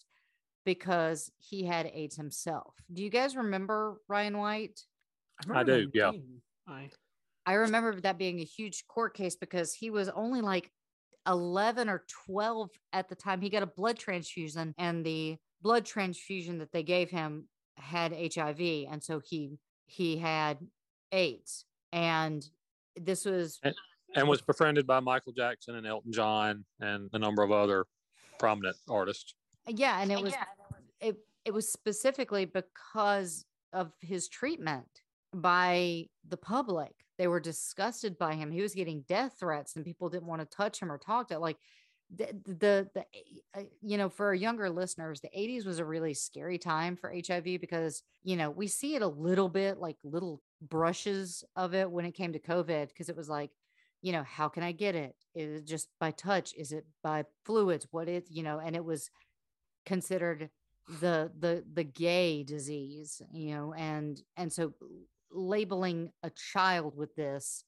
because 0.66 1.32
he 1.38 1.64
had 1.64 1.89
AIDS 1.93 2.18
himself. 2.18 2.76
Do 2.91 3.01
you 3.01 3.10
guys 3.10 3.38
remember 3.38 4.01
Ryan 4.10 4.38
White? 4.38 4.82
I 5.49 5.64
do, 5.64 5.89
yeah. 5.93 6.12
I, 6.68 6.89
I 7.45 7.53
remember 7.53 7.99
that 8.01 8.18
being 8.18 8.39
a 8.39 8.43
huge 8.43 8.86
court 8.88 9.16
case 9.16 9.38
because 9.38 9.74
he 9.74 9.89
was 9.89 10.10
only 10.10 10.41
like 10.41 10.70
11 11.30 11.88
or 11.88 12.04
12 12.26 12.70
at 12.92 13.08
the 13.08 13.16
time. 13.16 13.40
He 13.42 13.50
got 13.50 13.64
a 13.64 13.68
blood 13.68 13.98
transfusion, 13.98 14.74
and 14.78 15.06
the 15.06 15.38
blood 15.62 15.86
transfusion 15.86 16.58
that 16.58 16.72
they 16.72 16.84
gave 16.84 17.10
him 17.10 17.48
had 17.78 18.14
HIV, 18.14 18.60
and 18.92 19.02
so 19.02 19.22
he 19.24 19.58
he 19.86 20.18
had 20.18 20.58
AIDS. 21.12 21.66
And 21.92 22.46
this 22.96 23.26
was 23.26 23.60
and 24.16 24.28
was 24.28 24.42
befriended 24.42 24.88
by 24.88 25.00
Michael 25.00 25.34
Jackson 25.34 25.76
and 25.76 25.86
Elton 25.88 26.12
John 26.12 26.66
and 26.80 27.10
a 27.14 27.20
number 27.20 27.44
of 27.44 27.52
other 27.52 27.86
prominent 28.40 28.78
artists. 28.90 29.34
yeah, 29.68 30.02
and 30.02 30.12
it 30.12 30.22
was 30.22 30.34
it 31.00 31.18
it 31.46 31.54
was 31.54 31.72
specifically 31.72 32.46
because 32.46 33.46
of 33.74 33.92
his 34.02 34.28
treatment 34.28 34.88
by 35.34 36.06
the 36.28 36.38
public. 36.38 36.94
They 37.20 37.28
were 37.28 37.41
disgusted 37.41 38.17
by 38.17 38.36
him. 38.36 38.49
He 38.49 38.61
was 38.61 38.74
getting 38.74 39.01
death 39.01 39.36
threats, 39.38 39.76
and 39.76 39.84
people 39.84 40.09
didn't 40.09 40.28
want 40.30 40.41
to 40.41 40.47
touch 40.57 40.82
him 40.82 40.89
or 40.89 40.97
talk 40.97 41.28
to. 41.28 41.38
Like 41.38 41.57
the 42.15 42.28
the, 42.45 42.89
the 42.93 43.05
uh, 43.53 43.63
you 43.82 43.97
know, 43.97 44.07
for 44.07 44.28
our 44.28 44.34
younger 44.34 44.70
listeners, 44.70 45.20
the 45.20 45.30
'80s 45.38 45.65
was 45.65 45.80
a 45.80 45.86
really 45.86 46.13
scary 46.13 46.57
time 46.57 46.95
for 46.95 47.13
HIV 47.13 47.59
because 47.59 48.03
you 48.24 48.38
know 48.38 48.49
we 48.49 48.67
see 48.67 48.95
it 48.95 49.01
a 49.01 49.07
little 49.07 49.49
bit, 49.49 49.80
like 49.80 49.97
little 50.05 50.41
brushes 50.61 51.43
of 51.57 51.76
it 51.76 51.91
when 51.91 52.05
it 52.05 52.13
came 52.13 52.32
to 52.32 52.39
COVID, 52.39 52.88
because 52.88 53.09
it 53.09 53.17
was 53.17 53.28
like, 53.28 53.51
you 54.01 54.13
know, 54.13 54.24
how 54.24 54.47
can 54.47 54.63
I 54.63 54.72
get 54.72 54.95
it? 54.95 55.13
Is 55.36 55.59
it 55.59 55.67
just 55.67 55.89
by 55.99 56.11
touch? 56.11 56.53
Is 56.57 56.72
it 56.72 56.86
by 57.03 57.26
fluids? 57.43 57.86
What 57.91 58.07
is 58.07 58.24
you 58.30 58.43
know? 58.43 58.59
And 58.59 58.78
it 58.78 58.86
was 58.86 59.11
considered 59.86 60.49
the 61.01 61.32
the 61.38 61.63
the 61.74 61.84
gay 61.84 62.43
disease 62.43 63.22
you 63.32 63.53
know 63.53 63.74
and 63.74 64.22
and 64.38 64.51
so 64.51 64.74
labeling 65.32 66.12
a 66.24 66.30
child 66.30 66.96
with 66.96 67.16
this 67.16 67.64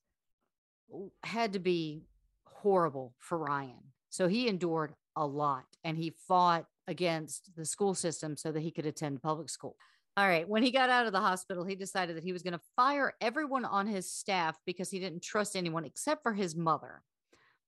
had 1.24 1.54
to 1.54 1.60
be 1.60 2.04
horrible 2.46 3.14
for 3.20 3.38
Ryan. 3.38 3.94
So 4.10 4.28
he 4.28 4.48
endured 4.48 4.94
a 5.16 5.26
lot 5.26 5.66
and 5.84 5.98
he 5.98 6.14
fought 6.28 6.66
against 6.88 7.56
the 7.56 7.66
school 7.66 7.94
system 7.94 8.36
so 8.36 8.52
that 8.52 8.62
he 8.62 8.72
could 8.72 8.86
attend 8.86 9.22
public 9.22 9.50
school. 9.50 9.76
All 10.18 10.28
right. 10.28 10.48
When 10.48 10.62
he 10.62 10.72
got 10.72 10.90
out 10.90 11.06
of 11.06 11.14
the 11.14 11.22
hospital, 11.22 11.64
he 11.64 11.76
decided 11.76 12.18
that 12.18 12.24
he 12.24 12.34
was 12.34 12.44
going 12.44 12.54
to 12.54 12.62
fire 12.76 13.14
everyone 13.22 13.64
on 13.64 13.88
his 13.88 14.12
staff 14.12 14.58
because 14.66 14.90
he 14.90 15.00
didn't 15.00 15.24
trust 15.24 15.56
anyone 15.56 15.86
except 15.86 16.22
for 16.22 16.34
his 16.34 16.56
mother. 16.56 17.02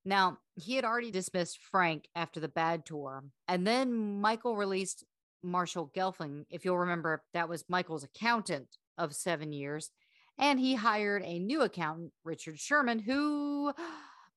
Now, 0.03 0.39
he 0.55 0.75
had 0.75 0.83
already 0.83 1.11
dismissed 1.11 1.59
Frank 1.71 2.09
after 2.15 2.41
the 2.41 2.49
bad 2.49 2.85
tour. 2.85 3.23
And 3.47 3.65
then 3.65 4.19
Michael 4.19 4.57
released 4.57 5.05
Marshall 5.41 5.91
Gelfand. 5.95 6.43
If 6.49 6.65
you'll 6.65 6.79
remember, 6.79 7.23
that 7.33 7.47
was 7.47 7.63
Michael's 7.69 8.03
accountant 8.03 8.67
of 8.97 9.13
seven 9.15 9.53
years. 9.53 9.89
And 10.37 10.59
he 10.59 10.75
hired 10.75 11.23
a 11.23 11.39
new 11.39 11.61
accountant, 11.61 12.11
Richard 12.23 12.59
Sherman, 12.59 12.99
who 12.99 13.73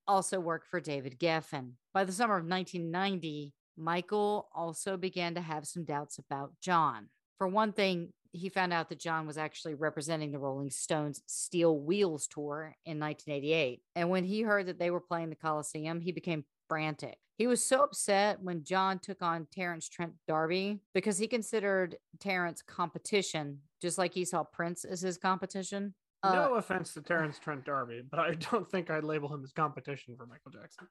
also 0.06 0.40
worked 0.40 0.68
for 0.68 0.80
David 0.80 1.18
Geffen. 1.18 1.72
By 1.94 2.04
the 2.04 2.12
summer 2.12 2.36
of 2.36 2.46
1990, 2.46 3.52
Michael 3.76 4.48
also 4.54 4.96
began 4.96 5.34
to 5.34 5.40
have 5.40 5.66
some 5.66 5.84
doubts 5.84 6.18
about 6.18 6.52
John. 6.60 7.08
For 7.38 7.48
one 7.48 7.72
thing, 7.72 8.12
he 8.32 8.48
found 8.48 8.72
out 8.72 8.88
that 8.90 9.00
John 9.00 9.26
was 9.26 9.38
actually 9.38 9.74
representing 9.74 10.32
the 10.32 10.38
Rolling 10.38 10.70
Stones 10.70 11.22
Steel 11.26 11.78
Wheels 11.78 12.26
tour 12.26 12.74
in 12.84 13.00
1988. 13.00 13.82
And 13.94 14.10
when 14.10 14.24
he 14.24 14.42
heard 14.42 14.66
that 14.66 14.78
they 14.78 14.90
were 14.90 15.00
playing 15.00 15.30
the 15.30 15.36
Coliseum, 15.36 16.00
he 16.00 16.12
became 16.12 16.44
frantic. 16.68 17.16
He 17.36 17.46
was 17.46 17.62
so 17.62 17.82
upset 17.82 18.40
when 18.42 18.64
John 18.64 18.98
took 18.98 19.20
on 19.20 19.46
Terence 19.52 19.88
Trent 19.88 20.12
D'Arby 20.26 20.80
because 20.94 21.18
he 21.18 21.26
considered 21.28 21.96
Terence 22.18 22.62
competition, 22.62 23.60
just 23.82 23.98
like 23.98 24.14
he 24.14 24.24
saw 24.24 24.42
Prince 24.42 24.84
as 24.84 25.02
his 25.02 25.18
competition. 25.18 25.94
Uh, 26.22 26.34
no 26.34 26.54
offense 26.54 26.94
to 26.94 27.02
Terence 27.02 27.38
Trent 27.38 27.64
D'Arby, 27.66 28.00
but 28.10 28.20
I 28.20 28.34
don't 28.34 28.68
think 28.70 28.90
I'd 28.90 29.04
label 29.04 29.32
him 29.32 29.42
as 29.44 29.52
competition 29.52 30.16
for 30.16 30.26
Michael 30.26 30.50
Jackson. 30.50 30.88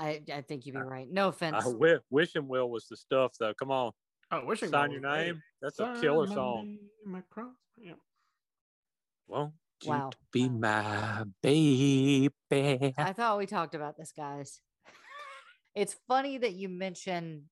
I, 0.00 0.20
I 0.32 0.42
think 0.42 0.66
you'd 0.66 0.74
be 0.74 0.80
right. 0.80 1.08
No 1.10 1.28
offense. 1.28 1.56
I 1.58 1.62
wi- 1.70 1.98
wishing 2.10 2.48
Will 2.48 2.68
was 2.70 2.86
the 2.88 2.96
stuff 2.96 3.32
though. 3.38 3.54
Come 3.54 3.70
on, 3.70 3.92
Oh, 4.30 4.44
wishing 4.44 4.68
sign 4.70 4.90
Well 4.90 4.92
your 4.92 5.00
was 5.00 5.16
great. 5.16 5.26
name. 5.26 5.42
That's 5.62 5.78
a 5.80 5.96
killer 6.00 6.26
my 6.26 6.34
song. 6.34 6.78
name 7.06 7.14
across- 7.14 7.54
Yeah. 7.78 7.92
Won't 9.28 9.54
you 9.82 9.90
Wow. 9.90 10.10
be 10.32 10.48
my 10.48 11.24
baby? 11.42 12.30
I 12.98 13.12
thought 13.14 13.38
we 13.38 13.46
talked 13.46 13.74
about 13.74 13.96
this, 13.96 14.12
guys. 14.12 14.60
It's 15.78 15.96
funny 16.08 16.38
that 16.38 16.54
you 16.54 16.68
mentioned 16.68 17.42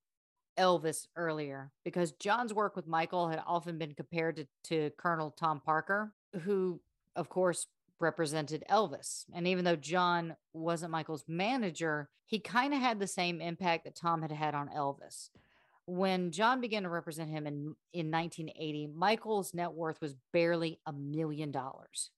Elvis 0.58 1.06
earlier 1.14 1.70
because 1.84 2.10
John's 2.12 2.52
work 2.52 2.74
with 2.74 2.88
Michael 2.88 3.28
had 3.28 3.40
often 3.46 3.78
been 3.78 3.94
compared 3.94 4.36
to, 4.36 4.46
to 4.64 4.90
Colonel 4.96 5.30
Tom 5.30 5.60
Parker, 5.60 6.12
who, 6.42 6.80
of 7.14 7.28
course, 7.28 7.68
represented 8.00 8.64
Elvis. 8.68 9.26
And 9.32 9.46
even 9.46 9.64
though 9.64 9.76
John 9.76 10.34
wasn't 10.52 10.90
Michael's 10.90 11.24
manager, 11.28 12.08
he 12.24 12.40
kind 12.40 12.74
of 12.74 12.80
had 12.80 12.98
the 12.98 13.06
same 13.06 13.40
impact 13.40 13.84
that 13.84 13.94
Tom 13.94 14.22
had 14.22 14.32
had 14.32 14.56
on 14.56 14.70
Elvis. 14.70 15.30
When 15.86 16.32
John 16.32 16.60
began 16.60 16.82
to 16.82 16.88
represent 16.88 17.30
him 17.30 17.46
in, 17.46 17.76
in 17.92 18.10
1980, 18.10 18.88
Michael's 18.88 19.54
net 19.54 19.72
worth 19.72 20.00
was 20.00 20.16
barely 20.32 20.80
a 20.84 20.92
million 20.92 21.52
dollars. 21.52 22.10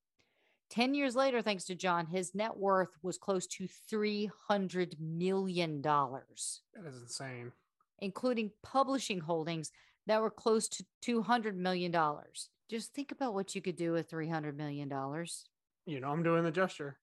10 0.71 0.95
years 0.95 1.17
later, 1.17 1.41
thanks 1.43 1.65
to 1.65 1.75
John, 1.75 2.07
his 2.07 2.35
net 2.35 2.57
worth 2.57 2.91
was 3.03 3.17
close 3.19 3.47
to 3.49 3.69
$300 3.91 5.01
million, 5.01 5.81
That 5.83 6.87
is 6.87 7.01
insane. 7.03 7.53
including 8.01 8.51
publishing 8.63 9.21
holdings 9.21 9.71
that 10.07 10.21
were 10.21 10.31
close 10.31 10.69
to 10.69 10.85
$200 11.05 11.55
million. 11.55 11.95
Just 12.71 12.93
think 12.95 13.13
about 13.13 13.35
what 13.35 13.55
you 13.55 13.63
could 13.63 13.77
do 13.77 13.93
with 13.93 14.11
$300 14.11 14.57
million. 14.57 14.89
You 15.87 16.01
know, 16.01 16.09
I'm 16.09 16.23
doing 16.23 16.45
the 16.45 16.51
gesture. 16.51 16.99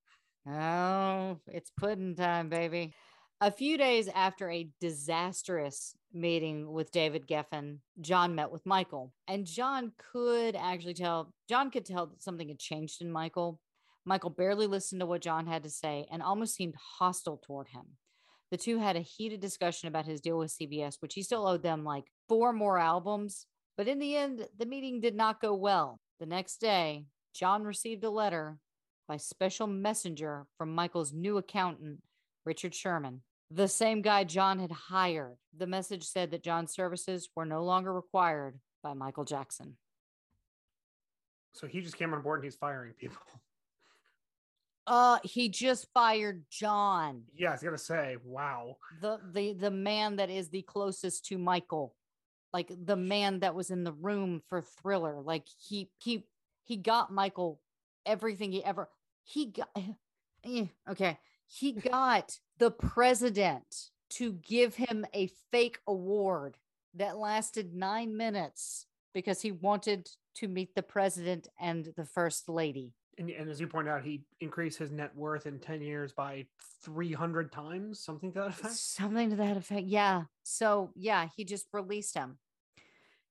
Oh, 0.48 1.40
it's 1.48 1.72
pudding 1.72 2.16
time, 2.16 2.50
baby. 2.50 2.94
A 3.42 3.52
few 3.52 3.78
days 3.78 4.08
after 4.08 4.50
a 4.50 4.70
disastrous 4.80 5.96
meeting 6.16 6.72
with 6.72 6.92
David 6.92 7.28
Geffen, 7.28 7.80
John 8.02 8.34
met 8.36 8.52
with 8.52 8.66
Michael. 8.66 9.14
And 9.28 9.46
John 9.46 9.92
could 10.12 10.56
actually 10.56 10.94
tell, 10.94 11.34
John 11.50 11.70
could 11.70 11.86
tell 11.86 12.08
that 12.08 12.24
something 12.24 12.48
had 12.48 12.60
changed 12.60 13.02
in 13.02 13.12
Michael. 13.12 13.60
Michael 14.06 14.30
barely 14.30 14.68
listened 14.68 15.02
to 15.02 15.06
what 15.06 15.22
John 15.22 15.48
had 15.48 15.64
to 15.64 15.70
say 15.70 16.08
and 16.12 16.24
almost 16.24 16.56
seemed 16.56 16.76
hostile 16.98 17.42
toward 17.44 17.68
him. 17.70 17.98
The 18.52 18.58
two 18.58 18.80
had 18.80 18.96
a 18.96 19.02
heated 19.02 19.42
discussion 19.42 19.88
about 19.88 20.06
his 20.06 20.22
deal 20.22 20.38
with 20.38 20.56
CBS, 20.56 20.98
which 21.00 21.16
he 21.16 21.24
still 21.24 21.48
owed 21.48 21.64
them 21.64 21.84
like 21.84 22.06
four 22.28 22.54
more 22.54 22.78
albums. 22.78 23.48
But 23.76 23.88
in 23.88 24.00
the 24.00 24.16
end, 24.16 24.48
the 24.58 24.66
meeting 24.66 25.02
did 25.02 25.16
not 25.16 25.42
go 25.42 25.54
well. 25.54 26.00
The 26.20 26.26
next 26.26 26.62
day, 26.62 27.06
John 27.34 27.64
received 27.64 28.04
a 28.04 28.10
letter 28.10 28.60
by 29.08 29.18
special 29.18 29.68
messenger 29.68 30.46
from 30.58 30.74
Michael's 30.74 31.12
new 31.12 31.38
accountant, 31.38 32.02
Richard 32.46 32.74
Sherman, 32.74 33.22
the 33.52 33.68
same 33.68 34.02
guy 34.02 34.24
John 34.24 34.60
had 34.60 34.72
hired. 34.72 35.38
The 35.58 35.68
message 35.68 36.04
said 36.04 36.32
that 36.32 36.44
John's 36.44 36.74
services 36.74 37.30
were 37.36 37.46
no 37.46 37.64
longer 37.64 37.94
required 37.94 38.60
by 38.84 38.94
Michael 38.94 39.26
Jackson. 39.26 39.78
So 41.54 41.68
he 41.68 41.82
just 41.82 41.98
came 41.98 42.14
on 42.14 42.22
board 42.22 42.40
and 42.40 42.46
he's 42.46 42.56
firing 42.56 42.94
people. 42.94 43.18
Uh, 44.88 45.18
he 45.24 45.50
just 45.50 45.88
fired 45.94 46.44
John, 46.52 47.24
Yeah, 47.36 47.50
I 47.50 47.52
was 47.54 47.64
gonna 47.64 47.78
say, 47.78 48.18
wow. 48.24 48.78
the 49.02 49.20
the 49.32 49.54
the 49.54 49.72
man 49.72 50.18
that 50.18 50.30
is 50.30 50.50
the 50.50 50.62
closest 50.62 51.26
to 51.28 51.40
Michael, 51.40 51.96
like 52.54 52.72
the 52.86 52.96
man 52.96 53.40
that 53.40 53.56
was 53.56 53.72
in 53.72 53.84
the 53.84 53.94
room 53.94 54.44
for 54.48 54.62
Thriller. 54.62 55.22
Like 55.22 55.48
he 55.68 55.90
he 55.98 56.28
he 56.66 56.78
got 56.78 57.12
Michael 57.12 57.60
everything 58.06 58.52
he 58.52 58.64
ever 58.64 58.88
he 59.24 59.48
got. 59.48 59.70
eh, 60.46 60.66
Okay, 60.88 61.18
he 61.48 61.72
got 61.74 62.40
the 62.58 62.72
president 62.72 63.90
to 64.12 64.34
give 64.34 64.76
him 64.76 65.06
a 65.14 65.30
fake 65.52 65.80
award 65.88 66.58
that 66.96 67.18
lasted 67.18 67.74
nine 67.74 68.16
minutes 68.16 68.86
because 69.14 69.42
he 69.42 69.52
wanted 69.52 70.08
to 70.36 70.48
meet 70.48 70.76
the 70.76 70.84
president 70.84 71.48
and 71.60 71.92
the 71.96 72.06
first 72.06 72.50
lady. 72.50 72.94
And, 73.18 73.30
and 73.30 73.50
as 73.50 73.62
you 73.62 73.68
point 73.68 73.88
out, 73.88 74.04
he 74.04 74.24
increased 74.42 74.78
his 74.78 74.92
net 74.92 75.16
worth 75.16 75.46
in 75.46 75.60
10 75.60 75.82
years 75.82 76.12
by 76.12 76.46
300 76.84 77.52
times, 77.52 78.00
something 78.02 78.32
to 78.34 78.40
that 78.40 78.48
effect. 78.50 78.74
Something 78.74 79.30
to 79.30 79.36
that 79.38 79.58
effect. 79.58 79.88
Yeah. 79.88 80.24
So, 80.44 80.92
yeah, 80.96 81.28
he 81.36 81.46
just 81.46 81.68
released 81.72 82.14
him. 82.14 82.38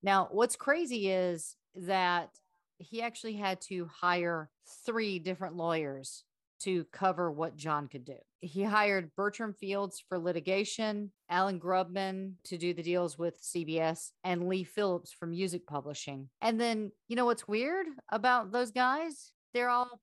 Now, 0.02 0.28
what's 0.30 0.56
crazy 0.56 1.10
is 1.10 1.56
that 1.76 2.30
he 2.78 3.02
actually 3.02 3.34
had 3.34 3.60
to 3.62 3.86
hire 3.86 4.50
three 4.86 5.18
different 5.18 5.56
lawyers 5.56 6.24
to 6.60 6.84
cover 6.92 7.30
what 7.30 7.56
John 7.56 7.88
could 7.88 8.04
do. 8.04 8.16
He 8.40 8.62
hired 8.62 9.14
Bertram 9.16 9.54
Fields 9.54 10.02
for 10.08 10.18
litigation, 10.18 11.12
Alan 11.30 11.58
Grubman 11.58 12.34
to 12.44 12.58
do 12.58 12.74
the 12.74 12.82
deals 12.82 13.18
with 13.18 13.42
CBS, 13.42 14.10
and 14.22 14.48
Lee 14.48 14.64
Phillips 14.64 15.12
for 15.12 15.26
music 15.26 15.66
publishing. 15.66 16.28
And 16.40 16.60
then, 16.60 16.92
you 17.08 17.16
know 17.16 17.24
what's 17.24 17.48
weird 17.48 17.86
about 18.10 18.52
those 18.52 18.70
guys? 18.70 19.32
They're 19.52 19.70
all 19.70 20.00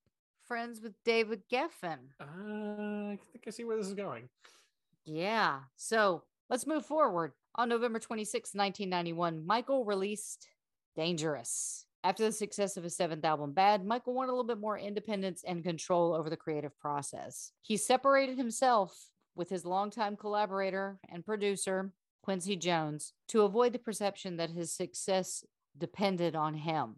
friends 0.48 0.82
with 0.82 0.94
David 1.06 1.44
Geffen. 1.52 2.00
Uh, 2.20 3.14
I 3.14 3.20
think 3.32 3.46
I 3.48 3.50
see 3.52 3.64
where 3.64 3.78
this 3.78 3.88
is 3.88 3.94
going. 3.94 4.28
Yeah. 5.06 5.60
So 5.76 6.24
let's 6.50 6.68
move 6.68 6.86
forward. 6.86 7.34
On 7.56 7.70
November 7.70 8.00
26, 8.00 8.54
1991, 8.54 9.46
Michael 9.46 9.86
released 9.86 10.48
Dangerous. 10.96 11.86
After 12.04 12.24
the 12.24 12.32
success 12.32 12.78
of 12.78 12.84
his 12.84 12.96
seventh 12.96 13.24
album, 13.24 13.54
Bad, 13.54 13.86
Michael 13.86 14.16
wanted 14.16 14.30
a 14.30 14.34
little 14.34 14.44
bit 14.44 14.60
more 14.60 14.78
independence 14.78 15.44
and 15.46 15.64
control 15.64 16.16
over 16.16 16.30
the 16.30 16.38
creative 16.38 16.78
process. 16.80 17.52
He 17.62 17.78
separated 17.78 18.38
himself 18.38 18.92
with 19.36 19.50
his 19.50 19.66
longtime 19.66 20.18
collaborator 20.18 20.98
and 21.10 21.26
producer, 21.26 21.94
Quincy 22.24 22.56
Jones, 22.56 23.14
to 23.28 23.44
avoid 23.44 23.74
the 23.74 23.80
perception 23.80 24.38
that 24.38 24.50
his 24.50 24.74
success 24.74 25.44
depended 25.78 26.36
on 26.36 26.56
him. 26.56 26.96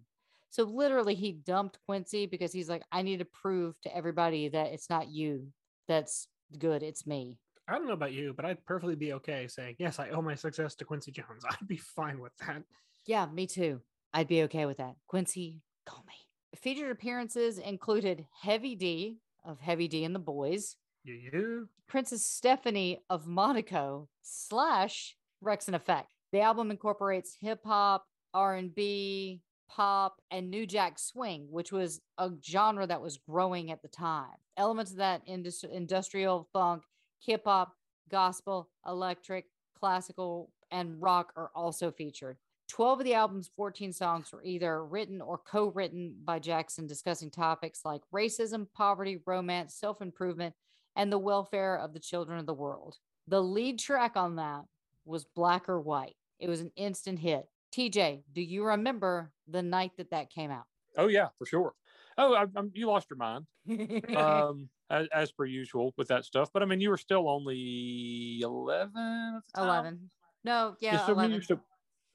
So 0.49 0.64
literally, 0.64 1.16
he 1.16 1.32
dumped 1.34 1.80
Quincy 1.86 2.26
because 2.26 2.54
he's 2.54 2.70
like, 2.70 2.84
I 2.91 3.01
need 3.01 3.20
to 3.20 3.26
prove 3.26 3.76
to 3.82 3.95
everybody 3.95 4.47
that 4.49 4.68
it's 4.68 4.89
not 4.89 5.10
you 5.10 5.47
that's 5.88 6.28
good, 6.58 6.82
it's 6.82 7.06
me. 7.06 7.38
I 7.68 7.74
don't 7.74 7.88
know 7.88 7.93
about 7.93 8.14
you, 8.14 8.34
but 8.34 8.45
I'd 8.45 8.66
perfectly 8.66 8.95
be 8.95 9.14
okay 9.14 9.47
saying, 9.47 9.76
yes, 9.80 9.99
I 9.99 10.10
owe 10.10 10.22
my 10.22 10.36
success 10.36 10.76
to 10.76 10.86
Quincy 10.86 11.12
Jones. 11.12 11.43
I'd 11.49 11.68
be 11.68 11.78
fine 11.78 12.20
with 12.20 12.36
that. 12.45 12.64
Yeah, 13.06 13.26
me 13.26 13.47
too. 13.47 13.82
I'd 14.14 14.28
be 14.28 14.43
okay 14.43 14.66
with 14.66 14.78
that. 14.78 14.95
Quincy, 15.07 15.61
call 15.86 16.03
me. 16.07 16.14
Featured 16.55 16.91
appearances 16.91 17.57
included 17.57 18.26
Heavy 18.41 18.76
D 18.76 19.18
of 19.43 19.59
Heavy 19.59 19.88
D 19.88 20.03
and 20.05 20.14
the 20.14 20.20
Boys, 20.20 20.76
You, 21.03 21.16
you? 21.16 21.70
Princess 21.88 22.26
Stephanie 22.26 23.03
of 23.09 23.28
Monaco 23.28 24.07
slash 24.22 25.16
Wreckx-n-Effect. 25.43 26.09
The 26.32 26.41
album 26.41 26.72
incorporates 26.72 27.36
hip 27.41 27.61
hop, 27.66 28.05
R 28.34 28.55
and 28.55 28.74
B, 28.74 29.41
pop, 29.70 30.22
and 30.32 30.49
New 30.49 30.66
Jack 30.66 30.97
Swing, 30.99 31.47
which 31.49 31.72
was 31.72 31.99
a 32.18 32.32
genre 32.43 32.88
that 32.88 33.01
was 33.01 33.18
growing 33.18 33.72
at 33.72 33.82
the 33.82 33.88
time. 33.88 34.38
Elements 34.55 34.91
of 34.91 34.97
that 34.97 35.22
indus- 35.26 35.64
industrial 35.64 36.47
funk, 36.53 36.84
hip 37.20 37.43
hop, 37.45 37.74
gospel, 38.09 38.70
electric, 38.88 39.45
classical, 39.78 40.51
and 40.72 41.01
rock 41.01 41.34
are 41.36 41.51
also 41.55 41.91
featured. 41.91 42.38
12 42.70 42.99
of 42.99 43.05
the 43.05 43.14
album's 43.14 43.51
14 43.55 43.93
songs 43.93 44.32
were 44.32 44.43
either 44.43 44.86
written 44.86 45.22
or 45.22 45.38
co 45.38 45.68
written 45.68 46.16
by 46.24 46.39
Jackson, 46.39 46.88
discussing 46.88 47.30
topics 47.30 47.82
like 47.86 48.01
racism, 48.14 48.68
poverty, 48.74 49.20
romance, 49.26 49.76
self 49.76 50.01
improvement, 50.01 50.55
and 50.95 51.11
the 51.11 51.20
welfare 51.20 51.78
of 51.78 51.93
the 51.93 51.99
children 51.99 52.39
of 52.39 52.45
the 52.45 52.53
world. 52.53 52.97
The 53.28 53.41
lead 53.41 53.80
track 53.80 54.14
on 54.16 54.38
that 54.38 54.64
was 55.05 55.26
Black 55.26 55.70
or 55.70 55.80
White. 55.80 56.16
It 56.39 56.49
was 56.49 56.61
an 56.61 56.72
instant 56.76 57.20
hit. 57.20 57.45
TJ, 57.74 58.24
do 58.34 58.41
you 58.41 58.64
remember 58.66 59.32
the 59.47 59.61
night 59.64 59.91
that 59.97 60.11
that 60.11 60.30
came 60.30 60.51
out? 60.51 60.66
Oh 60.97 61.07
yeah, 61.07 61.30
for 61.38 61.45
sure. 61.45 61.74
Oh, 62.18 62.36
I, 62.36 62.45
you 62.74 62.88
lost 62.88 63.07
your 63.09 63.18
mind, 63.18 63.45
um, 64.16 64.70
as, 64.89 65.07
as 65.11 65.32
per 65.32 65.45
usual 65.45 65.93
with 65.97 66.07
that 66.09 66.26
stuff. 66.26 66.51
But 66.53 66.61
I 66.61 66.66
mean, 66.66 66.80
you 66.80 66.91
were 66.91 66.97
still 66.97 67.28
only 67.28 68.41
eleven. 68.43 69.38
At 69.38 69.41
the 69.55 69.61
time? 69.61 69.86
11. 69.86 70.09
No, 70.45 70.76
yeah, 70.82 70.97
so 70.97 71.03
I 71.03 71.07
mean, 71.07 71.16
11. 71.16 71.32
you're 71.32 71.41
still 71.41 71.61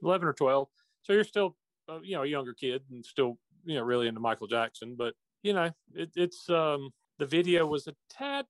eleven 0.03 0.29
or 0.29 0.33
twelve. 0.33 0.69
So 1.03 1.13
you're 1.13 1.25
still, 1.25 1.57
uh, 1.89 2.01
you 2.03 2.17
know, 2.17 2.23
a 2.23 2.27
younger 2.27 2.53
kid 2.55 2.83
and 2.91 3.05
still, 3.05 3.39
you 3.65 3.77
know, 3.77 3.83
really 3.83 4.09
into 4.09 4.21
Michael 4.21 4.47
Jackson. 4.47 4.95
But 4.97 5.15
you 5.43 5.53
know, 5.53 5.71
it, 5.95 6.11
it's 6.17 6.49
um, 6.51 6.91
the 7.19 7.27
video 7.27 7.67
was 7.67 7.87
a 7.87 7.95
tad, 8.11 8.47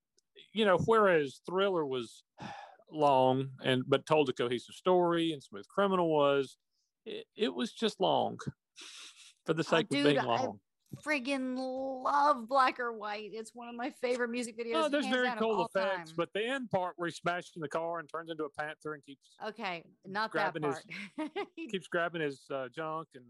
you 0.52 0.64
know, 0.64 0.78
whereas 0.86 1.40
Thriller 1.46 1.84
was 1.86 2.22
long 2.90 3.50
and 3.62 3.84
but 3.86 4.06
told 4.06 4.28
a 4.28 4.32
cohesive 4.32 4.74
story, 4.74 5.32
and 5.32 5.42
Smooth 5.42 5.68
Criminal 5.68 6.08
was, 6.10 6.56
it, 7.04 7.26
it 7.36 7.54
was 7.54 7.72
just 7.72 8.00
long 8.00 8.38
for 9.44 9.52
the 9.54 9.64
Oh, 9.66 9.70
sake 9.70 9.88
dude, 9.88 10.00
of 10.00 10.04
being 10.12 10.18
I- 10.18 10.24
long. 10.24 10.60
Friggin' 11.04 11.56
love 11.56 12.48
Black 12.48 12.80
or 12.80 12.92
White. 12.92 13.30
It's 13.32 13.54
one 13.54 13.68
of 13.68 13.74
my 13.74 13.90
favorite 13.90 14.30
music 14.30 14.58
videos. 14.58 14.84
Oh, 14.84 14.88
there's 14.88 15.06
very 15.06 15.30
cool 15.38 15.66
effects, 15.66 16.10
time. 16.10 16.14
but 16.16 16.32
the 16.32 16.44
end 16.44 16.70
part 16.70 16.94
where 16.96 17.08
he 17.08 17.14
smashes 17.14 17.52
in 17.56 17.62
the 17.62 17.68
car 17.68 17.98
and 17.98 18.08
turns 18.08 18.30
into 18.30 18.44
a 18.44 18.50
panther 18.50 18.94
and 18.94 19.04
keeps 19.04 19.36
okay, 19.46 19.84
not 20.06 20.32
that 20.32 20.52
grabbing 20.52 20.62
his- 20.62 20.84
part. 21.16 21.30
keeps 21.70 21.88
grabbing 21.88 22.22
his 22.22 22.40
uh, 22.52 22.68
junk 22.74 23.08
and 23.14 23.24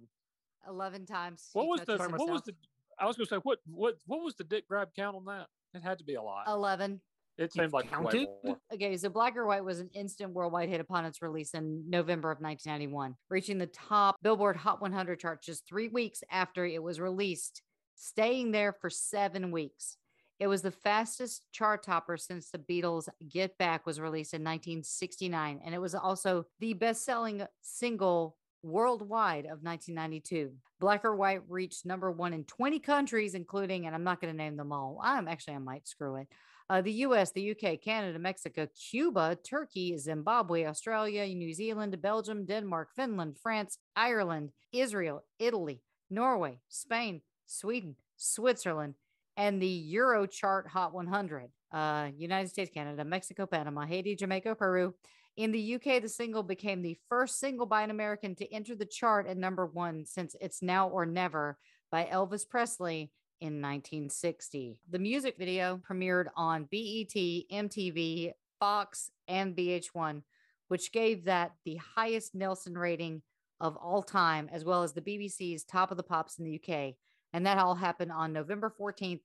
11 0.69 1.07
times. 1.07 1.51
what 1.53 1.67
was 1.67 1.81
the 1.83 1.97
what 1.97 2.31
was 2.31 2.43
the 2.43 2.55
I 2.99 3.07
was 3.07 3.17
gonna 3.17 3.27
say 3.27 3.37
what 3.37 3.59
what 3.67 3.97
what 4.07 4.23
was 4.23 4.35
the 4.35 4.45
dick 4.45 4.67
grab 4.69 4.89
count 4.95 5.17
on 5.17 5.25
that? 5.27 5.47
It 5.75 5.83
had 5.83 5.99
to 5.99 6.05
be 6.05 6.15
a 6.15 6.23
lot. 6.23 6.49
11. 6.49 7.01
It 7.39 7.53
seemed 7.53 7.73
like 7.73 7.91
counted? 7.91 8.29
Okay, 8.75 8.97
so 8.97 9.09
Black 9.09 9.37
or 9.37 9.47
White 9.47 9.65
was 9.65 9.81
an 9.81 9.91
instant 9.95 10.33
worldwide 10.33 10.69
hit 10.69 10.81
upon 10.81 11.05
its 11.05 11.23
release 11.23 11.55
in 11.55 11.89
November 11.89 12.31
of 12.31 12.41
1991, 12.41 13.15
reaching 13.31 13.59
the 13.59 13.67
top 13.67 14.17
Billboard 14.23 14.57
Hot 14.57 14.83
100 14.83 15.21
chart 15.21 15.43
just 15.43 15.67
three 15.67 15.89
weeks 15.89 16.23
after 16.31 16.67
it 16.67 16.83
was 16.83 17.01
released, 17.01 17.63
staying 17.95 18.51
there 18.51 18.73
for 18.73 18.91
seven 18.91 19.51
weeks. 19.53 19.97
It 20.41 20.47
was 20.47 20.63
the 20.63 20.71
fastest 20.71 21.47
chart 21.53 21.83
topper 21.83 22.17
since 22.17 22.51
the 22.51 22.59
Beatles' 22.59 23.09
Get 23.29 23.57
Back 23.59 23.87
was 23.87 24.01
released 24.01 24.35
in 24.35 24.43
1969, 24.43 25.61
and 25.65 25.75
it 25.75 25.81
was 25.81 25.95
also 25.95 26.45
the 26.61 26.75
best 26.75 27.05
selling 27.05 27.45
single 27.63 28.37
worldwide 28.63 29.45
of 29.47 29.63
1992. 29.63 30.53
Black 30.81 31.05
or 31.05 31.17
White 31.17 31.43
reached 31.49 31.87
number 31.87 32.11
one 32.11 32.33
in 32.33 32.45
20 32.45 32.79
countries, 32.81 33.35
including, 33.35 33.87
and 33.87 33.95
I'm 33.95 34.05
not 34.05 34.21
going 34.21 34.33
to 34.33 34.37
name 34.37 34.57
them 34.57 34.73
all. 34.73 35.01
I'm 35.03 35.29
actually, 35.29 35.55
I 35.55 35.59
might 35.59 35.89
screw 35.89 36.17
it 36.17 36.29
uh, 36.71 36.83
the 36.83 36.93
US, 36.93 37.33
the 37.33 37.51
UK, 37.53 37.81
Canada, 37.81 38.19
Mexico, 38.19 38.67
Cuba, 38.91 39.37
Turkey, 39.43 39.97
Zimbabwe, 39.97 40.67
Australia, 40.67 41.27
New 41.27 41.55
Zealand, 41.55 42.01
Belgium, 42.03 42.45
Denmark, 42.45 42.91
Finland, 42.95 43.39
France, 43.39 43.79
Ireland, 43.97 44.51
Israel, 44.73 45.25
Italy, 45.39 45.81
Norway, 46.11 46.59
Spain, 46.69 47.23
Sweden, 47.47 47.97
Switzerland, 48.17 48.95
and 49.37 49.63
the 49.63 49.95
Eurochart 49.95 50.67
Hot 50.69 50.93
100. 50.93 51.51
Uh, 51.71 52.09
United 52.17 52.49
States, 52.49 52.71
Canada, 52.73 53.05
Mexico, 53.05 53.47
Panama, 53.47 53.87
Haiti, 53.87 54.17
Jamaica, 54.17 54.55
Peru. 54.55 54.95
In 55.37 55.53
the 55.53 55.75
UK, 55.77 56.03
the 56.03 56.09
single 56.09 56.43
became 56.43 56.83
the 56.83 56.99
first 57.09 57.39
single 57.39 57.67
by 57.67 57.83
an 57.83 57.91
American 57.91 58.35
to 58.37 58.53
enter 58.53 58.75
the 58.75 58.87
chart 58.87 59.27
at 59.27 59.37
number 59.37 59.67
one 59.67 60.05
since 60.05 60.35
It's 60.41 60.63
Now 60.63 60.89
or 60.89 61.07
Never 61.07 61.59
by 61.91 62.09
Elvis 62.13 62.49
Presley 62.49 63.13
in 63.41 63.63
1960. 63.63 64.79
The 64.91 64.99
music 64.99 65.37
video 65.39 65.81
premiered 65.89 66.27
on 66.37 66.65
BET, 66.65 67.15
MTV, 67.15 68.33
Fox, 68.59 69.11
and 69.27 69.57
VH1, 69.57 70.23
which 70.69 70.93
gave 70.93 71.25
that 71.25 71.53
the 71.65 71.79
highest 71.97 72.35
Nielsen 72.35 72.77
rating 72.77 73.23
of 73.61 73.77
all 73.77 74.03
time, 74.03 74.49
as 74.53 74.65
well 74.65 74.83
as 74.83 74.93
the 74.93 75.01
BBC's 75.01 75.65
Top 75.65 75.91
of 75.91 75.97
the 75.97 76.03
Pops 76.03 76.39
in 76.39 76.45
the 76.45 76.61
UK. 76.61 76.95
And 77.33 77.47
that 77.47 77.59
all 77.59 77.75
happened 77.75 78.13
on 78.13 78.33
November 78.33 78.73
14th, 78.79 79.21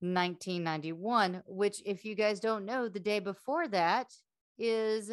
1991, 0.00 1.42
which, 1.46 1.82
if 1.84 2.04
you 2.04 2.14
guys 2.14 2.40
don't 2.40 2.64
know, 2.64 2.88
the 2.88 3.00
day 3.00 3.20
before 3.20 3.68
that 3.68 4.12
is 4.58 5.10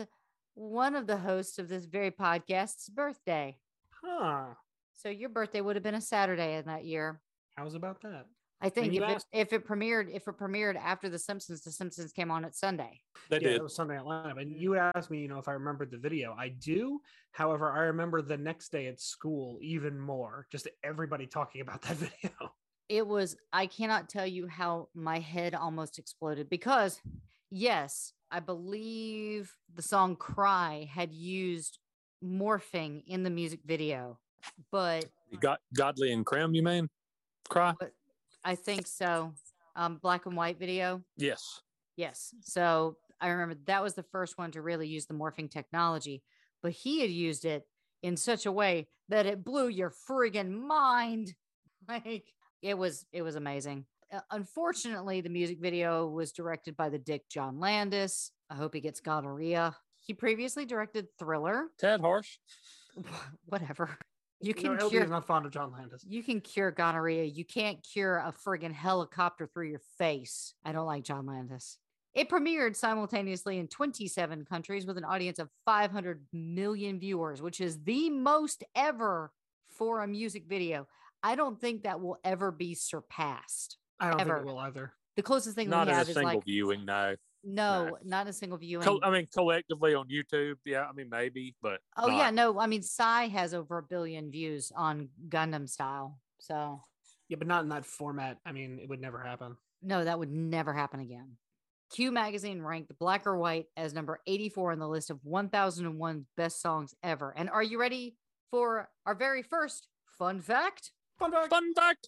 one 0.53 0.95
of 0.95 1.07
the 1.07 1.17
hosts 1.17 1.59
of 1.59 1.69
this 1.69 1.85
very 1.85 2.11
podcast's 2.11 2.89
birthday. 2.89 3.57
Huh. 4.03 4.47
So 4.93 5.09
your 5.09 5.29
birthday 5.29 5.61
would 5.61 5.75
have 5.75 5.83
been 5.83 5.95
a 5.95 6.01
Saturday 6.01 6.57
in 6.57 6.65
that 6.65 6.85
year. 6.85 7.21
How's 7.55 7.75
about 7.75 8.01
that? 8.01 8.25
I 8.63 8.69
think 8.69 8.93
if 8.93 9.01
it, 9.01 9.23
if 9.33 9.53
it 9.53 9.67
premiered 9.67 10.13
if 10.13 10.27
it 10.27 10.37
premiered 10.37 10.75
after 10.75 11.09
The 11.09 11.17
Simpsons, 11.17 11.61
The 11.61 11.71
Simpsons 11.71 12.11
came 12.11 12.29
on 12.29 12.45
at 12.45 12.55
Sunday. 12.55 13.01
They 13.29 13.37
yeah, 13.37 13.49
did. 13.49 13.55
it 13.55 13.63
was 13.63 13.75
Sunday 13.75 13.95
Night 13.95 14.05
Live. 14.05 14.37
And 14.37 14.55
you 14.55 14.75
asked 14.75 15.09
me, 15.09 15.19
you 15.19 15.27
know, 15.27 15.39
if 15.39 15.47
I 15.47 15.53
remembered 15.53 15.89
the 15.89 15.97
video. 15.97 16.35
I 16.37 16.49
do. 16.49 16.99
However, 17.31 17.71
I 17.71 17.79
remember 17.85 18.21
the 18.21 18.37
next 18.37 18.71
day 18.71 18.85
at 18.85 18.99
school 18.99 19.57
even 19.61 19.99
more. 19.99 20.45
Just 20.51 20.67
everybody 20.83 21.25
talking 21.25 21.61
about 21.61 21.81
that 21.83 21.95
video. 21.97 22.31
it 22.89 23.07
was 23.07 23.37
i 23.53 23.65
cannot 23.65 24.09
tell 24.09 24.27
you 24.27 24.47
how 24.47 24.89
my 24.93 25.17
head 25.19 25.55
almost 25.55 25.97
exploded 25.97 26.49
because 26.49 26.99
yes 27.49 28.11
i 28.31 28.39
believe 28.39 29.49
the 29.75 29.81
song 29.81 30.15
cry 30.15 30.89
had 30.91 31.13
used 31.13 31.79
morphing 32.23 33.01
in 33.07 33.23
the 33.23 33.29
music 33.29 33.61
video 33.65 34.19
but 34.71 35.05
You 35.29 35.37
got 35.39 35.59
Godley 35.73 36.11
and 36.11 36.25
Creme, 36.25 36.53
you 36.53 36.63
mean? 36.63 36.89
Cry? 37.51 37.73
i 38.43 38.55
think 38.55 38.87
so. 38.87 39.33
Um 39.75 39.99
black 40.01 40.25
and 40.25 40.35
white 40.35 40.57
video? 40.59 41.01
Yes. 41.17 41.61
yes. 41.95 42.33
So 42.41 42.97
i 43.19 43.27
remember 43.27 43.55
that 43.65 43.83
was 43.83 43.93
the 43.93 44.03
first 44.03 44.37
one 44.37 44.51
to 44.51 44.61
really 44.61 44.87
use 44.87 45.05
the 45.05 45.13
morphing 45.13 45.49
technology 45.49 46.23
but 46.61 46.71
he 46.71 47.01
had 47.01 47.09
used 47.09 47.45
it 47.45 47.65
in 48.03 48.17
such 48.17 48.45
a 48.45 48.51
way 48.51 48.87
that 49.09 49.25
it 49.25 49.43
blew 49.43 49.67
your 49.67 49.91
friggin' 50.09 50.51
mind. 50.51 51.33
Like 51.87 52.25
it 52.61 52.77
was 52.77 53.07
it 53.11 53.23
was 53.23 53.35
amazing. 53.35 53.85
Uh, 54.13 54.19
unfortunately 54.29 55.19
the 55.19 55.29
music 55.29 55.59
video 55.59 56.07
was 56.07 56.31
directed 56.31 56.77
by 56.77 56.89
the 56.89 56.99
dick 56.99 57.27
john 57.27 57.59
landis. 57.59 58.31
I 58.51 58.55
hope 58.55 58.75
he 58.75 58.81
gets 58.81 58.99
gonorrhea. 58.99 59.75
He 59.99 60.13
previously 60.13 60.63
directed 60.63 61.07
thriller. 61.17 61.69
Ted 61.79 61.99
Harsh. 61.99 62.37
whatever 63.45 63.97
you 64.41 64.49
You 64.49 64.53
can 64.53 64.75
know, 64.77 64.85
LD 64.85 64.91
cure 64.91 65.03
is 65.03 65.09
not 65.09 65.25
fond 65.27 65.45
of 65.45 65.51
John 65.51 65.71
Landis. 65.71 66.03
you 66.07 66.23
can 66.23 66.41
cure 66.41 66.71
gonorrhea 66.71 67.23
you 67.25 67.45
can't 67.45 67.81
cure 67.83 68.17
a 68.17 68.33
friggin' 68.45 68.73
helicopter 68.73 69.47
through 69.47 69.69
your 69.69 69.81
face 69.97 70.53
i 70.65 70.71
don't 70.71 70.85
like 70.85 71.03
john 71.03 71.25
landis 71.25 71.77
it 72.13 72.27
premiered 72.29 72.75
simultaneously 72.75 73.57
in 73.57 73.67
27 73.69 74.43
countries 74.45 74.85
with 74.85 74.97
an 74.97 75.05
audience 75.05 75.39
of 75.39 75.49
500 75.65 76.25
million 76.33 76.99
viewers, 76.99 77.41
which 77.41 77.61
is 77.61 77.81
the 77.85 78.09
most 78.09 78.65
ever 78.75 79.31
for 79.69 80.01
a 80.01 80.07
music 80.07 80.43
video. 80.45 80.89
I 81.23 81.35
don't 81.35 81.57
think 81.57 81.83
that 81.83 82.01
will 82.01 82.17
ever 82.25 82.51
be 82.51 82.75
surpassed. 82.75 83.77
I 83.97 84.09
don't 84.09 84.19
Ever. 84.19 84.33
think 84.35 84.45
it 84.45 84.51
will 84.51 84.59
either. 84.59 84.91
The 85.15 85.21
closest 85.23 85.55
thing 85.55 85.69
Not 85.69 85.87
we 85.87 85.91
in 85.91 85.95
a 85.95 85.97
have 85.99 86.09
is 86.09 86.15
single 86.15 86.33
like 86.35 86.43
viewing, 86.43 86.83
no. 87.43 87.85
no, 87.85 87.97
not 88.03 88.27
a 88.27 88.33
single 88.33 88.57
viewing. 88.57 88.83
Co- 88.85 88.99
I 89.03 89.09
mean, 89.11 89.27
collectively 89.33 89.93
on 89.93 90.07
YouTube, 90.09 90.55
yeah. 90.65 90.83
I 90.83 90.93
mean, 90.93 91.09
maybe, 91.09 91.55
but 91.61 91.79
oh 91.97 92.07
not. 92.07 92.17
yeah, 92.17 92.29
no. 92.31 92.59
I 92.59 92.67
mean, 92.67 92.81
Psy 92.83 93.27
has 93.27 93.53
over 93.53 93.77
a 93.77 93.83
billion 93.83 94.31
views 94.31 94.71
on 94.75 95.09
Gangnam 95.29 95.67
Style, 95.67 96.19
so 96.39 96.81
Yeah, 97.29 97.37
but 97.37 97.47
not 97.47 97.63
in 97.63 97.69
that 97.69 97.85
format. 97.85 98.37
I 98.45 98.51
mean, 98.51 98.79
it 98.81 98.89
would 98.89 99.01
never 99.01 99.19
happen. 99.19 99.57
no, 99.81 100.03
that 100.03 100.19
would 100.19 100.31
never 100.31 100.73
happen 100.73 100.99
again. 100.99 101.37
Q 101.91 102.11
Magazine 102.11 102.61
ranked 102.61 102.97
Black 102.99 103.27
or 103.27 103.37
White 103.37 103.65
as 103.75 103.93
number 103.93 104.19
84 104.25 104.71
on 104.71 104.79
the 104.79 104.87
list 104.87 105.09
of 105.09 105.19
1001 105.23 106.25
best 106.37 106.61
songs 106.61 106.93
ever. 107.03 107.33
And 107.35 107.49
are 107.49 107.61
you 107.63 107.79
ready 107.79 108.15
for 108.49 108.89
our 109.05 109.13
very 109.13 109.41
first 109.43 109.87
fun 110.17 110.39
fact? 110.39 110.91
Fun 111.19 111.31
fact. 111.33 111.49
Fun 111.49 111.73
fact. 111.73 112.07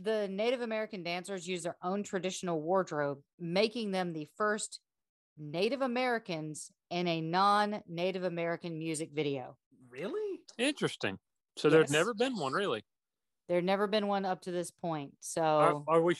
The 0.00 0.28
Native 0.28 0.60
American 0.60 1.02
dancers 1.02 1.46
use 1.46 1.62
their 1.62 1.76
own 1.82 2.02
traditional 2.02 2.60
wardrobe, 2.60 3.18
making 3.38 3.90
them 3.92 4.12
the 4.12 4.28
first 4.36 4.80
Native 5.38 5.82
Americans 5.82 6.70
in 6.90 7.06
a 7.06 7.20
non 7.20 7.82
Native 7.86 8.24
American 8.24 8.78
music 8.78 9.10
video. 9.12 9.56
Really? 9.90 10.40
Interesting. 10.58 11.18
So 11.56 11.68
Yes. 11.68 11.72
there's 11.72 11.90
never 11.90 12.14
been 12.14 12.36
one 12.36 12.52
really. 12.52 12.84
There 13.48 13.62
never 13.62 13.86
been 13.86 14.08
one 14.08 14.24
up 14.24 14.42
to 14.42 14.50
this 14.50 14.70
point. 14.70 15.14
So 15.20 15.42
Are, 15.42 15.84
are 15.88 16.02
we? 16.02 16.16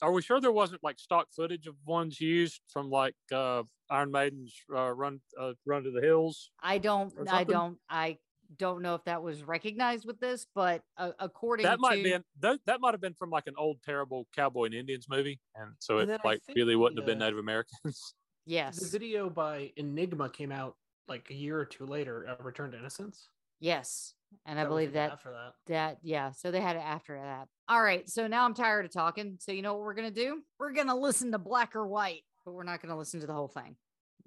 Are 0.00 0.12
we 0.12 0.22
sure 0.22 0.40
there 0.40 0.52
wasn't 0.52 0.84
like 0.84 0.98
stock 0.98 1.26
footage 1.34 1.66
of 1.66 1.74
ones 1.84 2.20
used 2.20 2.60
from 2.68 2.88
like 2.88 3.16
uh, 3.32 3.64
Iron 3.90 4.12
Maiden's 4.12 4.54
uh, 4.72 4.92
run 4.92 5.20
uh, 5.38 5.54
Run 5.66 5.82
to 5.82 5.90
the 5.90 6.00
Hills? 6.00 6.50
I 6.62 6.78
don't, 6.78 7.12
I 7.28 7.42
don't, 7.42 7.78
I 7.90 8.18
don't 8.56 8.82
know 8.82 8.94
if 8.94 9.04
that 9.04 9.22
was 9.22 9.42
recognized 9.42 10.06
with 10.06 10.18
this, 10.20 10.46
but 10.54 10.82
uh, 10.96 11.10
according 11.18 11.64
That 11.64 11.80
might 11.80 11.96
to 11.96 12.02
be 12.02 12.16
that, 12.40 12.58
that 12.66 12.80
might 12.80 12.94
have 12.94 13.00
been 13.00 13.14
from 13.14 13.30
like 13.30 13.46
an 13.46 13.54
old 13.58 13.78
terrible 13.84 14.26
cowboy 14.34 14.64
and 14.66 14.74
Indians 14.74 15.06
movie, 15.08 15.38
and 15.54 15.72
so 15.78 15.98
it 15.98 16.06
then 16.06 16.20
I 16.24 16.28
like 16.28 16.42
think 16.44 16.56
really 16.56 16.76
wouldn't 16.76 16.98
have 16.98 17.06
been 17.06 17.18
Native 17.18 17.38
Americans. 17.38 18.14
yes, 18.46 18.78
The 18.78 18.98
video 18.98 19.28
by 19.28 19.72
Enigma 19.76 20.30
came 20.30 20.50
out 20.52 20.76
like 21.08 21.28
a 21.30 21.34
year 21.34 21.58
or 21.58 21.64
two 21.66 21.84
later. 21.86 22.26
Uh, 22.28 22.42
Return 22.42 22.70
to 22.72 22.78
Innocence. 22.78 23.28
yes, 23.60 24.14
and 24.46 24.58
I 24.58 24.62
That 24.64 24.70
was 24.70 24.76
believe 24.76 24.92
that 24.94 25.12
after 25.12 25.30
that. 25.32 25.52
that 25.66 25.98
yeah 26.02 26.30
so 26.32 26.50
they 26.50 26.60
had 26.60 26.76
it 26.76 26.82
after 26.84 27.18
that 27.20 27.48
all 27.68 27.80
right 27.82 28.06
so 28.08 28.26
now 28.26 28.44
i'm 28.44 28.52
tired 28.52 28.84
of 28.84 28.92
talking 28.92 29.36
so 29.40 29.52
you 29.52 29.62
know 29.62 29.72
what 29.74 29.82
we're 29.84 29.94
gonna 29.94 30.10
do 30.10 30.42
we're 30.58 30.72
gonna 30.74 30.94
listen 30.94 31.32
to 31.32 31.38
black 31.38 31.74
or 31.74 31.86
white 31.86 32.22
but 32.44 32.52
we're 32.52 32.62
not 32.62 32.82
gonna 32.82 32.96
listen 32.98 33.20
to 33.20 33.26
the 33.26 33.32
whole 33.32 33.48
thing 33.48 33.74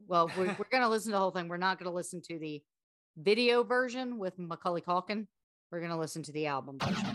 well 0.08 0.28
we're, 0.36 0.48
we're 0.58 0.66
gonna 0.72 0.90
listen 0.90 1.12
to 1.12 1.16
the 1.16 1.20
whole 1.20 1.30
thing 1.30 1.48
we're 1.48 1.58
not 1.58 1.78
gonna 1.78 1.94
listen 1.96 2.20
to 2.20 2.40
the 2.40 2.64
video 3.18 3.64
version 3.64 4.18
with 4.18 4.38
macaulay 4.40 4.82
Culkin. 4.82 5.28
we're 5.72 5.82
gonna 5.82 6.00
listen 6.00 6.24
to 6.24 6.32
the 6.32 6.48
album 6.48 6.78
version. 6.80 7.06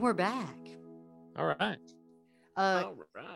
And 0.00 0.06
we're 0.06 0.14
back. 0.14 0.56
All 1.36 1.44
right. 1.44 1.78
Uh, 2.56 2.84
All 2.86 2.94
right. 3.14 3.26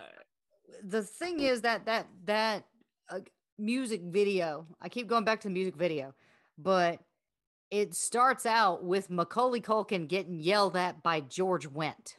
the 0.83 1.03
thing 1.03 1.41
is 1.41 1.61
that 1.61 1.85
that 1.85 2.07
that 2.25 2.65
uh, 3.11 3.19
music 3.59 4.01
video 4.03 4.67
i 4.81 4.89
keep 4.89 5.07
going 5.07 5.25
back 5.25 5.41
to 5.43 5.49
the 5.49 5.53
music 5.53 5.77
video 5.77 6.15
but 6.57 7.01
it 7.71 7.95
starts 7.95 8.47
out 8.47 8.83
with 8.83 9.11
macaulay 9.11 9.61
culkin 9.61 10.09
getting 10.09 10.41
yelled 10.41 10.75
at 10.75 11.03
by 11.03 11.21
george 11.21 11.69
wendt 11.69 12.15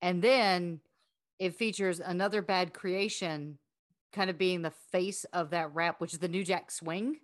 and 0.00 0.22
then 0.22 0.80
it 1.40 1.56
features 1.56 1.98
another 1.98 2.42
bad 2.42 2.72
creation 2.72 3.58
kind 4.12 4.30
of 4.30 4.38
being 4.38 4.62
the 4.62 4.72
face 4.92 5.24
of 5.32 5.50
that 5.50 5.74
rap 5.74 6.00
which 6.00 6.12
is 6.12 6.20
the 6.20 6.28
new 6.28 6.44
jack 6.44 6.70
swing 6.70 7.16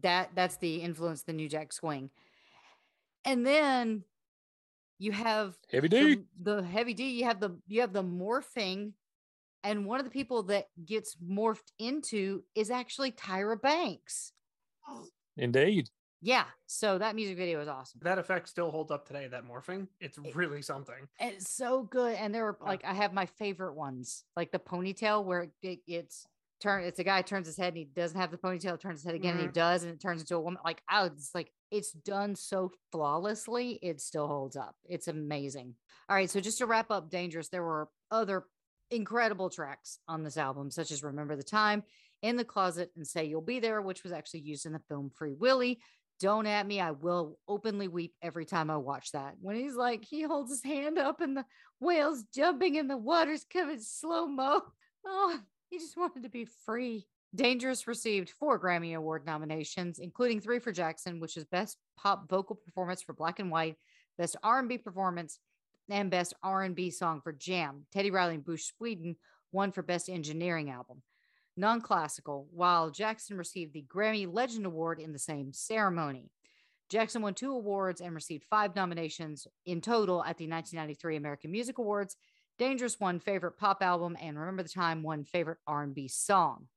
that 0.00 0.30
that's 0.36 0.56
the 0.58 0.76
influence 0.76 1.20
of 1.20 1.26
the 1.26 1.32
new 1.32 1.48
jack 1.48 1.72
swing 1.72 2.08
and 3.24 3.44
then 3.44 4.04
you 5.02 5.10
have 5.12 5.56
Heavy 5.70 5.88
D. 5.88 6.14
the, 6.40 6.54
the 6.60 6.62
heavy 6.62 6.94
D. 6.94 7.10
You 7.10 7.24
have 7.24 7.40
the 7.40 7.58
you 7.66 7.80
have 7.80 7.92
the 7.92 8.04
morphing, 8.04 8.92
and 9.64 9.84
one 9.84 9.98
of 9.98 10.04
the 10.04 10.10
people 10.10 10.44
that 10.44 10.66
gets 10.86 11.16
morphed 11.16 11.72
into 11.78 12.44
is 12.54 12.70
actually 12.70 13.10
Tyra 13.12 13.60
Banks. 13.60 14.32
Oh. 14.88 15.06
Indeed. 15.36 15.88
Yeah, 16.24 16.44
so 16.66 16.98
that 16.98 17.16
music 17.16 17.36
video 17.36 17.60
is 17.60 17.66
awesome. 17.66 17.98
That 18.04 18.18
effect 18.18 18.48
still 18.48 18.70
holds 18.70 18.92
up 18.92 19.04
today. 19.08 19.26
That 19.26 19.44
morphing, 19.44 19.88
it's 19.98 20.18
really 20.36 20.62
something. 20.62 21.08
It's 21.18 21.50
so 21.50 21.82
good. 21.82 22.14
And 22.14 22.32
there 22.32 22.44
were 22.44 22.56
Yeah. 22.62 22.68
like 22.68 22.84
I 22.84 22.94
have 22.94 23.12
my 23.12 23.26
favorite 23.26 23.74
ones, 23.74 24.22
like 24.36 24.52
the 24.52 24.60
ponytail 24.60 25.24
where 25.24 25.48
it, 25.62 25.80
it's 25.88 26.24
turn. 26.62 26.84
It's 26.84 26.98
a 26.98 27.04
guy 27.04 27.22
turns 27.22 27.46
his 27.46 27.56
head 27.56 27.68
and 27.68 27.76
he 27.76 27.84
doesn't 27.84 28.18
have 28.18 28.30
the 28.30 28.38
ponytail. 28.38 28.80
Turns 28.80 29.00
his 29.00 29.06
head 29.06 29.14
again 29.14 29.32
and 29.32 29.40
he 29.40 29.46
mm-hmm. 29.46 29.52
does, 29.52 29.82
and 29.82 29.92
it 29.92 30.00
turns 30.00 30.20
into 30.20 30.36
a 30.36 30.40
woman. 30.40 30.60
Like 30.64 30.82
oh 30.90 31.06
it's 31.06 31.34
like, 31.34 31.50
it's 31.70 31.92
done 31.92 32.34
so 32.34 32.70
flawlessly. 32.90 33.78
It 33.82 34.00
still 34.00 34.28
holds 34.28 34.56
up. 34.56 34.76
It's 34.84 35.08
amazing. 35.08 35.74
All 36.08 36.16
right, 36.16 36.30
so 36.30 36.40
just 36.40 36.58
to 36.58 36.66
wrap 36.66 36.90
up, 36.90 37.10
Dangerous. 37.10 37.48
There 37.48 37.62
were 37.62 37.88
other 38.10 38.44
incredible 38.90 39.50
tracks 39.50 39.98
on 40.08 40.22
this 40.22 40.36
album, 40.36 40.70
such 40.70 40.90
as 40.90 41.02
"Remember 41.02 41.36
the 41.36 41.42
Time," 41.42 41.82
"In 42.22 42.36
the 42.36 42.44
Closet," 42.44 42.92
and 42.96 43.06
"Say 43.06 43.24
You'll 43.24 43.40
Be 43.40 43.60
There," 43.60 43.82
which 43.82 44.02
was 44.02 44.12
actually 44.12 44.40
used 44.40 44.66
in 44.66 44.72
the 44.72 44.82
film 44.88 45.10
Free 45.10 45.34
Willy. 45.34 45.80
Don't 46.22 46.46
at 46.46 46.68
me. 46.68 46.80
I 46.80 46.92
will 46.92 47.36
openly 47.48 47.88
weep 47.88 48.14
every 48.22 48.44
time 48.44 48.70
I 48.70 48.76
watch 48.76 49.10
that. 49.10 49.34
When 49.40 49.56
he's 49.56 49.74
like, 49.74 50.04
he 50.04 50.22
holds 50.22 50.52
his 50.52 50.62
hand 50.62 50.96
up 50.96 51.20
and 51.20 51.36
the 51.36 51.44
whale's 51.80 52.22
jumping 52.32 52.78
and 52.78 52.88
the 52.88 52.96
water's 52.96 53.44
coming 53.44 53.80
slow 53.80 54.26
mo. 54.26 54.62
Oh, 55.04 55.36
he 55.72 55.78
just 55.78 55.96
wanted 55.96 56.22
to 56.22 56.28
be 56.28 56.44
free. 56.44 57.06
Dangerous 57.34 57.86
received 57.86 58.28
four 58.28 58.60
Grammy 58.60 58.94
Award 58.94 59.24
nominations, 59.24 59.98
including 59.98 60.38
three 60.38 60.58
for 60.58 60.70
Jackson, 60.70 61.18
which 61.18 61.38
is 61.38 61.44
Best 61.46 61.78
Pop 61.96 62.28
Vocal 62.28 62.56
Performance 62.56 63.00
for 63.00 63.14
Black 63.14 63.38
and 63.38 63.50
White, 63.50 63.76
Best 64.18 64.36
R&B 64.42 64.76
Performance, 64.76 65.38
and 65.88 66.10
Best 66.10 66.34
R&B 66.42 66.90
Song 66.90 67.22
for 67.22 67.32
Jam. 67.32 67.86
Teddy 67.90 68.10
Riley 68.10 68.34
and 68.34 68.44
Bruce 68.44 68.70
Swedien 68.70 69.16
won 69.50 69.72
for 69.72 69.82
Best 69.82 70.10
Engineering 70.10 70.70
Album 70.70 71.02
non-classical, 71.56 72.48
while 72.50 72.90
Jackson 72.90 73.36
received 73.36 73.72
the 73.72 73.84
Grammy 73.86 74.26
Legend 74.30 74.66
Award 74.66 74.98
in 74.98 75.12
the 75.12 75.18
same 75.18 75.52
ceremony. 75.52 76.30
Jackson 76.88 77.22
won 77.22 77.34
two 77.34 77.52
awards 77.52 78.00
and 78.00 78.14
received 78.14 78.44
five 78.50 78.74
nominations 78.76 79.46
in 79.64 79.80
total 79.80 80.20
at 80.20 80.36
the 80.36 80.48
1993 80.48 81.16
American 81.16 81.50
Music 81.50 81.78
Awards. 81.78 82.16
Dangerous 82.58 83.00
won 83.00 83.18
Favorite 83.18 83.56
Pop 83.58 83.82
Album 83.82 84.16
and 84.20 84.38
Remember 84.38 84.62
the 84.62 84.68
Time 84.68 85.02
won 85.02 85.24
Favorite 85.24 85.58
R&B 85.66 86.08
Song. 86.08 86.68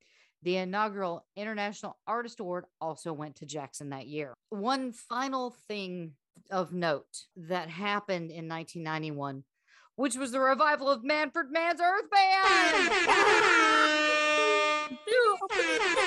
The 0.41 0.57
inaugural 0.57 1.25
International 1.35 1.97
Artist 2.07 2.39
Award 2.39 2.65
also 2.79 3.13
went 3.13 3.35
to 3.37 3.45
Jackson 3.45 3.89
that 3.89 4.07
year. 4.07 4.33
One 4.49 4.91
final 4.91 5.55
thing 5.67 6.13
of 6.51 6.71
note 6.73 7.23
that 7.35 7.69
happened 7.69 8.29
in 8.31 8.47
1991, 8.47 9.43
which 9.95 10.15
was 10.15 10.31
the 10.31 10.39
revival 10.39 10.89
of 10.89 11.03
Manfred 11.03 11.47
Mann's 11.51 11.81
Earth 11.81 12.09
Band. 12.11 12.91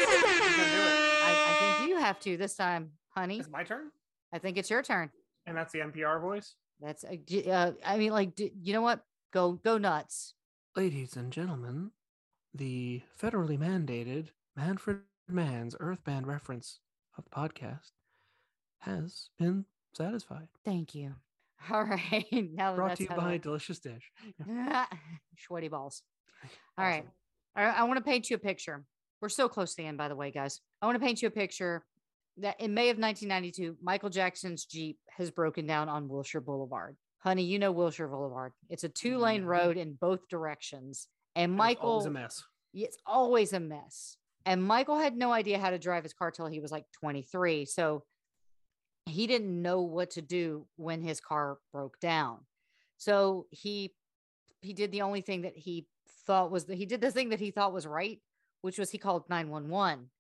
I, 0.01 1.33
I 1.49 1.57
think 1.79 1.89
you 1.91 1.99
have 1.99 2.19
to 2.21 2.37
this 2.37 2.55
time, 2.55 2.93
honey. 3.11 3.39
It's 3.41 3.49
my 3.51 3.65
turn, 3.65 3.91
I 4.33 4.39
think 4.39 4.57
it's 4.59 4.71
your 4.71 4.83
turn. 4.83 5.11
and 5.47 5.57
that's 5.57 5.73
the 5.73 5.81
NPR 5.81 6.21
voice. 6.21 6.55
That's 6.81 7.05
uh, 7.05 7.17
uh, 7.51 7.73
I 7.85 7.97
mean, 7.99 8.13
like, 8.13 8.35
d- 8.37 8.53
you 8.63 8.73
know 8.73 8.83
what? 8.83 9.01
Go 9.33 9.53
go 9.53 9.79
nuts. 9.79 10.35
Ladies 10.75 11.17
and 11.17 11.33
gentlemen, 11.33 11.91
the 12.55 13.03
federally 13.21 13.59
mandated 13.59 14.29
Manfred 14.57 15.01
Mann's 15.29 15.77
Earth 15.81 16.03
Band 16.05 16.27
reference 16.27 16.81
of 17.17 17.25
the 17.25 17.31
podcast 17.31 17.91
has 18.79 19.29
been 19.39 19.67
satisfied. 19.93 20.49
Thank 20.65 20.95
you. 20.95 21.15
All 21.71 21.85
right. 21.85 22.27
Now 22.55 22.75
Brought 22.75 22.97
to 22.97 23.03
you 23.03 23.09
by 23.11 23.35
of 23.35 23.43
Delicious 23.43 23.81
Dish. 23.81 24.11
way- 24.47 24.87
sweaty 25.37 25.69
balls. 25.69 26.03
All 26.79 26.85
right. 26.85 27.05
Awesome. 27.57 27.77
I, 27.77 27.81
I 27.81 27.83
want 27.85 27.99
to 27.99 28.05
paint 28.05 28.31
you 28.31 28.37
a 28.37 28.41
picture. 28.41 28.85
We're 29.21 29.29
so 29.29 29.49
close 29.49 29.73
to 29.75 29.83
the 29.83 29.89
end, 29.89 29.99
by 29.99 30.09
the 30.09 30.17
way, 30.17 30.31
guys. 30.31 30.61
I 30.81 30.87
want 30.87 30.97
to 30.97 31.05
paint 31.05 31.21
you 31.21 31.29
a 31.29 31.33
picture 31.33 31.85
that 32.39 32.61
in 32.61 32.73
May 32.73 32.91
of 32.91 32.99
1992, 32.99 33.77
Michael 33.83 34.11
Jackson's 34.11 34.65
Jeep 34.65 34.99
has 35.17 35.31
broken 35.33 35.67
down 35.67 35.89
on 35.89 36.09
Wilshire 36.09 36.41
Boulevard. 36.41 36.97
Honey, 37.21 37.43
you 37.45 37.59
know 37.59 37.73
Wilshire 37.73 38.09
Boulevard. 38.09 38.53
It's 38.69 38.85
a 38.85 38.89
two 38.89 39.19
lane 39.19 39.45
road 39.45 39.77
in 39.77 39.95
both 39.95 40.29
directions. 40.29 41.09
And 41.35 41.53
It 41.53 41.55
was 41.55 41.59
Michael, 41.59 42.07
a 42.07 42.11
mess. 42.11 42.45
it's 42.73 42.97
always 43.07 43.53
a 43.53 43.61
mess. 43.61 44.17
And 44.47 44.63
Michael 44.65 44.99
had 44.99 45.17
no 45.17 45.33
idea 45.33 45.59
how 45.59 45.71
to 45.71 45.79
drive 45.79 46.05
his 46.05 46.15
car 46.15 46.31
till 46.31 46.47
he 46.47 46.61
was 46.61 46.73
like 46.73 46.85
23. 46.93 47.65
So 47.67 48.05
he 49.07 49.27
didn't 49.27 49.61
know 49.63 49.83
what 49.83 50.11
to 50.13 50.23
do 50.23 50.67
when 50.77 51.03
his 51.03 51.21
car 51.21 51.59
broke 51.73 51.99
down. 52.01 52.39
So 52.99 53.47
he 53.51 53.95
he 54.61 54.73
did 54.73 54.91
the 54.91 55.03
only 55.03 55.21
thing 55.21 55.43
that 55.43 55.57
he 55.57 55.87
thought 56.27 56.51
was 56.51 56.67
that 56.67 56.77
he 56.77 56.87
did 56.87 57.01
the 57.01 57.11
thing 57.11 57.29
that 57.31 57.41
he 57.41 57.51
thought 57.51 57.73
was 57.73 57.87
right, 57.87 58.21
which 58.63 58.79
was 58.79 58.91
he 58.91 58.99
called 58.99 59.29
911. 59.29 60.11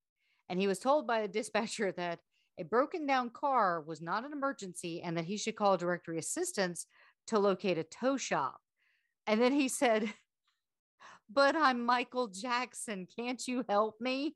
And 0.48 0.60
he 0.60 0.66
was 0.66 0.78
told 0.78 1.06
by 1.06 1.20
a 1.20 1.28
dispatcher 1.28 1.92
that 1.96 2.20
a 2.58 2.64
broken 2.64 3.06
down 3.06 3.30
car 3.30 3.80
was 3.80 4.02
not 4.02 4.24
an 4.24 4.32
emergency 4.32 5.00
and 5.02 5.16
that 5.16 5.24
he 5.24 5.36
should 5.36 5.56
call 5.56 5.76
directory 5.76 6.18
assistance 6.18 6.86
to 7.28 7.38
locate 7.38 7.78
a 7.78 7.84
tow 7.84 8.16
shop. 8.16 8.60
And 9.26 9.40
then 9.40 9.52
he 9.52 9.68
said, 9.68 10.12
But 11.30 11.54
I'm 11.56 11.84
Michael 11.84 12.28
Jackson. 12.28 13.06
Can't 13.14 13.46
you 13.46 13.64
help 13.68 14.00
me? 14.00 14.34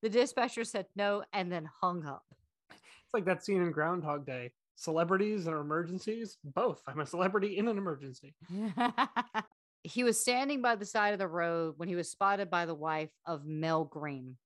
The 0.00 0.08
dispatcher 0.08 0.64
said 0.64 0.86
no 0.94 1.24
and 1.32 1.50
then 1.50 1.68
hung 1.80 2.06
up. 2.06 2.24
It's 2.70 3.12
like 3.12 3.24
that 3.24 3.44
scene 3.44 3.62
in 3.62 3.72
Groundhog 3.72 4.24
Day. 4.24 4.52
Celebrities 4.76 5.46
and 5.46 5.56
emergencies, 5.56 6.38
both. 6.42 6.80
I'm 6.86 7.00
a 7.00 7.06
celebrity 7.06 7.58
in 7.58 7.68
an 7.68 7.76
emergency. 7.76 8.34
he 9.82 10.04
was 10.04 10.18
standing 10.18 10.62
by 10.62 10.76
the 10.76 10.86
side 10.86 11.12
of 11.12 11.18
the 11.18 11.28
road 11.28 11.74
when 11.76 11.88
he 11.88 11.96
was 11.96 12.10
spotted 12.10 12.48
by 12.48 12.64
the 12.64 12.74
wife 12.74 13.10
of 13.26 13.44
Mel 13.44 13.84
Green. 13.84 14.36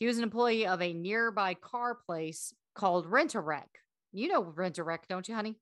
He 0.00 0.06
was 0.06 0.16
an 0.16 0.24
employee 0.24 0.66
of 0.66 0.80
a 0.80 0.94
nearby 0.94 1.52
car 1.52 1.94
place 1.94 2.54
called 2.74 3.06
Rent 3.06 3.34
a 3.34 3.40
Wreck. 3.40 3.68
You 4.12 4.28
know 4.28 4.42
Rent 4.42 4.78
a 4.78 4.82
Wreck, 4.82 5.06
don't 5.06 5.28
you, 5.28 5.34
honey? 5.34 5.56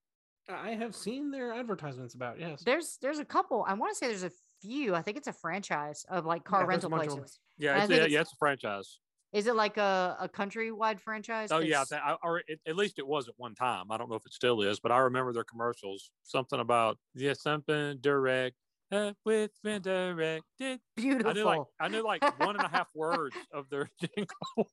I 0.48 0.70
have 0.70 0.94
seen 0.94 1.32
their 1.32 1.52
advertisements 1.52 2.15
about 2.15 2.39
yes. 2.39 2.62
There's 2.62 2.98
there's 3.02 3.19
a 3.19 3.24
couple. 3.24 3.65
I 3.66 3.74
want 3.74 3.90
to 3.93 3.97
say 3.97 4.06
there's 4.06 4.23
a 4.23 4.31
few. 4.62 4.94
I 4.94 5.02
think 5.02 5.16
it's 5.16 5.27
a 5.27 5.32
franchise 5.32 6.06
of 6.09 6.24
like 6.24 6.44
car 6.44 6.60
Yeah, 6.60 6.66
rental 6.69 6.89
bunch 6.89 7.09
of 7.09 7.12
'em. 7.15 7.19
places. 7.19 7.40
Yeah, 7.59 7.74
I 7.74 7.78
it's, 7.78 7.86
think 7.89 7.90
yeah, 7.90 7.97
it's- 7.97 8.12
yeah, 8.12 8.20
it's 8.20 8.32
a 8.32 8.36
franchise. 8.36 9.01
Is 9.32 9.47
it 9.47 9.56
like 9.56 9.77
a, 9.77 10.16
a 10.20 10.28
countrywide 10.28 11.01
franchise? 11.01 11.52
Oh 11.52 11.59
yeah, 11.59 11.85
I, 11.93 12.16
or 12.23 12.43
it, 12.47 12.60
at 12.65 12.77
least 12.77 12.98
it 12.98 13.06
was 13.06 13.28
at 13.28 13.35
one 13.36 13.55
time. 13.55 13.90
I 13.90 13.98
don't 13.98 14.09
know 14.09 14.15
if 14.15 14.24
it 14.24 14.32
still 14.32 14.62
is, 14.62 14.81
but 14.81 14.90
I 14.90 14.98
remember 14.98 15.35
their 15.35 15.44
commercials. 15.44 16.12
Something 16.23 16.60
about 16.60 16.97
yeah, 17.15 17.35
something 17.35 17.98
direct 18.01 18.56
uh, 18.93 19.12
with 19.24 19.51
been 19.62 19.82
directed. 19.82 20.43
I 20.60 20.78
beautiful. 20.97 21.35
knew 21.35 21.44
like 21.44 21.62
I 21.81 21.89
knew 21.89 22.02
like 22.05 22.40
one 22.40 22.56
and 22.56 22.65
a 22.65 22.69
half 22.69 22.89
words 22.94 23.36
of 23.52 23.69
their 23.70 23.89
jingle. 24.01 24.70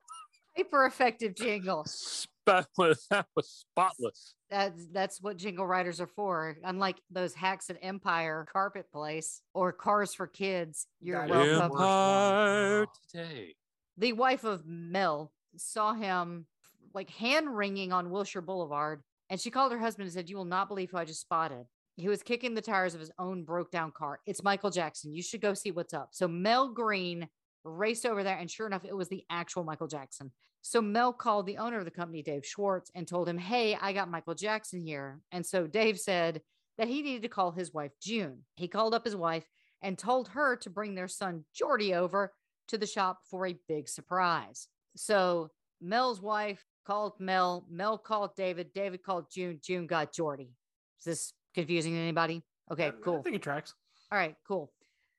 hyper 0.57 0.85
effective 0.85 1.35
jingle. 1.35 1.85
Spotless. 1.85 3.07
that 3.09 3.27
was 3.35 3.49
spotless. 3.49 4.35
That's 4.49 4.87
that's 4.91 5.21
what 5.21 5.37
jingle 5.37 5.65
writers 5.65 5.99
are 5.99 6.07
for. 6.07 6.57
Unlike 6.63 6.97
those 7.09 7.33
hacks 7.33 7.69
at 7.69 7.77
Empire 7.81 8.45
Carpet 8.51 8.91
Place 8.91 9.41
or 9.53 9.71
Cars 9.73 10.13
for 10.13 10.27
Kids, 10.27 10.87
you're 11.01 11.27
That 11.27 11.35
is 11.45 11.53
the 11.57 11.59
welcome. 11.59 11.77
worst 11.77 11.81
one. 11.81 12.37
Empire 12.71 12.87
today. 13.11 13.55
the 13.97 14.13
wife 14.13 14.43
of 14.43 14.65
Mel 14.65 15.31
saw 15.57 15.93
him 15.93 16.45
like 16.93 17.09
hand 17.09 17.55
wringing 17.55 17.91
on 17.91 18.09
Wilshire 18.11 18.41
Boulevard, 18.41 19.01
and 19.29 19.41
she 19.41 19.49
called 19.51 19.71
her 19.71 19.79
husband 19.79 20.05
and 20.05 20.13
said, 20.13 20.29
"You 20.29 20.37
will 20.37 20.45
not 20.45 20.67
believe 20.69 20.91
who 20.91 20.97
I 20.97 21.05
just 21.05 21.21
spotted." 21.21 21.65
He 21.95 22.09
was 22.09 22.23
kicking 22.23 22.53
the 22.53 22.61
tires 22.61 22.93
of 22.93 22.99
his 22.99 23.11
own 23.17 23.43
broke 23.43 23.72
down 23.72 23.91
car. 23.91 24.19
It's 24.26 24.43
Michael 24.43 24.69
Jackson. 24.69 25.13
You 25.13 25.23
should 25.23 25.41
go 25.41 25.53
see 25.53 25.72
what's 25.72 25.93
up. 25.93 26.09
So 26.11 26.27
Mel 26.27 26.69
Green 26.69 27.27
raced 27.63 28.05
over 28.05 28.23
there, 28.23 28.38
and 28.38 28.51
sure 28.51 28.67
enough, 28.67 28.85
it 28.85 28.95
was 28.95 29.07
the 29.07 29.23
actual 29.30 29.63
Michael 29.63 29.88
Jackson. 29.88 30.31
So 30.61 30.81
Mel 30.81 31.13
called 31.13 31.45
the 31.45 31.57
owner 31.57 31.80
of 31.80 31.85
the 31.85 31.91
company, 31.91 32.22
Dave 32.22 32.45
Schwartz, 32.45 32.91
and 32.95 33.07
told 33.07 33.30
him, 33.30 33.38
Hey, 33.38 33.77
I 33.80 33.93
got 33.93 34.09
Michael 34.09 34.35
Jackson 34.35 34.81
here. 34.81 35.19
And 35.31 35.45
so 35.45 35.67
Dave 35.67 35.99
said 35.99 36.41
that 36.77 36.88
he 36.88 37.01
needed 37.01 37.22
to 37.22 37.30
call 37.30 37.51
his 37.51 37.73
wife, 37.73 37.91
June. 38.01 38.39
He 38.55 38.67
called 38.67 38.93
up 38.93 39.05
his 39.05 39.15
wife 39.15 39.45
and 39.81 39.97
told 39.97 40.27
her 40.30 40.55
to 40.57 40.69
bring 40.69 40.95
their 40.95 41.07
son, 41.07 41.45
Jordy, 41.53 41.93
over 41.93 42.34
to 42.69 42.77
the 42.77 42.88
shop 42.88 43.19
for 43.30 43.45
a 43.45 43.59
big 43.67 43.88
surprise. 43.88 44.67
So 44.95 45.51
Mel's 45.81 46.22
wife 46.22 46.65
called 46.85 47.13
Mel. 47.19 47.65
Mel 47.69 47.97
called 47.97 48.35
David. 48.35 48.73
David 48.73 49.03
called 49.03 49.26
June. 49.31 49.59
June 49.63 49.88
got 49.88 50.13
Jordy. 50.13 50.51
Is 50.99 51.05
this 51.05 51.34
Confusing 51.56 51.98
anybody? 51.98 52.44
Okay, 52.72 52.88
I 52.88 52.91
cool. 53.03 53.23
think 53.23 53.36
it 53.36 53.41
tracks. 53.41 53.73
All 54.11 54.18
right, 54.18 54.36
cool. 54.48 54.72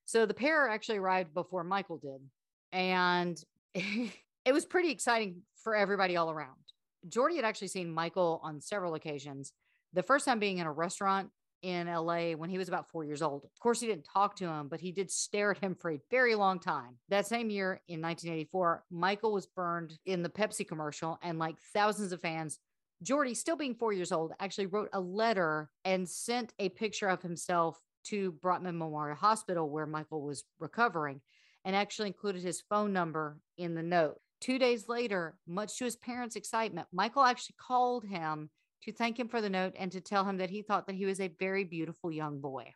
So 0.05 0.27
the 0.27 0.35
pair 0.35 0.69
actually 0.69 0.99
arrived 0.99 1.35
before 1.35 1.65
Michael 1.65 1.99
did. 1.99 2.21
And 2.73 3.43
it 3.75 4.53
was 4.53 4.65
pretty 4.65 4.91
exciting 4.91 5.43
for 5.63 5.75
everybody 5.75 6.17
all 6.17 6.31
around. 6.31 6.55
Jordy 7.09 7.37
had 7.37 7.45
actually 7.45 7.69
seen 7.69 7.91
Michael 7.91 8.41
on 8.45 8.61
several 8.61 8.95
occasions. 8.95 9.53
The 9.93 10.03
first 10.03 10.25
time 10.25 10.39
being 10.39 10.59
in 10.59 10.67
a 10.67 10.73
restaurant 10.73 11.31
in 11.63 11.87
LA 11.87 12.33
when 12.33 12.51
he 12.51 12.59
was 12.59 12.69
about 12.69 12.89
four 12.89 13.05
years 13.05 13.23
old. 13.23 13.45
Of 13.45 13.61
course, 13.61 13.81
he 13.81 13.87
didn't 13.87 14.05
talk 14.05 14.37
to 14.37 14.47
him, 14.47 14.69
but 14.69 14.81
he 14.81 14.93
did 14.93 15.11
stare 15.11 15.51
at 15.51 15.59
him 15.59 15.75
for 15.75 15.91
a 15.91 16.01
very 16.11 16.35
long 16.35 16.61
time. 16.61 16.97
That 17.09 17.27
same 17.27 17.51
year 17.51 17.81
in 17.89 18.01
1984, 18.01 18.85
Michael 18.91 19.33
was 19.33 19.47
burned 19.47 19.99
in 20.05 20.23
the 20.23 20.29
Pepsi 20.29 20.67
commercial, 20.67 21.19
and 21.23 21.39
like 21.39 21.57
thousands 21.73 22.13
of 22.13 22.21
fans, 22.21 22.59
Jordy, 23.03 23.35
still 23.35 23.57
being 23.57 23.75
four 23.75 23.93
years 23.93 24.13
old, 24.13 24.33
actually 24.41 24.67
wrote 24.67 24.89
a 24.93 25.01
letter 25.01 25.71
and 25.85 26.09
sent 26.09 26.55
a 26.59 26.71
picture 26.71 27.09
of 27.09 27.23
himself 27.23 27.81
to 28.05 28.33
Brotman 28.43 28.79
Memorial 28.79 29.17
Hospital 29.17 29.69
where 29.69 29.87
Michael 29.87 30.23
was 30.23 30.45
recovering 30.59 31.21
and 31.65 31.75
actually 31.75 32.09
included 32.09 32.43
his 32.43 32.63
phone 32.63 32.93
number 32.93 33.39
in 33.59 33.75
the 33.75 33.83
note. 33.83 34.19
Two 34.41 34.59
days 34.59 34.89
later, 34.89 35.37
much 35.47 35.77
to 35.79 35.85
his 35.85 35.97
parents' 35.97 36.37
excitement, 36.37 36.87
Michael 36.93 37.25
actually 37.25 37.57
called 37.59 38.05
him 38.05 38.51
to 38.83 38.93
thank 38.93 39.19
him 39.19 39.29
for 39.29 39.41
the 39.41 39.51
note 39.51 39.75
and 39.79 39.91
to 39.93 40.01
tell 40.01 40.25
him 40.25 40.37
that 40.37 40.51
he 40.51 40.63
thought 40.63 40.87
that 40.87 40.95
he 40.95 41.07
was 41.07 41.21
a 41.21 41.35
very 41.41 41.65
beautiful 41.65 42.13
young 42.13 42.41
boy. 42.41 42.73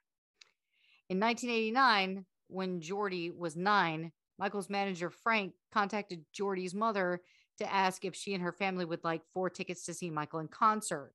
In 1.09 1.21
1989, 1.21 2.25
when 2.49 2.81
Jordy 2.81 3.31
was 3.31 3.57
nine, 3.57 4.13
Michael's 4.39 4.71
manager, 4.71 5.11
Frank, 5.11 5.53
contacted 5.73 6.25
Jordy's 6.33 6.75
mother 6.75 7.21
to 7.61 7.73
ask 7.73 8.05
if 8.05 8.15
she 8.15 8.35
and 8.35 8.43
her 8.43 8.53
family 8.53 8.85
would 8.85 9.05
like 9.05 9.23
four 9.33 9.49
tickets 9.49 9.85
to 9.85 9.95
see 9.95 10.11
Michael 10.11 10.41
in 10.41 10.49
concert. 10.49 11.13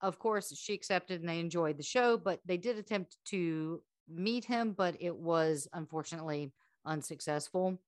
Of 0.00 0.18
course, 0.18 0.56
she 0.56 0.74
accepted 0.74 1.20
and 1.20 1.28
they 1.28 1.40
enjoyed 1.40 1.78
the 1.78 1.82
show, 1.82 2.18
but 2.18 2.40
they 2.44 2.56
did 2.56 2.76
attempt 2.76 3.16
to 3.26 3.80
meet 4.08 4.44
him, 4.44 4.72
but 4.76 4.96
it 5.00 5.16
was 5.16 5.66
unfortunately 5.72 6.52
unsuccessful. 6.84 7.78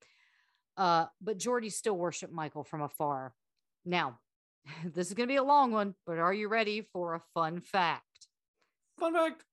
Uh, 0.76 1.06
but 1.20 1.38
Jordy 1.38 1.70
still 1.70 1.96
worshiped 1.96 2.32
Michael 2.32 2.64
from 2.64 2.82
afar. 2.82 3.34
Now, 3.84 4.18
this 4.84 5.08
is 5.08 5.14
going 5.14 5.28
to 5.28 5.32
be 5.32 5.36
a 5.36 5.44
long 5.44 5.72
one, 5.72 5.94
but 6.06 6.18
are 6.18 6.34
you 6.34 6.48
ready 6.48 6.82
for 6.92 7.14
a 7.14 7.22
fun 7.34 7.60
fact? 7.60 8.28
Fun 8.98 9.14
fact. 9.14 9.44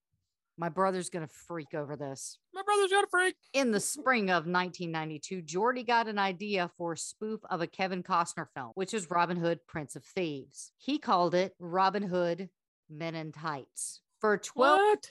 My 0.64 0.69
brother's 0.69 1.10
going 1.10 1.27
to 1.27 1.34
freak 1.34 1.73
over 1.73 1.98
this. 1.98 2.38
My 2.53 2.61
brother's 2.61 2.90
going 2.90 3.03
to 3.03 3.10
freak. 3.11 3.35
In 3.52 3.72
the 3.72 3.81
spring 3.81 4.30
of 4.30 4.48
1992, 4.48 5.41
Jordy 5.41 5.84
got 5.84 6.07
an 6.07 6.18
idea 6.18 6.72
for 6.77 6.94
a 6.94 6.98
spoof 6.98 7.41
of 7.49 7.60
a 7.60 7.68
Kevin 7.68 8.02
Costner 8.02 8.48
film, 8.56 8.72
which 8.76 8.94
is 8.94 9.10
Robin 9.10 9.35
Hood, 9.35 9.60
Prince 9.68 9.98
of 9.98 10.06
Thieves. 10.06 10.72
He 10.77 10.99
called 10.99 11.35
it 11.35 11.53
Robin 11.60 12.03
Hood 12.03 12.48
Men 12.90 13.14
in 13.14 13.34
Tights. 13.34 13.99
For 14.22 14.38
12 14.38 14.80
What? 14.80 15.10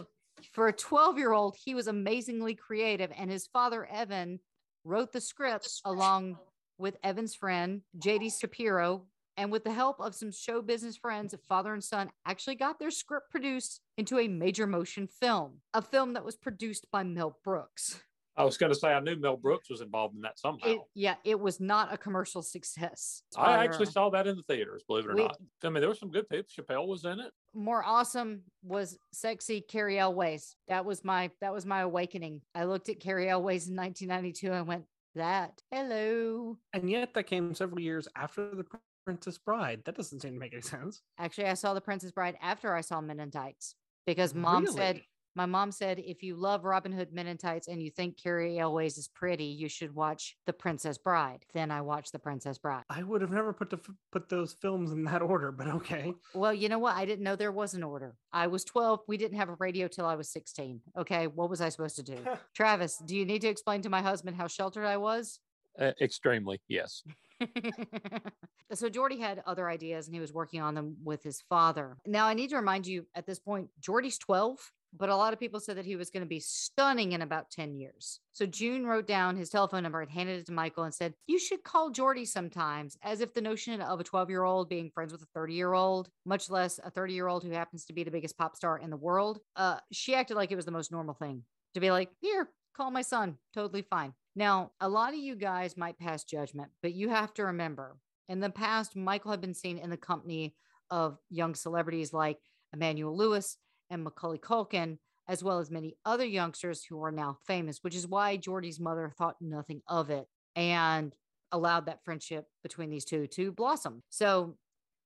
for 0.54 0.68
a 0.68 0.72
12 0.72 1.18
year 1.18 1.34
old, 1.34 1.54
he 1.62 1.74
was 1.74 1.86
amazingly 1.86 2.54
creative, 2.54 3.12
and 3.14 3.30
his 3.30 3.46
father, 3.46 3.84
Evan, 3.84 4.40
wrote 4.84 5.12
the 5.12 5.20
script 5.20 5.82
along 5.84 6.38
with 6.78 6.96
Evan's 7.02 7.34
friend, 7.34 7.82
JD 7.98 8.40
Shapiro. 8.40 9.04
And 9.36 9.50
with 9.50 9.64
the 9.64 9.72
help 9.72 10.00
of 10.00 10.14
some 10.14 10.30
show 10.30 10.60
business 10.60 10.96
friends, 10.96 11.32
a 11.32 11.38
father 11.38 11.72
and 11.72 11.82
son 11.82 12.10
actually 12.26 12.56
got 12.56 12.78
their 12.78 12.90
script 12.90 13.30
produced 13.30 13.80
into 13.96 14.18
a 14.18 14.28
major 14.28 14.66
motion 14.66 15.06
film, 15.06 15.60
a 15.72 15.80
film 15.80 16.12
that 16.14 16.24
was 16.24 16.36
produced 16.36 16.86
by 16.92 17.02
Mel 17.02 17.38
Brooks. 17.42 18.00
I 18.34 18.44
was 18.44 18.56
going 18.56 18.72
to 18.72 18.78
say 18.78 18.88
I 18.88 19.00
knew 19.00 19.16
Mel 19.16 19.36
Brooks 19.36 19.68
was 19.68 19.82
involved 19.82 20.14
in 20.14 20.22
that 20.22 20.38
somehow. 20.38 20.66
It, 20.66 20.78
yeah, 20.94 21.16
it 21.22 21.38
was 21.38 21.60
not 21.60 21.92
a 21.92 21.98
commercial 21.98 22.40
success. 22.42 23.22
I 23.36 23.44
Father- 23.44 23.59
actually 23.64 23.86
saw 23.86 24.09
that 24.10 24.26
in 24.26 24.36
the 24.36 24.42
theaters, 24.42 24.82
believe 24.86 25.04
it 25.04 25.10
or 25.10 25.14
We- 25.14 25.22
not. 25.24 25.36
I 25.62 25.68
mean, 25.68 25.80
there 25.80 25.88
were 25.88 25.94
some 25.94 26.10
good 26.10 26.28
people. 26.30 26.46
Chappelle 26.50 26.86
was 26.86 27.04
in 27.04 27.20
it. 27.20 27.30
more 27.54 27.84
awesome 27.84 28.42
was 28.62 28.98
sexy 29.12 29.60
Cary 29.60 29.98
Elwes. 29.98 30.56
That 30.68 30.84
was 30.86 31.04
my 31.04 31.30
that 31.42 31.52
was 31.52 31.66
my 31.66 31.80
awakening. 31.80 32.40
I 32.54 32.64
looked 32.64 32.88
at 32.88 33.00
Cary 33.00 33.28
Elwes 33.28 33.68
in 33.68 33.76
1992 33.76 34.50
and 34.52 34.66
went, 34.66 34.86
"That 35.14 35.60
hello." 35.70 36.56
And 36.72 36.90
yet 36.90 37.12
that 37.12 37.24
came 37.24 37.54
several 37.54 37.80
years 37.80 38.09
after 38.16 38.54
the 38.54 38.64
Princess 39.04 39.38
Bride. 39.38 39.82
That 39.84 39.96
doesn't 39.96 40.20
seem 40.20 40.34
to 40.34 40.38
make 40.38 40.52
any 40.52 40.62
sense. 40.62 41.02
Actually, 41.18 41.46
I 41.46 41.54
saw 41.54 41.74
The 41.74 41.80
Princess 41.80 42.12
Bride 42.12 42.36
after 42.40 42.74
I 42.74 42.80
saw 42.80 43.00
Men 43.00 43.20
in 43.20 43.30
Tights 43.30 43.74
because 44.06 44.34
mom 44.34 44.66
said 44.66 45.02
my 45.34 45.46
mom 45.46 45.72
said 45.72 45.98
if 45.98 46.22
you 46.22 46.36
love 46.36 46.64
Robin 46.64 46.92
Hood 46.92 47.12
Men 47.12 47.26
in 47.26 47.38
Tights 47.38 47.68
and 47.68 47.82
you 47.82 47.90
think 47.90 48.22
Cary 48.22 48.58
Elwes 48.58 48.98
is 48.98 49.08
pretty, 49.08 49.44
you 49.44 49.68
should 49.68 49.94
watch 49.94 50.36
The 50.46 50.52
Princess 50.52 50.98
Bride. 50.98 51.44
Then 51.54 51.70
I 51.70 51.80
watched 51.80 52.12
The 52.12 52.18
Princess 52.18 52.58
Bride. 52.58 52.82
I 52.90 53.02
would 53.02 53.22
have 53.22 53.30
never 53.30 53.52
put 53.52 53.70
the 53.70 53.78
put 54.10 54.28
those 54.28 54.52
films 54.60 54.92
in 54.92 55.04
that 55.04 55.22
order, 55.22 55.50
but 55.50 55.68
okay. 55.68 56.12
Well, 56.34 56.52
you 56.52 56.68
know 56.68 56.78
what? 56.78 56.96
I 56.96 57.06
didn't 57.06 57.24
know 57.24 57.36
there 57.36 57.52
was 57.52 57.72
an 57.74 57.82
order. 57.82 58.14
I 58.32 58.46
was 58.46 58.64
12. 58.64 59.00
We 59.08 59.16
didn't 59.16 59.38
have 59.38 59.48
a 59.48 59.56
radio 59.58 59.88
till 59.88 60.06
I 60.06 60.16
was 60.16 60.30
16. 60.30 60.80
Okay. 60.98 61.26
What 61.26 61.48
was 61.48 61.60
I 61.60 61.70
supposed 61.70 61.96
to 61.96 62.02
do? 62.02 62.18
Travis, 62.54 62.98
do 62.98 63.16
you 63.16 63.24
need 63.24 63.40
to 63.42 63.48
explain 63.48 63.82
to 63.82 63.90
my 63.90 64.02
husband 64.02 64.36
how 64.36 64.48
sheltered 64.48 64.84
I 64.84 64.98
was? 64.98 65.40
Uh, 65.78 65.92
extremely, 66.02 66.60
yes. 66.68 67.02
so 68.73 68.89
Jordy 68.89 69.19
had 69.19 69.43
other 69.47 69.69
ideas 69.69 70.06
and 70.06 70.14
he 70.14 70.20
was 70.20 70.32
working 70.32 70.60
on 70.60 70.74
them 70.74 70.97
with 71.05 71.23
his 71.23 71.43
father. 71.48 71.97
Now 72.06 72.27
I 72.27 72.35
need 72.35 72.51
to 72.51 72.56
remind 72.56 72.86
you 72.86 73.06
at 73.14 73.27
this 73.27 73.39
point, 73.39 73.69
Jordy's 73.81 74.19
12, 74.19 74.59
but 74.94 75.09
a 75.09 75.16
lot 75.16 75.32
of 75.32 75.40
people 75.40 75.59
said 75.59 75.77
that 75.78 75.86
he 75.86 75.97
was 75.97 76.10
going 76.10 76.23
to 76.23 76.28
be 76.28 76.40
stunning 76.40 77.12
in 77.12 77.23
about 77.23 77.51
10 77.51 77.74
years. 77.74 78.20
So 78.32 78.44
June 78.44 78.86
wrote 78.86 79.06
down 79.06 79.36
his 79.36 79.48
telephone 79.48 79.82
number 79.82 80.02
and 80.02 80.10
handed 80.10 80.40
it 80.40 80.47
to 80.47 80.52
Michael 80.52 80.85
and 80.85 80.94
said, 80.94 81.14
You 81.27 81.39
should 81.39 81.64
call 81.64 81.90
Jordy 81.90 82.24
sometimes, 82.24 82.97
as 83.02 83.20
if 83.20 83.32
the 83.32 83.40
notion 83.40 83.81
of 83.81 84.01
a 84.01 84.05
12 84.05 84.28
year 84.28 84.44
old 84.44 84.69
being 84.69 84.90
friends 84.90 85.12
with 85.12 85.23
a 85.23 85.28
30 85.35 85.55
year 85.55 85.73
old, 85.73 86.10
much 86.27 86.51
less 86.51 86.78
a 86.82 86.90
30 86.90 87.14
year 87.14 87.28
old 87.28 87.43
who 87.43 87.51
happens 87.51 87.86
to 87.86 87.93
be 87.93 88.05
the 88.05 88.10
biggest 88.10 88.36
pop 88.36 88.55
star 88.56 88.78
in 88.78 88.90
the 88.90 88.97
world, 88.97 89.40
uh, 89.56 89.78
she 89.93 90.14
acted 90.14 90.36
like 90.36 90.52
it 90.52 90.56
was 90.56 90.66
the 90.66 90.70
most 90.70 90.93
normal 90.93 91.14
thing 91.14 91.44
to 91.74 91.81
be 91.81 91.90
like, 91.90 92.10
Here, 92.20 92.48
call 92.77 92.90
my 92.90 93.02
son. 93.02 93.39
Totally 93.55 93.82
fine. 93.82 94.12
Now, 94.34 94.72
a 94.80 94.88
lot 94.88 95.12
of 95.12 95.18
you 95.18 95.34
guys 95.34 95.76
might 95.76 95.98
pass 95.98 96.24
judgment, 96.24 96.70
but 96.80 96.94
you 96.94 97.10
have 97.10 97.34
to 97.34 97.44
remember 97.44 97.96
in 98.28 98.40
the 98.40 98.50
past, 98.50 98.96
Michael 98.96 99.30
had 99.30 99.40
been 99.40 99.54
seen 99.54 99.78
in 99.78 99.90
the 99.90 99.96
company 99.96 100.54
of 100.90 101.18
young 101.28 101.54
celebrities 101.54 102.12
like 102.12 102.38
Emmanuel 102.72 103.16
Lewis 103.16 103.59
and 103.90 104.02
Macaulay 104.02 104.38
Culkin, 104.38 104.98
as 105.28 105.44
well 105.44 105.59
as 105.59 105.70
many 105.70 105.96
other 106.04 106.24
youngsters 106.24 106.84
who 106.84 107.02
are 107.02 107.12
now 107.12 107.36
famous, 107.46 107.80
which 107.82 107.94
is 107.94 108.06
why 108.06 108.36
Jordy's 108.36 108.80
mother 108.80 109.12
thought 109.16 109.36
nothing 109.40 109.82
of 109.88 110.10
it 110.10 110.26
and 110.56 111.14
allowed 111.52 111.86
that 111.86 112.04
friendship 112.04 112.46
between 112.62 112.90
these 112.90 113.04
two 113.04 113.26
to 113.26 113.52
blossom. 113.52 114.02
So 114.09 114.56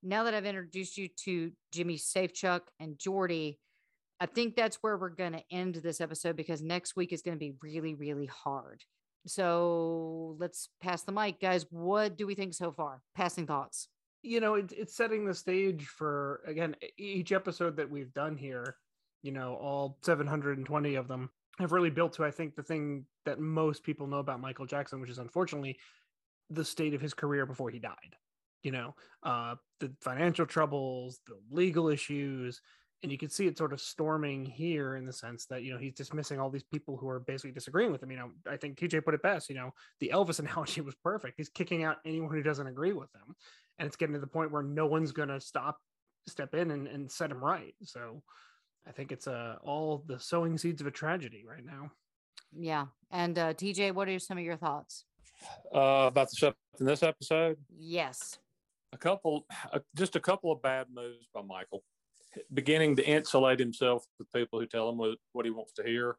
now 0.02 0.24
that 0.24 0.34
I've 0.34 0.46
introduced 0.46 0.96
you 0.96 1.08
to 1.24 1.50
Jimmy 1.72 1.96
Safechuck 1.96 2.60
and 2.78 2.98
Jordy, 2.98 3.58
I 4.20 4.26
think 4.26 4.54
that's 4.54 4.76
where 4.82 4.96
we're 4.96 5.10
going 5.10 5.32
to 5.32 5.42
end 5.50 5.74
this 5.76 6.00
episode 6.00 6.36
because 6.36 6.62
next 6.62 6.96
week 6.96 7.12
is 7.12 7.22
going 7.22 7.36
to 7.36 7.40
be 7.40 7.54
really, 7.60 7.94
really 7.94 8.26
hard. 8.26 8.84
So 9.26 10.36
let's 10.38 10.68
pass 10.80 11.02
the 11.02 11.12
mic, 11.12 11.40
guys. 11.40 11.66
What 11.70 12.16
do 12.16 12.26
we 12.26 12.34
think 12.34 12.54
so 12.54 12.72
far? 12.72 13.02
Passing 13.14 13.46
thoughts. 13.46 13.88
you 14.22 14.40
know 14.40 14.54
it, 14.54 14.72
it's 14.76 14.96
setting 14.96 15.24
the 15.24 15.34
stage 15.34 15.84
for 15.86 16.40
again 16.46 16.74
each 16.98 17.32
episode 17.32 17.76
that 17.76 17.88
we've 17.90 18.12
done 18.14 18.36
here 18.36 18.76
you 19.22 19.30
know 19.30 19.54
all 19.54 19.98
720 20.02 20.94
of 20.96 21.06
them 21.06 21.30
have 21.60 21.70
really 21.72 21.90
built 21.90 22.12
to 22.14 22.24
i 22.24 22.30
think 22.30 22.54
the 22.56 22.62
thing 22.62 23.04
that 23.24 23.38
most 23.38 23.84
people 23.84 24.06
know 24.06 24.18
about 24.18 24.40
michael 24.40 24.66
jackson 24.66 25.00
which 25.00 25.10
is 25.10 25.18
unfortunately 25.18 25.76
the 26.50 26.64
state 26.64 26.94
of 26.94 27.00
his 27.00 27.14
career 27.14 27.46
before 27.46 27.70
he 27.70 27.78
died 27.78 28.16
you 28.62 28.72
know 28.72 28.94
uh 29.22 29.54
the 29.80 29.92
financial 30.00 30.46
troubles 30.46 31.20
the 31.28 31.36
legal 31.50 31.88
issues 31.88 32.60
and 33.02 33.12
you 33.12 33.18
can 33.18 33.28
see 33.28 33.46
it 33.46 33.58
sort 33.58 33.72
of 33.72 33.80
storming 33.80 34.44
here 34.44 34.96
in 34.96 35.06
the 35.06 35.12
sense 35.12 35.46
that 35.46 35.62
you 35.62 35.72
know 35.72 35.78
he's 35.78 35.92
dismissing 35.94 36.40
all 36.40 36.50
these 36.50 36.64
people 36.64 36.96
who 36.96 37.08
are 37.08 37.20
basically 37.20 37.52
disagreeing 37.52 37.92
with 37.92 38.02
him 38.02 38.10
you 38.10 38.16
know 38.16 38.30
i 38.50 38.56
think 38.56 38.78
tj 38.78 39.04
put 39.04 39.14
it 39.14 39.22
best 39.22 39.48
you 39.48 39.54
know 39.54 39.70
the 40.00 40.10
elvis 40.14 40.38
analogy 40.44 40.80
was 40.80 40.94
perfect 41.04 41.34
he's 41.36 41.48
kicking 41.48 41.84
out 41.84 41.98
anyone 42.04 42.32
who 42.34 42.42
doesn't 42.42 42.66
agree 42.66 42.92
with 42.92 43.12
him 43.14 43.34
and 43.78 43.86
it's 43.86 43.96
getting 43.96 44.14
to 44.14 44.20
the 44.20 44.26
point 44.26 44.50
where 44.50 44.62
no 44.62 44.86
one's 44.86 45.12
going 45.12 45.28
to 45.28 45.40
stop 45.40 45.78
step 46.26 46.54
in 46.54 46.70
and, 46.70 46.88
and 46.88 47.10
set 47.10 47.30
him 47.30 47.42
right 47.42 47.74
so 47.82 48.22
i 48.86 48.90
think 48.92 49.12
it's 49.12 49.26
uh, 49.28 49.56
all 49.62 50.02
the 50.06 50.18
sowing 50.18 50.56
seeds 50.58 50.80
of 50.80 50.86
a 50.86 50.90
tragedy 50.90 51.44
right 51.48 51.64
now 51.64 51.90
Yeah. 52.52 52.86
And 53.10 53.38
uh, 53.38 53.52
TJ, 53.54 53.92
what 53.92 54.08
are 54.08 54.18
some 54.18 54.38
of 54.38 54.44
your 54.44 54.56
thoughts? 54.56 55.04
Uh, 55.74 56.06
about 56.08 56.30
the 56.30 56.36
stuff 56.36 56.54
in 56.80 56.86
this 56.86 57.02
episode, 57.02 57.58
Yes. 57.76 58.38
a 58.92 58.96
couple, 58.98 59.44
uh, 59.72 59.80
just 59.94 60.16
a 60.16 60.20
couple 60.20 60.50
of 60.52 60.62
bad 60.62 60.86
moves 60.92 61.28
by 61.34 61.42
Michael. 61.42 61.82
Beginning 62.52 62.96
to 62.96 63.06
insulate 63.06 63.58
himself 63.58 64.04
with 64.18 64.32
people 64.32 64.60
who 64.60 64.66
tell 64.66 64.88
him 64.88 64.98
what, 64.98 65.18
what 65.32 65.44
he 65.44 65.50
wants 65.50 65.72
to 65.74 65.82
hear 65.82 66.16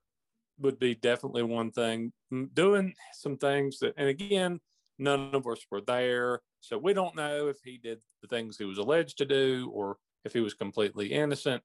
would 0.59 0.79
be 0.79 0.95
definitely 0.95 1.43
one 1.43 1.71
thing. 1.71 2.11
Doing 2.53 2.93
some 3.13 3.37
things 3.37 3.79
that, 3.79 3.93
and 3.97 4.07
again, 4.07 4.59
none 4.97 5.33
of 5.33 5.45
us 5.47 5.59
were 5.69 5.81
there, 5.81 6.41
so 6.61 6.77
we 6.77 6.93
don't 6.93 7.15
know 7.15 7.47
if 7.47 7.57
he 7.63 7.77
did 7.77 7.99
the 8.21 8.27
things 8.27 8.57
he 8.57 8.65
was 8.65 8.77
alleged 8.77 9.17
to 9.19 9.25
do 9.25 9.71
or 9.73 9.97
if 10.25 10.33
he 10.33 10.39
was 10.39 10.53
completely 10.53 11.07
innocent. 11.07 11.61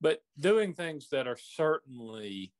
But 0.00 0.20
doing 0.38 0.74
things 0.74 1.08
that 1.10 1.26
are 1.26 1.38
certainly 1.38 2.52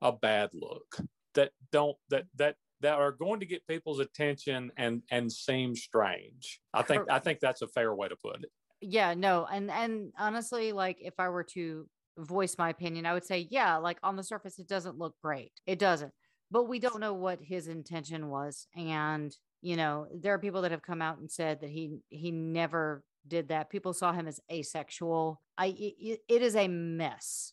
a 0.00 0.12
bad 0.12 0.50
look 0.52 0.98
that 1.34 1.52
don't 1.70 1.96
that 2.10 2.26
that 2.36 2.56
that 2.80 2.98
are 2.98 3.12
going 3.12 3.40
to 3.40 3.46
get 3.46 3.66
people's 3.66 4.00
attention 4.00 4.70
and 4.76 5.02
and 5.10 5.32
seem 5.32 5.74
strange. 5.74 6.60
I 6.74 6.82
think 6.82 7.08
I 7.10 7.18
think 7.18 7.40
that's 7.40 7.62
a 7.62 7.68
fair 7.68 7.94
way 7.94 8.08
to 8.08 8.16
put 8.16 8.42
it. 8.42 8.50
Yeah, 8.82 9.14
no. 9.14 9.46
And 9.50 9.70
and 9.70 10.12
honestly, 10.18 10.72
like 10.72 10.98
if 11.00 11.14
I 11.18 11.28
were 11.28 11.44
to 11.44 11.86
voice 12.18 12.56
my 12.58 12.68
opinion, 12.70 13.06
I 13.06 13.14
would 13.14 13.24
say, 13.24 13.46
yeah, 13.50 13.76
like 13.76 13.98
on 14.02 14.16
the 14.16 14.24
surface, 14.24 14.58
it 14.58 14.68
doesn't 14.68 14.98
look 14.98 15.14
great. 15.22 15.52
It 15.66 15.78
doesn't. 15.78 16.12
But 16.50 16.64
we 16.64 16.80
don't 16.80 17.00
know 17.00 17.14
what 17.14 17.40
his 17.40 17.68
intention 17.68 18.28
was. 18.28 18.66
And, 18.76 19.34
you 19.62 19.76
know, 19.76 20.06
there 20.14 20.34
are 20.34 20.38
people 20.38 20.62
that 20.62 20.72
have 20.72 20.82
come 20.82 21.00
out 21.00 21.18
and 21.18 21.30
said 21.30 21.60
that 21.60 21.70
he 21.70 21.98
he 22.08 22.32
never 22.32 23.04
did 23.26 23.48
that. 23.48 23.70
People 23.70 23.92
saw 23.94 24.12
him 24.12 24.26
as 24.26 24.40
asexual. 24.50 25.40
I 25.56 25.66
it, 25.78 26.20
it 26.28 26.42
is 26.42 26.56
a 26.56 26.66
mess 26.68 27.52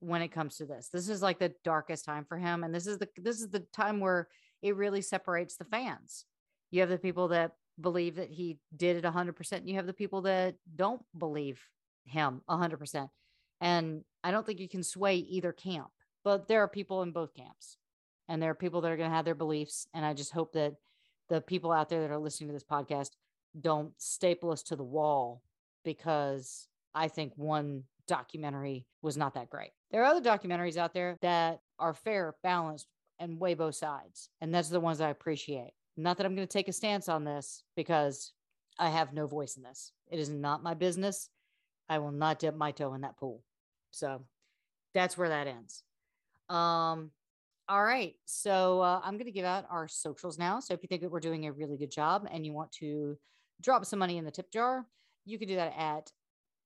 when 0.00 0.22
it 0.22 0.28
comes 0.28 0.56
to 0.56 0.66
this. 0.66 0.90
This 0.92 1.08
is 1.08 1.22
like 1.22 1.40
the 1.40 1.52
darkest 1.64 2.04
time 2.04 2.24
for 2.24 2.38
him. 2.38 2.62
And 2.62 2.72
this 2.72 2.86
is 2.86 2.98
the 2.98 3.08
this 3.16 3.40
is 3.40 3.48
the 3.48 3.66
time 3.72 3.98
where 3.98 4.28
it 4.62 4.76
really 4.76 5.02
separates 5.02 5.56
the 5.56 5.64
fans. 5.64 6.24
You 6.70 6.80
have 6.80 6.90
the 6.90 6.98
people 6.98 7.28
that 7.28 7.52
believe 7.80 8.16
that 8.16 8.30
he 8.30 8.58
did 8.74 8.96
it 8.96 9.04
100%. 9.04 9.52
and 9.52 9.68
You 9.68 9.76
have 9.76 9.86
the 9.86 9.92
people 9.92 10.22
that 10.22 10.56
don't 10.74 11.02
believe 11.16 11.60
him 12.04 12.42
100%. 12.48 13.08
And 13.60 14.04
I 14.22 14.30
don't 14.30 14.46
think 14.46 14.60
you 14.60 14.68
can 14.68 14.82
sway 14.82 15.16
either 15.16 15.52
camp, 15.52 15.88
but 16.24 16.48
there 16.48 16.62
are 16.62 16.68
people 16.68 17.02
in 17.02 17.12
both 17.12 17.34
camps. 17.34 17.76
And 18.28 18.42
there 18.42 18.50
are 18.50 18.54
people 18.54 18.80
that 18.82 18.92
are 18.92 18.96
going 18.96 19.10
to 19.10 19.16
have 19.16 19.24
their 19.24 19.34
beliefs. 19.34 19.86
And 19.94 20.04
I 20.04 20.12
just 20.12 20.32
hope 20.32 20.52
that 20.52 20.74
the 21.28 21.40
people 21.40 21.72
out 21.72 21.88
there 21.88 22.02
that 22.02 22.10
are 22.10 22.18
listening 22.18 22.48
to 22.48 22.52
this 22.52 22.64
podcast 22.64 23.10
don't 23.58 23.92
staple 23.96 24.50
us 24.50 24.62
to 24.64 24.76
the 24.76 24.84
wall 24.84 25.42
because 25.84 26.68
I 26.94 27.08
think 27.08 27.32
one 27.36 27.84
documentary 28.06 28.86
was 29.02 29.16
not 29.16 29.34
that 29.34 29.50
great. 29.50 29.70
There 29.90 30.02
are 30.02 30.06
other 30.14 30.20
documentaries 30.20 30.76
out 30.76 30.92
there 30.94 31.16
that 31.22 31.60
are 31.78 31.94
fair, 31.94 32.34
balanced, 32.42 32.86
and 33.18 33.40
weigh 33.40 33.54
both 33.54 33.74
sides. 33.74 34.28
And 34.40 34.54
that's 34.54 34.68
the 34.68 34.80
ones 34.80 35.00
I 35.00 35.10
appreciate. 35.10 35.72
Not 35.98 36.16
that 36.16 36.26
I'm 36.26 36.36
going 36.36 36.46
to 36.46 36.52
take 36.52 36.68
a 36.68 36.72
stance 36.72 37.08
on 37.08 37.24
this 37.24 37.64
because 37.74 38.32
I 38.78 38.88
have 38.88 39.12
no 39.12 39.26
voice 39.26 39.56
in 39.56 39.64
this. 39.64 39.92
It 40.10 40.20
is 40.20 40.28
not 40.28 40.62
my 40.62 40.74
business. 40.74 41.28
I 41.88 41.98
will 41.98 42.12
not 42.12 42.38
dip 42.38 42.56
my 42.56 42.70
toe 42.70 42.94
in 42.94 43.00
that 43.00 43.16
pool. 43.16 43.42
So 43.90 44.22
that's 44.94 45.18
where 45.18 45.28
that 45.28 45.48
ends. 45.48 45.82
Um, 46.48 47.10
all 47.68 47.82
right. 47.82 48.14
So 48.26 48.80
uh, 48.80 49.00
I'm 49.02 49.14
going 49.14 49.26
to 49.26 49.32
give 49.32 49.44
out 49.44 49.66
our 49.70 49.88
socials 49.88 50.38
now. 50.38 50.60
So 50.60 50.72
if 50.72 50.80
you 50.82 50.88
think 50.88 51.02
that 51.02 51.10
we're 51.10 51.20
doing 51.20 51.46
a 51.46 51.52
really 51.52 51.76
good 51.76 51.90
job 51.90 52.28
and 52.30 52.46
you 52.46 52.52
want 52.52 52.70
to 52.72 53.18
drop 53.60 53.84
some 53.84 53.98
money 53.98 54.18
in 54.18 54.24
the 54.24 54.30
tip 54.30 54.52
jar, 54.52 54.86
you 55.24 55.36
can 55.38 55.48
do 55.48 55.56
that 55.56 55.74
at 55.76 56.12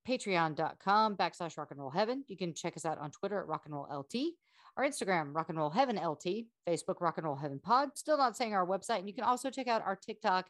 patreon.com 0.06 1.16
backslash 1.16 1.56
rock 1.56 1.70
and 1.70 1.80
roll 1.80 1.90
heaven. 1.90 2.22
You 2.28 2.36
can 2.36 2.52
check 2.52 2.76
us 2.76 2.84
out 2.84 2.98
on 2.98 3.10
Twitter 3.10 3.40
at 3.40 3.46
rock 3.46 3.62
and 3.64 3.74
roll 3.74 3.88
LT, 3.90 4.34
our 4.76 4.84
Instagram, 4.84 5.34
rock 5.34 5.48
and 5.48 5.58
roll 5.58 5.70
heaven 5.70 5.96
LT, 5.96 6.46
Facebook, 6.66 7.00
rock 7.00 7.18
and 7.18 7.26
roll 7.26 7.36
heaven 7.36 7.60
pod. 7.62 7.90
Still 7.94 8.16
not 8.16 8.36
saying 8.36 8.54
our 8.54 8.66
website. 8.66 8.98
And 9.00 9.08
you 9.08 9.14
can 9.14 9.24
also 9.24 9.50
check 9.50 9.68
out 9.68 9.84
our 9.84 9.96
TikTok. 9.96 10.48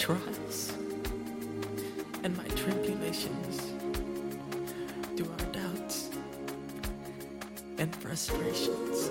Trials 0.00 0.72
and 2.24 2.34
my 2.34 2.48
tribulations, 2.56 3.60
through 5.14 5.30
our 5.30 5.46
doubts 5.52 6.08
and 7.76 7.94
frustrations, 7.96 9.10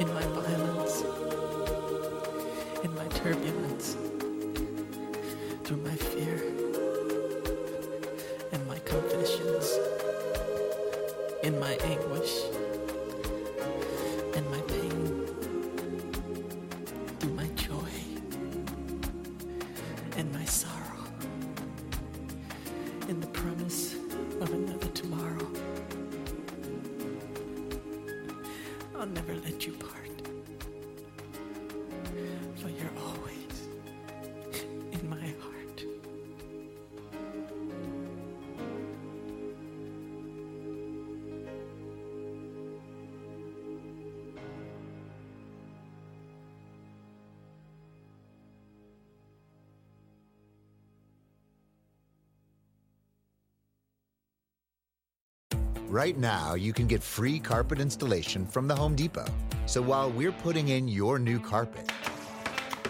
in 0.00 0.08
my 0.14 0.24
violence, 0.40 1.02
in 2.82 2.94
my 2.94 3.06
turbulence, 3.08 3.96
through 5.64 5.82
my 5.82 5.96
fear 5.96 6.42
and 8.52 8.66
my 8.66 8.78
confessions, 8.86 9.78
in 11.42 11.60
my 11.60 11.74
anguish 11.82 12.53
Right 55.94 56.18
now, 56.18 56.54
you 56.54 56.72
can 56.72 56.88
get 56.88 57.04
free 57.04 57.38
carpet 57.38 57.78
installation 57.78 58.46
from 58.46 58.66
the 58.66 58.74
Home 58.74 58.96
Depot. 58.96 59.32
So 59.66 59.80
while 59.80 60.10
we're 60.10 60.32
putting 60.32 60.70
in 60.70 60.88
your 60.88 61.20
new 61.20 61.38
carpet, 61.38 61.92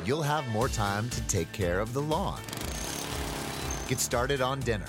you'll 0.07 0.23
have 0.23 0.49
more 0.49 0.71
time 0.71 1.11
to 1.11 1.21
take 1.25 1.53
care 1.53 1.81
of 1.81 1.93
the 1.93 2.01
lawn. 2.01 2.41
Get 3.89 4.01
started 4.01 4.41
on 4.41 4.59
dinner. 4.61 4.89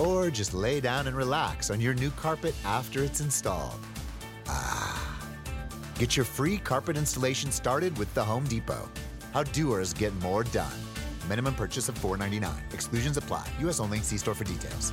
Or 0.00 0.30
just 0.30 0.52
lay 0.52 0.80
down 0.80 1.06
and 1.06 1.16
relax 1.16 1.70
on 1.70 1.80
your 1.80 1.94
new 1.94 2.10
carpet 2.10 2.56
after 2.64 3.04
it's 3.04 3.20
installed. 3.20 3.78
Ah. 4.48 5.30
Get 5.96 6.16
your 6.16 6.24
free 6.26 6.58
carpet 6.58 6.96
installation 6.96 7.52
started 7.52 7.96
with 7.98 8.12
the 8.14 8.24
Home 8.24 8.46
Depot. 8.46 8.88
How 9.32 9.44
doers 9.44 9.92
get 9.92 10.12
more 10.16 10.42
done. 10.42 10.80
Minimum 11.28 11.54
purchase 11.54 11.88
of 11.88 11.96
$4.99. 12.00 12.52
Exclusions 12.74 13.16
apply. 13.16 13.46
U.S. 13.60 13.78
only. 13.78 14.00
See 14.00 14.18
store 14.18 14.34
for 14.34 14.42
details. 14.42 14.92